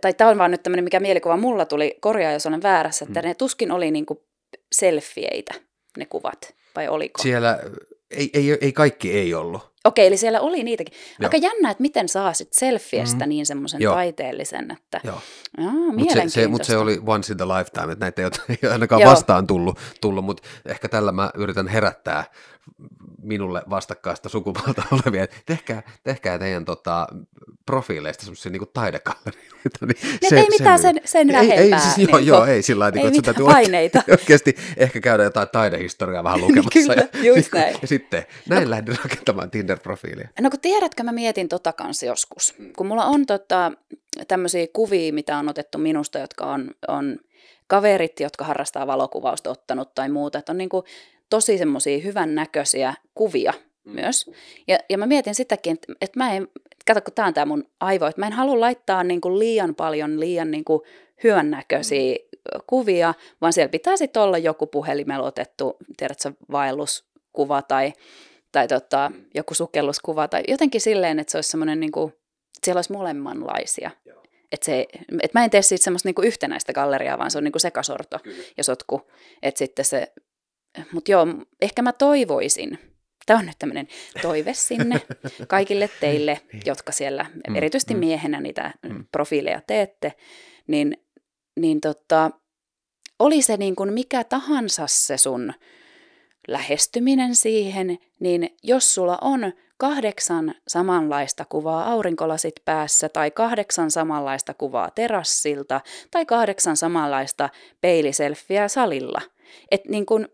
tai 0.00 0.14
tämä 0.14 0.30
on 0.30 0.38
vaan 0.38 0.50
nyt 0.50 0.62
tämmöinen, 0.62 0.84
mikä 0.84 1.00
mielikuva 1.00 1.36
mulla 1.36 1.64
tuli, 1.64 1.96
korjaa 2.00 2.32
jos 2.32 2.46
olen 2.46 2.62
väärässä, 2.62 3.04
että 3.04 3.20
mm. 3.20 3.28
ne 3.28 3.34
tuskin 3.34 3.72
oli 3.72 3.90
niinku 3.90 4.24
selfieitä, 4.72 5.54
ne 5.98 6.06
kuvat, 6.06 6.54
vai 6.76 6.88
oliko? 6.88 7.22
Siellä 7.22 7.58
ei, 8.10 8.30
ei, 8.34 8.58
ei 8.60 8.72
kaikki 8.72 9.12
ei 9.12 9.34
ollut. 9.34 9.77
Okei, 9.88 10.06
eli 10.06 10.16
siellä 10.16 10.40
oli 10.40 10.62
niitäkin. 10.62 10.94
Joo. 11.20 11.26
Aika 11.26 11.36
jännä, 11.36 11.70
että 11.70 11.82
miten 11.82 12.08
saa 12.08 12.32
sitten 12.32 12.58
selfiestä 12.58 13.24
mm. 13.24 13.28
niin 13.28 13.46
semmoisen 13.46 13.82
taiteellisen, 13.82 14.70
että 14.70 15.00
Joo. 15.04 15.20
Aa, 15.58 15.92
mutta 15.96 16.14
se, 16.14 16.28
se, 16.28 16.46
mut 16.46 16.64
se 16.64 16.76
oli 16.76 17.00
once 17.06 17.32
in 17.32 17.36
the 17.36 17.46
lifetime, 17.46 17.92
että 17.92 18.04
näitä 18.04 18.22
ei 18.22 18.26
ole 18.26 18.72
ainakaan 18.72 19.00
Joo. 19.00 19.10
vastaan 19.10 19.46
tullut, 19.46 19.78
tullut 20.00 20.24
mutta 20.24 20.42
ehkä 20.66 20.88
tällä 20.88 21.12
mä 21.12 21.30
yritän 21.34 21.68
herättää 21.68 22.24
minulle 23.22 23.62
vastakkaista 23.70 24.28
sukupuolta 24.28 24.82
olevia, 25.04 25.24
että 25.24 25.36
tehkää, 25.46 25.82
tehkää 26.04 26.38
teidän 26.38 26.64
tota, 26.64 27.06
profiileista 27.66 28.24
semmoisia 28.24 28.52
niin 28.52 28.62
taidekallerioita. 28.72 29.86
Niin 29.86 30.18
se, 30.28 30.36
ei 30.40 30.48
mitään 30.58 30.78
sen, 30.78 31.00
sen 31.04 31.30
ei, 31.30 31.52
ei, 31.52 31.70
siis, 31.80 32.08
joo, 32.08 32.18
niin 32.18 32.26
joo, 32.26 32.44
ei 32.44 32.62
sillä 32.62 32.82
lailla, 32.82 33.00
ei 33.00 33.06
että 33.06 33.22
täytyy 33.22 33.44
paineita. 33.44 34.02
oikeasti 34.10 34.56
ehkä 34.76 35.00
käydä 35.00 35.22
jotain 35.22 35.48
taidehistoriaa 35.52 36.24
vähän 36.24 36.40
lukemassa. 36.40 36.70
Kyllä, 36.70 36.94
ja, 36.94 37.22
just 37.22 37.52
näin. 37.52 37.76
Ja 37.82 37.88
sitten 37.88 38.26
näin 38.48 38.64
no, 38.64 38.70
lähdin 38.70 38.98
rakentamaan 39.04 39.50
Tinder-profiilia. 39.50 40.28
No 40.40 40.50
kun 40.50 40.60
tiedätkö, 40.60 41.02
mä 41.02 41.12
mietin 41.12 41.48
tota 41.48 41.72
kanssa 41.72 42.06
joskus. 42.06 42.54
Kun 42.76 42.86
mulla 42.86 43.04
on 43.04 43.26
tota, 43.26 43.72
tämmöisiä 44.28 44.66
kuvia, 44.72 45.12
mitä 45.12 45.38
on 45.38 45.48
otettu 45.48 45.78
minusta, 45.78 46.18
jotka 46.18 46.44
on, 46.44 46.70
on 46.88 47.18
kaverit, 47.66 48.20
jotka 48.20 48.44
harrastaa 48.44 48.86
valokuvausta 48.86 49.50
ottanut 49.50 49.94
tai 49.94 50.08
muuta. 50.08 50.38
Että 50.38 50.52
on 50.52 50.58
niin 50.58 50.68
kuin 50.68 50.84
tosi 51.30 51.58
semmoisia 51.58 51.98
hyvän 51.98 52.34
näköisiä 52.34 52.94
kuvia 53.14 53.52
mm. 53.84 53.92
myös. 53.92 54.30
Ja, 54.68 54.78
ja 54.90 54.98
mä 54.98 55.06
mietin 55.06 55.34
sitäkin, 55.34 55.72
että, 55.72 55.92
että 56.00 56.18
mä 56.18 56.32
en, 56.32 56.48
kato 56.86 57.00
kun 57.00 57.14
tää 57.14 57.26
on 57.26 57.34
tää 57.34 57.46
mun 57.46 57.64
aivo, 57.80 58.06
että 58.06 58.20
mä 58.20 58.26
en 58.26 58.32
halua 58.32 58.60
laittaa 58.60 59.04
niin 59.04 59.20
kuin 59.20 59.38
liian 59.38 59.74
paljon 59.74 60.20
liian 60.20 60.50
niin 60.50 60.64
kuin 60.64 60.80
hyvännäköisiä 61.24 62.14
mm. 62.14 62.60
kuvia, 62.66 63.14
vaan 63.40 63.52
siellä 63.52 63.70
pitää 63.70 63.96
sitten 63.96 64.22
olla 64.22 64.38
joku 64.38 64.66
puhelimella 64.66 65.26
otettu, 65.26 65.76
tiedätkö, 65.96 66.32
vaelluskuva 66.52 67.62
tai, 67.62 67.92
tai 68.52 68.68
tota, 68.68 69.12
joku 69.34 69.54
sukelluskuva 69.54 70.28
tai 70.28 70.42
jotenkin 70.48 70.80
silleen, 70.80 71.18
että 71.18 71.30
se 71.30 71.38
olisi 71.38 71.50
semmoinen 71.50 71.80
niin 71.80 71.92
kuin, 71.92 72.12
siellä 72.64 72.78
olisi 72.78 72.92
molemmanlaisia. 72.92 73.90
Että 74.52 74.64
se, 74.64 74.86
et 75.22 75.34
mä 75.34 75.44
en 75.44 75.50
tee 75.50 75.62
siitä 75.62 75.84
semmoista 75.84 76.08
niinku 76.08 76.22
yhtenäistä 76.22 76.72
galleriaa, 76.72 77.18
vaan 77.18 77.30
se 77.30 77.38
on 77.38 77.44
niinku 77.44 77.58
sekasorto 77.58 78.18
Kyllä. 78.18 78.44
ja 78.56 78.64
sotku. 78.64 79.10
Että 79.42 79.58
sitten 79.58 79.84
se, 79.84 80.12
mutta 80.92 81.10
joo, 81.10 81.26
ehkä 81.60 81.82
mä 81.82 81.92
toivoisin, 81.92 82.78
Tämä 83.28 83.40
on 83.40 83.46
nyt 83.46 83.58
tämmöinen 83.58 83.88
toive 84.22 84.54
sinne 84.54 85.00
kaikille 85.48 85.90
teille, 86.00 86.40
niin. 86.52 86.62
jotka 86.66 86.92
siellä, 86.92 87.26
mm, 87.48 87.56
erityisesti 87.56 87.94
mm. 87.94 88.00
miehenä 88.00 88.40
niitä 88.40 88.74
mm. 88.82 89.04
profiileja 89.12 89.60
teette, 89.66 90.12
niin, 90.66 90.96
niin 91.56 91.80
tota, 91.80 92.30
oli 93.18 93.42
se 93.42 93.56
niin 93.56 93.76
kuin 93.76 93.92
mikä 93.92 94.24
tahansa 94.24 94.86
se 94.86 95.16
sun 95.16 95.52
lähestyminen 96.48 97.36
siihen, 97.36 97.98
niin 98.20 98.56
jos 98.62 98.94
sulla 98.94 99.18
on 99.20 99.52
kahdeksan 99.76 100.54
samanlaista 100.68 101.44
kuvaa 101.44 101.92
aurinkolasit 101.92 102.54
päässä 102.64 103.08
tai 103.08 103.30
kahdeksan 103.30 103.90
samanlaista 103.90 104.54
kuvaa 104.54 104.90
terassilta 104.90 105.80
tai 106.10 106.26
kahdeksan 106.26 106.76
samanlaista 106.76 107.48
peiliselfiä 107.80 108.68
salilla, 108.68 109.20
että 109.70 109.88
niin 109.88 110.06
kun, 110.06 110.28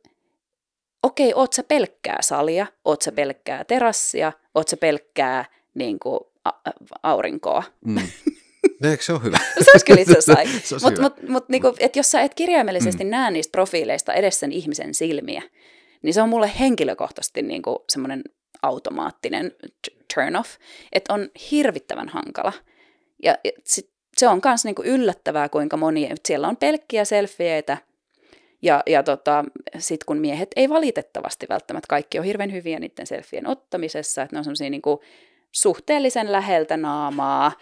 okei, 1.05 1.33
oot 1.35 1.53
sä 1.53 1.63
pelkkää 1.63 2.19
salia, 2.21 2.67
oot 2.85 3.03
sä 3.03 3.13
pelkkää 3.13 3.65
terassia, 3.65 4.33
oot 4.55 4.69
sä 4.69 4.77
pelkkää 4.77 5.45
niin 5.75 5.99
kuin, 5.99 6.21
a- 6.45 6.61
aurinkoa. 7.03 7.63
Mm. 7.85 7.99
No, 8.83 8.91
eikö 8.91 9.03
se 9.03 9.13
ole 9.13 9.23
hyvä? 9.23 9.39
se 9.65 9.71
olisi 9.71 9.87
kyllä 9.87 10.01
itse 10.01 10.19
asiassa. 10.19 10.77
Mutta 10.87 11.03
mut, 11.03 11.29
mut, 11.29 11.49
niinku, 11.49 11.73
jos 11.97 12.11
sä 12.11 12.21
et 12.21 12.35
kirjaimellisesti 12.35 13.05
mm. 13.05 13.11
näe 13.11 13.31
niistä 13.31 13.53
profiileista 13.53 14.15
edes 14.15 14.41
sen 14.41 14.53
ihmisen 14.53 14.95
silmiä, 14.95 15.43
niin 16.03 16.15
se 16.15 16.23
on 16.23 16.29
mulle 16.29 16.51
henkilökohtaisesti 16.61 17.43
niinku 17.43 17.85
semmoinen 17.89 18.23
automaattinen 18.63 19.53
turn 20.15 20.37
off, 20.37 20.51
että 20.93 21.15
on 21.15 21.29
hirvittävän 21.51 22.09
hankala. 22.09 22.53
Ja, 23.23 23.39
ja 23.45 23.51
sit, 23.65 23.91
se 24.17 24.29
on 24.29 24.41
myös 24.45 24.65
niinku 24.65 24.83
yllättävää, 24.83 25.49
kuinka 25.49 25.77
moni, 25.77 26.11
siellä 26.27 26.49
on 26.49 26.57
pelkkiä 26.57 27.05
selfieitä, 27.05 27.79
ja, 28.65 28.83
ja 28.87 29.03
tota, 29.03 29.45
sitten 29.79 30.07
kun 30.07 30.19
miehet 30.19 30.51
ei 30.57 30.69
valitettavasti 30.69 31.47
välttämättä 31.49 31.87
kaikki 31.89 32.19
ole 32.19 32.27
hirveän 32.27 32.53
hyviä 32.53 32.81
niiden 32.81 33.07
selfien 33.07 33.47
ottamisessa, 33.47 34.23
että 34.23 34.37
ne 34.37 34.39
on 34.39 34.45
semmoisia 34.45 34.71
niinku 34.71 35.03
suhteellisen 35.53 36.33
läheltä 36.33 36.77
naamaa, 36.77 37.53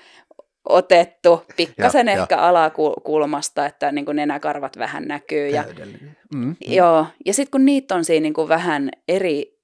otettu 0.68 1.42
pikkasen 1.56 2.06
ja, 2.06 2.12
ehkä 2.12 2.34
ja. 2.34 2.48
alakulmasta, 2.48 3.66
että 3.66 3.92
niin 3.92 4.04
kuin 4.04 4.16
nenäkarvat 4.16 4.78
vähän 4.78 5.08
näkyy. 5.08 5.48
Ja, 5.48 5.64
mm, 6.34 6.38
mm. 6.38 6.56
Joo, 6.66 7.06
ja 7.26 7.34
sitten 7.34 7.50
kun 7.50 7.64
niitä 7.64 7.94
on 7.94 8.04
siinä 8.04 8.22
niin 8.22 8.34
kuin 8.34 8.48
vähän 8.48 8.90
eri, 9.08 9.58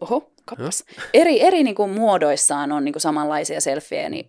oho, 0.00 0.32
kappas, 0.44 0.84
eri, 1.14 1.40
eri 1.40 1.62
niin 1.62 1.74
kuin 1.74 1.90
muodoissaan 1.90 2.72
on 2.72 2.84
niin 2.84 2.92
kuin 2.92 3.00
samanlaisia 3.00 3.60
selfieä, 3.60 4.08
niin 4.08 4.28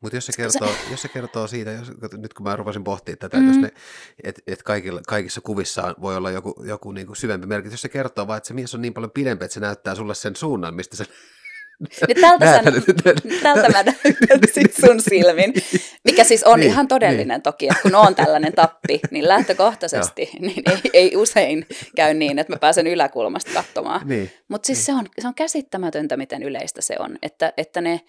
mutta 0.00 0.16
jos 0.16 0.26
se 0.26 0.32
kertoo, 0.42 0.68
se... 0.68 0.90
jos 0.90 1.02
se 1.02 1.08
kertoo 1.08 1.46
siitä, 1.46 1.70
jos, 1.70 1.92
nyt 2.12 2.34
kun 2.34 2.44
mä 2.44 2.56
rupesin 2.56 2.84
pohtimaan 2.84 3.18
tätä, 3.18 3.36
mm. 3.36 3.64
että 3.64 3.80
et, 4.24 4.42
et 4.46 4.62
kaikissa 5.06 5.40
kuvissa 5.40 5.94
voi 6.00 6.16
olla 6.16 6.30
joku, 6.30 6.62
joku 6.66 6.92
niinku 6.92 7.14
syvempi 7.14 7.46
merkitys, 7.46 7.72
jos 7.72 7.82
se 7.82 7.88
kertoo 7.88 8.26
vaan, 8.26 8.36
että 8.36 8.48
se 8.48 8.54
mies 8.54 8.74
on 8.74 8.82
niin 8.82 8.94
paljon 8.94 9.10
pidempi, 9.10 9.44
että 9.44 9.54
se 9.54 9.60
näyttää 9.60 9.94
sulle 9.94 10.14
sen 10.14 10.36
suunnan, 10.36 10.74
mistä 10.74 10.96
se 10.96 11.04
niin 12.08 12.20
tältä, 12.26 12.46
sä, 12.46 12.62
tältä 13.42 13.68
mä 13.68 13.82
näytän 13.82 14.84
sun 14.86 15.00
silmin, 15.00 15.54
mikä 16.04 16.24
siis 16.24 16.44
on 16.44 16.60
niin, 16.60 16.70
ihan 16.70 16.88
todellinen 16.88 17.28
niin. 17.28 17.42
toki, 17.42 17.68
että 17.68 17.82
kun 17.82 17.94
on 17.94 18.14
tällainen 18.14 18.52
tappi, 18.52 19.00
niin 19.10 19.28
lähtökohtaisesti 19.28 20.30
niin 20.40 20.62
ei, 20.70 20.90
ei 20.92 21.16
usein 21.16 21.66
käy 21.96 22.14
niin, 22.14 22.38
että 22.38 22.52
mä 22.52 22.58
pääsen 22.58 22.86
yläkulmasta 22.86 23.50
katsomaan. 23.54 24.00
Niin, 24.04 24.30
Mutta 24.48 24.66
siis 24.66 24.78
niin. 24.78 24.86
se, 24.86 24.92
on, 24.92 25.06
se 25.18 25.28
on 25.28 25.34
käsittämätöntä, 25.34 26.16
miten 26.16 26.42
yleistä 26.42 26.80
se 26.80 26.96
on, 26.98 27.18
että, 27.22 27.52
että 27.56 27.80
ne, 27.80 28.00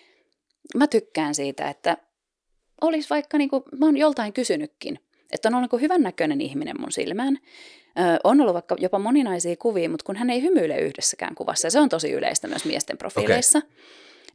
mä 0.75 0.87
tykkään 0.87 1.35
siitä, 1.35 1.69
että 1.69 1.97
olisi 2.81 3.09
vaikka, 3.09 3.37
niin 3.37 3.49
kuin, 3.49 3.63
mä 3.79 3.85
oon 3.85 3.97
joltain 3.97 4.33
kysynytkin, 4.33 4.99
että 5.31 5.49
on 5.49 5.55
ollut 5.55 5.71
niin 5.71 5.81
hyvännäköinen 5.81 6.41
ihminen 6.41 6.81
mun 6.81 6.91
silmään, 6.91 7.39
Ö, 7.99 8.19
on 8.23 8.41
ollut 8.41 8.53
vaikka 8.53 8.75
jopa 8.79 8.99
moninaisia 8.99 9.55
kuvia, 9.55 9.89
mutta 9.89 10.03
kun 10.05 10.15
hän 10.15 10.29
ei 10.29 10.41
hymyile 10.41 10.79
yhdessäkään 10.79 11.35
kuvassa, 11.35 11.67
ja 11.67 11.71
se 11.71 11.79
on 11.79 11.89
tosi 11.89 12.11
yleistä 12.11 12.47
myös 12.47 12.65
miesten 12.65 12.97
profiileissa. 12.97 13.57
Okay. 13.59 13.69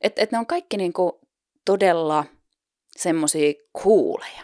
Että 0.02 0.22
et 0.22 0.32
ne 0.32 0.38
on 0.38 0.46
kaikki 0.46 0.76
niinku 0.76 1.20
todella 1.64 2.24
semmoisia 2.96 3.52
kuuleja. 3.82 4.42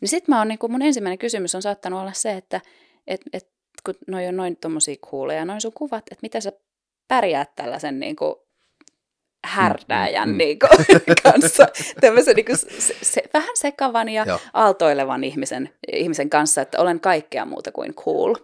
Niin 0.00 0.08
sitten 0.08 0.32
mä 0.32 0.38
oon, 0.38 0.48
niinku, 0.48 0.68
mun 0.68 0.82
ensimmäinen 0.82 1.18
kysymys 1.18 1.54
on 1.54 1.62
saattanut 1.62 2.00
olla 2.00 2.12
se, 2.12 2.32
että 2.32 2.60
et, 3.06 3.20
et, 3.32 3.48
kun 3.84 3.94
noi 4.06 4.26
on 4.26 4.36
noin 4.36 4.56
tommosia 4.56 4.96
kuuleja, 5.10 5.44
noin 5.44 5.60
sun 5.60 5.72
kuvat, 5.72 6.04
että 6.10 6.22
miten 6.22 6.42
sä 6.42 6.52
pärjäät 7.08 7.54
tällaisen 7.56 8.00
niinku 8.00 8.46
härdääjän 9.44 10.28
mm. 10.28 10.36
Niin 10.36 10.58
kuin, 10.58 11.00
kanssa, 11.22 11.66
tämmöisen 12.00 12.36
niin 12.36 12.46
kuin, 12.46 12.58
se, 12.58 12.96
se, 13.02 13.22
vähän 13.34 13.56
sekavan 13.56 14.08
ja 14.08 14.24
Joo. 14.26 14.40
aaltoilevan 14.52 15.24
ihmisen, 15.24 15.70
ihmisen 15.92 16.30
kanssa, 16.30 16.62
että 16.62 16.80
olen 16.80 17.00
kaikkea 17.00 17.44
muuta 17.44 17.72
kuin 17.72 17.94
cool. 17.94 18.34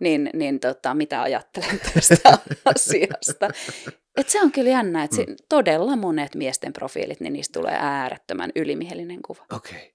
Niin, 0.00 0.30
niin 0.34 0.60
tota, 0.60 0.94
mitä 0.94 1.22
ajattelen 1.22 1.80
tästä 1.94 2.38
asiasta. 2.64 3.48
Et 4.16 4.28
se 4.28 4.42
on 4.42 4.52
kyllä 4.52 4.70
jännä, 4.70 5.04
että 5.04 5.16
mm. 5.16 5.36
todella 5.48 5.96
monet 5.96 6.34
miesten 6.34 6.72
profiilit, 6.72 7.20
niin 7.20 7.32
niistä 7.32 7.60
tulee 7.60 7.76
äärettömän 7.80 8.50
ylimielinen 8.56 9.22
kuva. 9.22 9.44
Okei. 9.52 9.94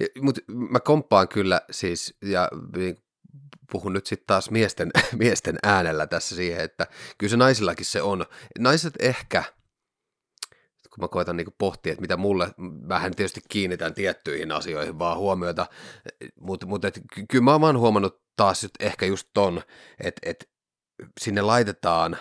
Okay. 0.00 0.22
Mutta 0.22 0.40
mä 0.48 0.80
komppaan 0.80 1.28
kyllä 1.28 1.60
siis, 1.70 2.16
ja 2.22 2.48
niin 2.76 2.96
puhun 3.72 3.92
nyt 3.92 4.06
sitten 4.06 4.26
taas 4.26 4.50
miesten, 4.50 4.90
miesten 5.18 5.58
äänellä 5.62 6.06
tässä 6.06 6.36
siihen, 6.36 6.60
että 6.60 6.86
kyllä 7.18 7.30
se 7.30 7.36
naisillakin 7.36 7.86
se 7.86 8.02
on. 8.02 8.26
Naiset 8.58 8.94
ehkä– 9.00 9.42
kun 10.98 11.04
mä 11.04 11.08
koitan 11.08 11.36
niin 11.36 11.54
pohtia, 11.58 11.92
että 11.92 12.00
mitä 12.00 12.16
mulle, 12.16 12.50
vähän 12.88 13.14
tietysti 13.14 13.40
kiinnitän 13.48 13.94
tiettyihin 13.94 14.52
asioihin 14.52 14.98
vaan 14.98 15.18
huomiota, 15.18 15.66
mutta 16.40 16.66
mut, 16.66 16.82
kyllä 17.30 17.44
mä 17.44 17.54
oon 17.54 17.78
huomannut 17.78 18.22
taas 18.36 18.62
nyt 18.62 18.72
ehkä 18.80 19.06
just 19.06 19.28
ton, 19.34 19.62
että 20.04 20.30
et 20.30 20.50
sinne 21.20 21.42
laitetaan 21.42 22.16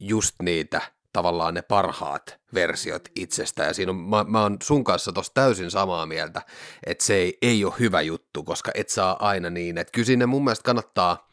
just 0.00 0.34
niitä 0.42 0.80
tavallaan 1.12 1.54
ne 1.54 1.62
parhaat 1.62 2.40
versiot 2.54 3.08
itsestä, 3.16 3.64
ja 3.64 3.74
siinä 3.74 3.90
on, 3.90 3.96
mä, 3.96 4.24
mä 4.28 4.42
oon 4.42 4.56
sun 4.62 4.84
kanssa 4.84 5.12
tossa 5.12 5.34
täysin 5.34 5.70
samaa 5.70 6.06
mieltä, 6.06 6.42
että 6.86 7.04
se 7.04 7.14
ei, 7.14 7.38
ei 7.42 7.64
ole 7.64 7.74
hyvä 7.78 8.00
juttu, 8.00 8.42
koska 8.42 8.70
et 8.74 8.88
saa 8.88 9.28
aina 9.28 9.50
niin, 9.50 9.78
että 9.78 9.92
kyllä 9.92 10.06
sinne 10.06 10.26
mun 10.26 10.44
mielestä 10.44 10.64
kannattaa 10.64 11.28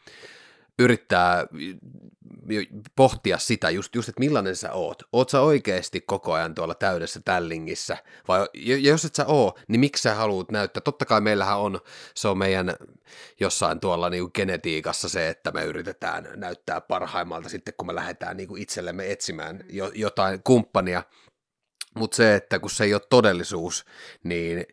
yrittää 0.80 1.46
pohtia 2.96 3.38
sitä 3.38 3.70
just, 3.70 3.94
just, 3.94 4.08
että 4.08 4.20
millainen 4.20 4.56
sä 4.56 4.72
oot. 4.72 5.02
Oot 5.12 5.28
sä 5.28 5.40
oikeasti 5.40 6.00
koko 6.00 6.32
ajan 6.32 6.54
tuolla 6.54 6.74
täydessä 6.74 7.20
tällingissä, 7.24 7.96
vai 8.28 8.48
jos 8.54 9.04
et 9.04 9.14
sä 9.14 9.26
oo, 9.26 9.58
niin 9.68 9.80
miksi 9.80 10.02
sä 10.02 10.14
haluat 10.14 10.50
näyttää? 10.50 10.80
Totta 10.80 11.04
kai 11.04 11.20
meillähän 11.20 11.58
on, 11.58 11.80
se 12.14 12.28
on 12.28 12.38
meidän 12.38 12.74
jossain 13.40 13.80
tuolla 13.80 14.10
niin 14.10 14.22
kuin 14.22 14.30
genetiikassa 14.34 15.08
se, 15.08 15.28
että 15.28 15.50
me 15.50 15.64
yritetään 15.64 16.28
näyttää 16.36 16.80
parhaimmalta 16.80 17.48
sitten, 17.48 17.74
kun 17.76 17.86
me 17.86 17.94
lähdetään 17.94 18.36
niin 18.36 18.48
kuin 18.48 18.62
itsellemme 18.62 19.12
etsimään 19.12 19.64
jo, 19.68 19.90
jotain 19.94 20.42
kumppania, 20.42 21.02
mutta 21.96 22.16
se, 22.16 22.34
että 22.34 22.58
kun 22.58 22.70
se 22.70 22.84
ei 22.84 22.94
ole 22.94 23.02
todellisuus, 23.10 23.84
niin 24.24 24.66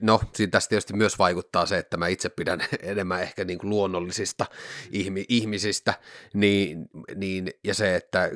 No, 0.00 0.20
siinä 0.34 0.50
tästä 0.50 0.68
tietysti 0.68 0.92
myös 0.92 1.18
vaikuttaa 1.18 1.66
se, 1.66 1.78
että 1.78 1.96
mä 1.96 2.08
itse 2.08 2.28
pidän 2.28 2.60
enemmän 2.82 3.22
ehkä 3.22 3.44
niin 3.44 3.58
kuin 3.58 3.70
luonnollisista 3.70 4.46
ihmisistä, 5.28 5.94
niin, 6.34 6.88
niin, 7.14 7.50
ja 7.64 7.74
se, 7.74 7.96
että 7.96 8.30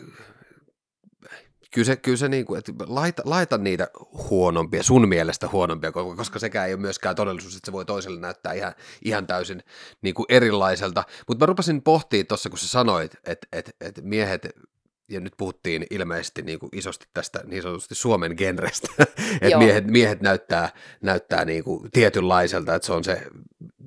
kyllä 2.02 2.16
se 2.16 2.28
niin 2.28 2.44
kuin, 2.44 2.58
että 2.58 2.72
laita, 2.86 3.22
laita 3.26 3.58
niitä 3.58 3.88
huonompia, 4.30 4.82
sun 4.82 5.08
mielestä 5.08 5.48
huonompia, 5.48 5.92
koska 5.92 6.38
sekään 6.38 6.68
ei 6.68 6.74
ole 6.74 6.80
myöskään 6.80 7.16
todellisuus, 7.16 7.56
että 7.56 7.66
se 7.66 7.72
voi 7.72 7.84
toiselle 7.84 8.20
näyttää 8.20 8.52
ihan, 8.52 8.74
ihan 9.04 9.26
täysin 9.26 9.62
niin 10.02 10.14
kuin 10.14 10.26
erilaiselta. 10.28 11.04
Mutta 11.28 11.42
mä 11.42 11.46
rupesin 11.46 11.82
pohtimaan 11.82 12.26
tuossa, 12.26 12.50
kun 12.50 12.58
sä 12.58 12.68
sanoit, 12.68 13.14
että, 13.24 13.46
että, 13.52 13.70
että 13.80 14.02
miehet 14.02 14.48
ja 15.08 15.20
nyt 15.20 15.32
puhuttiin 15.36 15.86
ilmeisesti 15.90 16.42
niin 16.42 16.58
kuin 16.58 16.70
isosti 16.72 17.06
tästä 17.14 17.40
niin 17.44 17.62
sanotusti 17.62 17.94
Suomen 17.94 18.34
genrestä, 18.36 18.88
että 19.40 19.58
miehet, 19.58 19.86
miehet 19.86 20.20
näyttää, 20.20 20.68
näyttää 21.02 21.44
niin 21.44 21.64
kuin 21.64 21.90
tietynlaiselta, 21.90 22.74
että 22.74 22.86
se 22.86 22.92
on 22.92 23.04
se 23.04 23.26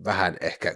vähän 0.06 0.38
ehkä 0.42 0.76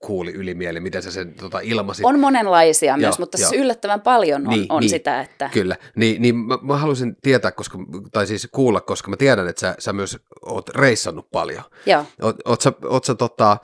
kuuli 0.00 0.32
ylimieli, 0.32 0.80
miten 0.80 1.02
sä 1.02 1.10
sen 1.10 1.34
tota, 1.34 1.60
ilmasit. 1.62 2.06
On 2.06 2.20
monenlaisia 2.20 2.96
myös, 2.96 3.18
mutta 3.18 3.38
jo. 3.40 3.48
siis 3.48 3.60
yllättävän 3.60 4.00
paljon 4.00 4.46
on, 4.46 4.54
niin, 4.54 4.66
on 4.68 4.80
niin, 4.80 4.90
sitä, 4.90 5.20
että... 5.20 5.50
Kyllä, 5.52 5.76
niin, 5.94 6.22
niin 6.22 6.36
mä, 6.36 6.58
mä 6.62 6.76
haluaisin 6.76 7.16
tietää, 7.22 7.52
koska, 7.52 7.78
tai 8.12 8.26
siis 8.26 8.48
kuulla, 8.52 8.80
koska 8.80 9.10
mä 9.10 9.16
tiedän, 9.16 9.48
että 9.48 9.60
sä, 9.60 9.74
sä 9.78 9.92
myös 9.92 10.18
oot 10.42 10.68
reissannut 10.68 11.30
paljon. 11.30 11.62
Joo. 11.86 12.04
Oot, 12.22 12.36
oot 12.44 12.60
sä, 12.60 12.72
oot 12.84 13.04
sä 13.04 13.14
tota, 13.14 13.56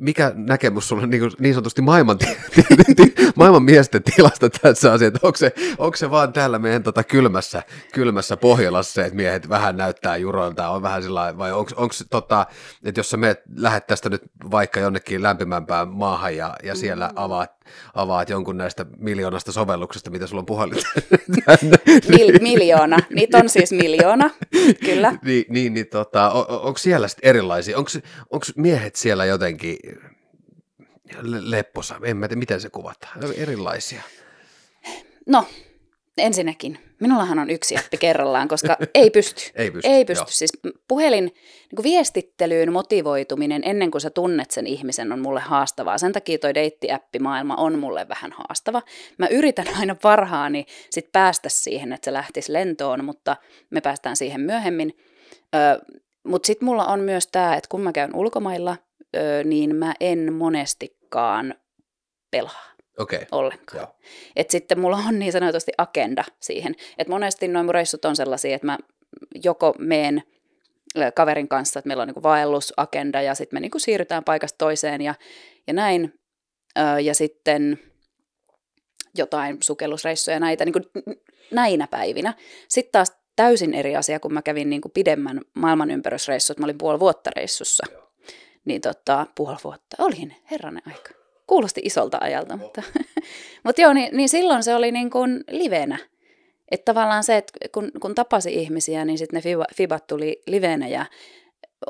mikä 0.00 0.32
näkemys 0.34 0.88
sulla 0.88 1.06
niin, 1.06 1.30
niin 1.38 1.54
sanotusti 1.54 1.82
maailman, 1.82 2.18
maailman 3.36 3.62
miesten 3.62 4.02
tilasta 4.02 4.50
tässä 4.50 4.92
asiassa, 4.92 5.20
onko 5.22 5.36
se, 5.36 5.52
onko 5.78 5.96
se 5.96 6.10
vaan 6.10 6.32
täällä 6.32 6.58
meidän 6.58 6.82
tota 6.82 7.04
kylmässä, 7.04 7.62
kylmässä 7.92 8.36
Pohjolassa 8.36 9.04
että 9.04 9.16
miehet 9.16 9.48
vähän 9.48 9.76
näyttää 9.76 10.16
juronta, 10.16 10.68
on 10.68 10.82
vähän 10.82 11.02
sillä 11.02 11.38
vai 11.38 11.52
onko, 11.52 11.90
tota, 12.10 12.46
että 12.84 12.98
jos 12.98 13.10
sä 13.10 13.16
meet, 13.16 13.42
lähdet 13.56 13.86
tästä 13.86 14.08
nyt 14.10 14.22
vaikka 14.50 14.80
jonnekin 14.80 15.22
lämpimään 15.22 15.53
syvemmämpään 15.54 15.88
maahan 15.88 16.36
ja, 16.36 16.56
ja 16.62 16.74
siellä 16.74 17.08
mm. 17.08 17.12
avaat, 17.16 17.50
avaat 17.94 18.28
jonkun 18.28 18.56
näistä 18.56 18.86
miljoonasta 18.98 19.52
sovelluksesta, 19.52 20.10
mitä 20.10 20.26
sulla 20.26 20.40
on 20.40 20.46
puhelin. 20.46 20.82
Mil, 22.08 22.38
miljoona, 22.40 22.98
niitä 23.14 23.38
on 23.38 23.48
siis 23.48 23.72
miljoona, 23.72 24.30
kyllä. 24.84 25.18
niin, 25.24 25.44
niin, 25.48 25.74
niin 25.74 25.86
tota, 25.86 26.30
on, 26.30 26.46
onko 26.48 26.78
siellä 26.78 27.08
sitten 27.08 27.30
erilaisia, 27.30 27.76
onko 27.76 28.46
miehet 28.56 28.96
siellä 28.96 29.24
jotenkin 29.24 29.76
lepposa, 31.22 31.94
en 32.02 32.16
mä 32.16 32.28
tiedä 32.28 32.38
miten 32.38 32.60
se 32.60 32.70
kuvataan, 32.70 33.18
erilaisia? 33.36 34.02
No, 35.26 35.46
ensinnäkin, 36.18 36.78
minullahan 37.00 37.38
on 37.38 37.50
yksi 37.50 37.76
appi 37.76 37.96
kerrallaan, 37.96 38.48
koska 38.48 38.76
ei 38.94 39.10
pysty. 39.10 39.50
ei 39.54 39.70
pysty, 39.70 39.90
ei 39.90 40.04
pysty. 40.04 40.24
Siis 40.28 40.52
puhelin 40.88 41.24
niin 41.24 41.76
kuin 41.76 41.84
viestittelyyn 41.84 42.72
motivoituminen 42.72 43.62
ennen 43.64 43.90
kuin 43.90 44.00
sä 44.00 44.10
tunnet 44.10 44.50
sen 44.50 44.66
ihmisen 44.66 45.12
on 45.12 45.18
mulle 45.18 45.40
haastavaa. 45.40 45.98
Sen 45.98 46.12
takia 46.12 46.38
toi 46.38 46.54
deittiäppimaailma 46.54 47.56
on 47.56 47.78
mulle 47.78 48.08
vähän 48.08 48.32
haastava. 48.32 48.82
Mä 49.18 49.26
yritän 49.26 49.66
aina 49.78 49.94
parhaani 49.94 50.66
sit 50.90 51.12
päästä 51.12 51.48
siihen, 51.48 51.92
että 51.92 52.04
se 52.04 52.12
lähtisi 52.12 52.52
lentoon, 52.52 53.04
mutta 53.04 53.36
me 53.70 53.80
päästään 53.80 54.16
siihen 54.16 54.40
myöhemmin. 54.40 54.96
Ö, 55.54 55.84
mutta 56.24 56.46
sitten 56.46 56.66
mulla 56.66 56.86
on 56.86 57.00
myös 57.00 57.26
tämä, 57.26 57.56
että 57.56 57.68
kun 57.68 57.80
mä 57.80 57.92
käyn 57.92 58.16
ulkomailla, 58.16 58.76
niin 59.44 59.76
mä 59.76 59.94
en 60.00 60.32
monestikaan 60.32 61.54
pelaa 62.30 62.73
okay. 62.98 63.26
ollenkaan. 63.32 63.88
Et 64.36 64.50
sitten 64.50 64.80
mulla 64.80 64.96
on 64.96 65.18
niin 65.18 65.32
sanotusti 65.32 65.72
agenda 65.78 66.24
siihen. 66.40 66.74
Et 66.98 67.08
monesti 67.08 67.48
noin 67.48 67.66
mun 67.66 67.74
reissut 67.74 68.04
on 68.04 68.16
sellaisia, 68.16 68.54
että 68.54 68.66
mä 68.66 68.78
joko 69.44 69.74
meen 69.78 70.22
kaverin 71.14 71.48
kanssa, 71.48 71.78
että 71.78 71.88
meillä 71.88 72.02
on 72.02 72.08
niin 72.08 72.22
vaellusagenda 72.22 73.22
ja 73.22 73.34
sitten 73.34 73.56
me 73.56 73.60
niin 73.60 73.70
siirrytään 73.76 74.24
paikasta 74.24 74.58
toiseen 74.58 75.00
ja, 75.00 75.14
ja 75.66 75.72
näin. 75.72 76.20
Ja 77.02 77.14
sitten 77.14 77.78
jotain 79.18 79.58
sukellusreissuja 79.60 80.40
näitä 80.40 80.64
niin 80.64 80.72
kuin 80.72 80.84
näinä 81.50 81.86
päivinä. 81.86 82.34
Sitten 82.68 82.92
taas 82.92 83.12
täysin 83.36 83.74
eri 83.74 83.96
asia, 83.96 84.20
kun 84.20 84.32
mä 84.32 84.42
kävin 84.42 84.70
niin 84.70 84.80
kuin 84.80 84.92
pidemmän 84.92 85.40
maailmanympärysreissut, 85.54 86.58
mä 86.58 86.66
olin 86.66 86.78
puoli 86.78 87.00
vuotta 87.00 87.30
reissussa. 87.36 87.86
Niin 88.64 88.80
tota, 88.80 89.26
puoli 89.34 89.56
vuotta, 89.64 89.96
olin 89.98 90.36
herranen 90.50 90.82
aika 90.86 91.23
kuulosti 91.46 91.80
isolta 91.84 92.18
ajalta, 92.20 92.56
mutta, 92.56 92.82
mutta 93.64 93.80
joo, 93.80 93.92
niin, 93.92 94.16
niin 94.16 94.28
silloin 94.28 94.62
se 94.62 94.74
oli 94.74 94.92
niin 94.92 95.10
kuin 95.10 95.44
livenä. 95.50 95.98
Että 96.70 96.92
tavallaan 96.92 97.24
se, 97.24 97.36
että 97.36 97.52
kun, 97.72 97.90
kun 98.00 98.14
tapasi 98.14 98.54
ihmisiä, 98.54 99.04
niin 99.04 99.18
sitten 99.18 99.42
ne 99.44 99.66
fibat 99.76 100.06
tuli 100.06 100.42
livenä 100.46 100.88
ja 100.88 101.06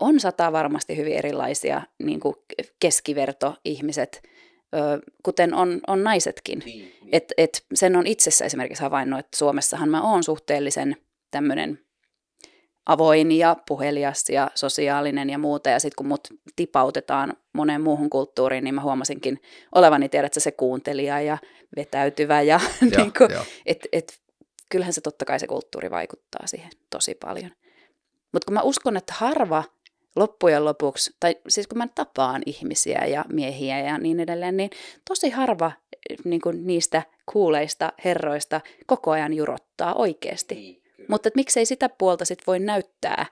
on 0.00 0.20
sata 0.20 0.52
varmasti 0.52 0.96
hyvin 0.96 1.16
erilaisia 1.16 1.82
niin 2.02 2.20
kuin 2.20 2.34
keskivertoihmiset, 2.80 4.22
kuten 5.22 5.55
on, 5.55 5.80
on 5.86 6.05
naisetkin. 6.05 6.59
Niin, 6.59 6.78
niin. 6.78 7.09
Et, 7.12 7.32
et 7.36 7.64
sen 7.74 7.96
on 7.96 8.07
itsessä 8.07 8.44
esimerkiksi 8.44 8.82
havainnut, 8.82 9.20
että 9.20 9.36
Suomessahan 9.36 9.88
mä 9.88 10.02
oon 10.02 10.24
suhteellisen 10.24 10.96
tämmöinen 11.30 11.84
avoin 12.87 13.32
ja 13.32 13.57
puhelias 13.68 14.24
ja 14.28 14.51
sosiaalinen 14.55 15.30
ja 15.30 15.39
muuta. 15.39 15.70
Ja 15.70 15.78
sitten 15.78 15.97
kun 15.97 16.07
mut 16.07 16.28
tipautetaan 16.57 17.35
moneen 17.53 17.80
muuhun 17.80 18.11
kulttuuriin, 18.11 18.64
niin 18.64 18.74
mä 18.74 18.80
huomasinkin 18.80 19.41
olevani, 19.74 20.09
tiedätkö, 20.09 20.41
se 20.41 20.53
kuuntelija 20.53 21.20
ja 21.20 21.39
vetäytyvä. 21.76 22.43
Ja, 22.43 22.61
ja 22.91 22.99
niin 22.99 23.12
kuin, 23.18 23.30
et, 23.66 23.89
et, 23.93 24.20
kyllähän 24.68 24.93
se 24.93 25.01
totta 25.01 25.24
kai 25.24 25.41
se 25.41 25.47
kulttuuri 25.47 25.91
vaikuttaa 25.91 26.47
siihen 26.47 26.70
tosi 26.91 27.14
paljon. 27.14 27.51
Mutta 28.32 28.47
kun 28.47 28.55
mä 28.55 28.62
uskon, 28.62 28.97
että 28.97 29.14
harva 29.16 29.64
loppujen 30.16 30.64
lopuksi, 30.64 31.16
tai 31.20 31.37
siis 31.49 31.66
kun 31.66 31.78
mä 31.78 31.89
tapaan 31.95 32.43
ihmisiä 32.47 33.05
ja 33.07 33.24
miehiä 33.32 33.80
ja 33.80 33.99
niin 33.99 34.20
edelleen, 34.20 34.57
niin 34.57 34.70
tosi 35.09 35.30
harva 35.30 35.72
niin 36.24 36.41
kuin 36.41 36.66
niistä 36.66 37.03
kuuleista 37.32 37.93
herroista 38.05 38.61
koko 38.87 39.11
ajan 39.11 39.35
jurottaa 39.35 39.95
oikeasti. 39.95 40.84
Niin 41.05 41.12
mutta 41.12 41.28
että 41.28 41.38
miksei 41.38 41.66
sitä 41.66 41.88
puolta 41.88 42.24
sit 42.24 42.46
voi 42.46 42.59
näyttää 42.59 43.26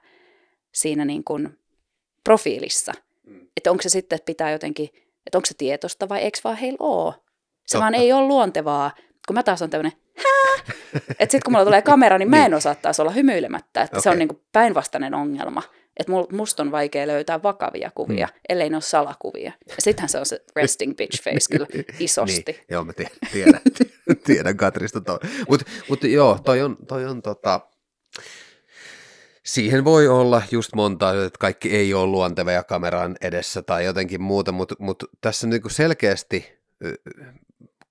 siinä 0.73 1.05
niin 1.05 1.25
kuin 1.25 1.59
profiilissa. 2.25 2.93
Mm. 3.27 3.47
Että 3.57 3.71
onko 3.71 3.83
se 3.83 3.89
sitten, 3.89 4.17
että 4.17 4.27
pitää 4.27 4.51
jotenkin, 4.51 4.89
että 5.27 5.39
onko 5.39 5.47
se 5.47 5.55
tietosta 5.59 6.09
vai 6.09 6.21
eikö 6.21 6.39
vaan 6.45 6.57
heillä 6.57 6.77
ole. 6.81 7.13
Se 7.13 7.19
Totta. 7.73 7.79
vaan 7.79 7.95
ei 7.95 8.13
ole 8.13 8.27
luontevaa. 8.27 8.91
Kun 9.27 9.35
mä 9.35 9.43
taas 9.43 9.63
on 9.63 9.71
tämmöinen, 9.71 9.93
että 11.11 11.33
sitten 11.33 11.41
kun 11.45 11.53
mulla 11.53 11.65
tulee 11.65 11.83
kamera, 11.83 12.19
niin 12.19 12.31
mä 12.31 12.37
en 12.37 12.43
niin. 12.43 12.55
osaa 12.55 12.75
taas 12.75 13.01
olla 13.01 13.11
hymyilemättä. 13.11 13.83
Että 13.83 13.97
okay. 13.97 14.03
se 14.03 14.11
on 14.11 14.19
niin 14.19 14.29
kuin 14.29 14.41
päinvastainen 14.53 15.15
ongelma. 15.15 15.63
Että 15.97 16.13
musta 16.33 16.63
on 16.63 16.73
vaikea 16.73 17.07
löytää 17.07 17.43
vakavia 17.43 17.91
kuvia, 17.95 18.27
mm. 18.27 18.41
ellei 18.49 18.71
ne 18.71 18.77
ole 18.77 18.83
salakuvia. 18.83 19.53
Ja 19.69 19.75
sittenhän 19.79 20.09
se 20.09 20.19
on 20.19 20.27
se 20.27 20.45
resting 20.57 20.97
bitch 20.97 21.23
face 21.23 21.47
kyllä 21.51 21.67
isosti. 21.99 22.53
niin, 22.53 22.65
joo, 22.71 22.85
mä 22.85 22.93
tiedän, 22.93 23.17
tiedän, 23.33 23.61
tiedän 24.27 24.57
Katrista 24.57 25.01
toi. 25.01 25.19
Mutta 25.49 25.67
mut 25.89 26.05
joo, 26.05 26.39
toi 26.45 26.63
on, 26.63 26.77
toi 26.89 27.05
on 27.07 27.23
tota, 27.23 27.61
siihen 29.45 29.85
voi 29.85 30.09
olla 30.09 30.43
just 30.51 30.75
monta, 30.75 31.25
että 31.25 31.39
kaikki 31.39 31.77
ei 31.77 31.95
ole 31.95 32.07
luontevia 32.07 32.65
kameran 32.65 33.17
edessä 33.21 33.63
tai 33.63 33.85
jotenkin 33.85 34.23
muuta, 34.23 34.53
mutta 34.53 34.75
mut 34.79 35.05
tässä 35.21 35.47
niinku 35.47 35.69
selkeästi 35.69 36.63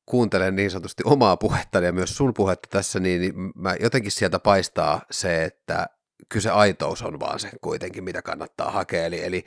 kuuntelen 0.06 0.56
niin 0.56 0.72
sanotusti 0.72 1.04
omaa 1.06 1.38
puhetta 1.38 1.80
ja 1.80 1.94
myös 1.94 2.18
sun 2.18 2.34
puhetta 2.34 2.68
tässä, 2.72 3.00
niin, 3.00 3.22
niin 3.22 3.34
mä 3.56 3.76
jotenkin 3.80 4.12
sieltä 4.12 4.40
paistaa 4.40 5.02
se, 5.12 5.44
että 5.44 5.88
kyllä 6.32 6.44
se 6.44 6.50
aitous 6.50 7.02
on 7.02 7.20
vaan 7.20 7.40
se 7.40 7.50
kuitenkin, 7.62 8.04
mitä 8.04 8.22
kannattaa 8.22 8.72
hakea. 8.72 9.06
Eli, 9.06 9.24
eli 9.24 9.46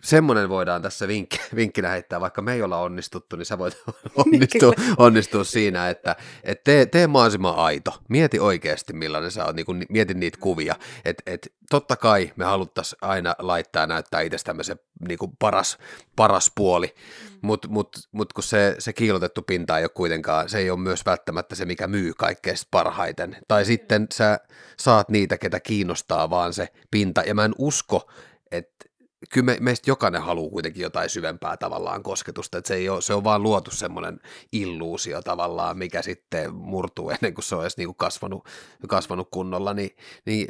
semmoinen 0.00 0.48
voidaan 0.48 0.82
tässä 0.82 1.08
vinkki, 1.08 1.40
vinkkinä 1.54 1.88
heittää, 1.88 2.20
vaikka 2.20 2.42
me 2.42 2.52
ei 2.52 2.62
olla 2.62 2.78
onnistuttu, 2.78 3.36
niin 3.36 3.46
sä 3.46 3.58
voit 3.58 3.82
onnistua, 4.24 4.72
onnistua 4.96 5.44
siinä, 5.44 5.90
että 5.90 6.16
et 6.44 6.64
tee, 6.64 6.86
tee 6.86 7.06
mahdollisimman 7.06 7.56
aito. 7.56 8.00
Mieti 8.08 8.40
oikeasti, 8.40 8.92
millainen 8.92 9.30
sä 9.30 9.44
oot, 9.44 9.56
niin 9.56 9.66
kun, 9.66 9.82
mieti 9.88 10.14
niitä 10.14 10.38
kuvia. 10.40 10.74
Et, 11.04 11.22
et, 11.26 11.52
totta 11.70 11.96
kai 11.96 12.32
me 12.36 12.44
haluttaisiin 12.44 12.98
aina 13.02 13.34
laittaa 13.38 13.82
ja 13.82 13.86
näyttää 13.86 14.20
itsestämme 14.20 14.64
se 14.64 14.76
niin 15.08 15.18
paras, 15.38 15.78
paras 16.16 16.52
puoli, 16.54 16.94
mm. 17.30 17.31
Mutta 17.42 17.68
mut, 17.68 17.96
mut 18.12 18.32
kun 18.32 18.44
se, 18.44 18.76
se 18.78 18.92
kiilotettu 18.92 19.42
pinta 19.42 19.78
ei 19.78 19.84
ole 19.84 19.90
kuitenkaan, 19.94 20.48
se 20.48 20.58
ei 20.58 20.70
ole 20.70 20.78
myös 20.78 21.06
välttämättä 21.06 21.54
se, 21.54 21.64
mikä 21.64 21.86
myy 21.86 22.12
kaikkein 22.18 22.56
parhaiten. 22.70 23.36
Tai 23.48 23.64
sitten 23.64 24.06
sä 24.12 24.40
saat 24.78 25.08
niitä, 25.08 25.38
ketä 25.38 25.60
kiinnostaa 25.60 26.30
vaan 26.30 26.52
se 26.52 26.68
pinta, 26.90 27.20
ja 27.20 27.34
mä 27.34 27.44
en 27.44 27.54
usko, 27.58 28.10
että 28.50 28.84
kyllä 29.30 29.44
me, 29.44 29.56
meistä 29.60 29.90
jokainen 29.90 30.22
haluaa 30.22 30.50
kuitenkin 30.50 30.82
jotain 30.82 31.10
syvempää 31.10 31.56
tavallaan 31.56 32.02
kosketusta, 32.02 32.58
että 32.58 32.68
se, 32.68 32.74
ei 32.74 32.88
ole, 32.88 33.02
se 33.02 33.14
on 33.14 33.24
vaan 33.24 33.42
luotu 33.42 33.70
semmoinen 33.70 34.20
illuusio 34.52 35.22
tavallaan, 35.22 35.78
mikä 35.78 36.02
sitten 36.02 36.54
murtuu 36.54 37.10
ennen 37.20 37.34
kuin 37.34 37.44
se 37.44 37.54
on 37.54 37.62
edes 37.62 37.76
niinku 37.76 37.94
kasvanut, 37.94 38.48
kasvanut 38.88 39.28
kunnolla, 39.30 39.74
niin, 39.74 39.90
niin 40.24 40.48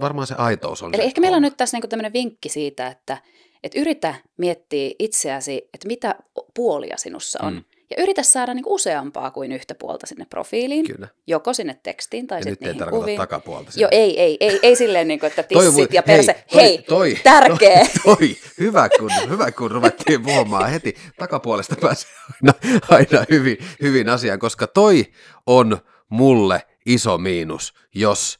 varmaan 0.00 0.26
se 0.26 0.34
aitous 0.38 0.82
on 0.82 0.94
Eli 0.94 1.02
se 1.02 1.06
ehkä 1.06 1.20
meillä 1.20 1.36
on 1.36 1.42
nyt 1.42 1.56
tässä 1.56 1.76
niinku 1.76 1.88
tämmöinen 1.88 2.12
vinkki 2.12 2.48
siitä, 2.48 2.86
että, 2.86 3.18
että 3.62 3.80
yritä 3.80 4.14
miettiä 4.36 4.90
itseäsi, 4.98 5.68
että 5.74 5.88
mitä 5.88 6.14
puolia 6.54 6.96
sinussa 6.96 7.38
on. 7.42 7.54
Mm. 7.54 7.64
Ja 7.90 8.02
yritä 8.02 8.22
saada 8.22 8.54
niinku 8.54 8.74
useampaa 8.74 9.30
kuin 9.30 9.52
yhtä 9.52 9.74
puolta 9.74 10.06
sinne 10.06 10.26
profiiliin, 10.30 10.86
Kyllä. 10.86 11.08
joko 11.26 11.52
sinne 11.52 11.80
tekstiin 11.82 12.26
tai 12.26 12.42
sitten 12.42 12.76
niihin 12.76 12.90
kuviin. 12.90 13.18
takapuolta. 13.18 13.70
Joo, 13.76 13.88
ei, 13.92 14.20
ei, 14.20 14.36
ei, 14.40 14.58
ei 14.62 14.76
silleen, 14.76 15.08
niin 15.08 15.20
kuin, 15.20 15.28
että 15.28 15.42
tissit 15.42 15.74
toi, 15.74 15.88
ja 15.92 16.02
perse. 16.02 16.32
Hei, 16.32 16.44
toi, 16.48 16.62
hei 16.62 16.78
toi, 16.78 17.18
tärkeä. 17.22 17.86
Toi, 18.04 18.16
toi, 18.16 18.36
hyvä, 18.60 18.88
kun, 18.98 19.10
hyvä, 19.28 19.52
kun 19.52 19.70
ruvettiin 19.70 20.22
puhumaan 20.22 20.70
heti. 20.70 20.94
Takapuolesta 21.18 21.76
pääsee 21.80 22.10
aina, 22.42 22.54
aina 22.88 23.24
hyvin, 23.30 23.56
hyvin 23.82 24.08
asiaan, 24.08 24.38
koska 24.38 24.66
toi 24.66 25.04
on 25.46 25.78
mulle 26.08 26.62
iso 26.86 27.18
miinus, 27.18 27.74
jos 27.94 28.38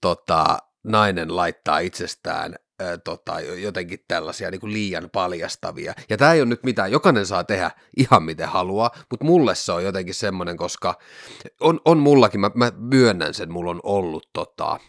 tota, 0.00 0.58
nainen 0.84 1.36
laittaa 1.36 1.78
itsestään 1.78 2.54
tota, 3.04 3.40
jotenkin 3.40 4.04
tällaisia 4.08 4.50
niin 4.50 4.60
kuin 4.60 4.72
liian 4.72 5.10
paljastavia. 5.12 5.94
Ja 6.08 6.16
tämä 6.16 6.32
ei 6.32 6.40
ole 6.40 6.48
nyt 6.48 6.62
mitään, 6.62 6.92
jokainen 6.92 7.26
saa 7.26 7.44
tehdä 7.44 7.70
ihan 7.96 8.22
miten 8.22 8.48
haluaa, 8.48 8.90
mutta 9.10 9.24
mulle 9.24 9.54
se 9.54 9.72
on 9.72 9.84
jotenkin 9.84 10.14
semmoinen, 10.14 10.56
koska 10.56 10.98
on, 11.60 11.80
on 11.84 11.98
mullakin, 11.98 12.40
mä, 12.40 12.50
mä 12.54 12.72
myönnän 12.76 13.34
sen, 13.34 13.52
mulla 13.52 13.70
on 13.70 13.80
ollut 13.82 14.28
tota, 14.32 14.80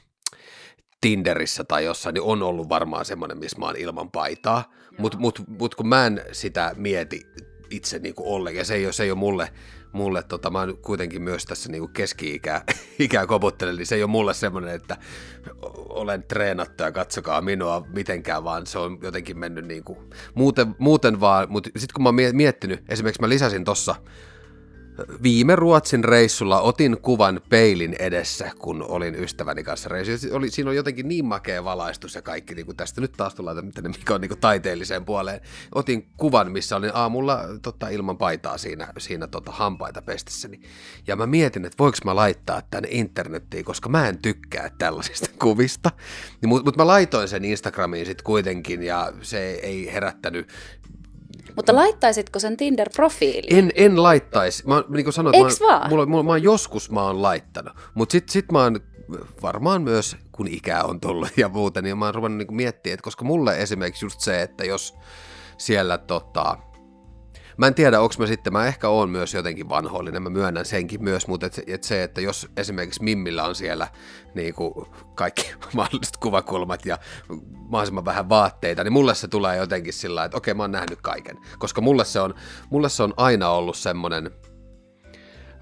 Tinderissä 1.01 1.63
tai 1.63 1.85
jossain, 1.85 2.13
niin 2.13 2.23
on 2.23 2.43
ollut 2.43 2.69
varmaan 2.69 3.05
semmoinen, 3.05 3.38
missä 3.38 3.59
mä 3.59 3.65
oon 3.65 3.77
ilman 3.77 4.11
paitaa, 4.11 4.73
mutta 4.97 5.17
mut, 5.17 5.43
mut 5.47 5.75
kun 5.75 5.88
mä 5.88 6.05
en 6.05 6.21
sitä 6.31 6.73
mieti 6.77 7.21
itse 7.69 7.99
niin 7.99 8.15
kuin 8.15 8.27
ollenkaan, 8.27 8.59
ja 8.59 8.65
se 8.65 8.75
ei 8.75 8.85
ole, 8.85 8.93
se 8.93 9.03
ei 9.03 9.11
ole 9.11 9.19
mulle 9.19 9.49
mulle, 9.98 10.24
tota, 10.24 10.50
mä 10.50 10.68
kuitenkin 10.82 11.22
myös 11.22 11.45
tässä 11.45 11.72
niinku 11.72 11.88
keski-ikää 11.88 12.64
ikää 13.00 13.28
koputtelen, 13.28 13.76
niin 13.76 13.86
se 13.86 13.95
ei 13.95 14.04
ole 14.04 14.12
mulle 14.12 14.34
semmoinen, 14.34 14.76
että 14.76 14.98
olen 15.89 16.24
treenattu 16.24 16.84
ja 16.84 16.91
katsokaa 16.91 17.41
minua 17.41 17.88
mitenkään, 17.93 18.43
vaan 18.43 18.68
se 18.68 18.80
on 18.80 19.00
jotenkin 19.02 19.39
mennyt 19.39 19.66
niinku, 19.66 20.04
muuten, 20.34 20.76
muuten 20.80 21.20
vaan, 21.20 21.48
mutta 21.50 21.70
sitten 21.76 21.93
kun 21.93 22.04
mä 22.04 22.10
oon 22.10 22.36
miettinyt, 22.36 22.84
esimerkiksi 22.89 23.22
mä 23.22 23.30
lisäsin 23.30 23.64
tossa 23.64 23.95
viime 25.24 25.56
Ruotsin 25.56 26.04
reissulla 26.04 26.62
otin 26.62 26.98
kuvan 27.02 27.41
peilin 27.50 27.95
edessä, 28.00 28.52
kun 28.60 28.84
olin 28.84 29.16
ystäväni 29.16 29.64
kanssa 29.64 29.89
reissussa. 29.89 30.36
Oli, 30.36 30.52
siinä 30.52 30.70
on 30.70 30.76
jotenkin 30.76 31.08
niin 31.08 31.26
makea 31.26 31.64
valaistus 31.64 32.16
ja 32.16 32.22
kaikki, 32.22 32.56
niin 32.56 32.66
kuin 32.66 32.78
tästä 32.78 33.02
nyt 33.02 33.14
taas 33.18 33.36
tullaan 33.36 33.72
tänne, 33.72 33.89
mikä 33.89 34.16
on 34.16 34.22
niin 34.22 34.30
kuin 34.30 34.39
taiteelliseen 34.39 35.06
puoleen. 35.06 35.41
Otin 35.76 36.08
kuvan, 36.18 36.52
missä 36.52 36.76
olin 36.76 36.91
aamulla 36.93 37.43
tota, 37.62 37.89
ilman 37.89 38.18
paitaa 38.18 38.58
siinä, 38.58 38.88
siinä 38.98 39.28
tota, 39.28 39.52
hampaita 39.52 40.02
pestessäni. 40.02 40.60
Ja 41.08 41.16
mä 41.16 41.28
mietin, 41.28 41.66
että 41.66 41.78
voiko 41.80 41.98
mä 42.06 42.16
laittaa 42.16 42.62
tänne 42.72 42.89
internettiin, 42.91 43.66
koska 43.66 43.89
mä 43.89 44.08
en 44.08 44.18
tykkää 44.18 44.72
tällaisista 44.78 45.30
kuvista. 45.43 45.91
Niin, 46.41 46.50
Mutta 46.50 46.66
mut 46.66 46.78
mä 46.78 46.88
laitoin 46.88 47.28
sen 47.28 47.45
Instagramiin 47.45 48.06
sitten 48.06 48.24
kuitenkin 48.24 48.84
ja 48.84 49.14
se 49.22 49.52
ei 49.52 49.93
herättänyt 49.93 50.48
mutta 51.55 51.75
laittaisitko 51.75 52.39
sen 52.39 52.57
Tinder-profiiliin? 52.57 53.57
En, 53.57 53.71
en 53.75 54.03
laittaisi. 54.03 54.67
Mä, 54.67 54.83
niin 54.89 55.03
kuin 55.03 55.13
sanoin, 55.13 55.35
Eiks 55.35 55.61
mä, 55.61 55.67
vaan? 55.67 55.89
Mulla, 55.89 56.05
mulla, 56.05 56.23
mä 56.23 56.38
joskus 56.38 56.91
mä 56.91 57.03
oon 57.03 57.21
laittanut, 57.21 57.73
mutta 57.93 58.11
sit, 58.11 58.29
sit 58.29 58.51
mä 58.51 58.63
oon 58.63 58.79
varmaan 59.41 59.81
myös, 59.81 60.17
kun 60.31 60.47
ikää 60.47 60.83
on 60.83 60.99
tullut 60.99 61.29
ja 61.38 61.49
muuten, 61.49 61.83
niin 61.83 61.97
mä 61.97 62.05
oon 62.05 62.15
ruvennut 62.15 62.47
niin 62.47 62.55
miettimään, 62.55 62.93
että 62.93 63.03
koska 63.03 63.25
mulle 63.25 63.61
esimerkiksi 63.61 64.05
just 64.05 64.19
se, 64.19 64.41
että 64.41 64.65
jos 64.65 64.95
siellä 65.57 65.97
tota, 65.97 66.57
Mä 67.58 67.68
en 67.68 67.76
tiedä, 67.76 68.01
onko 68.01 68.16
mä 68.20 68.28
sitten, 68.28 68.53
mä 68.53 68.68
ehkä 68.68 68.89
oon 68.89 69.10
myös 69.10 69.34
jotenkin 69.34 69.70
vanhollinen, 69.70 70.24
mä 70.24 70.30
myönnän 70.30 70.66
senkin 70.66 71.03
myös, 71.03 71.28
mutta 71.28 71.45
et, 71.45 71.60
et 71.68 71.84
se, 71.84 72.03
että 72.03 72.22
jos 72.22 72.47
esimerkiksi 72.58 73.03
Mimmillä 73.03 73.43
on 73.43 73.55
siellä 73.55 73.88
niin 74.36 74.53
kuin 74.53 74.74
kaikki 75.16 75.53
mahdolliset 75.76 76.18
kuvakulmat 76.18 76.86
ja 76.86 76.99
mahdollisimman 77.53 78.05
vähän 78.05 78.30
vaatteita, 78.30 78.84
niin 78.84 78.93
mulle 78.93 79.16
se 79.16 79.28
tulee 79.28 79.58
jotenkin 79.58 79.93
sillä 79.93 80.26
että 80.26 80.38
okei, 80.38 80.53
mä 80.53 80.64
oon 80.64 80.72
nähnyt 80.72 80.99
kaiken. 81.01 81.38
Koska 81.60 81.82
mulle 81.82 82.05
se 82.05 82.20
on, 82.20 82.36
mulle 82.70 82.89
se 82.89 83.03
on 83.03 83.14
aina 83.18 83.49
ollut 83.49 83.78
semmoinen, 83.78 84.32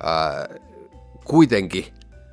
ää, 0.03 0.47
kuitenkin 1.25 1.85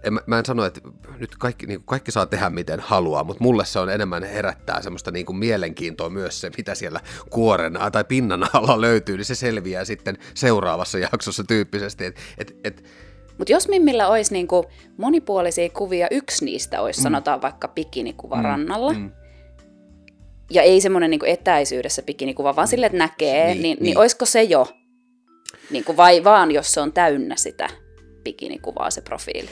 en, 0.03 0.19
mä 0.27 0.39
en 0.39 0.47
sano, 0.47 0.65
että 0.65 0.81
nyt 1.23 1.37
kaikki, 1.37 1.67
niin 1.67 1.79
kuin 1.79 1.87
kaikki 1.87 2.11
saa 2.11 2.27
tehdä 2.27 2.51
miten 2.51 2.81
haluaa, 2.81 3.25
mutta 3.25 3.45
mulle 3.45 3.65
se 3.65 3.79
on 3.79 3.91
enemmän 3.91 4.25
herättää 4.25 4.83
semmoista 4.83 5.11
niin 5.11 5.27
kuin 5.27 5.37
mielenkiintoa 5.37 6.11
myös 6.11 6.41
se, 6.41 6.51
mitä 6.57 6.75
siellä 6.75 7.01
kuoren 7.31 7.79
tai 7.93 8.05
pinnan 8.05 8.47
alla 8.53 8.81
löytyy, 8.81 9.17
niin 9.17 9.25
se 9.25 9.35
selviää 9.35 9.85
sitten 9.85 10.19
seuraavassa 10.35 10.99
jaksossa 10.99 11.45
tyyppisesti. 11.45 12.05
Et, 12.05 12.17
et, 12.39 12.57
et, 12.65 12.85
Mutta 13.39 13.53
jos 13.53 13.69
Mimmillä 13.69 14.09
olisi 14.09 14.33
niinku 14.33 14.65
monipuolisia 14.97 15.69
kuvia, 15.69 16.07
yksi 16.11 16.45
niistä 16.45 16.81
olisi 16.81 17.01
mm. 17.01 17.03
sanotaan 17.03 17.43
vaikka 17.43 17.69
bikinikuva 17.69 18.37
mm. 18.37 18.43
rannalla, 18.43 18.93
mm. 18.93 19.11
ja 20.51 20.63
ei 20.63 20.81
semmoinen 20.81 21.11
niinku 21.11 21.27
etäisyydessä 21.27 22.03
bikinikuva, 22.03 22.57
vaan 22.57 22.69
sille, 22.69 22.87
että 22.87 22.99
näkee, 22.99 23.47
niin, 23.47 23.63
niin, 23.63 23.63
niin, 23.63 23.85
niin 23.85 23.99
olisiko 23.99 24.25
se 24.25 24.43
jo? 24.43 24.67
Niinku 25.71 25.97
vai 25.97 26.25
vaan, 26.25 26.51
jos 26.51 26.73
se 26.73 26.81
on 26.81 26.93
täynnä 26.93 27.37
sitä 27.37 27.69
bikinikuvaa 28.25 28.91
se 28.91 29.01
profiili? 29.01 29.49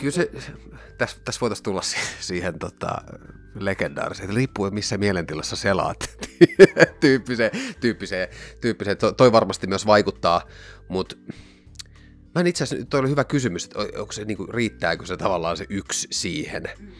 Kyllä 0.00 0.12
se, 0.12 0.30
tässä, 0.98 1.16
tässä 1.24 1.40
voitaisiin 1.40 1.64
tulla 1.64 1.82
siihen 2.20 2.58
tota, 2.58 2.98
legendaariseen, 3.54 4.24
että 4.24 4.36
riippuu 4.36 4.70
missä 4.70 4.98
mielentilassa 4.98 5.56
selaat 5.56 6.10
tyyppiseen, 7.00 7.50
tyyppiseen, 7.80 8.28
tyyppiseen. 8.60 8.96
To, 8.96 9.12
toi 9.12 9.32
varmasti 9.32 9.66
myös 9.66 9.86
vaikuttaa, 9.86 10.46
mutta 10.88 11.16
mä 12.34 12.42
itse 12.46 12.64
asiassa, 12.64 12.86
toi 12.86 13.00
oli 13.00 13.08
hyvä 13.08 13.24
kysymys, 13.24 13.64
että 13.64 13.78
onko 13.78 14.12
se, 14.12 14.24
niin 14.24 14.36
kuin, 14.36 14.48
riittääkö 14.48 15.06
se 15.06 15.16
tavallaan 15.16 15.56
se 15.56 15.66
yksi 15.68 16.08
siihen. 16.10 16.62
Mm 16.78 16.92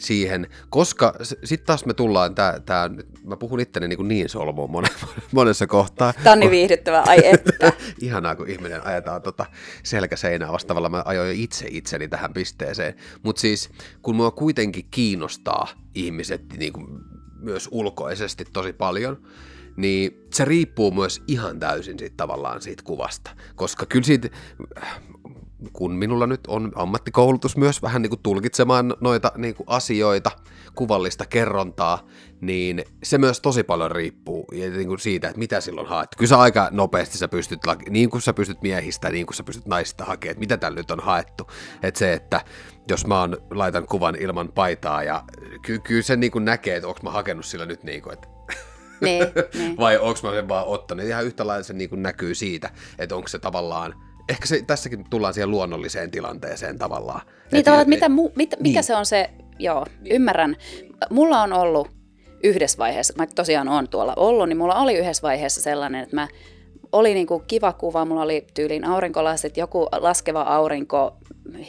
siihen, 0.00 0.46
koska 0.70 1.14
sitten 1.22 1.66
taas 1.66 1.84
me 1.84 1.94
tullaan, 1.94 2.34
tää, 2.34 2.60
tää, 2.60 2.90
mä 3.24 3.36
puhun 3.36 3.60
itteni 3.60 3.88
niin, 3.88 4.08
niin 4.08 4.28
solmuun 4.28 4.70
monessa 5.32 5.66
kohtaa. 5.66 6.12
Tämä 6.12 6.32
on 6.32 6.40
niin 6.40 6.50
viihdyttävää, 6.50 7.02
ai 7.06 7.20
että. 7.24 7.72
Ihanaa, 8.00 8.36
kun 8.36 8.48
ihminen 8.48 8.86
ajetaan 8.86 9.22
tota 9.22 9.46
selkäseinää 9.82 10.52
vastaavalla, 10.52 10.88
mä 10.88 11.02
ajoin 11.04 11.28
jo 11.28 11.34
itse 11.36 11.66
itseni 11.70 12.08
tähän 12.08 12.32
pisteeseen. 12.32 12.94
Mutta 13.22 13.40
siis, 13.40 13.70
kun 14.02 14.16
mua 14.16 14.30
kuitenkin 14.30 14.86
kiinnostaa 14.90 15.68
ihmiset 15.94 16.42
niin 16.56 16.72
kuin 16.72 16.86
myös 17.40 17.68
ulkoisesti 17.70 18.44
tosi 18.52 18.72
paljon, 18.72 19.22
niin 19.76 20.26
se 20.34 20.44
riippuu 20.44 20.90
myös 20.90 21.22
ihan 21.28 21.58
täysin 21.58 21.98
siitä 21.98 22.16
tavallaan 22.16 22.62
siitä 22.62 22.82
kuvasta. 22.82 23.30
Koska 23.54 23.86
kyllä 23.86 24.04
siitä 24.04 24.28
kun 25.72 25.92
minulla 25.92 26.26
nyt 26.26 26.40
on 26.48 26.72
ammattikoulutus 26.74 27.56
myös 27.56 27.82
vähän 27.82 28.02
niin 28.02 28.10
kuin 28.10 28.20
tulkitsemaan 28.22 28.94
noita 29.00 29.32
niin 29.36 29.54
kuin 29.54 29.66
asioita, 29.68 30.30
kuvallista 30.74 31.26
kerrontaa, 31.26 32.06
niin 32.40 32.84
se 33.02 33.18
myös 33.18 33.40
tosi 33.40 33.62
paljon 33.62 33.90
riippuu 33.90 34.46
niin 34.52 34.88
kuin 34.88 34.98
siitä, 34.98 35.28
että 35.28 35.38
mitä 35.38 35.60
silloin 35.60 35.86
haet. 35.86 36.08
Kyllä 36.16 36.28
sä 36.28 36.38
aika 36.38 36.68
nopeasti 36.70 37.18
sä 37.18 37.28
pystyt, 37.28 37.60
niin 37.90 38.10
kuin 38.10 38.22
sä 38.22 38.32
pystyt 38.32 38.62
miehistä, 38.62 39.10
niin 39.10 39.26
kuin 39.26 39.36
sä 39.36 39.42
pystyt 39.42 39.66
naisista 39.66 40.04
hakemaan, 40.04 40.30
että 40.30 40.40
mitä 40.40 40.56
tällä 40.56 40.76
nyt 40.76 40.90
on 40.90 41.00
haettu. 41.00 41.50
Että 41.82 41.98
se, 41.98 42.12
että 42.12 42.40
jos 42.88 43.06
mä 43.06 43.20
oon, 43.20 43.36
laitan 43.50 43.86
kuvan 43.86 44.16
ilman 44.16 44.52
paitaa 44.52 45.02
ja 45.02 45.24
ky- 45.62 45.78
kyllä 45.78 46.02
se 46.02 46.16
niin 46.16 46.32
kuin 46.32 46.44
näkee, 46.44 46.76
että 46.76 46.88
onko 46.88 47.00
mä 47.02 47.10
hakenut 47.10 47.44
sillä 47.44 47.66
nyt 47.66 47.82
niin 47.82 48.02
kuin, 48.02 48.12
että 48.12 48.28
niin, 49.00 49.26
niin. 49.54 49.76
vai 49.80 49.98
onko 49.98 50.20
mä 50.22 50.30
sen 50.30 50.48
vaan 50.48 50.66
ottanut. 50.66 51.04
Ihan 51.04 51.24
yhtä 51.24 51.46
lailla 51.46 51.62
se 51.62 51.72
niin 51.72 51.90
kuin 51.90 52.02
näkyy 52.02 52.34
siitä, 52.34 52.70
että 52.98 53.16
onko 53.16 53.28
se 53.28 53.38
tavallaan 53.38 54.09
ehkä 54.30 54.46
se, 54.46 54.62
tässäkin 54.66 55.04
tullaan 55.10 55.34
siihen 55.34 55.50
luonnolliseen 55.50 56.10
tilanteeseen 56.10 56.78
tavallaan. 56.78 57.20
Niin 57.26 57.58
et, 57.58 57.64
tavallaan, 57.64 57.92
että 57.92 58.08
mitä, 58.08 58.08
mu, 58.08 58.30
mit, 58.34 58.54
mikä 58.60 58.78
niin. 58.78 58.84
se 58.84 58.96
on 58.96 59.06
se, 59.06 59.30
joo, 59.58 59.86
niin. 60.00 60.14
ymmärrän. 60.14 60.56
Mulla 61.10 61.42
on 61.42 61.52
ollut 61.52 61.88
yhdessä 62.42 62.78
vaiheessa, 62.78 63.14
mä 63.16 63.26
tosiaan 63.26 63.68
on 63.68 63.88
tuolla 63.88 64.14
ollut, 64.16 64.48
niin 64.48 64.56
mulla 64.56 64.74
oli 64.74 64.94
yhdessä 64.94 65.22
vaiheessa 65.22 65.60
sellainen, 65.60 66.02
että 66.02 66.16
mä 66.16 66.28
oli 66.92 67.14
niinku 67.14 67.42
kiva 67.46 67.72
kuva, 67.72 68.04
mulla 68.04 68.22
oli 68.22 68.46
tyyliin 68.54 68.84
aurinkolasit, 68.84 69.56
joku 69.56 69.88
laskeva 69.92 70.42
aurinko, 70.42 71.16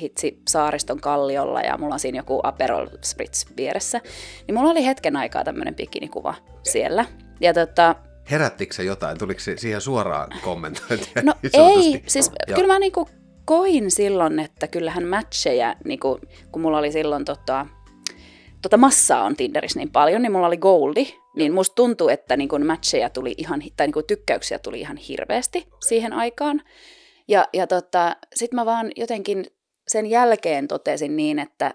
hitsi 0.02 0.42
saariston 0.50 1.02
kalliolla 1.02 1.62
ja 1.62 1.78
mulla 1.78 1.94
on 1.94 2.00
siinä 2.00 2.20
joku 2.20 2.40
Aperol 2.44 2.88
Spritz 3.04 3.46
vieressä. 3.58 4.02
Niin 4.48 4.56
mulla 4.56 4.72
oli 4.72 4.86
hetken 4.86 5.16
aikaa 5.16 5.44
tämmöinen 5.44 5.76
bikinikuva 5.76 6.36
siellä. 6.64 7.06
Ja 7.40 7.54
tota, 7.54 7.96
Herättikö 8.32 8.74
se 8.74 8.84
jotain? 8.84 9.18
Tuliko 9.18 9.40
se 9.40 9.58
siihen 9.58 9.82
suoraan 9.82 10.30
kommentointia? 10.42 11.22
No 11.24 11.34
ei, 11.54 12.04
siis 12.08 12.32
ja. 12.48 12.56
kyllä 12.56 12.74
mä 12.74 12.80
niinku 12.80 13.10
koin 13.46 13.92
silloin, 13.92 14.40
että 14.40 14.68
kyllähän 14.68 15.08
matcheja, 15.08 15.76
niinku, 15.86 16.20
kun 16.52 16.62
mulla 16.62 16.78
oli 16.78 16.92
silloin 16.92 17.26
tota, 17.26 17.66
tota 18.62 18.78
massaa 18.78 19.24
on 19.24 19.36
Tinderissä 19.36 19.80
niin 19.80 19.92
paljon, 19.92 20.22
niin 20.22 20.32
mulla 20.32 20.48
oli 20.48 20.58
goldi, 20.58 21.08
niin 21.36 21.54
musta 21.54 21.76
tuntuu, 21.76 22.10
että 22.10 22.38
niinku 22.38 22.60
matcheja 22.60 23.10
tuli 23.10 23.36
ihan, 23.38 23.64
tai 23.78 23.88
niinku 23.88 24.04
tykkäyksiä 24.04 24.60
tuli 24.60 24.80
ihan 24.80 24.98
hirveästi 24.98 25.68
siihen 25.88 26.14
aikaan. 26.14 26.62
Ja, 27.28 27.48
ja 27.54 27.68
tota, 27.68 28.16
sit 28.36 28.54
mä 28.54 28.66
vaan 28.66 28.92
jotenkin 28.96 29.46
sen 29.88 30.06
jälkeen 30.06 30.68
totesin 30.68 31.16
niin, 31.16 31.40
että 31.40 31.74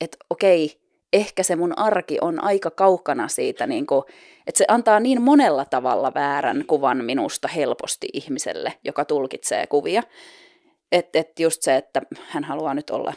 et 0.00 0.16
okei, 0.30 0.80
ehkä 1.12 1.42
se 1.42 1.56
mun 1.56 1.78
arki 1.78 2.18
on 2.20 2.44
aika 2.44 2.70
kaukana 2.70 3.28
siitä, 3.28 3.66
niin 3.66 3.86
kuin, 3.86 4.02
että 4.50 4.58
se 4.58 4.64
antaa 4.68 5.00
niin 5.00 5.22
monella 5.22 5.64
tavalla 5.64 6.14
väärän 6.14 6.64
kuvan 6.66 7.04
minusta 7.04 7.48
helposti 7.48 8.08
ihmiselle, 8.12 8.72
joka 8.84 9.04
tulkitsee 9.04 9.66
kuvia. 9.66 10.02
Että 10.92 11.18
et 11.18 11.40
just 11.40 11.62
se, 11.62 11.76
että 11.76 12.02
hän 12.28 12.44
haluaa 12.44 12.74
nyt 12.74 12.90
olla 12.90 13.14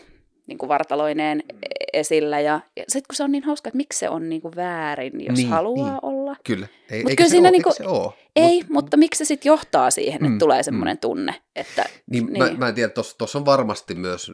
niin 0.47 0.57
kuin 0.57 0.69
vartaloineen 0.69 1.37
mm. 1.37 1.59
esillä. 1.93 2.39
Ja, 2.39 2.59
ja 2.77 2.83
sitten 2.87 3.07
kun 3.07 3.15
se 3.15 3.23
on 3.23 3.31
niin 3.31 3.43
hauska, 3.43 3.67
että 3.67 3.77
miksi 3.77 3.99
se 3.99 4.09
on 4.09 4.29
niin 4.29 4.41
kuin 4.41 4.55
väärin, 4.55 5.25
jos 5.25 5.37
niin, 5.37 5.49
haluaa 5.49 5.89
niin. 5.89 5.99
olla. 6.01 6.35
Kyllä. 6.43 6.67
Ei, 6.89 7.03
Mut 7.03 7.13
kyllä 7.17 7.29
se, 7.29 7.39
ole, 7.39 7.51
niin 7.51 7.63
kuin, 7.63 7.73
se 7.73 7.87
ole? 7.87 8.13
Ei, 8.35 8.61
Mut, 8.61 8.69
mutta 8.69 8.97
miksi 8.97 9.17
se 9.17 9.25
sitten 9.27 9.49
johtaa 9.49 9.91
siihen, 9.91 10.15
että 10.15 10.29
mm, 10.29 10.39
tulee 10.39 10.63
semmoinen 10.63 10.95
mm. 10.95 10.99
tunne. 10.99 11.35
Että, 11.55 11.85
niin, 12.09 12.25
niin. 12.25 12.37
Mä, 12.37 12.51
mä 12.57 12.67
en 12.67 12.75
tiedä, 12.75 12.93
tuossa 13.17 13.39
on 13.39 13.45
varmasti 13.45 13.95
myös 13.95 14.31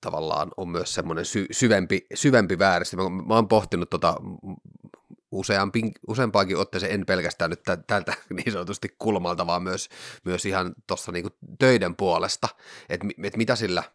tavallaan 0.00 0.48
on 0.56 0.68
myös 0.68 0.94
semmoinen 0.94 1.24
sy, 1.24 1.46
syvempi, 1.50 2.06
syvempi 2.14 2.58
vääristä. 2.58 2.96
Mä, 2.96 3.08
mä 3.08 3.34
oon 3.34 3.48
pohtinut 3.48 3.90
tota 3.90 4.14
useampi, 5.32 5.82
useampaakin 6.08 6.56
otteeseen, 6.56 6.92
en 6.92 7.06
pelkästään 7.06 7.50
nyt 7.50 7.62
tältä 7.86 8.14
niin 8.36 8.52
sanotusti 8.52 8.94
kulmalta, 8.98 9.46
vaan 9.46 9.62
myös, 9.62 9.88
myös 10.24 10.46
ihan 10.46 10.74
tuossa 10.86 11.12
niinku 11.12 11.30
töiden 11.58 11.96
puolesta, 11.96 12.48
että 12.88 13.06
et 13.22 13.36
mitä 13.36 13.56
sillä– 13.56 13.82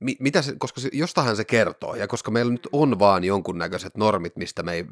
mitä 0.00 0.42
se, 0.42 0.54
koska 0.58 0.80
se, 0.80 0.88
jostahan 0.92 1.36
se 1.36 1.44
kertoo, 1.44 1.94
ja 1.94 2.06
koska 2.08 2.30
meillä 2.30 2.52
nyt 2.52 2.68
on 2.72 2.98
vaan 2.98 3.24
jonkunnäköiset 3.24 3.96
normit, 3.96 4.36
mistä 4.36 4.62
me 4.62 4.72
ei 4.72 4.84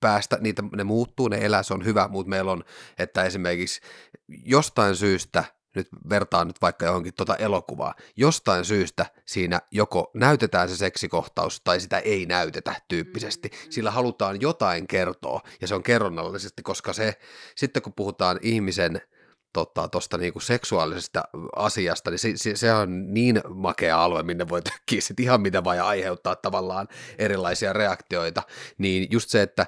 päästä, 0.00 0.38
niitä, 0.40 0.62
ne 0.76 0.84
muuttuu, 0.84 1.28
ne 1.28 1.38
elää, 1.44 1.62
se 1.62 1.74
on 1.74 1.84
hyvä, 1.84 2.08
mutta 2.08 2.30
meillä 2.30 2.52
on, 2.52 2.64
että 2.98 3.24
esimerkiksi 3.24 3.80
jostain 4.28 4.96
syystä, 4.96 5.44
nyt 5.74 5.88
vertaan 6.08 6.46
nyt 6.46 6.62
vaikka 6.62 6.86
johonkin 6.86 7.14
tuota 7.14 7.36
elokuvaa, 7.36 7.94
jostain 8.16 8.64
syystä 8.64 9.06
siinä 9.26 9.60
joko 9.70 10.10
näytetään 10.14 10.68
se 10.68 10.76
seksikohtaus 10.76 11.60
tai 11.60 11.80
sitä 11.80 11.98
ei 11.98 12.26
näytetä 12.26 12.74
tyyppisesti, 12.88 13.48
mm, 13.48 13.70
sillä 13.70 13.90
halutaan 13.90 14.40
jotain 14.40 14.86
kertoa, 14.86 15.40
ja 15.60 15.68
se 15.68 15.74
on 15.74 15.82
kerronnallisesti, 15.82 16.62
koska 16.62 16.92
se, 16.92 17.18
sitten 17.56 17.82
kun 17.82 17.92
puhutaan 17.92 18.38
ihmisen 18.42 19.00
tuosta 19.54 19.88
tota, 19.88 20.18
niinku 20.18 20.40
seksuaalisesta 20.40 21.22
asiasta, 21.56 22.10
niin 22.10 22.18
se, 22.18 22.32
se, 22.36 22.56
se 22.56 22.72
on 22.72 23.14
niin 23.14 23.40
makea 23.48 24.04
alue, 24.04 24.22
minne 24.22 24.48
voi 24.48 24.62
tökkiä 24.62 25.00
sit 25.00 25.20
ihan 25.20 25.40
mitä 25.40 25.64
vaan 25.64 25.76
ja 25.76 25.86
aiheuttaa 25.86 26.36
tavallaan 26.36 26.88
erilaisia 27.18 27.72
reaktioita, 27.72 28.42
niin 28.78 29.08
just 29.10 29.30
se, 29.30 29.42
että 29.42 29.66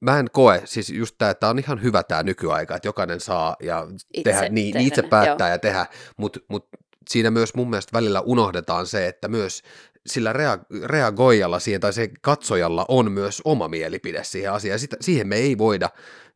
mä 0.00 0.18
en 0.18 0.30
koe, 0.32 0.62
siis 0.64 0.90
just 0.90 1.14
tämä, 1.18 1.30
että 1.30 1.48
on 1.48 1.58
ihan 1.58 1.82
hyvä 1.82 2.02
tämä 2.02 2.22
nykyaika, 2.22 2.76
että 2.76 2.88
jokainen 2.88 3.20
saa 3.20 3.56
ja 3.62 3.86
itse, 4.14 4.30
tehdä, 4.30 4.48
niin, 4.48 4.74
niin 4.74 4.86
itse 4.86 5.02
päättää 5.02 5.48
joo. 5.48 5.54
ja 5.54 5.58
tehdä, 5.58 5.86
mutta 6.16 6.40
mut 6.48 6.68
siinä 7.08 7.30
myös 7.30 7.54
mun 7.54 7.70
mielestä 7.70 7.92
välillä 7.92 8.20
unohdetaan 8.20 8.86
se, 8.86 9.06
että 9.06 9.28
myös 9.28 9.62
sillä 10.06 10.32
rea- 10.32 10.84
reagoijalla 10.84 11.60
siihen 11.60 11.80
tai 11.80 11.92
se 11.92 12.10
katsojalla 12.20 12.84
on 12.88 13.12
myös 13.12 13.42
oma 13.44 13.68
mielipide 13.68 14.24
siihen 14.24 14.52
asiaan. 14.52 14.78
Sitä, 14.78 14.96
siihen 15.00 15.28
me 15.28 15.36
ei 15.36 15.58
voida 15.58 15.88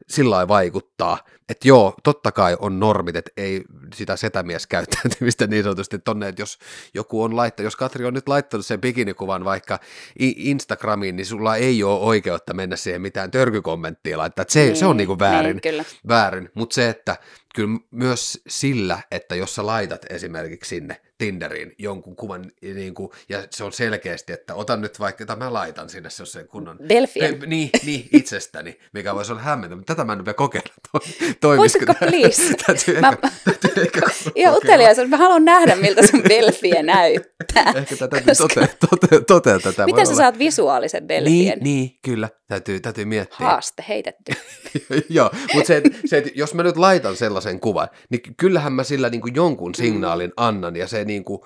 sillä 0.09 0.49
vaikuttaa, 0.49 1.19
että 1.49 1.69
joo, 1.69 1.95
totta 2.03 2.33
kai 2.33 2.57
on 2.61 2.81
normit, 2.81 3.17
että 3.17 3.31
ei 3.37 3.63
sitä 3.95 4.17
setämies 4.17 4.67
käyttäytymistä 4.67 5.47
niin 5.47 5.63
sanotusti 5.63 5.99
tonne, 5.99 6.29
että 6.29 6.43
jos 6.43 6.59
joku 6.95 7.23
on 7.23 7.37
laittanut, 7.37 7.67
jos 7.67 7.77
Katri 7.77 8.05
on 8.05 8.15
nyt 8.15 8.29
laittanut 8.29 8.67
sen 8.67 8.81
bikinikuvan 8.81 9.45
vaikka 9.45 9.79
Instagramiin, 10.19 11.17
niin 11.17 11.27
sulla 11.27 11.57
ei 11.57 11.83
ole 11.83 12.01
oikeutta 12.01 12.55
mennä 12.55 12.77
siihen 12.77 13.03
mitään 13.03 13.31
törkykommenttia 13.31 14.19
laittaa, 14.19 14.43
että 14.43 14.53
se, 14.53 14.65
niin, 14.65 14.77
se 14.77 14.87
on 14.87 14.97
niinku 14.97 15.19
väärin, 15.19 15.61
niin, 15.65 15.87
väärin. 16.09 16.51
mutta 16.55 16.75
se, 16.75 16.89
että 16.89 17.17
kyllä 17.55 17.79
myös 17.91 18.41
sillä, 18.49 19.01
että 19.11 19.35
jos 19.35 19.55
sä 19.55 19.67
laitat 19.67 20.07
esimerkiksi 20.11 20.69
sinne 20.69 21.01
Tinderiin 21.19 21.75
jonkun 21.79 22.17
kuvan, 22.17 22.53
niin 22.63 22.95
kuin, 22.95 23.11
ja 23.29 23.43
se 23.51 23.65
on 23.65 23.73
selkeästi, 23.73 24.33
että 24.33 24.55
otan 24.55 24.81
nyt 24.81 25.01
vaikka, 25.01 25.27
tai 25.27 25.37
mä 25.37 25.53
laitan 25.53 25.89
sinne 25.89 26.11
se 26.11 26.23
on 26.23 26.27
se 26.27 26.45
kunnon... 26.45 26.79
Belfien. 26.89 27.39
Pe, 27.39 27.47
niin, 27.47 27.71
niin, 27.87 28.09
itsestäni, 28.13 28.79
mikä 28.93 29.15
voisi 29.15 29.33
olla 29.33 29.43
hämmentävä. 29.43 29.83
Tätä 29.87 30.05
mä 30.05 30.13
en 30.13 30.25
vielä 30.25 30.35
kokeilla. 30.35 30.75
To, 30.93 30.99
toimisiko 31.41 31.95
please? 31.95 32.43
täytyy 32.67 33.01
mä, 33.01 33.09
ehkä, 33.09 33.29
täytyy 33.45 33.83
ehkä 33.83 34.01
Ihan 34.35 34.57
uteliaisuus, 34.57 35.09
mä 35.09 35.17
haluan 35.17 35.45
nähdä, 35.45 35.77
miltä 35.77 36.07
sun 36.07 36.23
Belfie 36.29 36.83
näyttää. 36.83 37.73
ehkä 37.77 37.97
tätä 37.97 38.21
koska... 38.21 38.67
tote, 38.91 39.21
tote, 39.27 39.59
tätä. 39.59 39.85
Miten 39.85 40.07
sä 40.07 40.13
olla. 40.13 40.23
saat 40.23 40.39
visuaalisen 40.39 41.07
Belfien? 41.07 41.59
Niin, 41.59 41.59
niin, 41.61 41.99
kyllä, 42.03 42.29
täytyy, 42.49 42.81
täytyy 42.81 43.05
miettiä. 43.05 43.47
Haaste 43.47 43.85
heitetty. 43.89 44.33
Joo, 45.09 45.31
mutta 45.55 45.67
se, 45.67 45.83
se, 46.07 46.17
että 46.19 46.31
jos 46.35 46.55
mä 46.55 46.63
nyt 46.63 46.77
laitan 46.77 47.17
sellaisen 47.17 47.61
kuvan, 47.61 47.89
niin 48.09 48.23
kyllähän 48.37 48.73
mä 48.73 48.85
sillä 48.85 49.09
niin 49.09 49.21
kuin 49.21 49.35
jonkun 49.35 49.75
signaalin 49.75 50.33
annan, 50.37 50.77
ja 50.77 50.87
se 50.87 51.05
niin 51.07 51.25
kuin, 51.25 51.41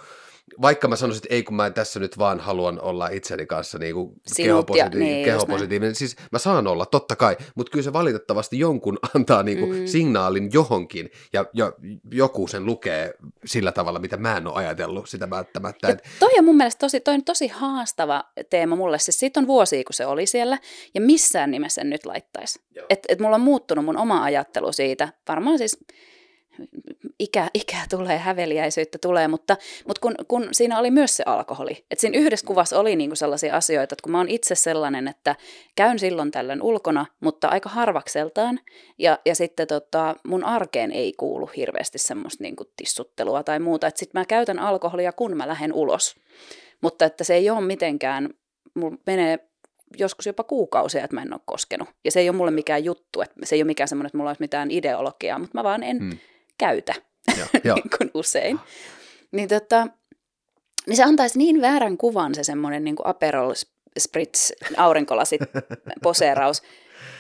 vaikka 0.63 0.89
mä 0.89 0.97
sanoisin, 0.97 1.23
että 1.25 1.35
ei 1.35 1.43
kun 1.43 1.55
mä 1.55 1.71
tässä 1.71 2.01
nyt 2.01 2.19
vaan 2.19 2.41
haluan 2.41 2.81
olla 2.81 3.09
itseni 3.09 3.47
kanssa 3.47 3.79
niin 3.79 3.95
kuin 3.95 4.13
kehopositiivinen, 4.37 5.09
niin, 5.09 5.25
kehopositiivinen. 5.25 5.95
siis 5.95 6.17
mä 6.33 6.39
saan 6.39 6.67
olla, 6.67 6.87
totta 6.87 7.17
kai, 7.17 7.37
mutta 7.55 7.71
kyllä 7.71 7.85
se 7.85 7.93
valitettavasti 7.93 8.59
jonkun 8.59 8.99
antaa 9.17 9.43
niin 9.43 9.59
kuin 9.59 9.77
mm. 9.77 9.87
signaalin 9.87 10.51
johonkin 10.53 11.11
ja, 11.33 11.45
ja 11.53 11.73
joku 12.11 12.47
sen 12.47 12.67
lukee 12.67 13.15
sillä 13.45 13.73
tavalla, 13.73 13.99
mitä 13.99 14.17
mä 14.17 14.37
en 14.37 14.47
ole 14.47 14.55
ajatellut 14.55 15.09
sitä 15.09 15.31
välttämättä. 15.31 15.89
Ja 15.89 15.97
toi 16.19 16.31
on 16.39 16.45
mun 16.45 16.57
mielestä 16.57 16.79
tosi, 16.79 17.01
toi 17.01 17.15
on 17.15 17.25
tosi 17.25 17.49
haastava 17.49 18.25
teema 18.51 18.77
mulle, 18.77 18.99
siis 18.99 19.19
siitä 19.19 19.41
on 19.41 19.47
vuosia, 19.47 19.85
kun 19.85 19.95
se 19.95 20.07
oli 20.07 20.27
siellä 20.27 20.59
ja 20.95 21.01
missään 21.01 21.51
nimessä 21.51 21.81
en 21.81 21.91
nyt 21.91 22.07
laittaisi. 22.07 22.61
Että 22.91 23.07
et 23.13 23.21
mulla 23.21 23.37
on 23.37 23.43
muuttunut 23.43 23.85
mun 23.85 23.97
oma 23.97 24.23
ajattelu 24.23 24.73
siitä, 24.73 25.09
varmaan 25.29 25.59
siis 25.59 25.79
ikä, 27.21 27.49
ikä 27.55 27.77
tulee, 27.91 28.19
häveliäisyyttä 28.19 28.99
tulee, 28.99 29.29
mutta, 29.29 29.57
mutta 29.87 30.01
kun, 30.01 30.15
kun 30.29 30.49
siinä 30.53 30.79
oli 30.79 30.91
myös 30.91 31.17
se 31.17 31.23
alkoholi. 31.27 31.85
Että 31.91 32.01
siinä 32.01 32.19
yhdessä 32.19 32.47
kuvassa 32.47 32.81
oli 32.81 32.97
niinku 32.97 33.17
sellaisia 33.17 33.57
asioita, 33.57 33.95
että 33.95 34.03
kun 34.03 34.13
mä 34.13 34.19
oon 34.19 34.29
itse 34.29 34.55
sellainen, 34.55 35.09
että 35.09 35.37
käyn 35.77 35.99
silloin 35.99 36.31
tällöin 36.31 36.63
ulkona, 36.63 37.07
mutta 37.21 37.49
aika 37.49 37.69
harvakseltaan, 37.69 38.61
ja, 38.99 39.19
ja 39.27 39.35
sitten 39.35 39.67
tota, 39.67 40.17
mun 40.27 40.45
arkeen 40.45 40.93
ei 40.93 41.13
kuulu 41.13 41.47
hirveästi 41.57 41.99
semmoista 41.99 42.43
niinku 42.43 42.65
tissuttelua 42.77 43.43
tai 43.43 43.59
muuta, 43.59 43.87
että 43.87 43.99
sitten 43.99 44.21
mä 44.21 44.25
käytän 44.25 44.59
alkoholia, 44.59 45.13
kun 45.13 45.37
mä 45.37 45.49
lähden 45.49 45.73
ulos. 45.73 46.17
Mutta 46.81 47.05
että 47.05 47.25
se 47.25 47.35
ei 47.35 47.51
ole 47.51 47.61
mitenkään, 47.61 48.29
mulla 48.75 48.97
menee 49.07 49.39
joskus 49.99 50.27
jopa 50.27 50.45
kuukausia, 50.45 51.05
että 51.05 51.17
mä 51.17 51.23
en 51.23 51.33
ole 51.33 51.41
koskenut. 51.45 51.89
Ja 52.05 52.11
se 52.11 52.21
ei 52.21 52.29
ole 52.29 52.37
mulle 52.37 52.51
mikään 52.51 52.85
juttu, 52.85 53.21
että 53.21 53.35
se 53.45 53.55
ei 53.55 53.63
ole 53.63 53.67
mikään 53.67 53.89
semmoinen, 53.89 54.07
että 54.07 54.19
mulla 54.19 54.31
olisi 54.31 54.43
mitään 54.43 54.71
ideologiaa, 54.71 55.39
mutta 55.39 55.59
mä 55.59 55.65
vaan 55.65 55.83
en, 55.83 55.99
hmm 55.99 56.19
käytä 56.61 56.95
ja, 57.39 57.47
niin 57.75 57.91
kuin 57.99 58.11
usein. 58.15 58.59
Niin, 59.33 59.49
tota, 59.49 59.87
niin 60.87 60.97
se 60.97 61.03
antaisi 61.03 61.39
niin 61.39 61.61
väärän 61.61 61.97
kuvan 61.97 62.35
se 62.35 62.45
semmoinen 62.45 62.85
niin 62.85 62.97
Aperol 63.05 63.55
Spritz 63.99 64.51
aurinkolasit 64.77 65.41
poseeraus. 66.03 66.63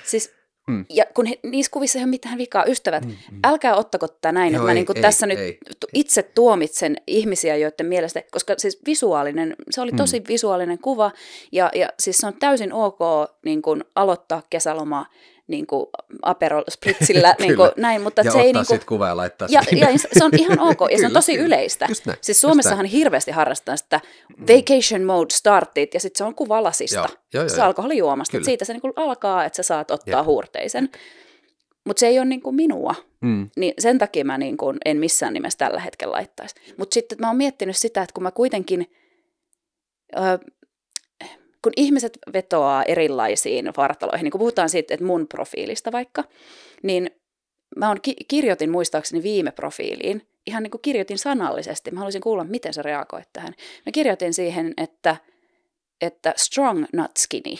Siis 0.04 0.40
Mm. 0.70 0.84
Ja 0.90 1.04
kun 1.14 1.26
he, 1.26 1.38
niissä 1.42 1.70
kuvissa 1.72 1.98
ei 1.98 2.02
ole 2.02 2.10
mitään 2.10 2.38
vikaa, 2.38 2.64
ystävät, 2.64 3.04
mm, 3.04 3.10
mm. 3.10 3.40
älkää 3.44 3.76
ottako 3.76 4.08
tätä 4.08 4.32
näin, 4.32 4.52
Joo, 4.52 4.62
että 4.62 4.70
mä 4.70 4.74
niin 4.74 4.86
ei, 4.96 5.02
tässä 5.02 5.26
ei, 5.26 5.28
nyt 5.28 5.38
ei. 5.38 5.58
itse 5.94 6.22
tuomitsen 6.22 6.96
ihmisiä, 7.06 7.56
joiden 7.56 7.86
mielestä, 7.86 8.22
koska 8.30 8.54
siis 8.56 8.78
visuaalinen, 8.86 9.56
se 9.70 9.80
oli 9.80 9.92
tosi 9.92 10.20
mm. 10.20 10.24
visuaalinen 10.28 10.78
kuva, 10.78 11.10
ja, 11.52 11.70
ja 11.74 11.88
siis 12.00 12.18
se 12.18 12.26
on 12.26 12.34
täysin 12.38 12.72
ok 12.72 12.98
niin 13.44 13.62
kuin 13.62 13.84
aloittaa 13.94 14.42
kesäloma 14.50 15.06
niin 15.50 15.66
kuin 15.66 15.86
Aperol 16.22 16.62
Spritzillä, 16.70 17.34
niin 17.38 17.56
kuin, 17.56 17.70
näin, 17.76 18.02
mutta 18.02 18.22
ja 18.24 18.30
se 18.30 18.38
ei... 18.38 18.52
Niin 18.52 18.66
kuin, 18.66 18.80
kuva 18.86 19.08
ja 19.08 19.16
laittaa 19.16 19.48
ja, 19.50 19.62
ja, 19.72 19.86
se 20.12 20.24
on 20.24 20.30
ihan 20.38 20.60
ok, 20.68 20.78
ja 20.90 20.98
se 20.98 21.06
on 21.06 21.12
tosi 21.12 21.36
yleistä. 21.36 21.86
Siis 22.20 22.40
Suomessahan 22.40 22.86
hirveästi 22.86 23.30
harrastetaan 23.30 23.78
sitä 23.78 24.00
mm. 24.36 24.46
vacation 24.46 25.04
mode 25.04 25.34
startit, 25.34 25.94
ja 25.94 26.00
sitten 26.00 26.18
se 26.18 26.24
on 26.24 26.34
kuva 26.34 26.62
lasista, 26.62 26.96
joo, 26.96 27.06
joo, 27.34 27.42
joo, 27.42 27.48
se 27.48 27.62
alkoholijuomasta. 27.62 28.32
Kyllä. 28.32 28.44
Siitä 28.44 28.64
se 28.64 28.72
niin 28.72 28.80
kuin 28.80 28.92
alkaa, 28.96 29.44
että 29.44 29.56
sä 29.56 29.62
saat 29.62 29.90
ottaa 29.90 30.20
Jep. 30.20 30.26
huurteisen. 30.26 30.88
Mutta 31.84 32.00
se 32.00 32.06
ei 32.06 32.18
ole 32.18 32.26
niin 32.26 32.42
kuin 32.42 32.56
minua, 32.56 32.94
mm. 33.20 33.50
niin 33.56 33.74
sen 33.78 33.98
takia 33.98 34.24
mä 34.24 34.38
niin 34.38 34.56
kuin 34.56 34.78
en 34.84 34.96
missään 34.96 35.34
nimessä 35.34 35.58
tällä 35.58 35.80
hetkellä 35.80 36.12
laittaisi. 36.12 36.54
Mutta 36.78 36.94
sitten 36.94 37.18
mä 37.20 37.26
oon 37.26 37.36
miettinyt 37.36 37.76
sitä, 37.76 38.02
että 38.02 38.14
kun 38.14 38.22
mä 38.22 38.30
kuitenkin... 38.30 38.86
Öö, 40.16 40.38
kun 41.62 41.72
ihmiset 41.76 42.18
vetoaa 42.32 42.84
erilaisiin 42.84 43.72
vartaloihin, 43.76 44.24
niin 44.24 44.32
kun 44.32 44.38
puhutaan 44.38 44.68
siitä, 44.68 44.94
että 44.94 45.06
mun 45.06 45.28
profiilista 45.28 45.92
vaikka, 45.92 46.24
niin 46.82 47.10
mä 47.76 47.90
on, 47.90 48.00
ki- 48.02 48.16
kirjoitin 48.28 48.70
muistaakseni 48.70 49.22
viime 49.22 49.50
profiiliin, 49.50 50.22
ihan 50.46 50.62
niin 50.62 50.70
kuin 50.70 50.82
kirjoitin 50.82 51.18
sanallisesti, 51.18 51.90
mä 51.90 52.00
haluaisin 52.00 52.20
kuulla, 52.20 52.44
miten 52.44 52.74
sä 52.74 52.82
reagoit 52.82 53.28
tähän. 53.32 53.54
Mä 53.86 53.92
kirjoitin 53.92 54.34
siihen, 54.34 54.74
että, 54.76 55.16
että 56.00 56.34
strong, 56.36 56.84
not 56.92 57.10
skinny. 57.18 57.56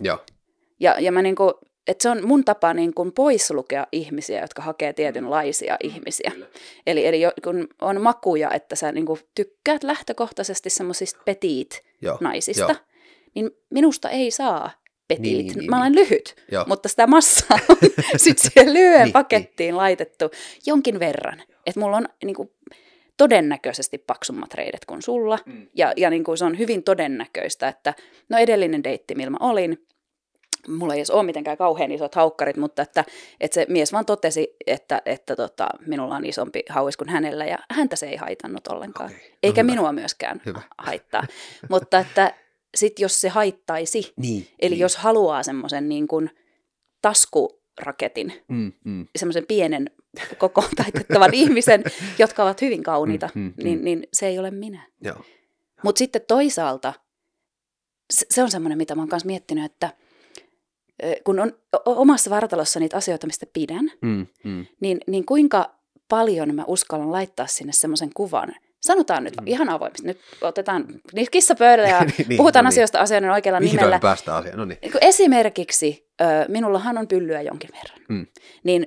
Joo. 0.00 0.18
Ja, 0.80 1.00
ja 1.00 1.12
mä 1.12 1.22
niin 1.22 1.36
kuin, 1.36 1.52
että 1.86 2.02
se 2.02 2.10
on 2.10 2.26
mun 2.26 2.44
tapa 2.44 2.74
niin 2.74 2.94
kuin 2.94 3.12
poislukea 3.12 3.86
ihmisiä, 3.92 4.40
jotka 4.40 4.62
hakee 4.62 4.92
tietynlaisia 4.92 5.72
mm. 5.82 5.90
ihmisiä. 5.90 6.30
Kyllä. 6.30 6.46
Eli, 6.86 7.06
eli 7.06 7.20
kun 7.44 7.68
on 7.80 8.00
makuja, 8.00 8.50
että 8.50 8.76
sä 8.76 8.92
niin 8.92 9.06
kuin 9.06 9.20
tykkäät 9.34 9.84
lähtökohtaisesti 9.84 10.70
semmoisista 10.70 11.20
petit 11.24 11.82
naisista, 12.20 12.62
Joo 12.62 12.89
niin 13.34 13.50
minusta 13.70 14.10
ei 14.10 14.30
saa 14.30 14.70
petit. 15.08 15.22
Niin, 15.22 15.46
niin, 15.46 15.58
niin, 15.58 15.70
Mä 15.70 15.80
olen 15.80 15.92
niin. 15.92 16.04
lyhyt, 16.04 16.36
Joo. 16.52 16.64
mutta 16.68 16.88
sitä 16.88 17.06
massaa 17.06 17.58
on 17.68 17.76
sitten 18.16 18.50
siihen 18.50 18.74
lyhyen 18.74 19.02
niin, 19.02 19.12
pakettiin 19.12 19.66
niin. 19.66 19.76
laitettu 19.76 20.30
jonkin 20.66 21.00
verran. 21.00 21.42
Että 21.66 21.80
mulla 21.80 21.96
on 21.96 22.08
niin 22.24 22.36
kuin, 22.36 22.50
todennäköisesti 23.16 23.98
paksummat 23.98 24.54
reidet 24.54 24.84
kuin 24.84 25.02
sulla. 25.02 25.38
Mm. 25.46 25.66
Ja, 25.74 25.92
ja 25.96 26.10
niin 26.10 26.24
kuin 26.24 26.38
se 26.38 26.44
on 26.44 26.58
hyvin 26.58 26.82
todennäköistä, 26.82 27.68
että 27.68 27.94
no 28.28 28.38
edellinen 28.38 28.84
deitti, 28.84 29.14
millä 29.14 29.30
mä 29.30 29.36
olin, 29.40 29.86
mulla 30.68 30.94
ei 30.94 30.98
edes 31.00 31.10
ole 31.10 31.22
mitenkään 31.22 31.56
kauhean 31.56 31.92
isot 31.92 32.14
haukkarit, 32.14 32.56
mutta 32.56 32.82
että, 32.82 33.04
että 33.40 33.54
se 33.54 33.66
mies 33.68 33.92
vaan 33.92 34.06
totesi, 34.06 34.56
että, 34.66 35.02
että 35.06 35.36
tota, 35.36 35.68
minulla 35.86 36.16
on 36.16 36.24
isompi 36.24 36.62
hauis 36.68 36.96
kuin 36.96 37.08
hänellä 37.08 37.44
ja 37.44 37.58
häntä 37.70 37.96
se 37.96 38.06
ei 38.06 38.16
haitannut 38.16 38.66
ollenkaan. 38.68 39.10
Okay. 39.10 39.20
No 39.20 39.36
Eikä 39.42 39.62
hyvä. 39.62 39.72
minua 39.72 39.92
myöskään 39.92 40.42
hyvä. 40.46 40.62
haittaa. 40.78 41.22
mutta 41.68 41.98
että 41.98 42.34
sitten 42.74 43.02
jos 43.02 43.20
se 43.20 43.28
haittaisi, 43.28 44.12
niin, 44.16 44.46
eli 44.58 44.70
niin. 44.70 44.80
jos 44.80 44.96
haluaa 44.96 45.42
semmoisen 45.42 45.88
niin 45.88 46.08
kuin 46.08 46.30
taskuraketin, 47.02 48.32
mm, 48.48 48.72
mm. 48.84 49.06
semmoisen 49.16 49.46
pienen 49.46 49.90
koko 50.38 50.64
taitettavan 50.82 51.34
ihmisen, 51.34 51.84
jotka 52.18 52.42
ovat 52.42 52.60
hyvin 52.60 52.82
kauniita, 52.82 53.28
mm, 53.34 53.40
mm, 53.40 53.52
niin, 53.56 53.78
mm. 53.78 53.84
niin 53.84 54.08
se 54.12 54.26
ei 54.26 54.38
ole 54.38 54.50
minä. 54.50 54.86
Mutta 55.82 55.98
sitten 55.98 56.22
toisaalta, 56.28 56.92
se 58.10 58.42
on 58.42 58.50
semmoinen, 58.50 58.78
mitä 58.78 58.94
mä 58.94 59.02
oon 59.02 59.08
myös 59.12 59.24
miettinyt, 59.24 59.64
että 59.64 59.92
kun 61.24 61.40
on 61.40 61.52
omassa 61.84 62.30
vartalossa 62.30 62.80
niitä 62.80 62.96
asioita, 62.96 63.26
mistä 63.26 63.46
pidän, 63.52 63.90
mm, 64.02 64.26
mm. 64.44 64.66
Niin, 64.80 65.00
niin 65.06 65.26
kuinka 65.26 65.74
paljon 66.08 66.54
mä 66.54 66.64
uskallan 66.66 67.12
laittaa 67.12 67.46
sinne 67.46 67.72
semmoisen 67.72 68.10
kuvan, 68.14 68.54
Sanotaan 68.80 69.24
nyt 69.24 69.34
mm. 69.40 69.46
ihan 69.46 69.68
avoimesti. 69.68 70.06
Nyt 70.06 70.20
otetaan 70.40 70.84
niitä 71.12 71.30
kissapöydällä 71.30 71.88
ja 71.88 72.00
niin, 72.04 72.14
niin, 72.28 72.36
puhutaan 72.36 72.64
no 72.64 72.68
niin. 72.68 72.74
asioista 72.74 73.00
asioiden 73.00 73.30
oikealla 73.30 73.60
Vihdoin 73.60 73.76
nimellä. 73.76 73.98
päästään 73.98 74.36
asiaan, 74.38 74.58
no 74.58 74.64
niin. 74.64 74.78
Esimerkiksi 75.00 76.10
minullahan 76.48 76.98
on 76.98 77.08
pyllyä 77.08 77.42
jonkin 77.42 77.70
verran. 77.72 78.00
Mm. 78.08 78.26
Niin 78.64 78.86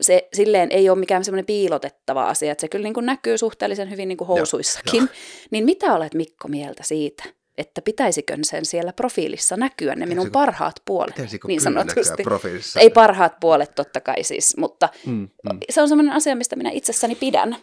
se 0.00 0.28
silleen 0.34 0.70
ei 0.72 0.88
ole 0.90 0.98
mikään 0.98 1.24
semmoinen 1.24 1.46
piilotettava 1.46 2.28
asia, 2.28 2.52
että 2.52 2.60
se 2.60 2.68
kyllä 2.68 2.82
niin 2.82 2.94
kuin 2.94 3.06
näkyy 3.06 3.38
suhteellisen 3.38 3.90
hyvin 3.90 4.08
niin 4.08 4.18
kuin 4.18 4.28
housuissakin. 4.28 5.00
Jo, 5.00 5.02
jo. 5.02 5.08
Niin 5.50 5.64
mitä 5.64 5.94
olet 5.94 6.14
Mikko 6.14 6.48
mieltä 6.48 6.82
siitä, 6.82 7.24
että 7.58 7.82
pitäisikö 7.82 8.36
sen 8.42 8.64
siellä 8.64 8.92
profiilissa 8.92 9.56
näkyä, 9.56 9.94
ne 9.94 10.06
minun 10.06 10.08
Pitäisikö- 10.26 10.32
parhaat 10.32 10.74
puolet, 10.84 11.14
niin 11.46 11.60
sanotusti. 11.60 12.22
profiilissa? 12.22 12.80
Ei 12.80 12.90
parhaat 12.90 13.40
puolet 13.40 13.74
totta 13.74 14.00
kai 14.00 14.24
siis, 14.24 14.56
mutta 14.56 14.88
Mm, 15.06 15.12
mm. 15.52 15.58
se 15.70 15.82
on 15.82 15.88
sellainen 15.88 16.14
asia, 16.14 16.36
mistä 16.36 16.56
minä 16.56 16.70
itsessäni 16.70 17.14
pidän. 17.14 17.56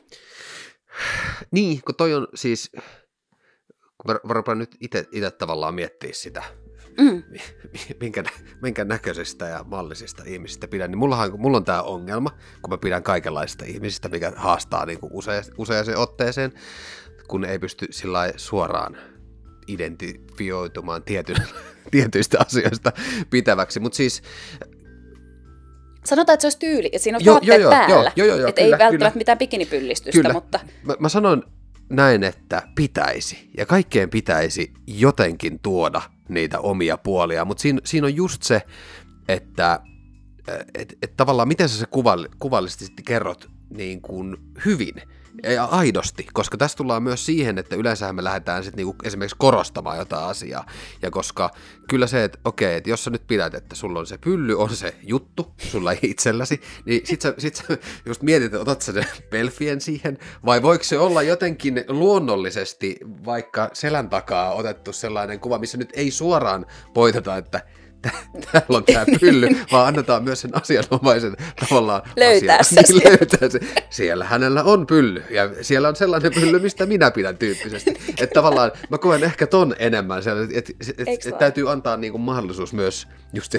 Niin, 1.52 1.82
kun 1.86 1.96
toi 1.96 2.14
on 2.14 2.28
siis, 2.36 2.72
kun 3.98 4.14
mä, 4.24 4.34
rupean 4.34 4.60
nyt 4.60 4.76
itse 4.82 5.32
tavallaan 5.38 5.76
miettimään 5.76 6.16
sitä, 6.16 6.44
Mm. 6.98 7.24
minkä, 8.00 8.24
minkä 8.62 8.86
näköisistä 8.86 9.46
ja 9.46 9.64
mallisista 9.64 10.24
ihmisistä 10.26 10.68
pidän, 10.68 10.92
niin 10.92 11.00
mullahan, 11.00 11.32
mulla 11.38 11.58
on 11.58 11.66
tämä 11.66 11.82
ongelma, 11.82 12.30
kun 12.62 12.74
mä 12.74 12.78
pidän 12.78 13.04
kaikenlaisista 13.04 13.66
ihmisistä, 13.66 14.10
mikä 14.10 14.34
haastaa 14.36 14.86
niin 14.86 15.00
kuin 15.00 15.14
usea, 15.14 15.42
useaseen 15.58 15.98
otteeseen, 15.98 16.54
kun 17.28 17.46
ei 17.46 17.60
pysty 17.60 17.88
sillä 17.90 18.34
suoraan 18.36 18.98
identifioitumaan 19.68 21.04
tietyn, 21.04 21.36
tietyistä 21.92 22.38
asioista 22.40 22.92
pitäväksi. 23.30 23.80
Mutta 23.80 23.96
siis 23.96 24.22
Sanotaan, 26.06 26.34
että 26.34 26.42
se 26.42 26.46
olisi 26.46 26.60
tyyli, 26.60 26.90
että 26.94 27.04
siinä 27.04 27.18
on 27.18 27.26
Joo, 27.26 27.34
vaatteet 27.34 27.62
joo, 27.62 27.72
joo, 27.72 27.88
päällä. 27.88 28.12
joo, 28.16 28.28
joo, 28.28 28.38
joo, 28.38 28.48
että 28.48 28.62
ei 28.62 28.72
välttämättä 28.72 28.98
kyllä. 28.98 29.12
mitään 29.16 29.38
bikinipyllistystä, 29.38 30.22
Kyllä. 30.22 30.34
mutta 30.34 30.60
mä, 30.84 30.96
mä 31.00 31.10
sanon 31.10 31.44
näin, 31.90 32.24
että 32.24 32.62
pitäisi, 32.76 33.50
ja 33.58 33.66
kaikkeen 33.66 34.10
pitäisi 34.10 34.74
jotenkin 34.88 35.60
tuoda 35.60 36.02
niitä 36.30 36.60
omia 36.60 36.98
puolia, 36.98 37.46
mutta 37.46 37.62
siinä, 37.62 37.80
siinä 37.86 38.08
on 38.08 38.16
just 38.16 38.44
se, 38.44 38.62
että 39.28 39.80
et, 40.76 40.98
et 41.02 41.18
tavallaan 41.18 41.48
miten 41.48 41.70
sä 41.70 41.78
se 41.78 41.86
kuvalli, 41.86 42.28
kuvallisesti 42.40 43.04
kerrot 43.06 43.50
niin 43.70 44.02
kuin 44.02 44.38
hyvin 44.66 44.94
ja 45.44 45.66
aidosti, 45.66 46.28
koska 46.34 46.58
tässä 46.58 46.78
tullaan 46.78 47.04
myös 47.04 47.26
siihen, 47.26 47.58
että 47.58 47.76
yleensä 47.76 48.14
me 48.14 48.24
lähdetään 48.24 48.64
sitten 48.64 48.78
niinku 48.78 48.96
esimerkiksi 49.04 49.36
korostamaan 49.40 49.98
jotain 49.98 50.26
asiaa, 50.26 50.66
ja 51.02 51.12
koska 51.12 51.50
kyllä 51.90 52.08
se, 52.08 52.24
että 52.24 52.40
okei, 52.46 52.76
että 52.76 52.90
jos 52.90 53.04
sä 53.04 53.10
nyt 53.10 53.28
pidät, 53.28 53.54
että 53.54 53.76
sulla 53.76 54.00
on 54.00 54.08
se 54.08 54.18
pylly, 54.18 54.60
on 54.60 54.76
se 54.76 54.96
juttu, 55.04 55.54
sulla 55.58 55.92
itselläsi, 56.02 56.62
niin 56.86 57.02
sit 57.06 57.22
sä, 57.22 57.34
sit 57.38 57.56
sä 57.56 57.64
just 58.06 58.22
mietit, 58.22 58.46
että 58.46 58.60
otat 58.60 58.82
sä 58.82 58.94
sen 58.94 59.06
pelfien 59.30 59.82
siihen, 59.82 60.18
vai 60.46 60.62
voiko 60.62 60.84
se 60.84 61.00
olla 61.00 61.22
jotenkin 61.22 61.86
luonnollisesti 61.88 62.98
vaikka 63.26 63.70
selän 63.74 64.10
takaa 64.10 64.54
otettu 64.54 64.94
sellainen 64.94 65.40
kuva, 65.40 65.60
missä 65.60 65.78
nyt 65.78 65.90
ei 65.94 66.12
suoraan 66.12 66.66
poiteta, 66.94 67.38
että 67.38 67.62
täällä 68.52 68.78
on 68.78 68.84
tämä 68.84 69.06
pylly, 69.20 69.48
vaan 69.72 69.88
annetaan 69.88 70.24
myös 70.24 70.42
sen 70.42 70.58
asianomaisen 70.58 71.36
tavallaan 71.60 72.02
Löytää 72.16 72.58
asian- 72.58 72.88
se 72.88 72.94
niin, 72.94 73.04
löytää 73.04 73.50
se. 73.50 73.60
Siellä 73.90 74.26
hänellä 74.26 74.64
on 74.64 74.88
pylly, 74.88 75.24
ja 75.30 75.50
siellä 75.62 75.88
on 75.88 75.96
sellainen 75.96 76.34
pylly, 76.34 76.60
mistä 76.60 76.86
minä 76.86 77.12
pidän 77.12 77.38
tyyppisesti. 77.38 77.90
Että 78.10 78.34
tavallaan 78.34 78.72
mä 78.90 78.98
koen 78.98 79.24
ehkä 79.24 79.48
ton 79.48 79.76
enemmän, 79.80 80.20
että 80.20 80.32
et, 80.54 80.70
et, 80.98 81.26
et, 81.26 81.38
täytyy 81.38 81.72
antaa 81.72 81.98
niinku 81.98 82.18
mahdollisuus 82.18 82.74
myös 82.74 83.08
just 83.34 83.56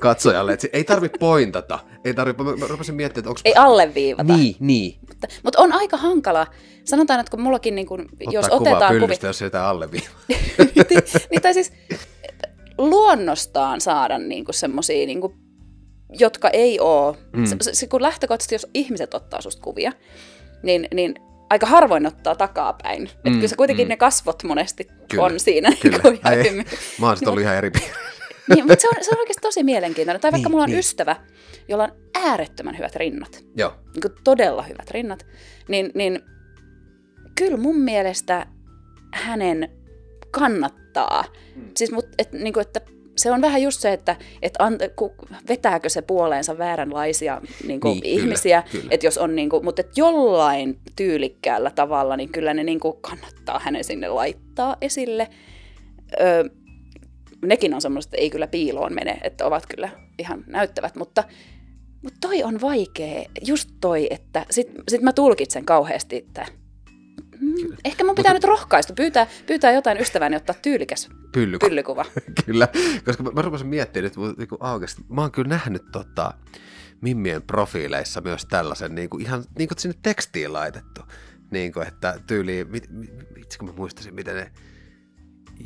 katsojalle, 0.00 0.52
että 0.52 0.68
ei 0.72 0.84
tarvi 0.84 1.08
pointata, 1.08 1.78
ei 2.04 2.14
tarvi, 2.14 2.44
mä, 2.44 2.56
mä 2.56 2.66
rupesin 2.66 2.94
miettimään, 2.94 3.22
että 3.22 3.30
onko... 3.30 3.40
ei 3.44 3.54
alleviivata. 3.54 4.36
Niin, 4.36 4.56
niin. 4.60 4.98
Mutta, 5.08 5.26
mutta 5.42 5.62
on 5.62 5.72
aika 5.72 5.96
hankala. 5.96 6.46
Sanotaan, 6.84 7.20
että 7.20 7.30
kun 7.30 7.40
mullakin, 7.40 7.74
niin 7.74 7.86
kun, 7.86 8.08
jos 8.20 8.44
Ottaa 8.44 8.58
kuvaa 8.58 8.72
otetaan 8.72 8.92
kuvi, 8.92 9.00
pyllystä, 9.00 9.26
jos 9.26 9.42
ei 9.42 9.46
jotain 9.46 9.64
alleviivaa. 9.64 10.08
niin, 10.28 11.02
niin, 11.30 11.42
tai 11.42 11.54
siis 11.54 11.72
luonnostaan 12.78 13.80
saada 13.80 14.18
niin 14.18 14.44
semmoisia, 14.50 15.06
niin 15.06 15.20
jotka 16.18 16.48
ei 16.48 16.80
ole, 16.80 17.16
Mm. 17.36 17.44
se, 17.44 17.56
se, 17.72 17.86
kun 17.86 18.02
lähtökohtaisesti 18.02 18.54
jos 18.54 18.66
ihmiset 18.74 19.14
ottaa 19.14 19.40
susta 19.40 19.62
kuvia, 19.62 19.92
niin, 20.62 20.88
niin 20.94 21.14
aika 21.50 21.66
harvoin 21.66 22.06
ottaa 22.06 22.34
takapäin. 22.34 23.02
Mm. 23.02 23.06
Että 23.06 23.30
kyllä 23.30 23.48
se 23.48 23.56
kuitenkin 23.56 23.86
mm. 23.86 23.88
ne 23.88 23.96
kasvot 23.96 24.42
monesti 24.42 24.86
Kyllä, 25.10 25.24
on 25.24 25.40
siinä. 25.40 25.72
Kyllä. 25.82 25.98
Niin 25.98 26.02
kuin 26.02 26.20
Ai, 26.22 26.64
mä 27.00 27.06
oon 27.08 27.16
ollut 27.26 27.42
ihan 27.42 27.56
eri 27.56 27.70
niin, 28.48 28.66
mutta 28.66 28.82
se 28.82 28.88
on, 28.88 29.04
se 29.04 29.10
on 29.10 29.18
oikeasti 29.18 29.40
tosi 29.42 29.62
mielenkiintoinen. 29.62 30.20
Tai 30.20 30.32
vaikka 30.32 30.48
Niin, 30.48 30.52
mulla 30.52 30.64
on 30.64 30.70
niin. 30.70 30.78
ystävä, 30.78 31.16
jolla 31.68 31.84
on 31.84 31.92
äärettömän 32.14 32.78
hyvät 32.78 32.96
rinnat. 32.96 33.44
Joo. 33.56 33.70
niin 33.94 34.00
kuin 34.02 34.12
todella 34.24 34.62
hyvät 34.62 34.90
rinnat, 34.90 35.26
niin, 35.68 35.90
niin 35.94 36.20
kyllä 37.38 37.56
mun 37.56 37.80
mielestä 37.80 38.46
hänen 39.14 39.70
kannattaa. 40.30 40.83
Mm. 41.56 41.62
Siis 41.76 41.92
mut, 41.92 42.06
et, 42.18 42.32
niin 42.32 42.52
kuin, 42.52 42.62
että 42.66 42.80
se 43.16 43.30
on 43.30 43.40
vähän 43.40 43.62
just 43.62 43.80
se, 43.80 43.92
että 43.92 44.16
et 44.42 44.54
an, 44.58 44.78
ku, 44.96 45.14
vetääkö 45.48 45.88
se 45.88 46.02
puoleensa 46.02 46.58
vääränlaisia 46.58 47.40
niin 47.66 47.80
kuin 47.80 47.90
Niin, 47.92 48.02
niin, 48.02 48.14
kyllä, 48.14 48.22
ihmisiä, 48.22 48.62
kyllä. 48.72 48.88
että 48.90 49.06
jos 49.06 49.18
on 49.18 49.36
niin 49.36 49.50
kuin, 49.50 49.64
mutta 49.64 49.80
et 49.80 49.96
jollain 49.96 50.78
tyylikkäällä 50.96 51.70
tavalla, 51.70 52.16
niin 52.16 52.28
kyllä 52.28 52.54
ne 52.54 52.64
niin 52.64 52.80
kuin 52.80 52.96
kannattaa 53.00 53.60
hänen 53.64 53.84
sinne 53.84 54.08
laittaa 54.08 54.76
esille. 54.80 55.28
Ö, 56.20 56.50
nekin 57.42 57.74
on 57.74 57.80
semmoiset, 57.80 58.08
että 58.14 58.22
ei 58.22 58.30
kyllä 58.30 58.46
piiloon 58.46 58.94
mene, 58.94 59.18
että 59.24 59.46
ovat 59.46 59.66
kyllä 59.66 59.88
ihan 60.18 60.44
näyttävät, 60.46 60.96
mutta 60.96 61.24
mutta 62.02 62.18
toi 62.20 62.42
on 62.42 62.60
vaikea, 62.60 63.24
just 63.46 63.70
toi, 63.80 64.06
että 64.10 64.46
sit, 64.50 64.70
sit 64.88 65.02
mä 65.02 65.12
tulkitsen 65.12 65.64
kauheasti, 65.64 66.16
että 66.16 66.46
mm, 67.40 67.76
ehkä 67.84 68.04
mun 68.04 68.14
pitää 68.14 68.32
Mutta- 68.32 68.48
nyt 68.48 68.58
rohkaista, 68.58 68.92
pyytää, 68.92 69.26
pyytää 69.46 69.72
jotain 69.72 70.00
ystävääni 70.00 70.36
ottaa 70.36 70.56
tyylikäs 70.62 71.08
Pylly. 71.32 71.58
pyllykuva. 71.58 72.04
Kyllä, 72.46 72.68
koska 73.04 73.22
mä, 73.22 73.30
mä 73.30 73.42
rupesin 73.42 73.66
miettimään 73.66 74.04
nyt 74.04 74.16
mut 74.16 74.38
niinku 74.38 74.56
aukesi. 74.60 74.96
Mä 75.08 75.20
oon 75.20 75.32
kyllä 75.32 75.48
nähnyt 75.48 75.82
tota, 75.92 76.34
Mimmien 77.00 77.42
profiileissa 77.42 78.20
myös 78.20 78.46
tällaisen 78.46 78.94
niin 78.94 79.10
kuin 79.10 79.22
ihan 79.22 79.44
niin 79.58 79.68
kuin 79.68 79.78
sinne 79.78 79.98
tekstiin 80.02 80.52
laitettu. 80.52 81.00
Niin 81.50 81.72
kuin, 81.72 81.86
että 81.88 82.20
tyyli, 82.26 82.66
mit, 82.70 82.90
mit, 82.90 83.10
itse 83.36 83.58
kun 83.58 83.68
mä 83.68 83.74
muistasin, 83.76 84.14
miten 84.14 84.36
ne, 84.36 84.52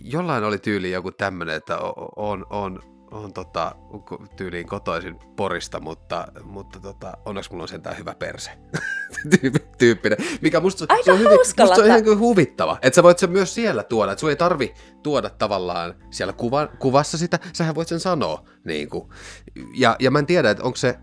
jollain 0.05 0.45
oli 0.45 0.59
tyyli 0.59 0.91
joku 0.91 1.11
tämmöinen, 1.13 1.55
että 1.55 1.79
on, 2.17 2.47
on, 2.51 2.83
on 3.11 3.33
tota, 3.33 3.75
tyyliin 4.37 4.67
kotoisin 4.67 5.19
Porista, 5.37 5.81
mutta, 5.81 6.29
mutta 6.43 6.81
tota, 6.81 7.13
onneksi 7.25 7.51
mulla 7.51 7.63
on 7.63 7.69
sentään 7.69 7.99
hyvä 7.99 8.15
perse. 8.15 8.51
Tyyppi- 9.31 9.77
Tyyppinen. 9.79 10.19
Mikä 10.41 10.61
musta, 10.61 10.87
Aika 10.89 11.05
se 11.05 11.13
on 11.13 11.19
hyvin, 11.19 11.39
musta 11.39 11.83
on 11.83 11.87
ihan 11.87 12.05
kuin 12.05 12.19
huvittava. 12.19 12.79
Että 12.83 12.95
sä 12.95 13.03
voit 13.03 13.19
sen 13.19 13.31
myös 13.31 13.55
siellä 13.55 13.83
tuoda. 13.83 14.13
Että 14.13 14.21
sun 14.21 14.31
ei 14.31 14.37
tarvi 14.37 14.75
tuoda 15.03 15.31
tavallaan 15.31 15.95
siellä 16.11 16.33
kuva, 16.33 16.67
kuvassa 16.67 17.19
sitä. 17.19 17.39
Sähän 17.53 17.75
voit 17.75 17.89
sen 17.89 18.01
sanoa. 18.01 18.45
Niin 18.65 18.89
kuin. 18.89 19.09
Ja, 19.75 19.97
ja 19.99 20.11
mä 20.11 20.19
en 20.19 20.27
tiedä, 20.27 20.51
että 20.51 20.65
onko 20.65 20.77
se 20.77 20.99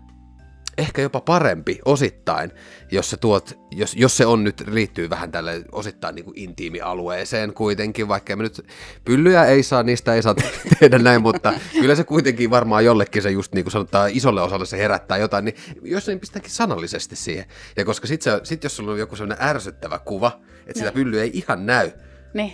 ehkä 0.78 1.02
jopa 1.02 1.20
parempi 1.20 1.78
osittain, 1.84 2.50
jos 2.90 3.10
se, 3.10 3.16
tuot, 3.16 3.58
jos, 3.70 3.94
jos 3.94 4.16
se 4.16 4.26
on 4.26 4.44
nyt, 4.44 4.64
liittyy 4.66 5.10
vähän 5.10 5.32
tälle 5.32 5.64
osittain 5.72 6.14
niin 6.14 6.24
kuin 6.24 6.38
intiimialueeseen 6.38 7.54
kuitenkin, 7.54 8.08
vaikka 8.08 8.36
me 8.36 8.42
nyt 8.42 8.66
pyllyjä 9.04 9.44
ei 9.44 9.62
saa, 9.62 9.82
niistä 9.82 10.14
ei 10.14 10.22
saa 10.22 10.34
tehdä 10.80 10.98
näin, 10.98 11.22
mutta 11.22 11.54
kyllä 11.80 11.94
se 11.94 12.04
kuitenkin 12.04 12.50
varmaan 12.50 12.84
jollekin 12.84 13.22
se 13.22 13.30
just 13.30 13.54
niin 13.54 13.64
kuin 13.64 13.72
sanotaan, 13.72 14.10
isolle 14.10 14.42
osalle 14.42 14.66
se 14.66 14.78
herättää 14.78 15.18
jotain, 15.18 15.44
niin 15.44 15.56
jos 15.82 16.08
ei 16.08 16.18
pistäkin 16.18 16.50
sanallisesti 16.50 17.16
siihen. 17.16 17.44
Ja 17.76 17.84
koska 17.84 18.06
sit, 18.06 18.22
se, 18.22 18.40
sit 18.42 18.64
jos 18.64 18.76
sulla 18.76 18.92
on 18.92 18.98
joku 18.98 19.16
sellainen 19.16 19.46
ärsyttävä 19.48 19.98
kuva, 19.98 20.40
että 20.58 20.72
sitä 20.74 20.84
Niin. 20.84 20.94
pyllyä 20.94 21.22
ei 21.22 21.30
ihan 21.34 21.66
näy, 21.66 21.90
Niin. 22.34 22.52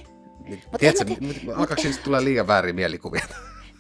niin 0.49 0.63
tiedätkö, 0.79 1.05
en 1.21 1.27
mä 1.27 1.33
tiedä- 1.35 1.57
alkaako 1.57 1.83
tulla 2.05 2.25
liian 2.25 2.47
väärin 2.47 2.75
mielikuvia? 2.75 3.25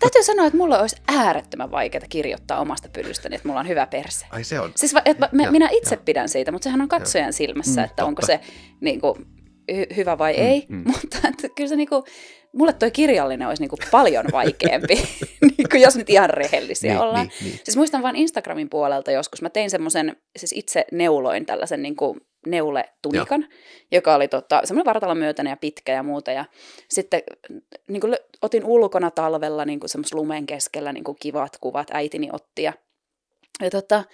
Täytyy 0.02 0.22
sanoa, 0.22 0.46
että 0.46 0.56
mulla 0.56 0.78
olisi 0.78 0.96
äärettömän 1.08 1.70
vaikeaa 1.70 2.04
kirjoittaa 2.08 2.60
omasta 2.60 2.88
pyllystäni, 2.92 3.34
että 3.36 3.48
mulla 3.48 3.60
on 3.60 3.68
hyvä 3.68 3.86
perse. 3.86 4.26
Ai 4.30 4.44
se 4.44 4.60
on. 4.60 4.72
Siis 4.76 4.94
va, 4.94 5.02
et, 5.04 5.18
mä, 5.18 5.28
Joo, 5.42 5.52
minä 5.52 5.68
itse 5.72 5.94
joo. 5.94 6.02
pidän 6.04 6.28
siitä, 6.28 6.52
mutta 6.52 6.64
sehän 6.64 6.80
on 6.80 6.88
katsojan 6.88 7.32
silmässä, 7.32 7.80
Mm, 7.80 7.84
että 7.84 8.04
onko 8.04 8.20
totta. 8.22 8.32
se 8.32 8.40
niin 8.80 9.00
kuin, 9.00 9.14
hy, 9.74 9.86
hyvä 9.96 10.18
vai 10.18 10.32
ei. 10.34 10.66
mm. 10.68 10.84
Mutta 10.92 11.18
että 11.28 11.48
kyllä 11.56 11.68
se 11.68 11.76
niin 11.76 11.88
kuin, 11.88 12.02
mulle 12.52 12.72
toi 12.72 12.90
kirjallinen 12.90 13.48
olisi 13.48 13.62
niin 13.62 13.70
kuin 13.70 13.80
paljon 13.90 14.24
vaikeampi, 14.32 14.94
niin 15.58 15.68
kuin 15.70 15.82
jos 15.82 15.96
nyt 15.96 16.10
ihan 16.10 16.30
rehellisiä 16.30 16.92
Niin, 16.92 17.00
ollaan. 17.02 17.26
niin, 17.26 17.44
niin. 17.50 17.60
Siis 17.64 17.76
muistan 17.76 18.02
vain 18.02 18.16
Instagramin 18.16 18.70
puolelta 18.70 19.10
joskus, 19.10 19.42
mä 19.42 19.50
tein 19.50 19.70
semmoisen, 19.70 20.16
siis 20.36 20.52
itse 20.56 20.84
neuloin 20.92 21.46
tällaisen 21.46 21.82
niin 21.82 21.96
kuin 21.96 22.20
neuletunikan, 22.46 23.48
joka 23.92 24.14
oli 24.14 24.28
tota, 24.28 24.60
semmoinen 24.64 24.86
vartalon 24.86 25.18
myötäinen 25.18 25.50
ja 25.50 25.56
pitkä 25.56 25.92
ja 25.92 26.02
muuta. 26.02 26.30
Ja 26.30 26.44
sitten 26.88 27.22
niin 27.88 28.00
kuin, 28.00 28.16
otin 28.42 28.64
ulkona 28.64 29.10
talvella 29.10 29.64
niin 29.64 29.80
semmoisen 29.86 30.18
lumen 30.18 30.46
keskellä 30.46 30.92
niin 30.92 31.04
kuin 31.04 31.16
kivat 31.20 31.56
kuvat, 31.60 31.86
äitini 31.92 32.28
otti. 32.32 32.62
Ja, 32.62 32.72
ja 33.60 33.70
tota, 33.70 34.04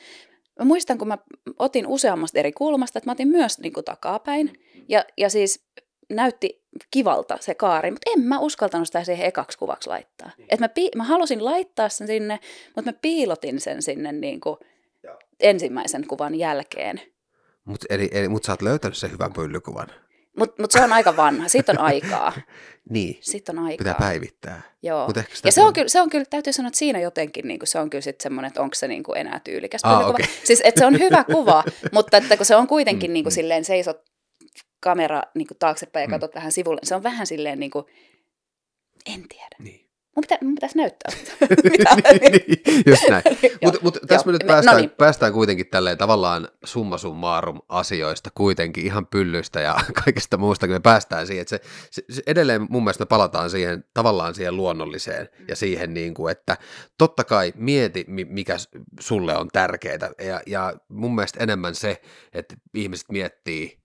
mä 0.58 0.64
muistan, 0.64 0.98
kun 0.98 1.08
mä 1.08 1.18
otin 1.58 1.86
useammasta 1.86 2.38
eri 2.38 2.52
kulmasta, 2.52 2.98
että 2.98 3.08
mä 3.08 3.12
otin 3.12 3.28
myös 3.28 3.58
niin 3.58 3.72
kuin 3.72 3.84
takapäin. 3.84 4.52
Ja, 4.88 5.04
ja 5.16 5.30
siis 5.30 5.68
näytti 6.10 6.62
kivalta 6.90 7.38
se 7.40 7.54
kaari, 7.54 7.90
mutta 7.90 8.10
en 8.16 8.20
mä 8.20 8.38
uskaltanut 8.38 8.86
sitä 8.86 9.04
siihen 9.04 9.26
ekaksi 9.26 9.58
kuvaksi 9.58 9.88
laittaa. 9.88 10.30
Et 10.48 10.60
mä, 10.60 10.68
pi- 10.68 10.90
mä 10.96 11.04
halusin 11.04 11.44
laittaa 11.44 11.88
sen 11.88 12.06
sinne, 12.06 12.38
mutta 12.76 12.92
mä 12.92 12.98
piilotin 13.02 13.60
sen 13.60 13.82
sinne 13.82 14.12
niin 14.12 14.40
kuin 14.40 14.56
ensimmäisen 15.40 16.06
kuvan 16.06 16.34
jälkeen. 16.34 17.00
Mutta 17.68 17.86
mut 18.28 18.44
sä 18.44 18.52
oot 18.52 18.62
löytänyt 18.62 18.96
sen 18.96 19.10
hyvän 19.12 19.32
pyllykuvan. 19.32 19.86
Mutta 20.38 20.62
mut 20.62 20.70
se 20.70 20.80
on 20.84 20.92
aika 20.92 21.16
vanha, 21.16 21.48
siitä 21.48 21.72
on 21.72 21.78
aikaa. 21.78 22.32
Niin, 22.90 23.18
Siitä 23.20 23.52
on 23.52 23.58
aikaa. 23.58 23.76
pitää 23.78 23.94
päivittää. 23.94 24.62
Joo. 24.82 25.06
Mut 25.06 25.16
ehkä 25.16 25.32
Ja 25.44 25.52
se 25.52 25.62
on, 25.62 25.72
kyllä- 25.72 25.88
se 25.88 26.00
on 26.00 26.10
kyllä, 26.10 26.24
täytyy 26.30 26.52
sanoa, 26.52 26.68
että 26.68 26.78
siinä 26.78 27.00
jotenkin 27.00 27.48
niin 27.48 27.58
kuin, 27.60 27.66
se 27.68 27.78
on 27.78 27.90
kyllä 27.90 28.02
sitten 28.02 28.22
semmoinen, 28.22 28.48
että 28.48 28.62
onko 28.62 28.74
se 28.74 28.88
niin 28.88 29.02
kuin 29.02 29.18
enää 29.18 29.40
tyylikäs 29.44 29.80
pyllykuva. 29.82 30.08
okei. 30.10 30.26
Siis 30.44 30.60
että 30.64 30.78
se 30.78 30.86
on 30.86 30.98
hyvä 30.98 31.24
kuva, 31.34 31.64
mutta 31.92 32.16
että 32.16 32.36
kun 32.36 32.46
se 32.46 32.56
on 32.56 32.66
kuitenkin 32.66 33.10
Mm, 33.10 33.12
niin 33.12 33.24
kuin 33.24 33.32
mm. 33.32 33.34
silleen 33.34 33.64
seisot 33.64 34.00
kamera 34.80 35.22
niin 35.34 35.46
kuin 35.46 35.58
taaksepäin 35.58 36.02
ja 36.02 36.08
Mm. 36.08 36.10
katsot 36.10 36.34
vähän 36.34 36.52
sivulle, 36.52 36.80
se 36.82 36.94
on 36.94 37.02
vähän 37.02 37.26
silleen 37.26 37.60
niin 37.60 37.70
kuin 37.70 37.84
En 39.14 39.24
tiedä. 39.28 39.56
Niin. 39.58 39.87
Mun, 40.18 40.22
pitä, 40.28 40.38
mun 40.44 40.54
pitäisi 40.54 40.76
näyttää. 40.78 41.12
Mitä? 41.70 41.94
niin, 41.94 42.32
niin, 42.32 42.82
just 42.86 43.02
näin. 43.08 43.22
Mutta 43.64 43.80
mut 43.82 43.98
tässä 44.06 44.26
me 44.26 44.32
nyt 44.32 44.42
Me- 44.42 44.46
no 44.46 44.52
päästään, 44.52 44.76
niin. 44.76 44.90
päästään 44.90 45.32
kuitenkin 45.32 45.66
tälleen 45.66 45.98
tavallaan 45.98 46.48
summa 46.64 46.98
summarum 46.98 47.60
asioista 47.68 48.30
kuitenkin 48.34 48.84
ihan 48.84 49.06
pyllystä 49.06 49.60
ja 49.60 49.76
kaikesta 50.04 50.36
muusta, 50.36 50.66
kun 50.66 50.74
me 50.74 50.80
päästään 50.80 51.26
siihen, 51.26 51.42
että 51.42 51.50
se, 51.56 51.60
se, 51.90 52.02
se 52.10 52.22
edelleen 52.26 52.66
mun 52.70 52.84
mielestä 52.84 53.02
me 53.02 53.06
palataan 53.06 53.50
siihen 53.50 53.84
tavallaan 53.94 54.34
siihen 54.34 54.56
luonnolliseen 54.56 55.28
ja 55.48 55.56
siihen 55.56 55.94
niin 55.94 56.14
kuin, 56.14 56.32
että 56.32 56.56
totta 56.98 57.24
kai 57.24 57.52
mieti, 57.56 58.04
mi- 58.08 58.24
mikä 58.24 58.56
sulle 59.00 59.36
on 59.36 59.48
tärkeää 59.52 60.10
ja, 60.24 60.40
ja 60.46 60.72
mun 60.88 61.14
mielestä 61.14 61.42
enemmän 61.42 61.74
se, 61.74 62.02
että 62.32 62.54
ihmiset 62.74 63.08
miettii, 63.12 63.78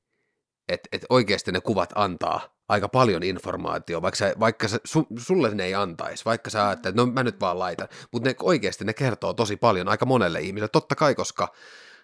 että, 0.69 0.89
että 0.91 1.07
oikeasti 1.09 1.51
ne 1.51 1.61
kuvat 1.61 1.89
antaa 1.95 2.52
aika 2.69 2.89
paljon 2.89 3.23
informaatiota, 3.23 4.01
vaikka, 4.01 4.17
sä, 4.17 4.35
vaikka 4.39 4.67
sä, 4.67 4.79
su, 4.85 5.07
sulle 5.17 5.55
ne 5.55 5.65
ei 5.65 5.75
antaisi, 5.75 6.25
vaikka 6.25 6.49
sä 6.49 6.67
ajattelet, 6.67 6.93
että 6.93 7.01
no 7.05 7.11
mä 7.11 7.23
nyt 7.23 7.39
vaan 7.39 7.59
laitan, 7.59 7.87
mutta 8.11 8.29
ne 8.29 8.35
oikeasti 8.41 8.85
ne 8.85 8.93
kertoo 8.93 9.33
tosi 9.33 9.57
paljon 9.57 9.89
aika 9.89 10.05
monelle 10.05 10.41
ihmiselle, 10.41 10.67
totta 10.67 10.95
kai, 10.95 11.15
koska 11.15 11.53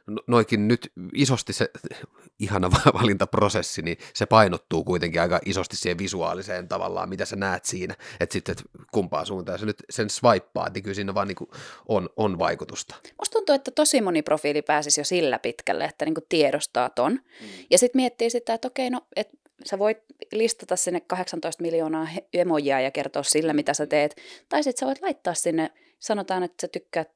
no- 0.08 0.24
noikin 0.28 0.68
nyt 0.68 0.92
isosti 1.14 1.54
se 1.54 1.70
ihana 2.40 2.72
va- 2.72 2.94
valintaprosessi, 2.94 3.82
niin 3.82 3.98
se 4.14 4.26
painottuu 4.26 4.84
kuitenkin 4.84 5.22
aika 5.22 5.40
isosti 5.46 5.76
siihen 5.76 5.98
visuaaliseen 5.98 6.68
tavallaan, 6.68 7.10
mitä 7.10 7.26
sä 7.26 7.36
näet 7.36 7.66
siinä, 7.66 7.96
että 8.20 8.34
sitten 8.34 8.52
et 8.52 8.64
kumpaan 8.92 9.26
suuntaan 9.26 9.60
sä 9.60 9.66
nyt 9.66 9.84
sen 9.90 10.10
swippaat, 10.10 10.74
niin 10.74 10.84
kyllä 10.84 10.96
siinä 10.96 11.14
vaan 11.14 11.28
niin 11.28 11.50
on, 11.88 12.10
on 12.18 12.40
vaikutusta. 12.40 12.96
Musta 13.20 13.34
tuntuu, 13.34 13.56
että 13.56 13.72
tosi 13.72 14.02
moni 14.02 14.22
profiili 14.22 14.62
pääsisi 14.62 15.00
jo 15.00 15.06
sillä 15.06 15.40
pitkälle, 15.40 15.86
että 15.86 16.06
niinku 16.06 16.22
tiedostaa 16.30 16.90
ton. 16.90 17.12
Mm. 17.12 17.48
Ja 17.70 17.78
sitten 17.78 18.00
miettii 18.00 18.30
sitä, 18.30 18.54
että 18.54 18.68
okei, 18.68 18.90
no, 18.90 19.02
et 19.16 19.39
sä 19.66 19.80
voit 19.80 19.98
listata 20.32 20.76
sinne 20.76 21.00
18 21.00 21.62
miljoonaa 21.62 22.08
emojia 22.34 22.82
ja 22.82 22.92
kertoa 22.92 23.24
sillä, 23.24 23.54
mitä 23.54 23.74
sä 23.74 23.88
teet. 23.88 24.16
Tai 24.50 24.64
sitten 24.64 24.80
sä 24.80 24.86
voit 24.86 25.02
laittaa 25.02 25.34
sinne, 25.34 25.70
sanotaan, 26.00 26.44
että 26.44 26.62
sä 26.62 26.68
tykkäät 26.68 27.10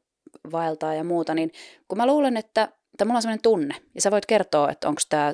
vaeltaa 0.52 0.94
ja 0.94 1.04
muuta, 1.04 1.34
niin 1.34 1.52
kun 1.88 1.98
mä 1.98 2.08
luulen, 2.08 2.38
että 2.38 2.70
tai 2.98 3.06
mulla 3.08 3.18
on 3.18 3.22
sellainen 3.22 3.42
tunne, 3.44 3.76
ja 3.96 4.02
sä 4.02 4.12
voit 4.12 4.26
kertoa, 4.26 4.72
että 4.72 4.88
onko 4.88 5.02
tämä 5.10 5.34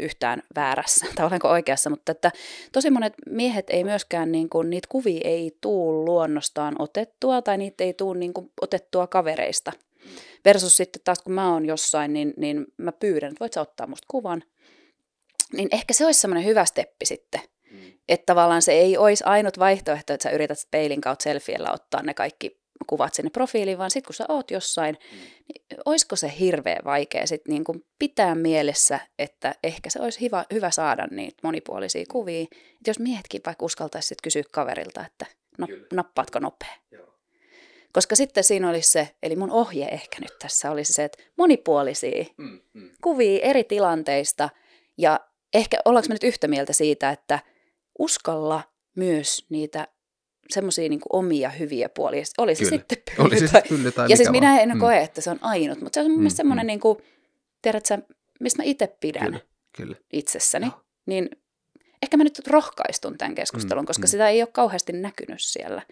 yhtään 0.00 0.42
väärässä, 0.56 1.06
tai 1.14 1.26
olenko 1.26 1.48
oikeassa, 1.48 1.90
mutta 1.90 2.12
että 2.12 2.30
tosi 2.72 2.90
monet 2.90 3.14
miehet 3.26 3.70
ei 3.70 3.84
myöskään, 3.84 4.32
niin 4.32 4.48
kuin, 4.48 4.70
niitä 4.70 4.88
kuvia 4.88 5.20
ei 5.24 5.56
tuu 5.60 6.04
luonnostaan 6.04 6.76
otettua, 6.78 7.42
tai 7.42 7.58
niitä 7.58 7.84
ei 7.84 7.94
tuu 7.94 8.12
niin 8.12 8.34
kuin, 8.34 8.50
otettua 8.60 9.06
kavereista. 9.06 9.72
Versus 10.44 10.76
sitten 10.76 11.02
taas, 11.04 11.22
kun 11.22 11.32
mä 11.32 11.52
oon 11.52 11.66
jossain, 11.66 12.12
niin, 12.12 12.34
niin 12.36 12.66
mä 12.76 12.92
pyydän, 12.92 13.28
että 13.28 13.40
voit 13.40 13.52
sä 13.52 13.60
ottaa 13.60 13.86
musta 13.86 14.06
kuvan. 14.08 14.42
Niin 15.52 15.68
ehkä 15.72 15.94
se 15.94 16.06
olisi 16.06 16.20
semmoinen 16.20 16.44
hyvä 16.44 16.64
steppi 16.64 17.06
sitten. 17.06 17.40
Että 18.08 18.26
tavallaan 18.26 18.62
se 18.62 18.72
ei 18.72 18.96
olisi 18.96 19.24
ainut 19.24 19.58
vaihtoehto, 19.58 20.12
että 20.12 20.22
sä 20.22 20.30
yrität 20.30 20.58
peilin 20.70 21.00
kautta 21.00 21.22
selfiellä 21.22 21.72
ottaa 21.72 22.02
ne 22.02 22.14
kaikki 22.14 22.62
kuvat 22.86 23.14
sinne 23.14 23.30
profiiliin, 23.30 23.78
vaan 23.78 23.90
sitten 23.90 24.06
kun 24.06 24.14
sä 24.14 24.24
oot 24.28 24.50
jossain, 24.50 24.98
niin 25.48 25.80
olisiko 25.84 26.16
se 26.16 26.32
hirveän 26.38 26.84
vaikea 26.84 27.26
sitten 27.26 27.52
niin 27.52 27.64
kuin 27.64 27.84
pitää 27.98 28.34
mielessä, 28.34 29.00
että 29.18 29.54
ehkä 29.62 29.90
se 29.90 30.00
olisi 30.00 30.20
hyvä, 30.20 30.44
hyvä 30.52 30.70
saada 30.70 31.06
niitä 31.10 31.36
monipuolisia 31.42 32.04
kuvia. 32.10 32.42
Että 32.42 32.90
jos 32.90 32.98
miehetkin 32.98 33.40
vaikka 33.46 33.64
uskaltaisi 33.64 34.08
sitten 34.08 34.22
kysyä 34.22 34.42
kaverilta, 34.52 35.06
että 35.06 35.26
no, 35.58 35.66
Kyllä. 35.66 35.86
nappaatko 35.92 36.38
nopea. 36.38 36.74
Joo. 36.90 37.18
Koska 37.92 38.16
sitten 38.16 38.44
siinä 38.44 38.68
olisi 38.68 38.90
se, 38.90 39.08
eli 39.22 39.36
mun 39.36 39.50
ohje 39.50 39.88
ehkä 39.88 40.16
nyt 40.20 40.38
tässä 40.38 40.70
olisi 40.70 40.92
se, 40.92 41.04
että 41.04 41.22
monipuolisia 41.36 42.24
Mm, 42.36 42.60
mm. 42.72 42.90
kuvia 43.02 43.40
eri 43.42 43.64
tilanteista 43.64 44.50
ja 44.98 45.20
ehkä 45.54 45.78
ollaanko 45.84 46.08
me 46.08 46.14
nyt 46.14 46.24
yhtä 46.24 46.48
mieltä 46.48 46.72
siitä, 46.72 47.10
että 47.10 47.38
uskalla 47.98 48.62
myös 48.96 49.46
niitä 49.48 49.88
semmoisia 50.50 50.88
niin 50.88 51.00
omia 51.12 51.50
hyviä 51.50 51.88
puolia. 51.88 52.22
Oli 52.38 52.54
se 52.54 52.64
Kyllä. 52.64 52.76
sitten 52.76 52.98
Oli 53.18 53.28
pylly 53.30 53.46
se 53.48 53.52
tai, 53.52 53.62
pylly 53.68 53.92
tai 53.92 54.06
Ja 54.10 54.16
siis 54.16 54.30
minä 54.30 54.48
vaan. 54.48 54.60
en 54.60 54.78
koe, 54.78 54.98
että 55.02 55.20
se 55.20 55.30
on 55.30 55.38
ainut, 55.40 55.80
mutta 55.80 55.94
se 55.96 56.00
on 56.00 56.06
mun 56.06 56.12
Mm, 56.18 56.20
mielestä 56.20 56.36
semmoinen, 56.36 56.64
mm. 56.64 56.66
niin 56.66 56.80
kuin, 56.80 56.98
tiedätkö, 57.62 57.98
mistä 58.40 58.62
mä 58.62 58.64
itse 58.64 58.96
pidän 59.00 59.24
Kyllä, 59.26 59.40
kyllä. 59.76 59.96
itsessäni. 60.12 60.66
Joo. 60.66 60.80
Niin 61.06 61.30
ehkä 62.02 62.16
mä 62.16 62.24
nyt 62.24 62.46
rohkaistun 62.46 63.18
tämän 63.18 63.34
keskustelun, 63.34 63.82
Mm, 63.84 63.86
koska 63.86 64.06
mm. 64.06 64.10
sitä 64.10 64.28
ei 64.28 64.42
ole 64.42 64.48
kauheasti 64.52 64.92
näkynyt 64.92 65.40
siellä 65.40 65.82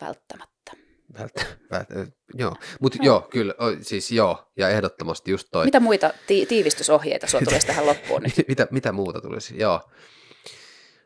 välttämättä. 0.00 0.72
Vält, 1.18 1.32
vält, 1.70 1.88
joo, 2.34 2.54
mutta 2.80 2.98
Joo. 3.02 3.16
joo. 3.16 3.28
kyllä, 3.30 3.54
siis 3.80 4.10
joo, 4.12 4.52
ja 4.56 4.68
ehdottomasti 4.68 5.30
just 5.30 5.48
toi. 5.50 5.64
Mitä 5.64 5.80
muita 5.80 6.10
ti- 6.26 6.46
tiivistysohjeita 6.46 7.26
sulla 7.26 7.44
tulisi 7.44 7.66
tähän 7.66 7.86
loppuun 7.86 8.22
nyt? 8.22 8.34
mitä, 8.48 8.66
mitä 8.70 8.92
muuta 8.92 9.20
tulisi, 9.20 9.58
joo. 9.58 9.80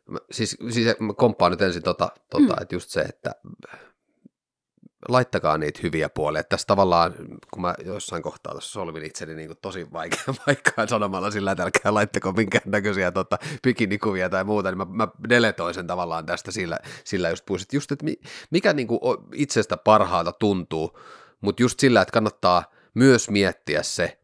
Mä, 0.08 0.18
siis, 0.30 0.56
siis 0.70 0.98
mä 0.98 1.12
komppaan 1.14 1.52
nyt 1.52 1.62
ensin 1.62 1.82
tota, 1.82 2.08
tota 2.30 2.54
Mm. 2.54 2.62
että 2.62 2.74
just 2.74 2.90
se, 2.90 3.00
että 3.00 3.34
laittakaa 5.08 5.58
niitä 5.58 5.80
hyviä 5.82 6.08
puolia. 6.08 6.40
Että 6.40 6.48
tässä 6.48 6.66
tavallaan, 6.66 7.14
kun 7.50 7.62
mä 7.62 7.74
jossain 7.84 8.22
kohtaa 8.22 8.52
tuossa 8.52 8.70
solvin 8.70 9.04
itseni 9.04 9.34
niin 9.34 9.48
kuin 9.48 9.58
tosi 9.62 9.92
vaikea 9.92 10.34
paikkaan 10.46 10.88
sanomalla 10.88 11.30
sillä, 11.30 11.52
että 11.52 11.62
älkää 11.62 11.94
laittako 11.94 12.32
minkään 12.32 12.70
näköisiä 12.70 13.12
tota, 13.12 13.38
bikinikuvia 13.62 14.28
tai 14.28 14.44
muuta, 14.44 14.70
niin 14.70 14.78
mä, 14.78 14.86
mä 14.90 15.08
deletoin 15.28 15.74
sen 15.74 15.86
tavallaan 15.86 16.26
tästä 16.26 16.50
sillä, 16.50 16.78
sillä 17.04 17.30
just 17.30 17.46
puhuisin, 17.46 17.64
että 17.64 17.76
just, 17.76 17.92
että 17.92 18.04
mi- 18.04 18.20
mikä 18.50 18.72
niin 18.72 18.88
kuin 18.88 19.00
itsestä 19.34 19.76
parhaalta 19.76 20.32
tuntuu, 20.32 20.98
mutta 21.40 21.62
just 21.62 21.80
sillä, 21.80 22.02
että 22.02 22.12
kannattaa 22.12 22.64
myös 22.94 23.30
miettiä 23.30 23.82
se 23.82 24.18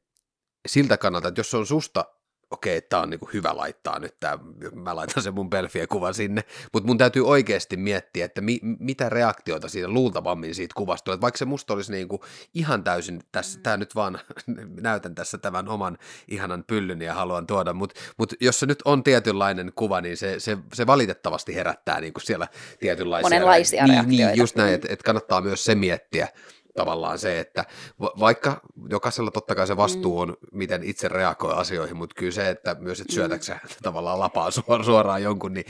siltä 0.66 0.96
kannalta, 0.96 1.28
että 1.28 1.38
jos 1.40 1.50
se 1.50 1.56
on 1.56 1.66
susta 1.66 2.04
okei, 2.52 2.82
tämä 2.82 3.02
on 3.02 3.10
niinku 3.10 3.30
hyvä 3.32 3.56
laittaa 3.56 3.98
nyt 3.98 4.20
tämä, 4.20 4.38
mä 4.74 4.96
laitan 4.96 5.22
sen 5.22 5.34
mun 5.34 5.50
pelfien 5.50 5.88
kuvan 5.88 6.14
sinne, 6.14 6.44
mutta 6.72 6.86
mun 6.86 6.98
täytyy 6.98 7.26
oikeasti 7.26 7.76
miettiä, 7.76 8.24
että 8.24 8.40
mi, 8.40 8.58
mitä 8.62 9.08
reaktioita 9.08 9.68
siitä 9.68 9.88
luultavammin 9.88 10.54
siitä 10.54 10.74
kuvasta 10.76 11.04
tulee, 11.04 11.20
vaikka 11.20 11.38
se 11.38 11.44
musta 11.44 11.74
olisi 11.74 11.92
niinku 11.92 12.24
ihan 12.54 12.84
täysin 12.84 13.20
tässä, 13.32 13.60
tämä 13.62 13.76
nyt 13.76 13.94
vaan 13.94 14.18
näytän 14.80 15.14
tässä 15.14 15.38
tämän 15.38 15.68
oman 15.68 15.98
ihanan 16.28 16.64
pyllyn 16.66 17.02
ja 17.02 17.14
haluan 17.14 17.46
tuoda, 17.46 17.72
mutta 17.72 18.00
mut 18.16 18.34
jos 18.40 18.60
se 18.60 18.66
nyt 18.66 18.82
on 18.84 19.02
tietynlainen 19.02 19.72
kuva, 19.74 20.00
niin 20.00 20.16
se, 20.16 20.40
se, 20.40 20.58
se 20.72 20.86
valitettavasti 20.86 21.54
herättää 21.54 22.00
niinku 22.00 22.20
siellä 22.20 22.48
tietynlaisia 22.80 23.26
Monenlaisia 23.26 23.84
niin, 23.84 23.94
reaktioita. 23.94 24.26
Niin, 24.26 24.38
just 24.38 24.56
näin, 24.56 24.74
että 24.74 24.88
et 24.90 25.02
kannattaa 25.02 25.40
myös 25.40 25.64
se 25.64 25.74
miettiä, 25.74 26.28
tavallaan 26.74 27.18
se, 27.18 27.40
että 27.40 27.64
va- 28.00 28.12
vaikka 28.20 28.60
jokaisella 28.90 29.30
totta 29.30 29.54
kai 29.54 29.66
se 29.66 29.76
vastuu 29.76 30.18
on, 30.18 30.36
miten 30.52 30.84
itse 30.84 31.08
reagoi 31.08 31.54
asioihin, 31.54 31.96
mutta 31.96 32.14
kyllä 32.14 32.32
se, 32.32 32.50
että 32.50 32.76
myös, 32.78 33.00
että 33.00 33.14
syötäksä 33.14 33.58
tavallaan 33.82 34.18
lapaa 34.20 34.50
suor- 34.50 34.84
suoraan 34.84 35.22
jonkun, 35.22 35.54
niin 35.54 35.66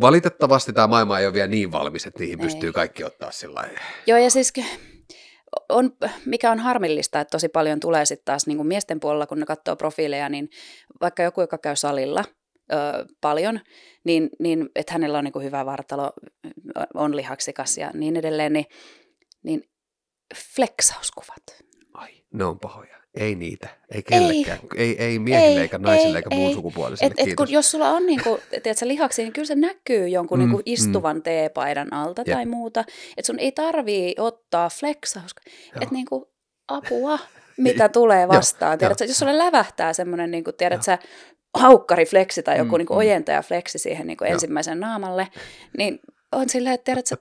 valitettavasti 0.00 0.72
tämä 0.72 0.86
maailma 0.86 1.18
ei 1.18 1.26
ole 1.26 1.34
vielä 1.34 1.48
niin 1.48 1.72
valmis, 1.72 2.06
että 2.06 2.20
niihin 2.20 2.40
Ei. 2.40 2.46
pystyy 2.46 2.72
kaikki 2.72 3.04
ottaa 3.04 3.30
sillä. 3.30 3.64
Joo, 4.06 4.18
ja 4.18 4.30
siis 4.30 4.52
on, 5.68 5.92
mikä 6.26 6.50
on 6.50 6.58
harmillista, 6.58 7.20
että 7.20 7.30
tosi 7.30 7.48
paljon 7.48 7.80
tulee 7.80 8.06
sitten 8.06 8.24
taas 8.24 8.46
niin 8.46 8.56
kuin 8.56 8.66
miesten 8.66 9.00
puolella, 9.00 9.26
kun 9.26 9.40
ne 9.40 9.46
katsoo 9.46 9.76
profiileja, 9.76 10.28
niin 10.28 10.48
vaikka 11.00 11.22
joku, 11.22 11.40
joka 11.40 11.58
käy 11.58 11.76
salilla 11.76 12.24
ö, 12.72 12.76
paljon, 13.20 13.60
niin, 14.04 14.30
niin 14.38 14.68
että 14.74 14.92
hänellä 14.92 15.18
on 15.18 15.24
niin 15.24 15.32
kuin 15.32 15.44
hyvä 15.44 15.66
vartalo, 15.66 16.12
on 16.94 17.16
lihaksikas 17.16 17.78
ja 17.78 17.90
niin 17.94 18.16
edelleen, 18.16 18.52
niin, 18.52 18.66
niin 19.42 19.71
fleksauskuvat. 20.36 21.42
Ai, 21.94 22.10
ne 22.32 22.44
on 22.44 22.58
pahoja. 22.58 22.92
Ei 23.14 23.34
niitä, 23.34 23.68
ei 23.94 24.02
kellekään, 24.02 24.58
ei, 24.76 24.88
ei, 24.88 24.98
ei 25.06 25.18
miehille 25.18 25.56
Ei, 25.56 25.62
eikä 25.62 25.78
naisille 25.78 26.08
ei, 26.10 26.16
eikä 26.16 26.30
muun 26.36 26.54
sukupuolisille, 26.54 27.06
Et, 27.06 27.12
et 27.18 27.24
kiitos. 27.24 27.46
kun, 27.46 27.52
jos 27.52 27.70
sulla 27.70 27.90
on 27.90 28.06
niinku, 28.06 28.40
tiedätkö, 28.50 28.88
lihaksia, 28.88 29.24
niin 29.24 29.32
kyllä 29.32 29.46
se 29.46 29.54
näkyy 29.54 30.08
jonkun 30.08 30.38
Mm, 30.38 30.42
niinku 30.44 30.56
mm. 30.58 30.62
istuvan 30.66 31.22
teepaidan 31.22 31.92
alta 31.92 32.22
Jep. 32.26 32.36
tai 32.36 32.46
muuta. 32.46 32.80
Että 33.16 33.26
sun 33.26 33.38
ei 33.38 33.52
tarvii 33.52 34.14
ottaa 34.18 34.68
flexaus. 34.68 35.34
Joo. 35.46 35.82
Että 35.82 35.94
niinku, 35.94 36.30
apua, 36.68 37.18
mitä 37.56 37.88
tulee 37.88 38.28
vastaan. 38.28 38.78
Tiedätkö, 38.78 39.04
jos 39.04 39.18
sulle 39.18 39.38
lävähtää 39.38 39.92
semmoinen, 39.92 40.30
niinku, 40.30 40.52
tiedätkö, 40.52 40.98
haukkarifleksi 41.58 42.42
tai 42.42 42.58
joku 42.58 42.74
Mm, 42.74 42.78
niinku 42.78 42.92
mm. 42.94 42.98
ojentajafleksi 42.98 43.78
siihen 43.78 44.06
niinku 44.06 44.24
Joo. 44.24 44.32
ensimmäisen 44.32 44.80
naamalle, 44.80 45.28
niin 45.78 46.00
on 46.32 46.48
silleen, 46.48 46.74
että 46.74 46.84
tiedätkö, 46.84 47.16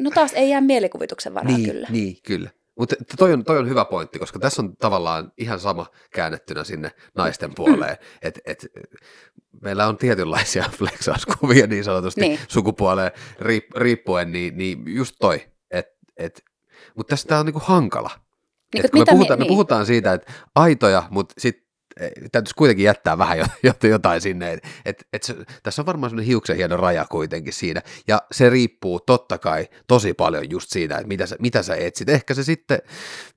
no 0.00 0.10
taas 0.10 0.32
ei 0.32 0.50
jää 0.50 0.60
mielikuvituksen 0.60 1.34
varaa 1.34 1.56
niin, 1.56 1.70
kyllä. 1.70 1.86
Niin, 1.90 2.16
kyllä. 2.26 2.50
Mutta 2.78 2.96
toi 3.18 3.32
on, 3.32 3.44
toi 3.44 3.58
on 3.58 3.68
hyvä 3.68 3.84
pointti, 3.84 4.18
koska 4.18 4.38
tässä 4.38 4.62
on 4.62 4.76
tavallaan 4.76 5.32
ihan 5.38 5.60
sama 5.60 5.86
käännettynä 6.14 6.64
sinne 6.64 6.90
naisten 7.14 7.54
puoleen, 7.56 7.96
että 8.22 8.40
et, 8.44 8.66
meillä 9.62 9.86
on 9.86 9.96
tietynlaisia 9.96 10.64
flexauskuvia 10.78 11.66
niin 11.66 11.84
sanotusti 11.84 12.20
Niin. 12.20 12.30
niin. 12.30 12.46
sukupuoleen 12.48 13.12
riip, 13.40 13.64
riippuen, 13.76 14.32
niin, 14.32 14.58
niin 14.58 14.82
just 14.86 15.16
toi, 15.20 15.46
et, 16.16 16.44
mutta 16.96 17.10
tässä 17.10 17.28
tämä 17.28 17.40
on 17.40 17.46
niinku 17.46 17.62
hankala. 17.64 18.10
Niin, 18.74 18.84
Et 18.84 18.90
kun 18.90 19.00
me, 19.00 19.04
puhutaan, 19.10 19.38
mi- 19.38 19.44
me 19.44 19.48
puhutaan 19.48 19.86
siitä, 19.86 20.12
että 20.12 20.32
aitoja, 20.54 21.02
mutta 21.10 21.34
sitten 21.38 21.63
täytyisi 22.32 22.54
kuitenkin 22.54 22.84
jättää 22.84 23.18
vähän 23.18 23.38
jotain 23.82 24.20
sinne. 24.20 24.52
Et, 24.52 24.60
et, 24.84 25.06
et 25.12 25.22
se, 25.22 25.36
tässä 25.62 25.82
on 25.82 25.86
varmaan 25.86 26.10
semmoinen 26.10 26.26
hiuksen 26.26 26.56
hieno 26.56 26.76
raja 26.76 27.06
kuitenkin 27.10 27.52
siinä, 27.52 27.82
ja 28.08 28.22
se 28.32 28.50
riippuu 28.50 29.00
totta 29.00 29.38
kai 29.38 29.68
tosi 29.86 30.14
paljon 30.14 30.50
just 30.50 30.70
siitä, 30.70 30.96
että 30.96 31.08
mitä 31.08 31.26
sä, 31.26 31.36
mitä 31.38 31.62
sä 31.62 31.76
etsit. 31.76 32.08
Ehkä 32.08 32.34
se 32.34 32.44
sitten 32.44 32.78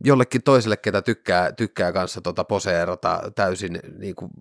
jollekin 0.03 0.43
toiselle, 0.43 0.77
ketä 0.77 1.01
tykkää, 1.01 1.51
tykkää 1.51 1.93
kanssa 1.93 2.21
tota 2.21 2.43
poseerata 2.43 3.31
täysin 3.35 3.79
niin 3.97 4.15
kuin, 4.15 4.31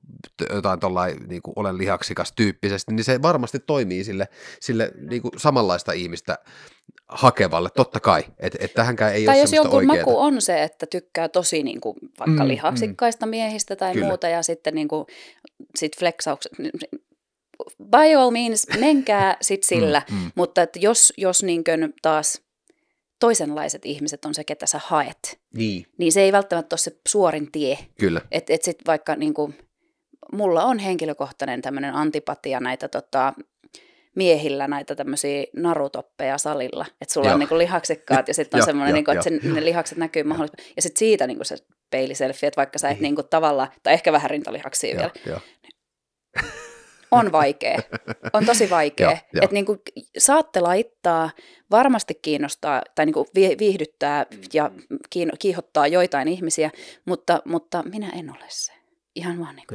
jotain 0.53 0.81
tuollain 0.81 1.29
niin 1.29 1.43
kuin 1.43 1.53
olen 1.57 1.79
lihaksikas 1.79 2.33
tyyppisesti, 2.37 2.95
niin 2.95 3.05
se 3.05 3.23
varmasti 3.23 3.59
toimii 3.59 4.05
sille, 4.05 4.29
sille 4.61 4.93
niin 5.11 5.23
kuin 5.23 5.33
samanlaista 5.37 5.93
ihmistä 5.93 6.39
hakevalle, 7.09 7.69
totta 7.77 8.01
kai, 8.01 8.25
että 8.39 8.59
et 8.61 8.75
tähänkään 8.75 9.15
ei 9.15 9.25
tai 9.25 9.35
ole 9.35 9.43
jos 9.43 9.53
joku 9.53 9.77
oikeata. 9.77 9.99
maku 9.99 10.19
on 10.21 10.41
se, 10.43 10.63
että 10.63 10.87
tykkää 10.87 11.29
tosi 11.29 11.63
niin 11.63 11.81
kuin, 11.81 11.97
vaikka 12.19 12.43
Mm, 12.43 12.49
lihaksikkaista 12.49 13.27
mm. 13.27 13.31
miehistä 13.31 13.77
tai 13.77 13.93
Kyllä. 13.93 14.07
muuta, 14.07 14.29
ja 14.29 14.43
sitten 14.43 14.75
niin 14.75 14.89
kuin, 14.89 15.07
sit 15.79 15.99
flexaukset, 15.99 16.53
by 17.91 18.15
all 18.19 18.31
means, 18.31 18.67
menkää 18.81 19.37
sit 19.41 19.63
sillä, 19.63 20.03
Mm, 20.11 20.17
mm. 20.17 20.31
mutta 20.35 20.63
että 20.63 20.79
jos, 20.79 21.13
jos 21.17 21.43
niin 21.43 21.65
kuin 21.65 21.95
taas 22.03 22.41
toisenlaiset 23.21 23.87
ihmiset 23.87 24.25
on 24.25 24.35
se, 24.35 24.45
ketä 24.45 24.67
sä 24.67 24.81
haet, 24.85 25.41
Niin, 25.55 25.87
niin 25.99 26.13
se 26.13 26.21
ei 26.21 26.33
välttämättä 26.33 26.75
ole 26.75 26.79
se 26.79 26.97
suorin 27.09 27.53
tie. 27.53 27.79
kyllä. 28.01 28.21
Että 28.31 28.55
et 28.55 28.63
sitten 28.63 28.87
vaikka 28.87 29.17
niin 29.17 29.35
kuin, 29.35 29.59
mulla 30.33 30.65
on 30.65 30.79
henkilökohtainen 30.79 31.63
tämmöinen 31.63 31.95
antipatia 31.95 32.61
näitä 32.61 32.89
tota, 32.89 33.35
miehillä 34.17 34.69
näitä 34.69 34.95
tämmöisiä 34.95 35.45
narutoppeja 35.57 36.39
salilla. 36.39 36.87
Että 37.01 37.13
sulla 37.15 37.27
Joo. 37.27 37.35
on 37.35 37.41
niinku 37.41 37.59
lihaksikkaat 37.59 38.29
ja 38.29 38.35
sitten 38.35 38.61
on 38.61 38.65
semmoinen, 38.67 38.95
niinku, 38.95 39.11
että 39.11 39.25
sen, 39.25 39.41
ne 39.43 39.65
lihakset 39.65 39.99
näkyy 39.99 40.23
mahdollisimman. 40.23 40.73
Ja 40.77 40.83
sitten 40.83 40.99
siitä 40.99 41.27
niinku 41.27 41.45
se 41.45 41.57
peiliselfi, 41.91 42.47
että 42.47 42.57
vaikka 42.57 42.79
sä 42.79 42.89
et 42.89 42.95
Niin. 42.97 43.03
niinku 43.03 43.23
tavallaan, 43.23 43.69
tai 43.83 43.93
ehkä 43.93 44.13
vähän 44.13 44.31
rintalihaksia 44.31 45.01
Joo, 45.01 45.11
vielä, 45.27 45.41
on 47.11 47.33
vaikea. 47.33 47.79
On 48.33 48.47
tosi 48.47 48.71
vaikea. 48.71 49.11
Että 49.11 49.53
niinku, 49.55 49.77
saatte 50.19 50.61
laittaa, 50.61 51.31
varmasti 51.71 52.15
kiinnostaa 52.15 52.83
tai 52.95 53.07
niinku 53.07 53.27
vi- 53.35 53.57
viihdyttää 53.59 54.27
ja 54.53 54.71
kiin- 55.11 55.33
kiihottaa 55.39 55.87
joitain 55.87 56.29
ihmisiä, 56.29 56.71
mutta, 57.05 57.43
mutta 57.45 57.83
minä 57.83 58.11
en 58.11 58.31
ole 58.31 58.45
se. 58.49 58.73
Ihan 59.15 59.41
vaan 59.41 59.57
niinku. 59.57 59.75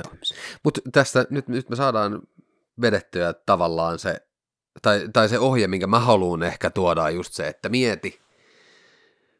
Mutta 0.64 0.82
tästä 0.92 1.26
nyt, 1.30 1.48
nyt 1.48 1.70
me 1.70 1.76
saadaan 1.76 2.22
vedettyä 2.82 3.34
tavallaan 3.46 4.00
se, 4.00 4.16
tai, 4.82 5.10
tai 5.14 5.30
se 5.30 5.40
ohje, 5.40 5.68
minkä 5.68 5.88
mä 5.88 6.00
haluan 6.00 6.44
ehkä 6.44 6.70
tuoda 6.70 7.04
on 7.04 7.16
just 7.16 7.34
se, 7.34 7.48
että 7.48 7.70
mieti, 7.70 8.20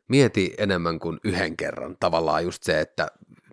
mieti 0.08 0.54
enemmän 0.58 1.00
kuin 1.00 1.20
yhden 1.24 1.58
kerran. 1.58 1.96
Tavallaan 2.00 2.44
just 2.44 2.64
se, 2.64 2.80
että 2.80 3.08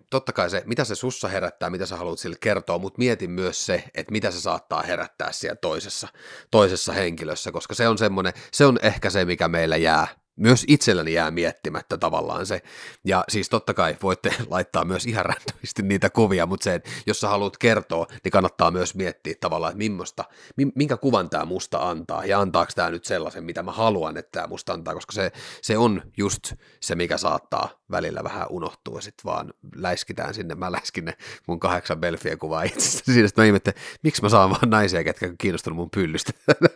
totta 0.09 0.33
kai 0.33 0.49
se, 0.49 0.63
mitä 0.65 0.83
se 0.83 0.95
sussa 0.95 1.27
herättää, 1.27 1.69
mitä 1.69 1.85
sä 1.85 1.95
haluat 1.95 2.19
sille 2.19 2.37
kertoa, 2.39 2.77
mutta 2.77 2.97
mieti 2.97 3.27
myös 3.27 3.65
se, 3.65 3.83
että 3.95 4.11
mitä 4.11 4.31
se 4.31 4.41
saattaa 4.41 4.81
herättää 4.81 5.31
siellä 5.31 5.55
toisessa, 5.55 6.07
toisessa 6.51 6.93
henkilössä, 6.93 7.51
koska 7.51 7.75
se 7.75 7.87
on 7.87 7.97
semmoinen, 7.97 8.33
se 8.51 8.65
on 8.65 8.79
ehkä 8.81 9.09
se, 9.09 9.25
mikä 9.25 9.47
meillä 9.47 9.77
jää 9.77 10.07
myös 10.39 10.65
jää 11.13 11.31
miettimättä 11.31 11.97
tavallaan 11.97 12.45
se. 12.45 12.61
Ja 13.05 13.23
siis 13.29 13.49
totta 13.49 13.73
kai 13.73 13.97
voitte 14.03 14.33
laittaa 14.49 14.85
myös 14.85 15.05
ihan 15.05 15.25
randomisti 15.25 15.81
niitä 15.81 16.09
kuvia, 16.09 16.45
mutta 16.45 16.63
se, 16.63 16.81
jos 17.07 17.19
sä 17.19 17.27
haluat 17.27 17.57
kertoa, 17.57 18.07
niin 18.23 18.31
kannattaa 18.31 18.71
myös 18.71 18.95
miettiä 18.95 19.33
tavallaan, 19.39 19.71
että 19.71 19.77
millaista, 19.77 20.23
mi- 20.57 20.71
minkä 20.75 20.97
kuvan 20.97 21.29
tämä 21.29 21.45
musta 21.45 21.89
antaa, 21.89 22.25
ja 22.25 22.39
antaako 22.39 22.71
tämä 22.75 22.89
nyt 22.89 23.05
sellaisen, 23.05 23.43
mitä 23.43 23.63
mä 23.63 23.71
haluan, 23.71 24.17
että 24.17 24.31
tämä 24.31 24.47
musta 24.47 24.73
antaa, 24.73 24.93
koska 24.93 25.11
se, 25.11 25.31
se 25.61 25.77
on 25.77 26.01
just 26.17 26.53
se, 26.81 26.95
mikä 26.95 27.17
saattaa 27.17 27.78
välillä 27.91 28.23
vähän 28.23 28.47
unohtua, 28.49 28.97
ja 28.97 29.01
sitten 29.01 29.23
vaan 29.25 29.53
läiskitään 29.75 30.33
sinne, 30.33 30.55
mä 30.55 30.71
läiskin 30.71 31.05
ne 31.05 31.13
mun 31.47 31.59
kahdeksan 31.59 31.99
belfien 31.99 32.37
kuvaa 32.37 32.63
itsestä, 32.63 33.11
siinä. 33.13 33.29
Mä 33.37 33.45
ihmettelin, 33.45 33.79
miksi 34.03 34.21
mä 34.21 34.29
saan 34.29 34.49
vaan 34.49 34.69
naisia, 34.69 35.03
ketkä 35.03 35.25
on 35.25 35.37
kiinnostunut 35.37 35.77
mun 35.77 35.89
pyllystä. 35.89 36.31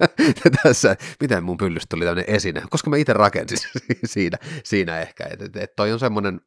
Tässä, 0.64 0.96
miten 1.22 1.44
mun 1.44 1.58
pyllystä 1.58 1.90
tuli 1.90 2.06
tämmöinen 2.06 2.36
esine, 2.36 2.64
koska 2.70 2.90
mä 2.90 2.98
itse 2.98 3.14
rakensin 3.14 3.58
siinä, 4.06 4.38
siinä 4.64 5.00
ehkä, 5.00 5.28
että 5.32 5.46
et, 5.46 5.56
et 5.56 5.76
toi 5.76 5.92
on 5.92 6.00
semmoinen, 6.00 6.42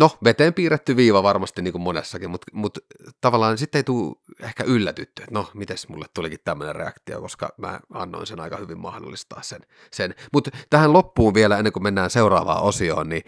no 0.00 0.10
veteen 0.24 0.54
piirretty 0.54 0.96
viiva 0.96 1.22
varmasti 1.22 1.62
niin 1.62 1.72
kuin 1.72 1.82
monessakin, 1.82 2.30
mutta 2.30 2.46
mut, 2.52 2.78
tavallaan 3.20 3.58
sitten 3.58 3.78
ei 3.78 3.84
tule 3.84 4.16
ehkä 4.40 4.64
yllätytty, 4.64 5.22
että 5.22 5.34
no 5.34 5.50
mites 5.54 5.88
mulle 5.88 6.06
tulikin 6.14 6.38
tämmöinen 6.44 6.76
reaktio, 6.76 7.20
koska 7.20 7.48
mä 7.56 7.80
annoin 7.94 8.26
sen 8.26 8.40
aika 8.40 8.56
hyvin 8.56 8.78
mahdollistaa 8.78 9.42
sen. 9.42 9.60
sen. 9.90 10.14
Mutta 10.32 10.50
tähän 10.70 10.92
loppuun 10.92 11.34
vielä, 11.34 11.58
ennen 11.58 11.72
kuin 11.72 11.82
mennään 11.82 12.10
seuraavaan 12.10 12.62
osioon, 12.62 13.08
niin 13.08 13.22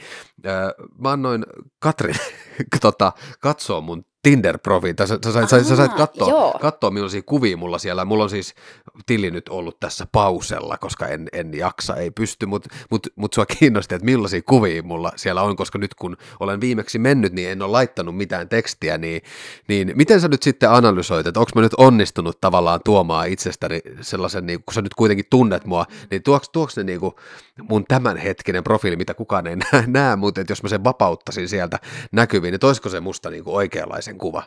äh, 0.46 0.52
mä 0.98 1.12
annoin 1.12 1.44
Katrin 1.78 2.16
tota, 2.80 3.12
katsoa 3.40 3.80
mun 3.80 4.04
Tinder-profiin, 4.22 4.94
sä, 4.98 5.06
sä, 5.24 5.32
sait- 5.32 5.48
sä, 5.48 5.64
sä 5.64 5.76
sait 5.76 5.92
katsoa, 5.92 6.52
katsoa, 6.60 6.90
millaisia 6.90 7.22
kuvia 7.22 7.56
mulla 7.56 7.78
siellä, 7.78 8.04
mulla 8.04 8.24
on 8.24 8.30
siis 8.30 8.54
tili 9.06 9.30
nyt 9.30 9.48
ollut 9.48 9.80
tässä 9.80 10.06
pausella, 10.12 10.76
koska 10.76 11.06
en, 11.08 11.28
en 11.32 11.54
jaksa, 11.54 11.96
ei 11.96 12.10
pysty, 12.10 12.46
mutta 12.46 12.68
mut, 12.90 13.06
mut 13.16 13.32
sua 13.32 13.46
kiinnosti, 13.46 13.94
että 13.94 14.04
millaisia 14.04 14.40
kuvia 14.42 14.82
mulla 14.82 15.12
siellä 15.16 15.42
on, 15.42 15.56
koska 15.56 15.78
nyt 15.78 15.94
kun 15.94 16.16
olen 16.40 16.60
viimeksi 16.60 16.98
mennyt, 16.98 17.32
niin 17.32 17.50
en 17.50 17.62
ole 17.62 17.70
laittanut 17.70 18.16
mitään 18.16 18.48
tekstiä, 18.48 18.98
niin, 18.98 19.22
niin 19.68 19.92
miten 19.94 20.20
sä 20.20 20.28
nyt 20.28 20.42
sitten 20.42 20.70
analysoit, 20.70 21.26
että 21.26 21.40
onko 21.40 21.50
mä 21.54 21.62
nyt 21.62 21.74
onnistunut 21.76 22.40
tavallaan 22.40 22.80
tuomaan 22.84 23.28
itsestäni 23.28 23.80
sellaisen, 24.00 24.46
niin 24.46 24.62
kun 24.66 24.74
sä 24.74 24.82
nyt 24.82 24.94
kuitenkin 24.94 25.26
tunnet 25.30 25.64
mua, 25.64 25.86
niin 26.10 26.22
tuoks, 26.22 26.48
tuoks 26.48 26.76
ne 26.76 26.82
niin 26.82 27.00
kuin 27.00 27.14
mun 27.68 27.84
tämänhetkinen 27.88 28.64
profiili, 28.64 28.96
mitä 28.96 29.14
kukaan 29.14 29.46
ei 29.46 29.56
näe, 29.72 29.84
näe 29.86 30.16
mutta 30.16 30.40
että 30.40 30.50
jos 30.50 30.62
mä 30.62 30.68
sen 30.68 30.84
vapauttaisin 30.84 31.48
sieltä 31.48 31.78
näkyviin, 32.12 32.52
niin 32.52 32.60
toisiko 32.60 32.88
se 32.88 33.00
musta 33.00 33.30
niin 33.30 33.44
kuin 33.44 33.56
oikeanlaisen 33.56 34.09
kuva? 34.18 34.42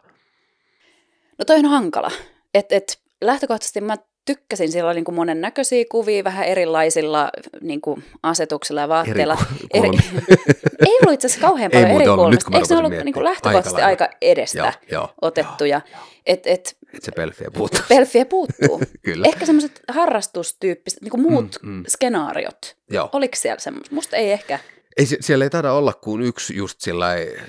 No 1.39 1.45
toi 1.45 1.57
on 1.59 1.65
hankala. 1.65 2.11
Et, 2.53 2.71
et, 2.71 2.99
lähtökohtaisesti 3.21 3.81
mä 3.81 3.95
tykkäsin, 4.25 4.71
siellä 4.71 4.89
oli 4.89 4.95
niin 4.95 5.05
kuin 5.05 5.15
monen 5.15 5.41
näköisiä 5.41 5.85
kuvia, 5.91 6.23
vähän 6.23 6.45
erilaisilla 6.45 7.29
niin 7.61 7.81
kuin 7.81 8.03
asetuksilla 8.23 8.81
ja 8.81 8.87
vaatteilla. 8.87 9.37
Eri 9.73 9.89
ku- 9.89 9.97
ei 10.87 10.97
ollut 11.01 11.13
itse 11.13 11.27
asiassa 11.27 11.47
kauhean 11.47 11.71
Ei 11.73 11.81
paljon 11.83 11.89
eri. 11.89 11.97
Nyt 11.99 12.07
kun 12.07 12.15
kulmista. 12.17 12.45
Eikö 12.47 12.51
ne 12.51 12.59
rupesin 12.59 12.77
ollut 12.77 13.05
niin 13.05 13.13
kuin 13.13 13.23
lähtökohtaisesti 13.23 13.81
Aika 13.81 14.03
aika, 14.03 14.17
edestä 14.21 14.57
Joo, 14.57 14.71
joo, 14.91 15.13
otettuja? 15.21 15.81
joo, 15.91 15.97
joo. 15.99 16.07
Et, 16.25 16.47
et, 16.47 16.77
Et 16.93 17.03
se 17.03 17.11
pelfiä 17.11 17.47
puuttuu. 17.53 17.79
pelfiä 17.89 18.25
puuttuu. 18.25 18.81
Kyllä. 19.05 19.27
Ehkä 19.27 19.45
semmoiset 19.45 19.81
harrastustyyppiset, 19.91 21.01
niin 21.01 21.11
kuin 21.11 21.21
muut 21.21 21.57
Mm, 21.63 21.69
mm. 21.71 21.83
skenaariot. 21.87 22.77
Joo. 22.89 23.09
Oliko 23.13 23.35
siellä 23.35 23.59
semmoista? 23.59 23.95
Musta 23.95 24.17
ei 24.17 24.31
ehkä. 24.31 24.59
Ei, 24.97 25.05
se- 25.05 25.17
siellä 25.21 25.45
ei 25.45 25.49
taida 25.49 25.73
olla 25.73 25.93
kuin 25.93 26.21
yksi 26.21 26.55
just 26.55 26.81
sillä 26.81 27.07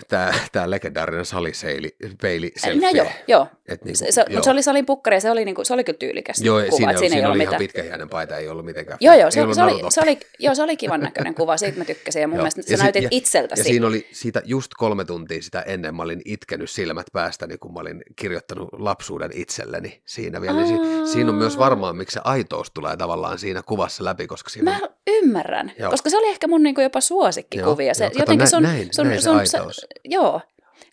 tämä 0.08 0.32
tää 0.52 0.70
legendaarinen 0.70 1.24
saliseili, 1.24 1.96
peili 2.22 2.52
No 2.82 2.88
joo, 2.94 3.06
joo. 3.26 3.46
Et 3.68 3.84
niinku, 3.84 3.98
Se, 3.98 4.12
se, 4.12 4.24
joo. 4.28 4.42
se, 4.42 4.50
oli 4.50 4.62
salin 4.62 4.86
pukkari 4.86 5.16
ja 5.16 5.20
se 5.20 5.30
oli, 5.30 5.44
niinku, 5.44 5.64
se 5.64 5.74
oli 5.74 5.84
kyllä 5.84 5.96
tyylikäs 5.98 6.40
Joo, 6.40 6.60
kuva. 6.60 6.76
siinä, 6.76 6.92
siinä, 6.92 6.98
siinä 6.98 7.16
ei 7.16 7.20
oli 7.20 7.26
ollut 7.26 7.36
ihan 7.42 7.46
mitään. 7.46 7.58
pitkähiäinen 7.58 8.08
paita, 8.08 8.36
ei 8.36 8.48
ollut 8.48 8.64
mitenkään. 8.64 8.98
Joo, 9.00 9.14
joo, 9.14 9.30
se, 9.30 9.42
ollut 9.42 9.54
se, 9.54 9.62
oli, 9.62 9.82
se, 9.92 10.00
oli, 10.00 10.18
joo, 10.38 10.54
se 10.54 10.62
oli 10.62 10.76
kivan 10.76 11.00
näköinen 11.00 11.34
kuva, 11.34 11.56
siitä 11.56 11.78
mä 11.78 11.84
tykkäsin 11.84 12.20
ja 12.22 12.28
mun 12.28 12.36
Joo. 12.36 12.42
mielestä 12.42 12.60
Ja 12.60 12.64
sä 12.64 12.76
si- 12.76 12.82
näytit 12.82 13.02
ja- 13.02 13.08
itseltäsi. 13.12 13.60
Ja 13.60 13.64
siinä 13.64 13.86
oli 13.86 14.08
siitä 14.12 14.42
just 14.44 14.70
kolme 14.78 15.04
tuntia 15.04 15.42
sitä 15.42 15.60
ennen, 15.62 15.94
mä 15.94 16.02
olin 16.02 16.20
itkenyt 16.24 16.70
silmät 16.70 17.06
päästäni, 17.12 17.58
kun 17.58 17.72
mä 17.74 17.80
olin 17.80 18.02
kirjoittanut 18.16 18.68
lapsuuden 18.72 19.30
itselleni 19.34 20.02
siinä 20.06 20.40
vielä. 20.40 20.56
Niin 20.62 20.66
si- 21.06 21.12
siinä 21.12 21.30
on 21.30 21.36
myös 21.36 21.58
varmaan, 21.58 21.96
miksi 21.96 22.14
se 22.14 22.20
aitous 22.24 22.70
tulee 22.70 22.96
tavallaan 22.96 23.38
siinä 23.38 23.62
kuvassa 23.62 24.04
läpi, 24.04 24.26
koska 24.26 24.50
siinä 24.50 24.70
Mä 24.70 24.80
ymmärrän, 25.06 25.72
koska 25.90 26.10
se 26.10 26.16
oli 26.18 26.28
ehkä 26.28 26.48
mun 26.48 26.62
niinku 26.62 26.80
jopa 26.80 27.00
suosikkikuvia. 27.34 27.86
Joo, 27.86 27.94
se, 27.94 28.04
joo, 28.04 28.10
kato, 28.10 28.22
jotenkin 28.22 28.44
nä- 28.44 28.50
sun, 28.50 28.62
näin- 28.62 28.88
sun, 28.92 29.06
näin 29.08 29.20
se 29.20 29.24
sun, 29.24 29.36
aitous. 29.36 29.86
joo, 30.04 30.40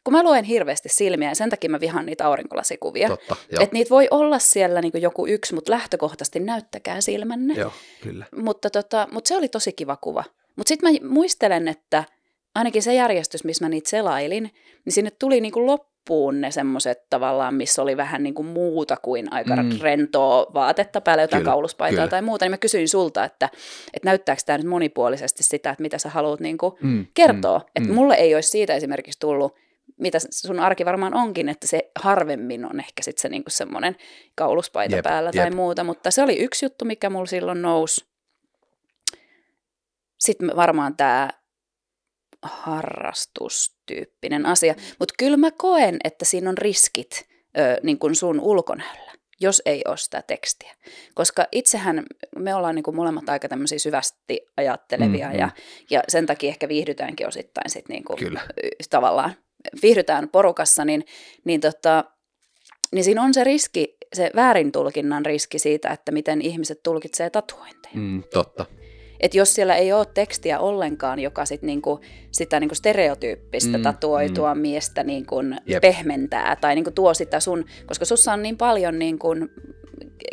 kun 0.04 0.14
mä 0.14 0.24
luen 0.24 0.44
hirveästi 0.44 0.90
silmiä 0.90 1.30
ja 1.30 1.36
sen 1.36 1.50
takia 1.50 1.70
mä 1.70 1.80
vihaan 1.80 2.06
niitä 2.06 2.26
aurinkolasikuvia. 2.28 3.08
totta, 3.08 3.36
Että 3.60 3.74
niitä 3.74 3.90
voi 3.90 4.08
olla 4.12 4.40
siellä 4.40 4.82
niinku 4.82 4.98
joku 4.98 5.28
yksi, 5.28 5.56
mutta 5.56 5.72
lähtökohtaisesti 5.72 6.40
näyttäkää 6.40 7.02
silmänne. 7.02 7.54
joo, 7.54 7.74
kyllä. 8.04 8.26
Mutta, 8.36 8.70
tota, 8.70 9.08
mutta 9.12 9.28
se 9.28 9.38
oli 9.38 9.48
tosi 9.48 9.74
kiva 9.74 9.98
kuva. 10.02 10.24
Mutta 10.56 10.68
sitten 10.70 10.94
mä 10.94 11.10
muistelen, 11.10 11.68
että 11.68 12.04
ainakin 12.56 12.84
se 12.84 12.94
järjestys, 12.94 13.44
missä 13.44 13.66
mä 13.66 13.70
niitä 13.70 13.90
selailin, 13.90 14.44
niin 14.86 14.94
sinne 14.94 15.12
tuli 15.20 15.42
niinku 15.42 15.66
loppuun 16.02 16.42
ne 16.42 16.52
semmoiset 16.52 17.10
tavallaan, 17.10 17.56
missä 17.56 17.82
oli 17.82 17.98
vähän 17.98 18.24
niinku 18.24 18.44
muuta 18.44 18.98
kuin 19.02 19.34
aika 19.34 19.56
Mm. 19.56 19.70
rentoa 19.82 20.46
vaatetta 20.54 21.02
päällä, 21.02 21.24
jotain 21.24 21.42
Kyllä, 21.42 21.52
kauluspaitaa 21.52 21.96
kyllä. 21.96 22.08
tai 22.08 22.22
muuta. 22.22 22.46
Niin 22.46 22.52
mä 22.52 22.58
kysyin 22.58 22.90
sulta, 22.90 23.24
että, 23.26 23.50
että 23.94 24.08
näyttääkö 24.10 24.42
tämä 24.46 24.58
nyt 24.58 24.68
monipuolisesti 24.68 25.44
sitä, 25.44 25.70
että 25.70 25.82
mitä 25.82 25.98
sä 25.98 26.10
haluat 26.10 26.40
niinku 26.40 26.78
Mm, 26.82 27.06
kertoa. 27.14 27.60
mm, 27.60 27.66
että 27.76 27.90
mm. 27.90 27.96
mulle 27.96 28.16
ei 28.16 28.36
olisi 28.36 28.50
siitä 28.50 28.74
esimerkiksi 28.76 29.20
tullut, 29.20 29.56
mitä 30.00 30.18
sun 30.30 30.60
arki 30.60 30.86
varmaan 30.86 31.14
onkin, 31.14 31.50
että 31.50 31.68
se 31.68 31.92
harvemmin 32.00 32.66
on 32.66 32.80
ehkä 32.80 33.04
sitten 33.04 33.22
se 33.22 33.30
niinku 33.30 33.50
semmoinen 33.50 33.96
kauluspaita 34.36 34.96
Jep, 34.96 35.04
päällä 35.04 35.32
tai 35.32 35.46
jep. 35.46 35.54
muuta, 35.54 35.84
mutta 35.84 36.12
se 36.12 36.22
oli 36.24 36.40
yksi 36.40 36.66
juttu, 36.66 36.86
mikä 36.86 37.10
mulla 37.10 37.26
silloin 37.26 37.62
nousi. 37.62 38.06
Sitten 40.20 40.52
varmaan 40.56 40.96
tämä 40.98 41.30
harrastustyyppinen 42.42 44.46
asia, 44.46 44.76
mutta 45.00 45.14
kyllä 45.18 45.38
mä 45.38 45.52
koen, 45.52 45.98
että 46.04 46.26
siinä 46.26 46.50
on 46.50 46.58
riskit 46.58 47.28
ö, 47.58 47.78
niin 47.84 48.00
kuin 48.00 48.16
sun 48.16 48.40
ulkonäöllä, 48.40 49.12
jos 49.40 49.62
ei 49.66 49.82
ole 49.88 49.98
sitä 49.98 50.22
tekstiä. 50.22 50.76
Koska 51.14 51.46
itsehän 51.52 52.04
me 52.36 52.56
ollaan 52.56 52.76
niin 52.76 52.84
kuin 52.84 52.96
molemmat 52.96 53.30
aika 53.30 53.50
tämmöisiä 53.50 53.80
syvästi 53.80 54.42
ajattelevia 54.58 55.28
Mm, 55.28 55.34
mm, 55.34 55.40
ja, 55.40 55.50
ja 55.90 56.04
sen 56.08 56.26
takia 56.26 56.50
ehkä 56.50 56.68
viihdytäänkin 56.68 57.28
osittain 57.28 57.70
sit 57.70 57.90
niin 57.90 58.04
kuin 58.04 58.18
Kyllä. 58.18 58.42
tavallaan 58.90 59.36
viihdytään 59.82 60.30
porukassa, 60.30 60.86
niin, 60.86 61.06
niin, 61.46 61.62
tota, 61.62 62.04
niin 62.92 63.04
siinä 63.04 63.24
on 63.24 63.34
se 63.34 63.44
riski, 63.44 63.98
se 64.14 64.32
väärintulkinnan 64.36 65.26
riski 65.26 65.60
siitä, 65.60 65.90
että 65.90 66.12
miten 66.12 66.42
ihmiset 66.42 66.84
tulkitsee 66.84 67.30
tatuointeja. 67.30 67.96
Mm, 67.96 68.24
totta. 68.34 68.66
Et 69.22 69.34
jos 69.34 69.54
siellä 69.54 69.76
ei 69.76 69.94
ole 69.94 70.06
tekstiä 70.14 70.60
ollenkaan, 70.60 71.20
joka 71.20 71.46
sit 71.46 71.62
niinku, 71.62 72.00
sitä 72.32 72.60
niinku 72.60 72.76
stereotyyppistä 72.76 73.78
mm, 73.78 73.84
tatuoitua 73.84 74.56
mm. 74.56 74.62
miestä 74.62 75.04
niinku 75.04 75.36
pehmentää 75.82 76.56
tai 76.56 76.76
niinku 76.76 76.92
tuo 76.92 77.14
sitä 77.14 77.40
sun, 77.40 77.66
koska 77.86 78.06
sussa 78.06 78.34
on 78.34 78.42
niin 78.42 78.58
paljon 78.58 79.00
niinku 79.00 79.28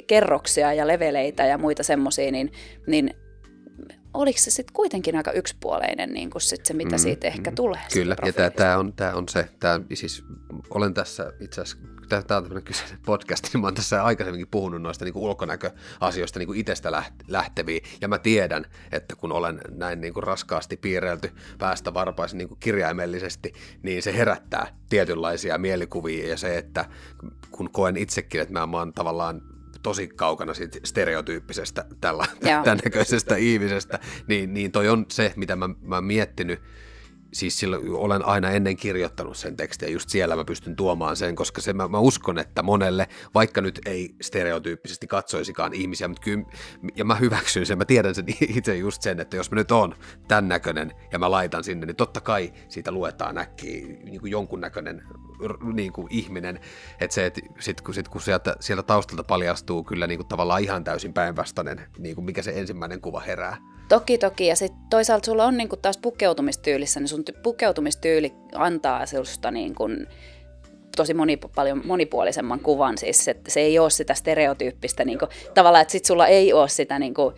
kerroksia 0.07 0.73
ja 0.73 0.87
leveleitä 0.87 1.47
ja 1.47 1.59
muita 1.59 1.83
semmoisia, 1.83 2.33
niin, 2.33 2.53
niin 2.87 3.11
oliko 4.15 4.39
se 4.39 4.51
sitten 4.51 4.73
kuitenkin 4.73 5.17
aika 5.17 5.33
yksipuoleinen 5.33 6.13
niin 6.13 6.31
kuin 6.31 6.43
sit 6.43 6.67
se, 6.67 6.75
mitä 6.75 6.97
mm, 6.97 6.99
siitä 6.99 7.27
ehkä 7.27 7.51
mm, 7.51 7.55
tulee? 7.55 7.81
Kyllä, 7.93 8.17
ja 8.39 8.51
tämä 8.51 8.79
on, 8.79 8.93
tää 8.93 9.15
on 9.15 9.29
se, 9.29 9.49
tää, 9.61 9.81
siis 9.95 10.25
olen 10.71 10.95
tässä 10.95 11.33
itse 11.41 11.61
asiassa, 11.61 11.89
tämä 12.09 12.19
on 12.21 12.27
tämmöinen 12.27 12.63
kyseinen 12.63 12.99
podcast, 13.07 13.49
niin 13.53 13.61
mä 13.61 13.67
oon 13.67 13.75
tässä 13.75 14.05
aikaisemminkin 14.05 14.49
puhunut 14.51 14.83
noista 14.83 15.05
niin 15.05 15.13
kuin 15.13 15.23
ulkonäköasioista 15.23 16.39
niin 16.39 16.47
kuin 16.47 16.61
itsestä 16.61 17.03
lähteviä, 17.29 17.81
ja 18.01 18.09
mä 18.09 18.19
tiedän, 18.19 18.65
että 18.93 19.17
kun 19.17 19.33
olen 19.33 19.61
näin 19.71 20.01
niin 20.01 20.15
kuin 20.15 20.25
raskaasti 20.25 20.77
piirrelty 20.77 21.31
päästä 21.59 21.95
varpaisin 21.95 22.39
niin 22.39 22.49
kuin 22.49 22.61
kirjaimellisesti, 22.61 23.53
niin 23.83 24.03
se 24.03 24.17
herättää 24.17 24.67
tietynlaisia 24.89 25.59
mielikuvia, 25.59 26.29
ja 26.29 26.37
se, 26.37 26.59
että 26.59 26.85
kun 27.51 27.71
koen 27.71 27.97
itsekin, 27.97 28.41
että 28.41 28.53
mä 28.67 28.79
oon 28.79 28.93
tavallaan 28.93 29.43
tosi 29.83 30.09
kaukana 30.09 30.55
siitä 30.55 30.79
stereotyyppisestä 30.85 31.85
tällä, 32.01 32.25
tämän 32.65 32.79
näköisestä 32.85 33.37
ihmisestä, 33.37 33.99
niin, 34.27 34.55
niin 34.55 34.73
toi 34.73 34.89
on 34.89 35.07
se, 35.09 35.33
mitä 35.37 35.57
mä, 35.57 35.69
mä 35.83 35.95
oon 35.95 36.05
miettinyt, 36.05 36.61
siis 37.33 37.59
silloin 37.59 37.91
olen 37.91 38.25
aina 38.25 38.51
ennen 38.51 38.77
kirjoittanut 38.77 39.37
sen 39.37 39.57
tekstin 39.57 39.87
ja 39.87 39.93
just 39.93 40.09
siellä 40.09 40.37
mä 40.37 40.45
pystyn 40.45 40.77
tuomaan 40.77 41.17
sen, 41.17 41.35
koska 41.35 41.61
se, 41.61 41.73
mä, 41.73 41.89
mä 41.89 41.99
uskon, 41.99 42.39
että 42.39 42.63
monelle, 42.63 43.09
vaikka 43.35 43.61
nyt 43.61 43.81
ei 43.87 44.15
stereotyyppisesti 44.21 45.07
katsoisikaan 45.07 45.75
ihmisiä, 45.75 46.09
mutta 46.09 46.23
kyllä, 46.23 46.45
ja 46.97 47.05
mä 47.05 47.15
hyväksyn 47.15 47.67
sen, 47.67 47.79
mä 47.79 47.85
tiedän 47.85 48.15
sen 48.15 48.25
itse 48.57 48.77
just 48.77 49.03
sen, 49.03 49.21
että 49.21 49.37
jos 49.37 49.51
mä 49.51 49.55
nyt 49.55 49.73
on 49.73 49.95
tämän 50.29 50.49
näköinen 50.49 50.93
ja 51.13 51.19
mä 51.19 51.31
laitan 51.31 51.65
sinne, 51.65 51.87
niin 51.87 51.97
totta 51.97 52.21
kai 52.21 52.53
siitä 52.69 52.93
luetaan 52.93 53.39
äkkiä 53.39 53.87
niin 53.87 54.21
kuin 54.21 54.31
jonkunnäköinen 54.31 55.03
niin 55.73 55.93
kuin 55.93 56.07
ihminen, 56.11 56.61
että 57.01 57.15
se, 57.15 57.27
että 57.27 57.41
sit, 57.59 57.81
kun, 57.81 57.95
sit, 57.95 58.09
kun 58.09 58.21
sieltä, 58.21 58.57
sieltä 58.61 58.83
taustalta 58.83 59.25
paljastuu 59.25 59.85
kyllä 59.85 60.07
niin 60.07 60.19
kuin 60.19 60.29
tavallaan 60.29 60.63
ihan 60.63 60.85
täysin 60.85 61.13
päinvastainen, 61.13 61.87
niin 61.99 62.15
kuin 62.15 62.25
mikä 62.25 62.43
se 62.43 62.53
ensimmäinen 62.57 63.01
kuva 63.01 63.21
herää. 63.21 63.78
Toki, 63.89 64.19
toki. 64.19 64.47
Ja 64.47 64.57
sitten 64.57 64.81
toisaalta 64.91 65.27
sulla 65.27 65.45
on 65.45 65.57
niin 65.57 65.69
kuin 65.69 65.81
taas 65.81 65.99
pukeutumistyylissä, 65.99 67.01
niin 67.01 67.09
sun 67.09 67.25
pukeutumistyyli 67.43 68.33
antaa 68.55 69.07
sinusta 69.07 69.51
niin 69.51 69.75
kuin 69.75 70.07
tosi 70.97 71.15
moni, 71.15 71.39
paljon 71.55 71.87
monipuolisemman 71.87 72.61
kuvan. 72.61 72.99
Siis 72.99 73.29
että 73.29 73.51
se 73.51 73.61
ei 73.61 73.79
ole 73.79 73.91
sitä 73.91 74.15
stereotyyppistä 74.15 75.05
niin 75.05 75.19
kuin, 75.19 75.29
tavallaan, 75.55 75.83
että 75.83 75.93
sit 75.93 76.05
sulla 76.05 76.27
ei 76.27 76.53
ole 76.53 76.69
sitä 76.69 76.99
niin 76.99 77.15
kuin, 77.15 77.35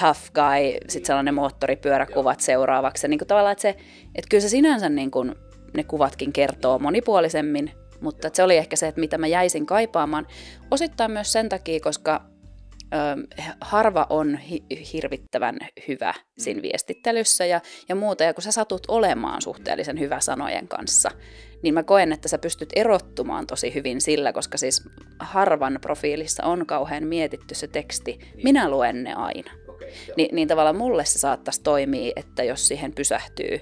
tough 0.00 0.20
guy, 0.34 0.78
sitten 0.88 1.06
sellainen 1.06 1.34
moottoripyöräkuvat 1.34 2.40
seuraavaksi. 2.40 3.04
Ja 3.04 3.08
niin 3.08 3.18
kuin, 3.18 3.28
tavallaan, 3.28 3.52
että, 3.52 3.62
se, 3.62 3.68
että 4.14 4.28
kyllä 4.30 4.42
se 4.42 4.48
sinänsä 4.48 4.88
niin 4.88 5.10
kuin, 5.10 5.34
ne 5.76 5.84
kuvatkin 5.84 6.32
kertoo 6.32 6.78
monipuolisemmin, 6.78 7.70
mutta 8.00 8.30
se 8.32 8.42
oli 8.42 8.56
ehkä 8.56 8.76
se, 8.76 8.88
että 8.88 9.00
mitä 9.00 9.18
mä 9.18 9.26
jäisin 9.26 9.66
kaipaamaan. 9.66 10.26
Osittain 10.70 11.10
myös 11.10 11.32
sen 11.32 11.48
takia, 11.48 11.80
koska 11.80 12.22
harva 13.60 14.06
on 14.10 14.38
hi- 14.38 14.64
hirvittävän 14.92 15.58
hyvä 15.88 16.14
siinä 16.38 16.62
viestittelyssä 16.62 17.46
ja, 17.46 17.60
ja 17.88 17.94
muuta. 17.94 18.24
Ja 18.24 18.34
kun 18.34 18.42
sä 18.42 18.52
satut 18.52 18.82
olemaan 18.88 19.42
suhteellisen 19.42 20.00
hyvä 20.00 20.20
sanojen 20.20 20.68
kanssa, 20.68 21.10
niin 21.62 21.74
mä 21.74 21.82
koen, 21.82 22.12
että 22.12 22.28
sä 22.28 22.38
pystyt 22.38 22.68
erottumaan 22.76 23.46
tosi 23.46 23.74
hyvin 23.74 24.00
sillä, 24.00 24.32
koska 24.32 24.58
siis 24.58 24.88
harvan 25.18 25.78
profiilissa 25.80 26.44
on 26.44 26.66
kauhean 26.66 27.06
mietitty 27.06 27.54
se 27.54 27.66
teksti. 27.68 28.18
Minä 28.44 28.70
luen 28.70 29.04
ne 29.04 29.14
aina. 29.14 29.50
Okay, 29.68 29.88
Ni, 30.16 30.28
niin 30.32 30.48
tavallaan 30.48 30.76
mulle 30.76 31.04
se 31.04 31.18
saattaisi 31.18 31.62
toimia, 31.62 32.12
että 32.16 32.44
jos 32.44 32.68
siihen 32.68 32.92
pysähtyy 32.92 33.60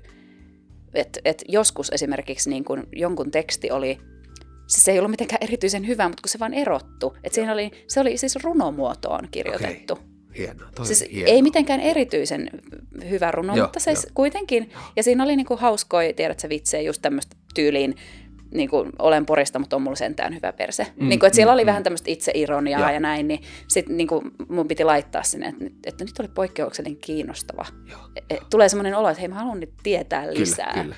et, 0.95 1.19
et 1.25 1.45
joskus 1.49 1.91
esimerkiksi 1.91 2.51
niin 2.51 2.65
kun 2.65 2.87
jonkun 2.93 3.31
teksti 3.31 3.71
oli, 3.71 3.99
siis 4.67 4.85
se 4.85 4.93
ei 4.93 4.99
ollut 4.99 5.11
mitenkään 5.11 5.39
erityisen 5.43 5.87
hyvä, 5.87 6.09
mutta 6.09 6.23
kun 6.23 6.29
se 6.29 6.39
vaan 6.39 6.55
erottu. 6.55 7.17
Et 7.25 7.33
siinä 7.33 7.53
oli, 7.53 7.71
se 7.89 8.01
oli 8.01 8.17
siis 8.17 8.37
runomuotoon 8.37 9.29
kirjoitettu. 9.31 9.93
Okay. 9.93 10.05
Hienoa, 10.39 10.69
siis 10.83 11.05
hienoa. 11.13 11.35
ei 11.35 11.43
mitenkään 11.43 11.81
erityisen 11.81 12.51
hyvä 13.11 13.31
runo, 13.31 13.57
Joo, 13.57 13.67
mutta 13.67 13.81
se 13.81 13.91
jo. 13.91 13.97
kuitenkin. 14.15 14.71
Ja 14.97 15.03
siinä 15.03 15.25
oli 15.25 15.37
niinku 15.37 15.57
hauskoja, 15.57 16.13
tiedätkö, 16.13 16.49
vitsejä 16.49 16.83
just 16.83 17.03
tämmöistä 17.03 17.37
tyyliin, 17.55 17.95
niin 18.55 18.71
kuin, 18.71 18.91
olen 18.99 19.27
porista, 19.27 19.59
mutta 19.59 19.77
on 19.77 19.83
mulla 19.83 19.97
sentään 19.97 20.35
hyvä 20.35 20.53
perse. 20.53 20.87
Mm, 20.97 21.09
niin 21.09 21.19
kuin, 21.21 21.27
että 21.27 21.35
siellä 21.37 21.53
mm, 21.53 21.55
oli 21.55 21.65
mm. 21.65 21.67
vähän 21.67 21.83
tämmöistä 21.83 22.11
itseironiaa 22.11 22.81
ja, 22.81 22.91
ja 22.91 23.01
näin, 23.01 23.29
niin 23.29 23.41
sitten 23.69 23.97
niin 23.97 24.07
kuin, 24.07 24.31
mun 24.49 24.69
piti 24.69 24.85
laittaa 24.85 25.23
sinne, 25.23 25.49
että, 25.49 25.65
että 25.87 26.05
nyt 26.05 26.19
oli 26.19 26.29
poikkeuksellinen 26.29 27.01
kiinnostava. 27.01 27.67
Et, 28.31 28.41
tulee 28.51 28.69
semmoinen 28.69 28.97
olo, 28.97 29.09
että 29.09 29.21
hei 29.21 29.29
mä 29.29 29.35
haluan 29.35 29.61
nyt 29.61 29.73
tietää 29.83 30.35
lisää. 30.35 30.73
Kyllä, 30.73 30.83
kyllä. 30.83 30.97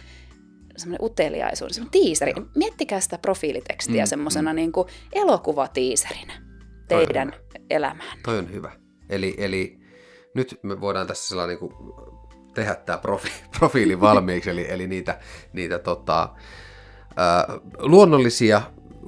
Semmoinen 0.77 1.05
uteliaisuus, 1.05 1.73
semmoinen 1.73 1.91
tiiseri. 1.91 2.33
Joo. 2.37 2.47
Miettikää 2.57 3.01
sitä 3.01 3.19
profiilitekstiä 3.19 4.05
mm, 4.05 4.09
semmoisena 4.09 4.53
mm. 4.53 4.57
niin 4.57 4.73
kuin 4.73 4.89
elokuvatiiserinä 5.13 6.43
teidän 6.89 7.33
elämään. 7.71 8.19
Toi 8.25 8.39
on 8.39 8.53
hyvä. 8.53 8.73
Eli, 9.09 9.35
eli 9.39 9.79
nyt 10.35 10.59
me 10.63 10.81
voidaan 10.81 11.07
tässä 11.07 11.29
sellainen 11.29 11.59
niin 11.61 11.71
kuin 11.73 11.95
tehdä 12.55 12.75
tämä 12.75 12.99
profi, 12.99 13.29
profiili 13.59 14.01
valmiiksi, 14.01 14.51
eli, 14.51 14.67
eli 14.69 14.87
niitä, 14.87 15.19
niitä 15.53 15.79
tota, 15.79 16.23
äh, 16.23 17.57
luonnollisia 17.79 18.63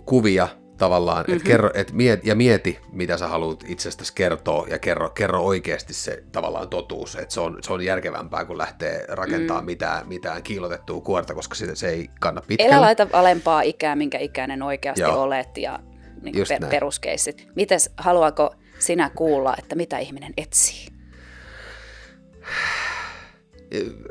kuvia 0.07 0.49
tavallaan, 0.79 1.25
mm-hmm. 1.25 1.37
et 1.37 1.43
kerro, 1.43 1.71
et 1.75 1.93
miet, 1.93 2.27
ja 2.27 2.35
mieti, 2.35 2.79
mitä 2.93 3.17
sä 3.17 3.29
haluat 3.29 3.65
itsestäsi 3.67 4.13
kertoa, 4.15 4.67
ja 4.71 4.79
kerro, 4.79 5.11
kerro 5.11 5.43
oikeasti 5.43 5.95
se 5.95 6.23
tavallaan 6.33 6.69
totuus, 6.69 7.17
että 7.17 7.35
se 7.35 7.41
on, 7.41 7.59
se 7.63 7.73
on 7.73 7.85
järkevämpää, 7.85 8.45
kuin 8.45 8.59
lähtee 8.59 9.05
rakentamaan 9.09 9.65
mm. 9.65 9.67
mitään, 9.67 10.09
mitään 10.09 10.43
kiilotettua 10.43 11.01
kuorta, 11.01 11.35
koska 11.35 11.55
se, 11.55 11.77
se 11.77 11.89
ei 11.89 12.11
kanna 12.21 12.43
pitkälle. 12.47 12.73
Elä 12.73 12.81
laita 12.81 13.07
alempaa 13.13 13.63
ikää, 13.63 13.97
minkä 13.97 14.19
ikäinen 14.19 14.63
oikeasti 14.63 15.03
Joo. 15.03 15.23
olet, 15.23 15.59
ja 15.59 15.79
niin 16.23 16.35
per, 16.49 16.71
peruskeissit. 16.71 17.49
Mites, 17.57 17.91
haluaako 17.97 18.55
sinä 18.79 19.11
kuulla, 19.15 19.55
että 19.59 19.75
mitä 19.75 19.99
ihminen 19.99 20.33
etsii? 20.37 20.89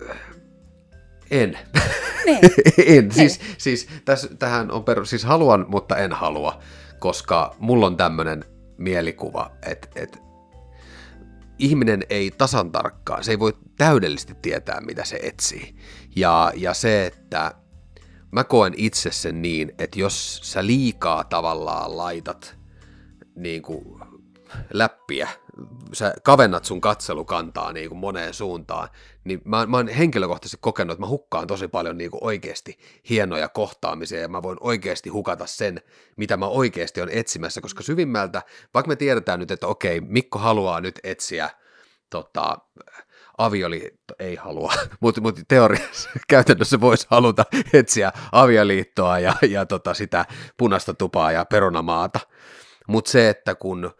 En. 1.31 1.59
Niin. 2.25 2.39
en. 2.97 3.11
Siis, 3.11 3.39
siis 3.57 3.87
täs, 4.05 4.29
tähän 4.39 4.71
on 4.71 4.83
perus, 4.83 5.09
siis 5.09 5.23
haluan, 5.23 5.65
mutta 5.67 5.97
en 5.97 6.11
halua, 6.11 6.59
koska 6.99 7.55
mulla 7.59 7.85
on 7.85 7.97
tämmöinen 7.97 8.43
mielikuva, 8.77 9.51
että, 9.65 9.87
että 9.95 10.17
ihminen 11.59 12.03
ei 12.09 12.31
tasan 12.31 12.71
tarkkaan, 12.71 13.23
se 13.23 13.31
ei 13.31 13.39
voi 13.39 13.57
täydellisesti 13.77 14.35
tietää, 14.41 14.81
mitä 14.81 15.05
se 15.05 15.19
etsii. 15.23 15.75
Ja, 16.15 16.51
ja 16.55 16.73
se, 16.73 17.05
että 17.05 17.51
mä 18.31 18.43
koen 18.43 18.73
itse 18.77 19.11
sen 19.11 19.41
niin, 19.41 19.71
että 19.79 19.99
jos 19.99 20.39
sä 20.43 20.65
liikaa 20.65 21.23
tavallaan 21.23 21.97
laitat 21.97 22.57
niin 23.35 23.61
kuin 23.61 23.99
läppiä 24.73 25.29
sä 25.93 26.13
kavennat 26.23 26.65
sun 26.65 26.81
katselukantaa 26.81 27.73
niin 27.73 27.89
kuin 27.89 27.99
moneen 27.99 28.33
suuntaan, 28.33 28.89
niin 29.23 29.41
mä, 29.45 29.65
mä 29.65 29.77
oon 29.77 29.87
henkilökohtaisesti 29.87 30.57
kokenut, 30.61 30.91
että 30.91 31.01
mä 31.01 31.07
hukkaan 31.07 31.47
tosi 31.47 31.67
paljon 31.67 31.97
niin 31.97 32.11
kuin 32.11 32.23
oikeasti 32.23 32.79
hienoja 33.09 33.49
kohtaamisia 33.49 34.19
ja 34.19 34.27
mä 34.27 34.43
voin 34.43 34.57
oikeasti 34.61 35.09
hukata 35.09 35.45
sen, 35.45 35.81
mitä 36.17 36.37
mä 36.37 36.47
oikeasti 36.47 37.01
on 37.01 37.09
etsimässä, 37.11 37.61
koska 37.61 37.83
syvimmältä, 37.83 38.41
vaikka 38.73 38.87
me 38.87 38.95
tiedetään 38.95 39.39
nyt, 39.39 39.51
että 39.51 39.67
okei, 39.67 40.01
Mikko 40.01 40.39
haluaa 40.39 40.81
nyt 40.81 40.99
etsiä 41.03 41.49
tota, 42.09 42.57
avioliitto, 43.37 44.13
ei 44.19 44.35
halua, 44.35 44.73
mutta 44.99 45.21
mut 45.21 45.39
teoriassa 45.47 46.09
käytännössä 46.27 46.81
voisi 46.81 47.07
haluta 47.09 47.43
etsiä 47.73 48.11
avioliittoa 48.31 49.19
ja, 49.19 49.33
ja 49.49 49.65
tota 49.65 49.93
sitä 49.93 50.25
punaista 50.57 50.93
tupaa 50.93 51.31
ja 51.31 51.45
perunamaata, 51.45 52.19
mutta 52.87 53.11
se, 53.11 53.29
että 53.29 53.55
kun, 53.55 53.91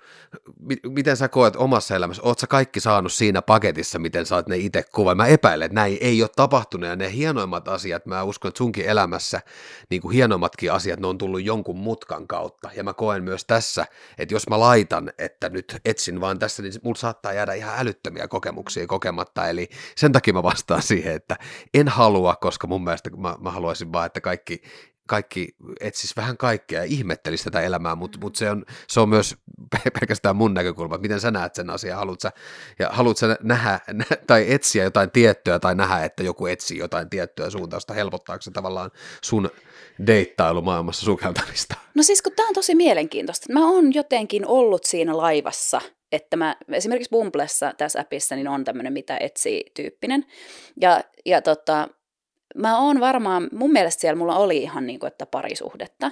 miten 0.90 1.18
sä 1.18 1.28
koet 1.28 1.56
omassa 1.56 1.96
elämässä, 1.96 2.24
oot 2.26 2.40
sä 2.40 2.48
kaikki 2.48 2.80
saanut 2.80 3.14
siinä 3.14 3.42
paketissa, 3.42 4.00
miten 4.00 4.26
sä 4.26 4.36
oot 4.36 4.48
ne 4.48 4.58
itse 4.58 4.84
kuva. 4.92 5.16
Mä 5.16 5.28
epäilen, 5.28 5.66
että 5.66 5.76
näin 5.76 5.98
ei 6.02 6.22
ole 6.22 6.30
tapahtunut 6.36 6.90
ja 6.90 6.96
ne 6.96 7.14
hienoimmat 7.14 7.68
asiat, 7.68 8.06
mä 8.06 8.24
uskon, 8.24 8.50
että 8.50 8.58
sunkin 8.58 8.86
elämässä 8.86 9.42
niin 9.90 10.02
kuin 10.02 10.14
hienoimmatkin 10.14 10.72
asiat, 10.72 11.00
ne 11.00 11.08
on 11.08 11.18
tullut 11.18 11.44
jonkun 11.44 11.78
mutkan 11.78 12.28
kautta. 12.28 12.70
Ja 12.76 12.84
mä 12.84 12.94
koen 12.94 13.24
myös 13.24 13.46
tässä, 13.46 13.86
että 14.18 14.36
jos 14.36 14.50
mä 14.50 14.60
laitan, 14.60 15.12
että 15.18 15.50
nyt 15.50 15.78
etsin 15.86 16.22
vaan 16.22 16.40
tässä, 16.40 16.64
niin 16.64 16.74
mulla 16.84 16.98
saattaa 16.98 17.34
jäädä 17.34 17.54
ihan 17.54 17.80
älyttömiä 17.80 18.28
kokemuksia 18.28 18.88
kokematta. 18.88 19.48
Eli 19.48 19.70
sen 19.96 20.12
takia 20.12 20.34
mä 20.34 20.44
vastaan 20.44 20.82
siihen, 20.82 21.14
että 21.14 21.38
en 21.74 21.88
halua, 21.88 22.36
koska 22.36 22.68
mun 22.68 22.84
mielestä 22.84 23.10
mä, 23.18 23.36
mä 23.40 23.52
haluaisin 23.52 23.94
vaan, 23.94 24.06
että 24.06 24.22
kaikki 24.22 24.62
kaikki 25.08 25.56
etsis 25.80 26.16
vähän 26.16 26.38
kaikkea 26.38 26.80
ja 26.80 26.86
ihmettelisi 26.86 27.44
tätä 27.44 27.62
elämää, 27.62 27.96
mutta 27.96 28.20
mut 28.22 28.36
se, 28.36 28.50
on, 28.50 28.66
se 28.88 29.00
on 29.00 29.10
myös 29.10 29.36
pelkästään 30.00 30.36
mun 30.36 30.54
näkökulma, 30.54 30.98
miten 30.98 31.20
sä 31.20 31.32
näet 31.32 31.56
sen 31.56 31.70
asian, 31.70 31.98
haluat 31.98 32.20
sä, 32.20 32.32
ja 32.80 32.90
haluat 32.90 33.18
sä 33.18 33.38
nähdä 33.44 33.80
nä, 33.94 34.06
tai 34.28 34.54
etsiä 34.54 34.84
jotain 34.84 35.12
tiettyä 35.12 35.60
tai 35.60 35.76
nähdä, 35.76 36.06
että 36.06 36.24
joku 36.24 36.46
etsii 36.46 36.78
jotain 36.78 37.10
tiettyä 37.10 37.50
suuntausta, 37.50 37.94
helpottaako 37.94 38.42
se 38.42 38.52
tavallaan 38.52 38.92
sun 39.24 39.50
deittailu 40.08 40.62
maailmassa 40.62 41.06
sukeltamista? 41.06 41.76
No 41.96 42.04
siis 42.04 42.22
kun 42.22 42.34
tämä 42.36 42.48
on 42.48 42.54
tosi 42.54 42.76
mielenkiintoista. 42.76 43.54
Mä 43.54 43.72
oon 43.72 43.94
jotenkin 43.94 44.46
ollut 44.46 44.84
siinä 44.84 45.18
laivassa, 45.18 45.82
että 46.12 46.38
mä 46.38 46.56
esimerkiksi 46.72 47.10
Bumblessa 47.10 47.74
tässä 47.78 48.00
appissa 48.00 48.36
niin 48.36 48.48
on 48.48 48.64
tämmöinen 48.64 48.94
mitä 48.94 49.18
etsii 49.18 49.64
tyyppinen. 49.74 50.26
Ja, 50.82 51.04
ja 51.26 51.42
tota, 51.42 51.88
mä 52.58 52.80
oon 52.80 53.00
varmaan, 53.00 53.50
mun 53.52 53.72
mielestä 53.72 54.02
siellä 54.02 54.18
mulla 54.18 54.38
oli 54.38 54.58
ihan 54.58 54.88
niin 54.88 55.00
kuin, 55.00 55.08
että 55.08 55.26
parisuhdetta. 55.26 56.12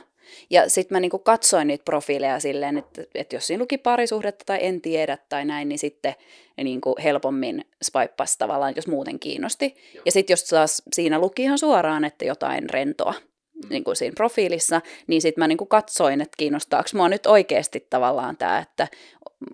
Ja 0.49 0.69
sitten 0.69 0.95
mä 0.95 0.99
niin 0.99 1.11
kuin 1.11 1.23
katsoin 1.23 1.67
niitä 1.67 1.83
profiileja 1.83 2.39
silleen, 2.39 2.77
että, 2.77 3.03
että 3.15 3.35
jos 3.35 3.47
siinä 3.47 3.61
luki 3.61 3.77
parisuhdetta 3.77 4.45
tai 4.45 4.59
en 4.61 4.81
tiedä 4.81 5.17
tai 5.29 5.45
näin, 5.45 5.69
niin 5.69 5.79
sitten 5.79 6.15
niin 6.63 6.81
kuin 6.81 6.95
helpommin 7.03 7.65
spaippasi 7.83 8.37
tavallaan, 8.37 8.73
jos 8.75 8.87
muuten 8.87 9.19
kiinnosti. 9.19 9.75
Ja 10.05 10.11
sitten 10.11 10.33
jos 10.33 10.43
taas 10.43 10.81
siinä 10.93 11.19
luki 11.19 11.43
ihan 11.43 11.57
suoraan, 11.57 12.05
että 12.05 12.25
jotain 12.25 12.69
rentoa, 12.69 13.13
mm. 13.13 13.69
niin 13.69 13.83
kuin 13.83 13.95
siinä 13.95 14.13
profiilissa, 14.15 14.81
niin 15.07 15.21
sitten 15.21 15.41
mä 15.41 15.47
niin 15.47 15.57
kuin 15.57 15.67
katsoin, 15.67 16.21
että 16.21 16.35
kiinnostaako 16.37 16.89
mua 16.93 17.09
nyt 17.09 17.25
oikeasti 17.25 17.87
tavallaan 17.89 18.37
tämä, 18.37 18.59
että 18.59 18.87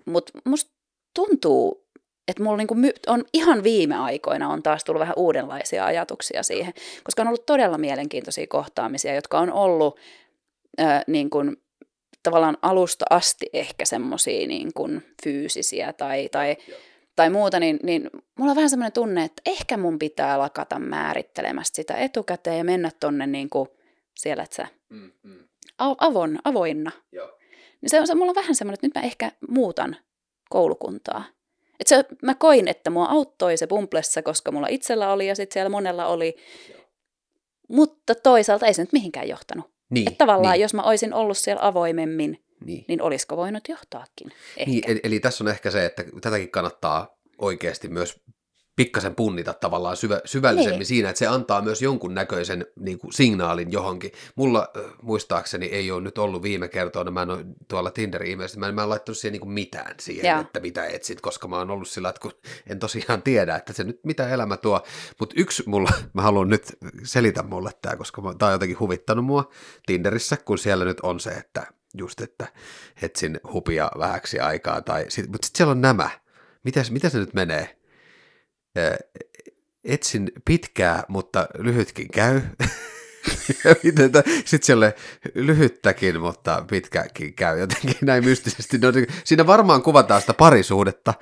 mutta 0.04 0.32
musta 0.44 0.70
tuntuu, 1.14 1.81
että 2.32 2.42
mulla 2.42 2.56
niinku 2.56 2.76
on 3.06 3.24
ihan 3.32 3.62
viime 3.62 3.96
aikoina 3.96 4.48
on 4.48 4.62
taas 4.62 4.84
tullut 4.84 5.00
vähän 5.00 5.14
uudenlaisia 5.16 5.86
ajatuksia 5.86 6.42
siihen, 6.42 6.72
koska 7.04 7.22
on 7.22 7.28
ollut 7.28 7.46
todella 7.46 7.78
mielenkiintoisia 7.78 8.46
kohtaamisia, 8.46 9.14
jotka 9.14 9.38
on 9.38 9.52
ollut 9.52 9.98
äh, 10.80 11.04
niin 11.06 11.30
kuin, 11.30 11.56
tavallaan 12.22 12.58
alusta 12.62 13.04
asti 13.10 13.46
ehkä 13.52 13.84
semmoisia 13.84 14.46
niin 14.46 14.72
fyysisiä 15.24 15.92
tai, 15.92 16.28
tai, 16.28 16.56
tai 17.16 17.30
muuta, 17.30 17.60
niin, 17.60 17.78
niin 17.82 18.10
mulla 18.38 18.50
on 18.50 18.56
vähän 18.56 18.70
semmoinen 18.70 18.92
tunne, 18.92 19.24
että 19.24 19.42
ehkä 19.46 19.76
mun 19.76 19.98
pitää 19.98 20.38
lakata 20.38 20.78
määrittelemästä 20.78 21.76
sitä 21.76 21.94
etukäteen 21.94 22.58
ja 22.58 22.64
mennä 22.64 22.90
tonne 23.00 23.26
niin 23.26 23.50
kuin 23.50 23.68
siellä, 24.16 24.42
että 24.42 24.56
sä 24.56 24.66
mm, 24.88 25.10
mm. 25.22 25.38
avon, 25.78 26.38
avoinna. 26.44 26.90
Joo. 27.12 27.38
Niin 27.80 27.90
se 27.90 28.00
on, 28.00 28.06
se, 28.06 28.14
mulla 28.14 28.30
on 28.30 28.34
vähän 28.34 28.54
semmoinen, 28.54 28.74
että 28.74 28.86
nyt 28.86 28.94
mä 28.94 29.02
ehkä 29.02 29.32
muutan 29.48 29.96
koulukuntaa. 30.50 31.24
Et 31.82 31.86
se, 31.86 32.04
mä 32.22 32.34
koin, 32.34 32.68
että 32.68 32.90
mua 32.90 33.06
auttoi 33.06 33.56
se 33.56 33.66
Bumblessa, 33.66 34.22
koska 34.22 34.52
mulla 34.52 34.66
itsellä 34.70 35.12
oli 35.12 35.26
ja 35.26 35.34
sitten 35.34 35.54
siellä 35.54 35.68
monella 35.68 36.06
oli. 36.06 36.36
Joo. 36.70 36.80
Mutta 37.68 38.14
toisaalta 38.14 38.66
ei 38.66 38.74
se 38.74 38.82
nyt 38.82 38.92
mihinkään 38.92 39.28
johtanut. 39.28 39.70
Niin, 39.90 40.08
että 40.08 40.18
tavallaan 40.18 40.52
niin. 40.52 40.62
jos 40.62 40.74
mä 40.74 40.82
olisin 40.82 41.14
ollut 41.14 41.38
siellä 41.38 41.66
avoimemmin, 41.66 42.44
niin, 42.64 42.84
niin 42.88 43.02
olisiko 43.02 43.36
voinut 43.36 43.68
johtaakin. 43.68 44.32
Ehkä. 44.56 44.70
Niin, 44.70 44.90
eli, 44.90 45.00
eli 45.04 45.20
tässä 45.20 45.44
on 45.44 45.48
ehkä 45.48 45.70
se, 45.70 45.84
että 45.84 46.04
tätäkin 46.20 46.50
kannattaa 46.50 47.18
oikeasti 47.38 47.88
myös 47.88 48.20
pikkasen 48.82 49.14
punnita 49.14 49.52
tavallaan 49.54 49.96
syvä, 49.96 50.20
syvällisemmin 50.24 50.78
niin. 50.78 50.86
siinä, 50.86 51.08
että 51.08 51.18
se 51.18 51.26
antaa 51.26 51.62
myös 51.62 51.82
jonkun 51.82 52.14
näköisen 52.14 52.66
niin 52.76 52.98
kuin 52.98 53.12
signaalin 53.12 53.72
johonkin. 53.72 54.12
Mulla 54.34 54.68
äh, 54.76 54.82
muistaakseni 55.02 55.66
ei 55.66 55.90
ole 55.90 56.00
nyt 56.00 56.18
ollut 56.18 56.42
viime 56.42 56.68
kertoina, 56.68 57.10
mä 57.10 57.22
en 57.22 57.30
ole 57.30 57.44
tuolla 57.68 57.90
Tinderin 57.90 58.30
ilmeisesti, 58.30 58.60
mä 58.60 58.68
en, 58.68 58.74
mä 58.74 58.82
en 58.82 58.88
laittanut 58.88 59.18
siihen 59.18 59.32
niin 59.32 59.40
kuin 59.40 59.52
mitään 59.52 59.94
siihen, 60.00 60.28
ja. 60.28 60.38
että 60.40 60.60
mitä 60.60 60.86
etsit, 60.86 61.20
koska 61.20 61.48
mä 61.48 61.58
oon 61.58 61.70
ollut 61.70 61.88
sillä, 61.88 62.08
että 62.08 62.20
kun 62.20 62.32
en 62.66 62.78
tosiaan 62.78 63.22
tiedä, 63.22 63.56
että 63.56 63.72
se 63.72 63.84
nyt 63.84 64.00
mitä 64.04 64.28
elämä 64.28 64.56
tuo. 64.56 64.82
Mutta 65.20 65.34
yksi 65.38 65.62
mulla, 65.66 65.90
mä 66.14 66.22
haluan 66.22 66.48
nyt 66.48 66.72
selitä 67.04 67.42
mulle 67.42 67.70
tämä, 67.82 67.96
koska 67.96 68.22
tämä 68.38 68.48
on 68.48 68.52
jotenkin 68.52 68.78
huvittanut 68.78 69.24
mua 69.24 69.50
Tinderissä, 69.86 70.36
kun 70.36 70.58
siellä 70.58 70.84
nyt 70.84 71.00
on 71.00 71.20
se, 71.20 71.30
että 71.30 71.66
just, 71.94 72.20
että 72.20 72.46
etsin 73.02 73.40
hupia 73.52 73.90
vähäksi 73.98 74.38
aikaa, 74.38 74.82
tai 74.82 75.04
sit, 75.08 75.28
mutta 75.30 75.46
sitten 75.46 75.58
siellä 75.58 75.70
on 75.70 75.80
nämä. 75.80 76.10
Mitäs, 76.64 76.90
mitä 76.90 77.08
se 77.08 77.18
nyt 77.18 77.34
menee? 77.34 77.81
Etsin 79.84 80.32
pitkää, 80.44 81.02
mutta 81.08 81.48
lyhytkin 81.58 82.08
käy. 82.08 82.40
Sitten 84.44 84.62
siellä 84.62 84.92
lyhyttäkin, 85.34 86.20
mutta 86.20 86.64
pitkäkin 86.70 87.34
käy 87.34 87.58
jotenkin 87.58 87.96
näin 88.02 88.24
mystisesti. 88.24 88.78
No, 88.78 88.88
siinä 89.24 89.46
varmaan 89.46 89.82
kuvataan 89.82 90.20
sitä 90.20 90.34
parisuhdetta, 90.34 91.14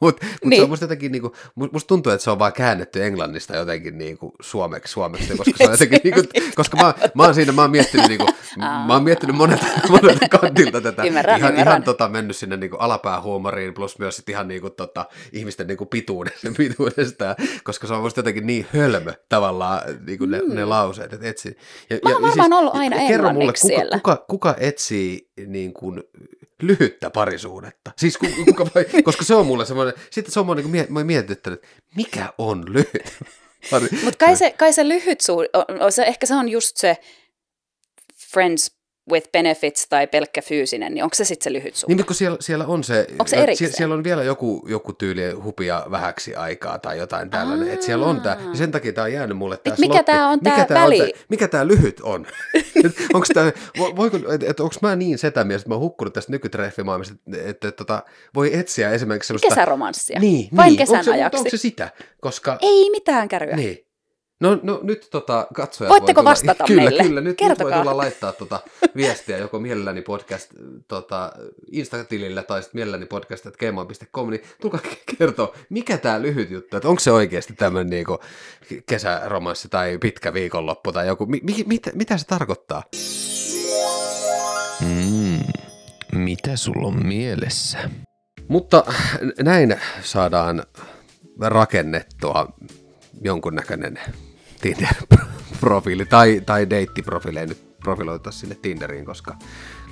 mutta 0.00 0.26
mut 0.26 0.32
niin. 0.32 0.40
se 0.40 0.44
on 0.44 0.50
niin. 0.50 0.68
musta 0.68 0.84
jotenkin, 0.84 1.12
niinku, 1.12 1.34
musta 1.54 1.88
tuntuu, 1.88 2.12
että 2.12 2.24
se 2.24 2.30
on 2.30 2.38
vaan 2.38 2.52
käännetty 2.52 3.04
englannista 3.04 3.56
jotenkin 3.56 3.98
niinku 3.98 4.34
suomeksi, 4.40 4.92
suomeksi 4.92 5.36
koska 5.36 5.52
se 5.56 5.64
on 5.64 5.70
jotenkin, 5.80 6.00
niinku, 6.04 6.22
koska 6.54 6.76
mä, 6.76 6.94
mä 7.14 7.22
oon 7.22 7.34
siinä, 7.34 7.52
mä 7.52 7.62
oon 7.62 7.70
miettinyt, 7.70 8.08
niinku, 8.08 8.26
mä 8.86 8.92
oon 8.92 9.04
miettinyt 9.04 9.36
monelta, 9.36 9.66
monelta 9.88 10.28
kantilta 10.28 10.80
tätä, 10.80 11.02
ymmärrän, 11.02 11.38
ihan, 11.38 11.50
ymmärrän. 11.52 11.72
ihan 11.72 11.82
tota, 11.82 12.08
mennyt 12.08 12.36
sinne 12.36 12.56
niinku 12.56 12.76
alapäähuumoriin, 12.76 13.74
plus 13.74 13.98
myös 13.98 14.16
sit 14.16 14.28
ihan 14.28 14.48
niinku, 14.48 14.70
tota, 14.70 15.06
ihmisten 15.32 15.66
niinku 15.66 15.86
pituudesta, 15.86 16.48
pituudesta, 16.56 17.36
koska 17.64 17.86
se 17.86 17.94
on 17.94 18.02
musta 18.02 18.18
jotenkin 18.18 18.46
niin 18.46 18.66
hölmö 18.74 19.12
tavallaan 19.28 19.80
niinku 20.06 20.26
ne, 20.26 20.40
mm. 20.40 20.54
ne 20.54 20.64
lauseet, 20.64 21.12
että 21.12 21.28
etsi. 21.28 21.56
Ja, 21.90 21.98
mä 22.04 22.10
oon 22.10 22.22
ja, 22.22 22.32
siis, 22.32 22.52
ollut 22.52 22.74
aina 22.74 22.96
kerro 23.08 23.32
mulle, 23.32 23.52
kuka, 23.52 23.68
siellä. 23.68 23.96
Kuka, 23.96 24.24
kuka 24.28 24.54
etsii 24.58 25.28
niin 25.46 25.72
kuin, 25.72 26.02
lyhyttä 26.62 27.10
parisuudetta. 27.10 27.90
Siis 27.96 28.18
kuka 28.44 28.66
vai, 28.74 28.84
koska 29.04 29.24
se 29.24 29.34
on 29.34 29.46
mulle 29.46 29.66
semmoinen, 29.66 29.87
sitten 30.10 30.32
se 30.32 30.40
on 30.40 30.56
niin 30.56 30.92
mä 30.92 31.04
mietittänyt, 31.04 31.64
että 31.64 31.96
mikä 31.96 32.32
on 32.38 32.72
lyhyt? 32.72 33.18
Mutta 34.04 34.26
kai 34.26 34.36
se, 34.36 34.50
kai 34.50 34.72
se 34.72 34.88
lyhyt 34.88 35.20
suhde, 35.20 35.48
se, 35.90 36.02
ehkä 36.02 36.26
se 36.26 36.34
on 36.34 36.48
just 36.48 36.76
se 36.76 36.96
friends 38.32 38.77
with 39.10 39.28
benefits 39.32 39.86
tai 39.88 40.06
pelkkä 40.06 40.42
fyysinen, 40.42 40.94
niin 40.94 41.04
onko 41.04 41.14
se 41.14 41.24
sitten 41.24 41.44
se 41.44 41.52
lyhyt 41.52 41.74
suhde? 41.74 41.94
Niin, 41.94 42.06
kun 42.06 42.16
siellä, 42.16 42.36
siellä 42.40 42.66
on 42.66 42.84
se, 42.84 43.06
onko 43.12 43.26
se 43.26 43.46
sie, 43.54 43.68
siellä 43.68 43.94
on 43.94 44.04
vielä 44.04 44.22
joku, 44.22 44.66
joku 44.68 44.92
tyyli 44.92 45.30
hupia 45.30 45.86
vähäksi 45.90 46.34
aikaa 46.34 46.78
tai 46.78 46.98
jotain 46.98 47.30
tällainen, 47.30 47.70
että 47.70 47.86
siellä 47.86 48.06
on 48.06 48.20
tämä, 48.20 48.36
ja 48.50 48.56
sen 48.56 48.70
takia 48.70 48.92
tämä 48.92 49.04
on 49.04 49.12
jäänyt 49.12 49.36
mulle 49.36 49.56
tämä 49.56 49.76
Mikä 49.78 50.02
tämä 50.02 50.30
on 50.30 50.40
tämä 50.40 50.66
väli? 50.70 51.02
On 51.02 51.08
tää, 51.08 51.22
mikä 51.28 51.48
tämä 51.48 51.66
lyhyt 51.66 52.00
on? 52.00 52.26
onko 53.14 53.26
tämä, 53.34 53.52
voiko, 53.96 54.16
et, 54.48 54.60
onko 54.60 54.74
mä 54.82 54.96
niin 54.96 55.18
setämies, 55.18 55.60
että 55.60 55.68
mä 55.68 55.74
oon 55.74 55.82
hukkunut 55.82 56.14
tästä 56.14 56.32
nykytreffimaailmasta, 56.32 57.14
että, 57.14 57.50
että, 57.50 57.68
että 57.68 57.72
tota, 57.72 58.02
voi 58.34 58.54
etsiä 58.58 58.90
esimerkiksi 58.90 59.26
sellaista... 59.26 59.48
Kesäromanssia. 59.48 60.20
Niin, 60.20 60.48
Vain 60.56 60.66
niin. 60.66 60.78
kesän 60.78 60.94
onko 60.94 61.04
se, 61.04 61.12
ajaksi. 61.12 61.38
Onko 61.38 61.50
se 61.50 61.56
sitä? 61.56 61.90
Koska... 62.20 62.58
Ei 62.62 62.90
mitään 62.90 63.28
käryä. 63.28 63.56
Niin. 63.56 63.87
No, 64.40 64.58
no 64.62 64.80
nyt 64.82 65.08
tota, 65.10 65.46
katsojat 65.54 65.90
Voitteko 65.90 66.24
voi 66.24 66.30
vastata 66.30 66.64
kyllä, 66.68 66.82
meille? 66.82 67.02
Kyllä, 67.02 67.20
nyt, 67.20 67.40
nyt 67.48 67.58
voi 67.58 67.72
tulla 67.72 67.96
laittaa 67.96 68.32
tota 68.32 68.60
viestiä 68.96 69.38
joko 69.38 69.58
mielelläni 69.58 70.02
podcast 70.02 70.50
tota, 70.88 71.32
Insta-tilillä 71.72 72.42
tai 72.42 72.62
sitten 72.62 72.78
mielelläni 72.78 73.06
podcast 73.06 73.46
gmail.com, 73.46 74.30
niin 74.30 74.42
tulkaa 74.60 74.80
kertoa, 75.18 75.54
mikä 75.68 75.98
tämä 75.98 76.22
lyhyt 76.22 76.50
juttu, 76.50 76.76
että 76.76 76.88
onko 76.88 77.00
se 77.00 77.12
oikeasti 77.12 77.52
tämmöinen 77.52 77.90
niinku 77.90 78.18
kesäromanssi 78.86 79.68
tai 79.68 79.98
pitkä 79.98 80.34
viikonloppu 80.34 80.92
tai 80.92 81.06
joku, 81.06 81.26
mi, 81.26 81.40
mi, 81.42 81.64
mit, 81.66 81.82
mitä 81.94 82.18
se 82.18 82.26
tarkoittaa? 82.26 82.82
Mm, 84.80 85.38
mitä 86.12 86.56
sulla 86.56 86.88
on 86.88 87.06
mielessä? 87.06 87.90
Mutta 88.48 88.84
näin 89.42 89.76
saadaan 90.02 90.62
rakennettua 91.40 92.48
jonkunnäköinen 93.22 94.00
Tinder-profiili 94.60 96.06
tai, 96.10 96.42
tai 96.46 96.70
deittiprofiili, 96.70 97.38
ei 97.38 97.46
nyt 97.46 97.78
profiloita 97.80 98.30
sinne 98.30 98.54
Tinderiin, 98.54 99.04
koska, 99.04 99.36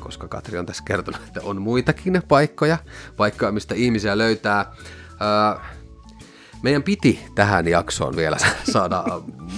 koska 0.00 0.28
Katri 0.28 0.58
on 0.58 0.66
tässä 0.66 0.82
kertonut, 0.86 1.20
että 1.26 1.40
on 1.42 1.62
muitakin 1.62 2.22
paikkoja, 2.28 2.78
paikkoja, 3.16 3.52
mistä 3.52 3.74
ihmisiä 3.74 4.18
löytää. 4.18 4.72
Öö, 5.10 5.60
meidän 6.62 6.82
piti 6.82 7.26
tähän 7.34 7.68
jaksoon 7.68 8.16
vielä 8.16 8.36
saada 8.72 9.04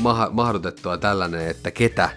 ma- 0.02 0.28
mahdotettua 0.32 0.98
tällainen, 0.98 1.48
että 1.48 1.70
ketä, 1.70 2.10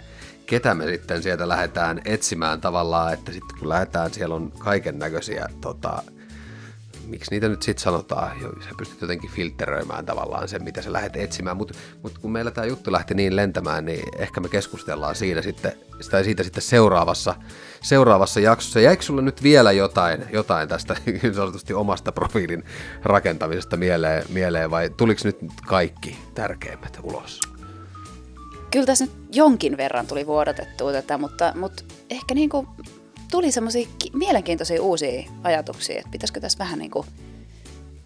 ketä 0.46 0.74
me 0.74 0.86
sitten 0.86 1.24
sieltä 1.24 1.48
lähdetään 1.48 2.02
etsimään 2.06 2.62
tavallaan, 2.62 3.14
että 3.14 3.32
sitten 3.32 3.58
kun 3.60 3.70
lähdetään, 3.70 4.14
siellä 4.14 4.36
on 4.36 4.52
kaiken 4.52 5.00
näköisiä 5.00 5.50
tota, 5.62 6.04
miksi 7.12 7.32
niitä 7.32 7.50
nyt 7.50 7.62
sitten 7.62 7.84
sanotaan, 7.84 8.40
sä 8.40 8.70
pystyt 8.78 9.02
jotenkin 9.02 9.30
filtteröimään 9.30 10.06
tavallaan 10.06 10.48
sen, 10.48 10.64
mitä 10.64 10.82
sä 10.82 10.94
lähdet 10.94 11.16
etsimään, 11.16 11.58
mutta 11.58 11.74
mut 12.04 12.18
kun 12.18 12.32
meillä 12.32 12.52
tämä 12.52 12.68
juttu 12.68 12.92
lähti 12.92 13.14
niin 13.14 13.36
lentämään, 13.36 13.86
niin 13.86 14.04
ehkä 14.18 14.42
me 14.42 14.50
keskustellaan 14.50 15.16
siinä 15.16 15.42
sitten, 15.42 15.74
tai 16.12 16.24
siitä 16.24 16.44
sitten 16.44 16.64
seuraavassa, 16.64 17.36
seuraavassa 17.82 18.40
jaksossa. 18.40 18.80
Jäikö 18.80 19.04
sulle 19.04 19.22
nyt 19.22 19.44
vielä 19.44 19.72
jotain, 19.72 20.26
jotain 20.34 20.70
tästä 20.70 20.96
niin 21.06 21.34
sanotusti 21.34 21.74
omasta 21.74 22.12
profiilin 22.12 22.64
rakentamisesta 23.04 23.78
mieleen, 23.78 24.24
mieleen 24.30 24.72
vai 24.72 24.90
tuliko 24.90 25.22
nyt 25.24 25.38
kaikki 25.68 26.18
tärkeimmät 26.36 27.00
ulos? 27.04 27.40
Kyllä 28.72 28.86
tässä 28.86 29.06
nyt 29.06 29.14
jonkin 29.32 29.78
verran 29.78 30.08
tuli 30.08 30.28
vuodatettua 30.28 30.92
tätä, 30.92 31.18
mutta, 31.18 31.54
mutta 31.56 31.84
ehkä 32.10 32.34
niin 32.34 32.50
kuin 32.50 32.68
tuli 33.32 33.52
semmoisia 33.52 33.88
mielenkiintoisia 34.14 34.82
uusia 34.82 35.24
ajatuksia, 35.44 35.98
että 36.00 36.12
pitäisikö 36.12 36.40
tässä 36.40 36.60
vähän 36.60 36.80
niin 36.80 36.92
kuin, 36.92 37.08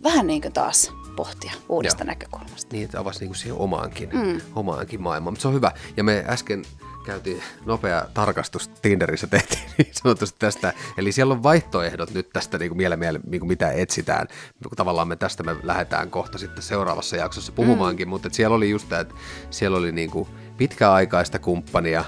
vähän 0.03 0.27
niin 0.27 0.41
kuin 0.41 0.53
taas 0.53 0.91
pohtia 1.15 1.51
uudesta 1.69 2.03
Joo. 2.03 2.07
näkökulmasta. 2.07 2.75
Niin, 2.75 2.85
että 2.85 2.99
avasi 2.99 3.19
niinku 3.19 3.33
siihen 3.33 3.57
omaankin, 3.57 4.09
Mm. 4.13 4.41
omaankin 4.55 5.01
maailmaan. 5.01 5.33
Mutta 5.33 5.41
se 5.41 5.47
on 5.47 5.53
hyvä. 5.53 5.71
Ja 5.97 6.03
me 6.03 6.25
äsken 6.27 6.65
käytiin 7.05 7.43
nopea 7.65 8.05
tarkastus 8.13 8.67
Tinderissä 8.67 9.27
tehtiin 9.37 9.61
niin 9.77 9.91
sanotusti 9.91 10.39
tästä. 10.39 10.73
Eli 10.97 11.11
siellä 11.11 11.33
on 11.33 11.43
vaihtoehdot 11.43 12.13
nyt 12.13 12.29
tästä 12.33 12.57
niin 12.57 12.69
kuin 12.69 12.77
miele, 12.77 12.95
miele, 12.95 13.19
niin 13.27 13.39
kuin 13.39 13.47
mitä 13.47 13.71
etsitään. 13.71 14.27
Tavallaan 14.75 15.07
me 15.07 15.15
tästä 15.15 15.43
me 15.43 15.55
lähdetään 15.63 16.09
kohta 16.11 16.37
sitten 16.37 16.63
seuraavassa 16.63 17.15
jaksossa 17.15 17.51
puhumaankin, 17.51 18.07
mm. 18.07 18.09
mutta 18.09 18.29
siellä 18.31 18.55
oli 18.55 18.69
just 18.69 18.89
tämä, 18.89 19.01
että 19.01 19.15
siellä 19.49 19.77
oli 19.77 19.91
niin 19.91 20.11
kuin 20.11 20.29
pitkäaikaista 20.57 21.39
kumppania. 21.39 22.05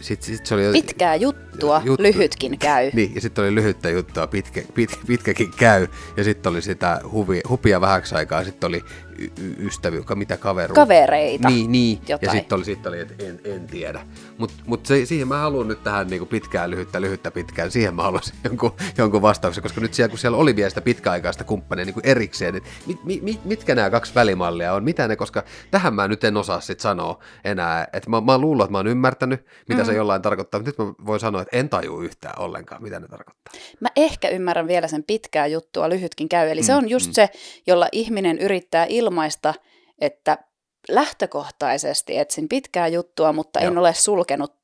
Sitten 0.00 0.36
sit 0.36 0.46
se 0.46 0.54
oli, 0.54 0.62
Pitkää 0.72 1.14
juttua, 1.14 1.82
Juttu. 1.84 2.02
lyhytkin 2.02 2.58
käy. 2.58 2.90
Niin, 2.94 3.14
ja 3.14 3.20
sitten 3.20 3.44
oli 3.44 3.54
lyhyttä 3.54 3.90
juttua, 3.90 4.26
pitkä, 4.26 4.62
pit, 4.74 4.90
pitkäkin 5.06 5.50
käy. 5.56 5.86
Ja 6.16 6.24
sitten 6.24 6.50
oli 6.50 6.62
sitä 6.62 7.00
huvi, 7.12 7.40
hupia 7.48 7.80
vähäksi 7.80 8.14
aikaa, 8.14 8.44
sitten 8.44 8.68
oli 8.68 8.84
y- 9.18 9.30
y- 9.40 9.66
ystäviä, 9.66 10.02
mitä 10.14 10.36
kaveru. 10.36 10.74
Kavereita. 10.74 11.48
Niin, 11.48 11.72
niin. 11.72 11.98
ja 12.08 12.14
Jotain. 12.14 12.38
sitten 12.38 12.56
oli, 12.56 12.64
sit 12.64 12.86
oli 12.86 13.00
että 13.00 13.24
en, 13.24 13.40
en 13.44 13.66
tiedä. 13.66 14.00
Mutta 14.38 14.54
mut 14.66 14.86
siihen 15.04 15.28
mä 15.28 15.38
haluan 15.38 15.68
nyt 15.68 15.82
tähän 15.82 16.06
niinku 16.06 16.26
pitkään, 16.26 16.70
lyhyttä, 16.70 17.00
lyhyttä, 17.00 17.30
pitkään. 17.30 17.70
Siihen 17.70 17.94
mä 17.94 18.02
haluaisin 18.02 18.34
jonkun, 18.44 18.72
jonkun 18.98 19.22
vastauksen, 19.22 19.62
koska 19.62 19.80
nyt 19.80 19.94
siellä, 19.94 20.08
kun 20.08 20.18
siellä 20.18 20.38
oli 20.38 20.56
vielä 20.56 20.68
sitä 20.68 20.80
pitkäaikaista 20.80 21.44
kumppania 21.44 21.84
niin 21.84 21.94
erikseen, 22.02 22.54
niin 22.54 22.64
mit, 22.86 23.04
mit, 23.04 23.22
mit, 23.22 23.44
mitkä 23.44 23.74
nämä 23.74 23.90
kaksi 23.90 24.14
välimallia 24.14 24.74
on, 24.74 24.84
mitä 24.84 25.08
ne, 25.08 25.16
koska 25.16 25.44
tähän 25.70 25.94
mä 25.94 26.08
nyt 26.08 26.24
en 26.24 26.36
osaa 26.36 26.60
sit 26.60 26.80
sanoa 26.80 27.18
enää. 27.44 27.88
Että 27.92 28.10
mä, 28.10 28.20
mä 28.20 28.38
luulen, 28.38 28.64
että 28.64 28.72
mä 28.72 28.78
oon 28.78 28.86
ymmärtänyt, 28.86 29.46
mitä 29.68 29.82
mm. 29.82 29.86
se 29.86 29.94
jollain 29.94 30.22
tarkoittaa, 30.22 30.60
mutta 30.60 30.84
nyt 30.84 30.98
mä 30.98 31.06
voin 31.06 31.20
sanoa, 31.20 31.42
että 31.42 31.56
en 31.56 31.68
taju 31.68 32.00
yhtään 32.00 32.38
ollenkaan, 32.38 32.82
mitä 32.82 33.00
ne 33.00 33.08
tarkoittaa. 33.08 33.52
Mä 33.80 33.88
ehkä 33.96 34.28
ymmärrän 34.28 34.68
vielä 34.68 34.88
sen 34.88 35.04
pitkää 35.04 35.46
juttua, 35.46 35.88
lyhytkin 35.88 36.28
käy. 36.28 36.48
Eli 36.48 36.60
mm, 36.60 36.64
se 36.64 36.74
on 36.74 36.90
just 36.90 37.06
mm. 37.06 37.12
se, 37.12 37.28
jolla 37.66 37.88
ihminen 37.92 38.38
yrittää 38.38 38.86
ilmaista, 39.08 39.54
että 40.00 40.38
lähtökohtaisesti 40.88 42.18
etsin 42.18 42.48
pitkää 42.48 42.88
juttua, 42.88 43.32
mutta 43.32 43.60
Joo. 43.60 43.72
en 43.72 43.78
ole 43.78 43.94
sulkenut, 43.94 44.54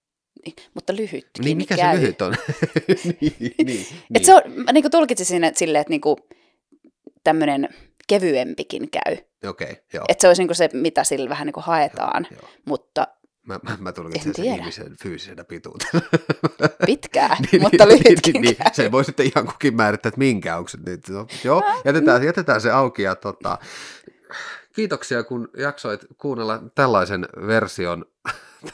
mutta 0.74 0.96
lyhytkin 0.96 1.44
Niin 1.44 1.56
mikä 1.56 1.76
käy. 1.76 1.96
se 1.96 2.00
lyhyt 2.02 2.22
on? 2.22 2.34
niin, 3.20 3.36
niin, 3.40 3.54
niin. 3.64 3.86
Et 4.14 4.24
se 4.24 4.34
on, 4.34 4.42
mä 4.46 4.72
niinku 4.72 4.90
tulkitsisin 4.90 5.44
et 5.44 5.56
silleen, 5.56 5.80
että 5.80 5.90
niinku 5.90 6.16
tämmöinen 7.24 7.68
kevyempikin 8.08 8.90
käy. 8.90 9.16
Okei, 9.48 9.70
okay, 9.70 9.82
joo. 9.92 10.04
Että 10.08 10.22
se 10.22 10.28
olisi 10.28 10.42
niinku 10.42 10.54
se, 10.54 10.68
mitä 10.72 11.04
sillä 11.04 11.28
vähän 11.28 11.46
niinku 11.46 11.60
haetaan, 11.60 12.26
joo. 12.30 12.48
mutta 12.64 13.06
Mä, 13.46 13.60
mä, 13.62 13.76
mä 13.80 13.92
tulkitsen 13.92 14.28
En 14.30 14.34
sen 14.34 14.44
tiedä. 14.44 14.56
ihmisen 14.56 14.96
fyysisenä 15.02 15.44
pituutena. 15.44 16.00
pitkää, 16.86 17.36
Niin, 17.52 17.62
mutta 17.62 17.86
niin, 17.86 17.98
lyhytkin 18.04 18.32
niin, 18.32 18.42
niin. 18.42 18.56
Se 18.72 18.92
voi 18.92 19.04
sitten 19.04 19.26
ihan 19.26 19.46
kukin 19.46 19.76
määrittää, 19.76 20.08
että 20.08 20.18
minkä 20.18 20.56
onko 20.56 20.68
se 20.68 20.78
nyt. 20.86 21.08
No, 21.08 21.26
joo, 21.44 21.62
jätetään, 21.84 22.24
jätetään 22.24 22.60
se 22.60 22.70
auki. 22.70 23.02
Ja, 23.02 23.14
tota, 23.14 23.58
kiitoksia, 24.72 25.24
kun 25.24 25.48
jaksoit 25.56 26.06
kuunnella 26.18 26.62
tällaisen 26.74 27.28
version 27.46 28.04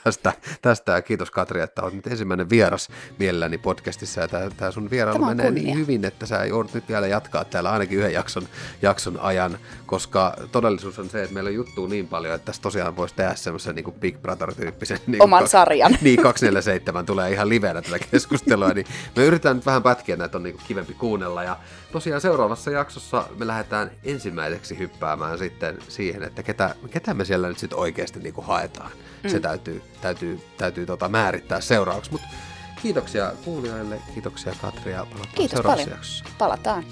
tästä, 0.04 0.32
tästä 0.62 0.92
ja 0.92 1.02
kiitos 1.02 1.30
Katri, 1.30 1.60
että 1.60 1.82
olet 1.82 1.94
nyt 1.94 2.06
ensimmäinen 2.06 2.50
vieras 2.50 2.88
mielelläni 3.18 3.58
podcastissa 3.58 4.20
ja 4.20 4.28
tämä, 4.28 4.50
tämä 4.56 4.70
sun 4.70 4.90
vierailu 4.90 5.18
Tämä 5.18 5.30
menee 5.30 5.46
kunnia. 5.46 5.64
niin 5.64 5.78
hyvin, 5.78 6.04
että 6.04 6.26
sä 6.26 6.44
joudut 6.44 6.74
nyt 6.74 6.88
vielä 6.88 7.06
jatkaa 7.06 7.44
täällä 7.44 7.70
ainakin 7.70 7.98
yhden 7.98 8.12
jakson, 8.12 8.48
jakson 8.82 9.20
ajan, 9.20 9.58
koska 9.86 10.36
todellisuus 10.52 10.98
on 10.98 11.10
se, 11.10 11.22
että 11.22 11.34
meillä 11.34 11.48
on 11.48 11.54
juttua 11.54 11.88
niin 11.88 12.08
paljon, 12.08 12.34
että 12.34 12.46
tässä 12.46 12.62
tosiaan 12.62 12.96
voisi 12.96 13.14
tehdä 13.14 13.34
semmoisen 13.34 13.74
niin 13.74 13.92
Big 13.92 14.22
Brother-tyyppisen 14.22 14.98
niin 15.06 15.22
Oman 15.22 15.48
sarjan. 15.48 15.98
Niin, 16.00 16.22
247 16.22 17.06
tulee 17.06 17.32
ihan 17.32 17.48
livenä 17.48 17.82
tätä 17.82 17.98
keskustelua, 17.98 18.68
niin 18.68 18.86
me 19.16 19.24
yritetään 19.24 19.56
nyt 19.56 19.66
vähän 19.66 19.82
pätkiä, 19.82 20.16
näitä 20.16 20.38
on 20.38 20.42
niin 20.42 20.58
kivempi 20.68 20.94
kuunnella. 20.94 21.44
Ja 21.44 21.56
tosiaan 21.92 22.20
seuraavassa 22.20 22.70
jaksossa 22.70 23.24
me 23.38 23.46
lähdetään 23.46 23.90
ensimmäiseksi 24.04 24.78
hyppäämään 24.78 25.38
sitten 25.38 25.78
siihen, 25.88 26.22
että 26.22 26.42
ketä, 26.42 26.74
ketä 26.90 27.14
me 27.14 27.24
siellä 27.24 27.48
nyt 27.48 27.58
sitten 27.58 27.78
oikeasti 27.78 28.18
niin 28.20 28.34
haetaan. 28.42 28.90
Mm. 29.24 29.30
Se 29.30 29.40
täytyy, 30.00 30.36
täytyy, 30.36 30.40
täytyy 30.58 30.86
tota 30.86 31.08
määrittää 31.08 31.60
seuraavaksi. 31.60 32.10
Mutta 32.12 32.26
kiitoksia 32.82 33.32
kuulijoille, 33.44 34.00
kiitoksia 34.14 34.52
Katri 34.62 34.92
ja 34.92 35.04
palataan 35.06 35.34
Kiitos 35.34 35.50
seuraavassa 35.56 35.84
paljon. 35.84 35.98
jaksossa. 35.98 36.24
Palataan. 36.38 36.84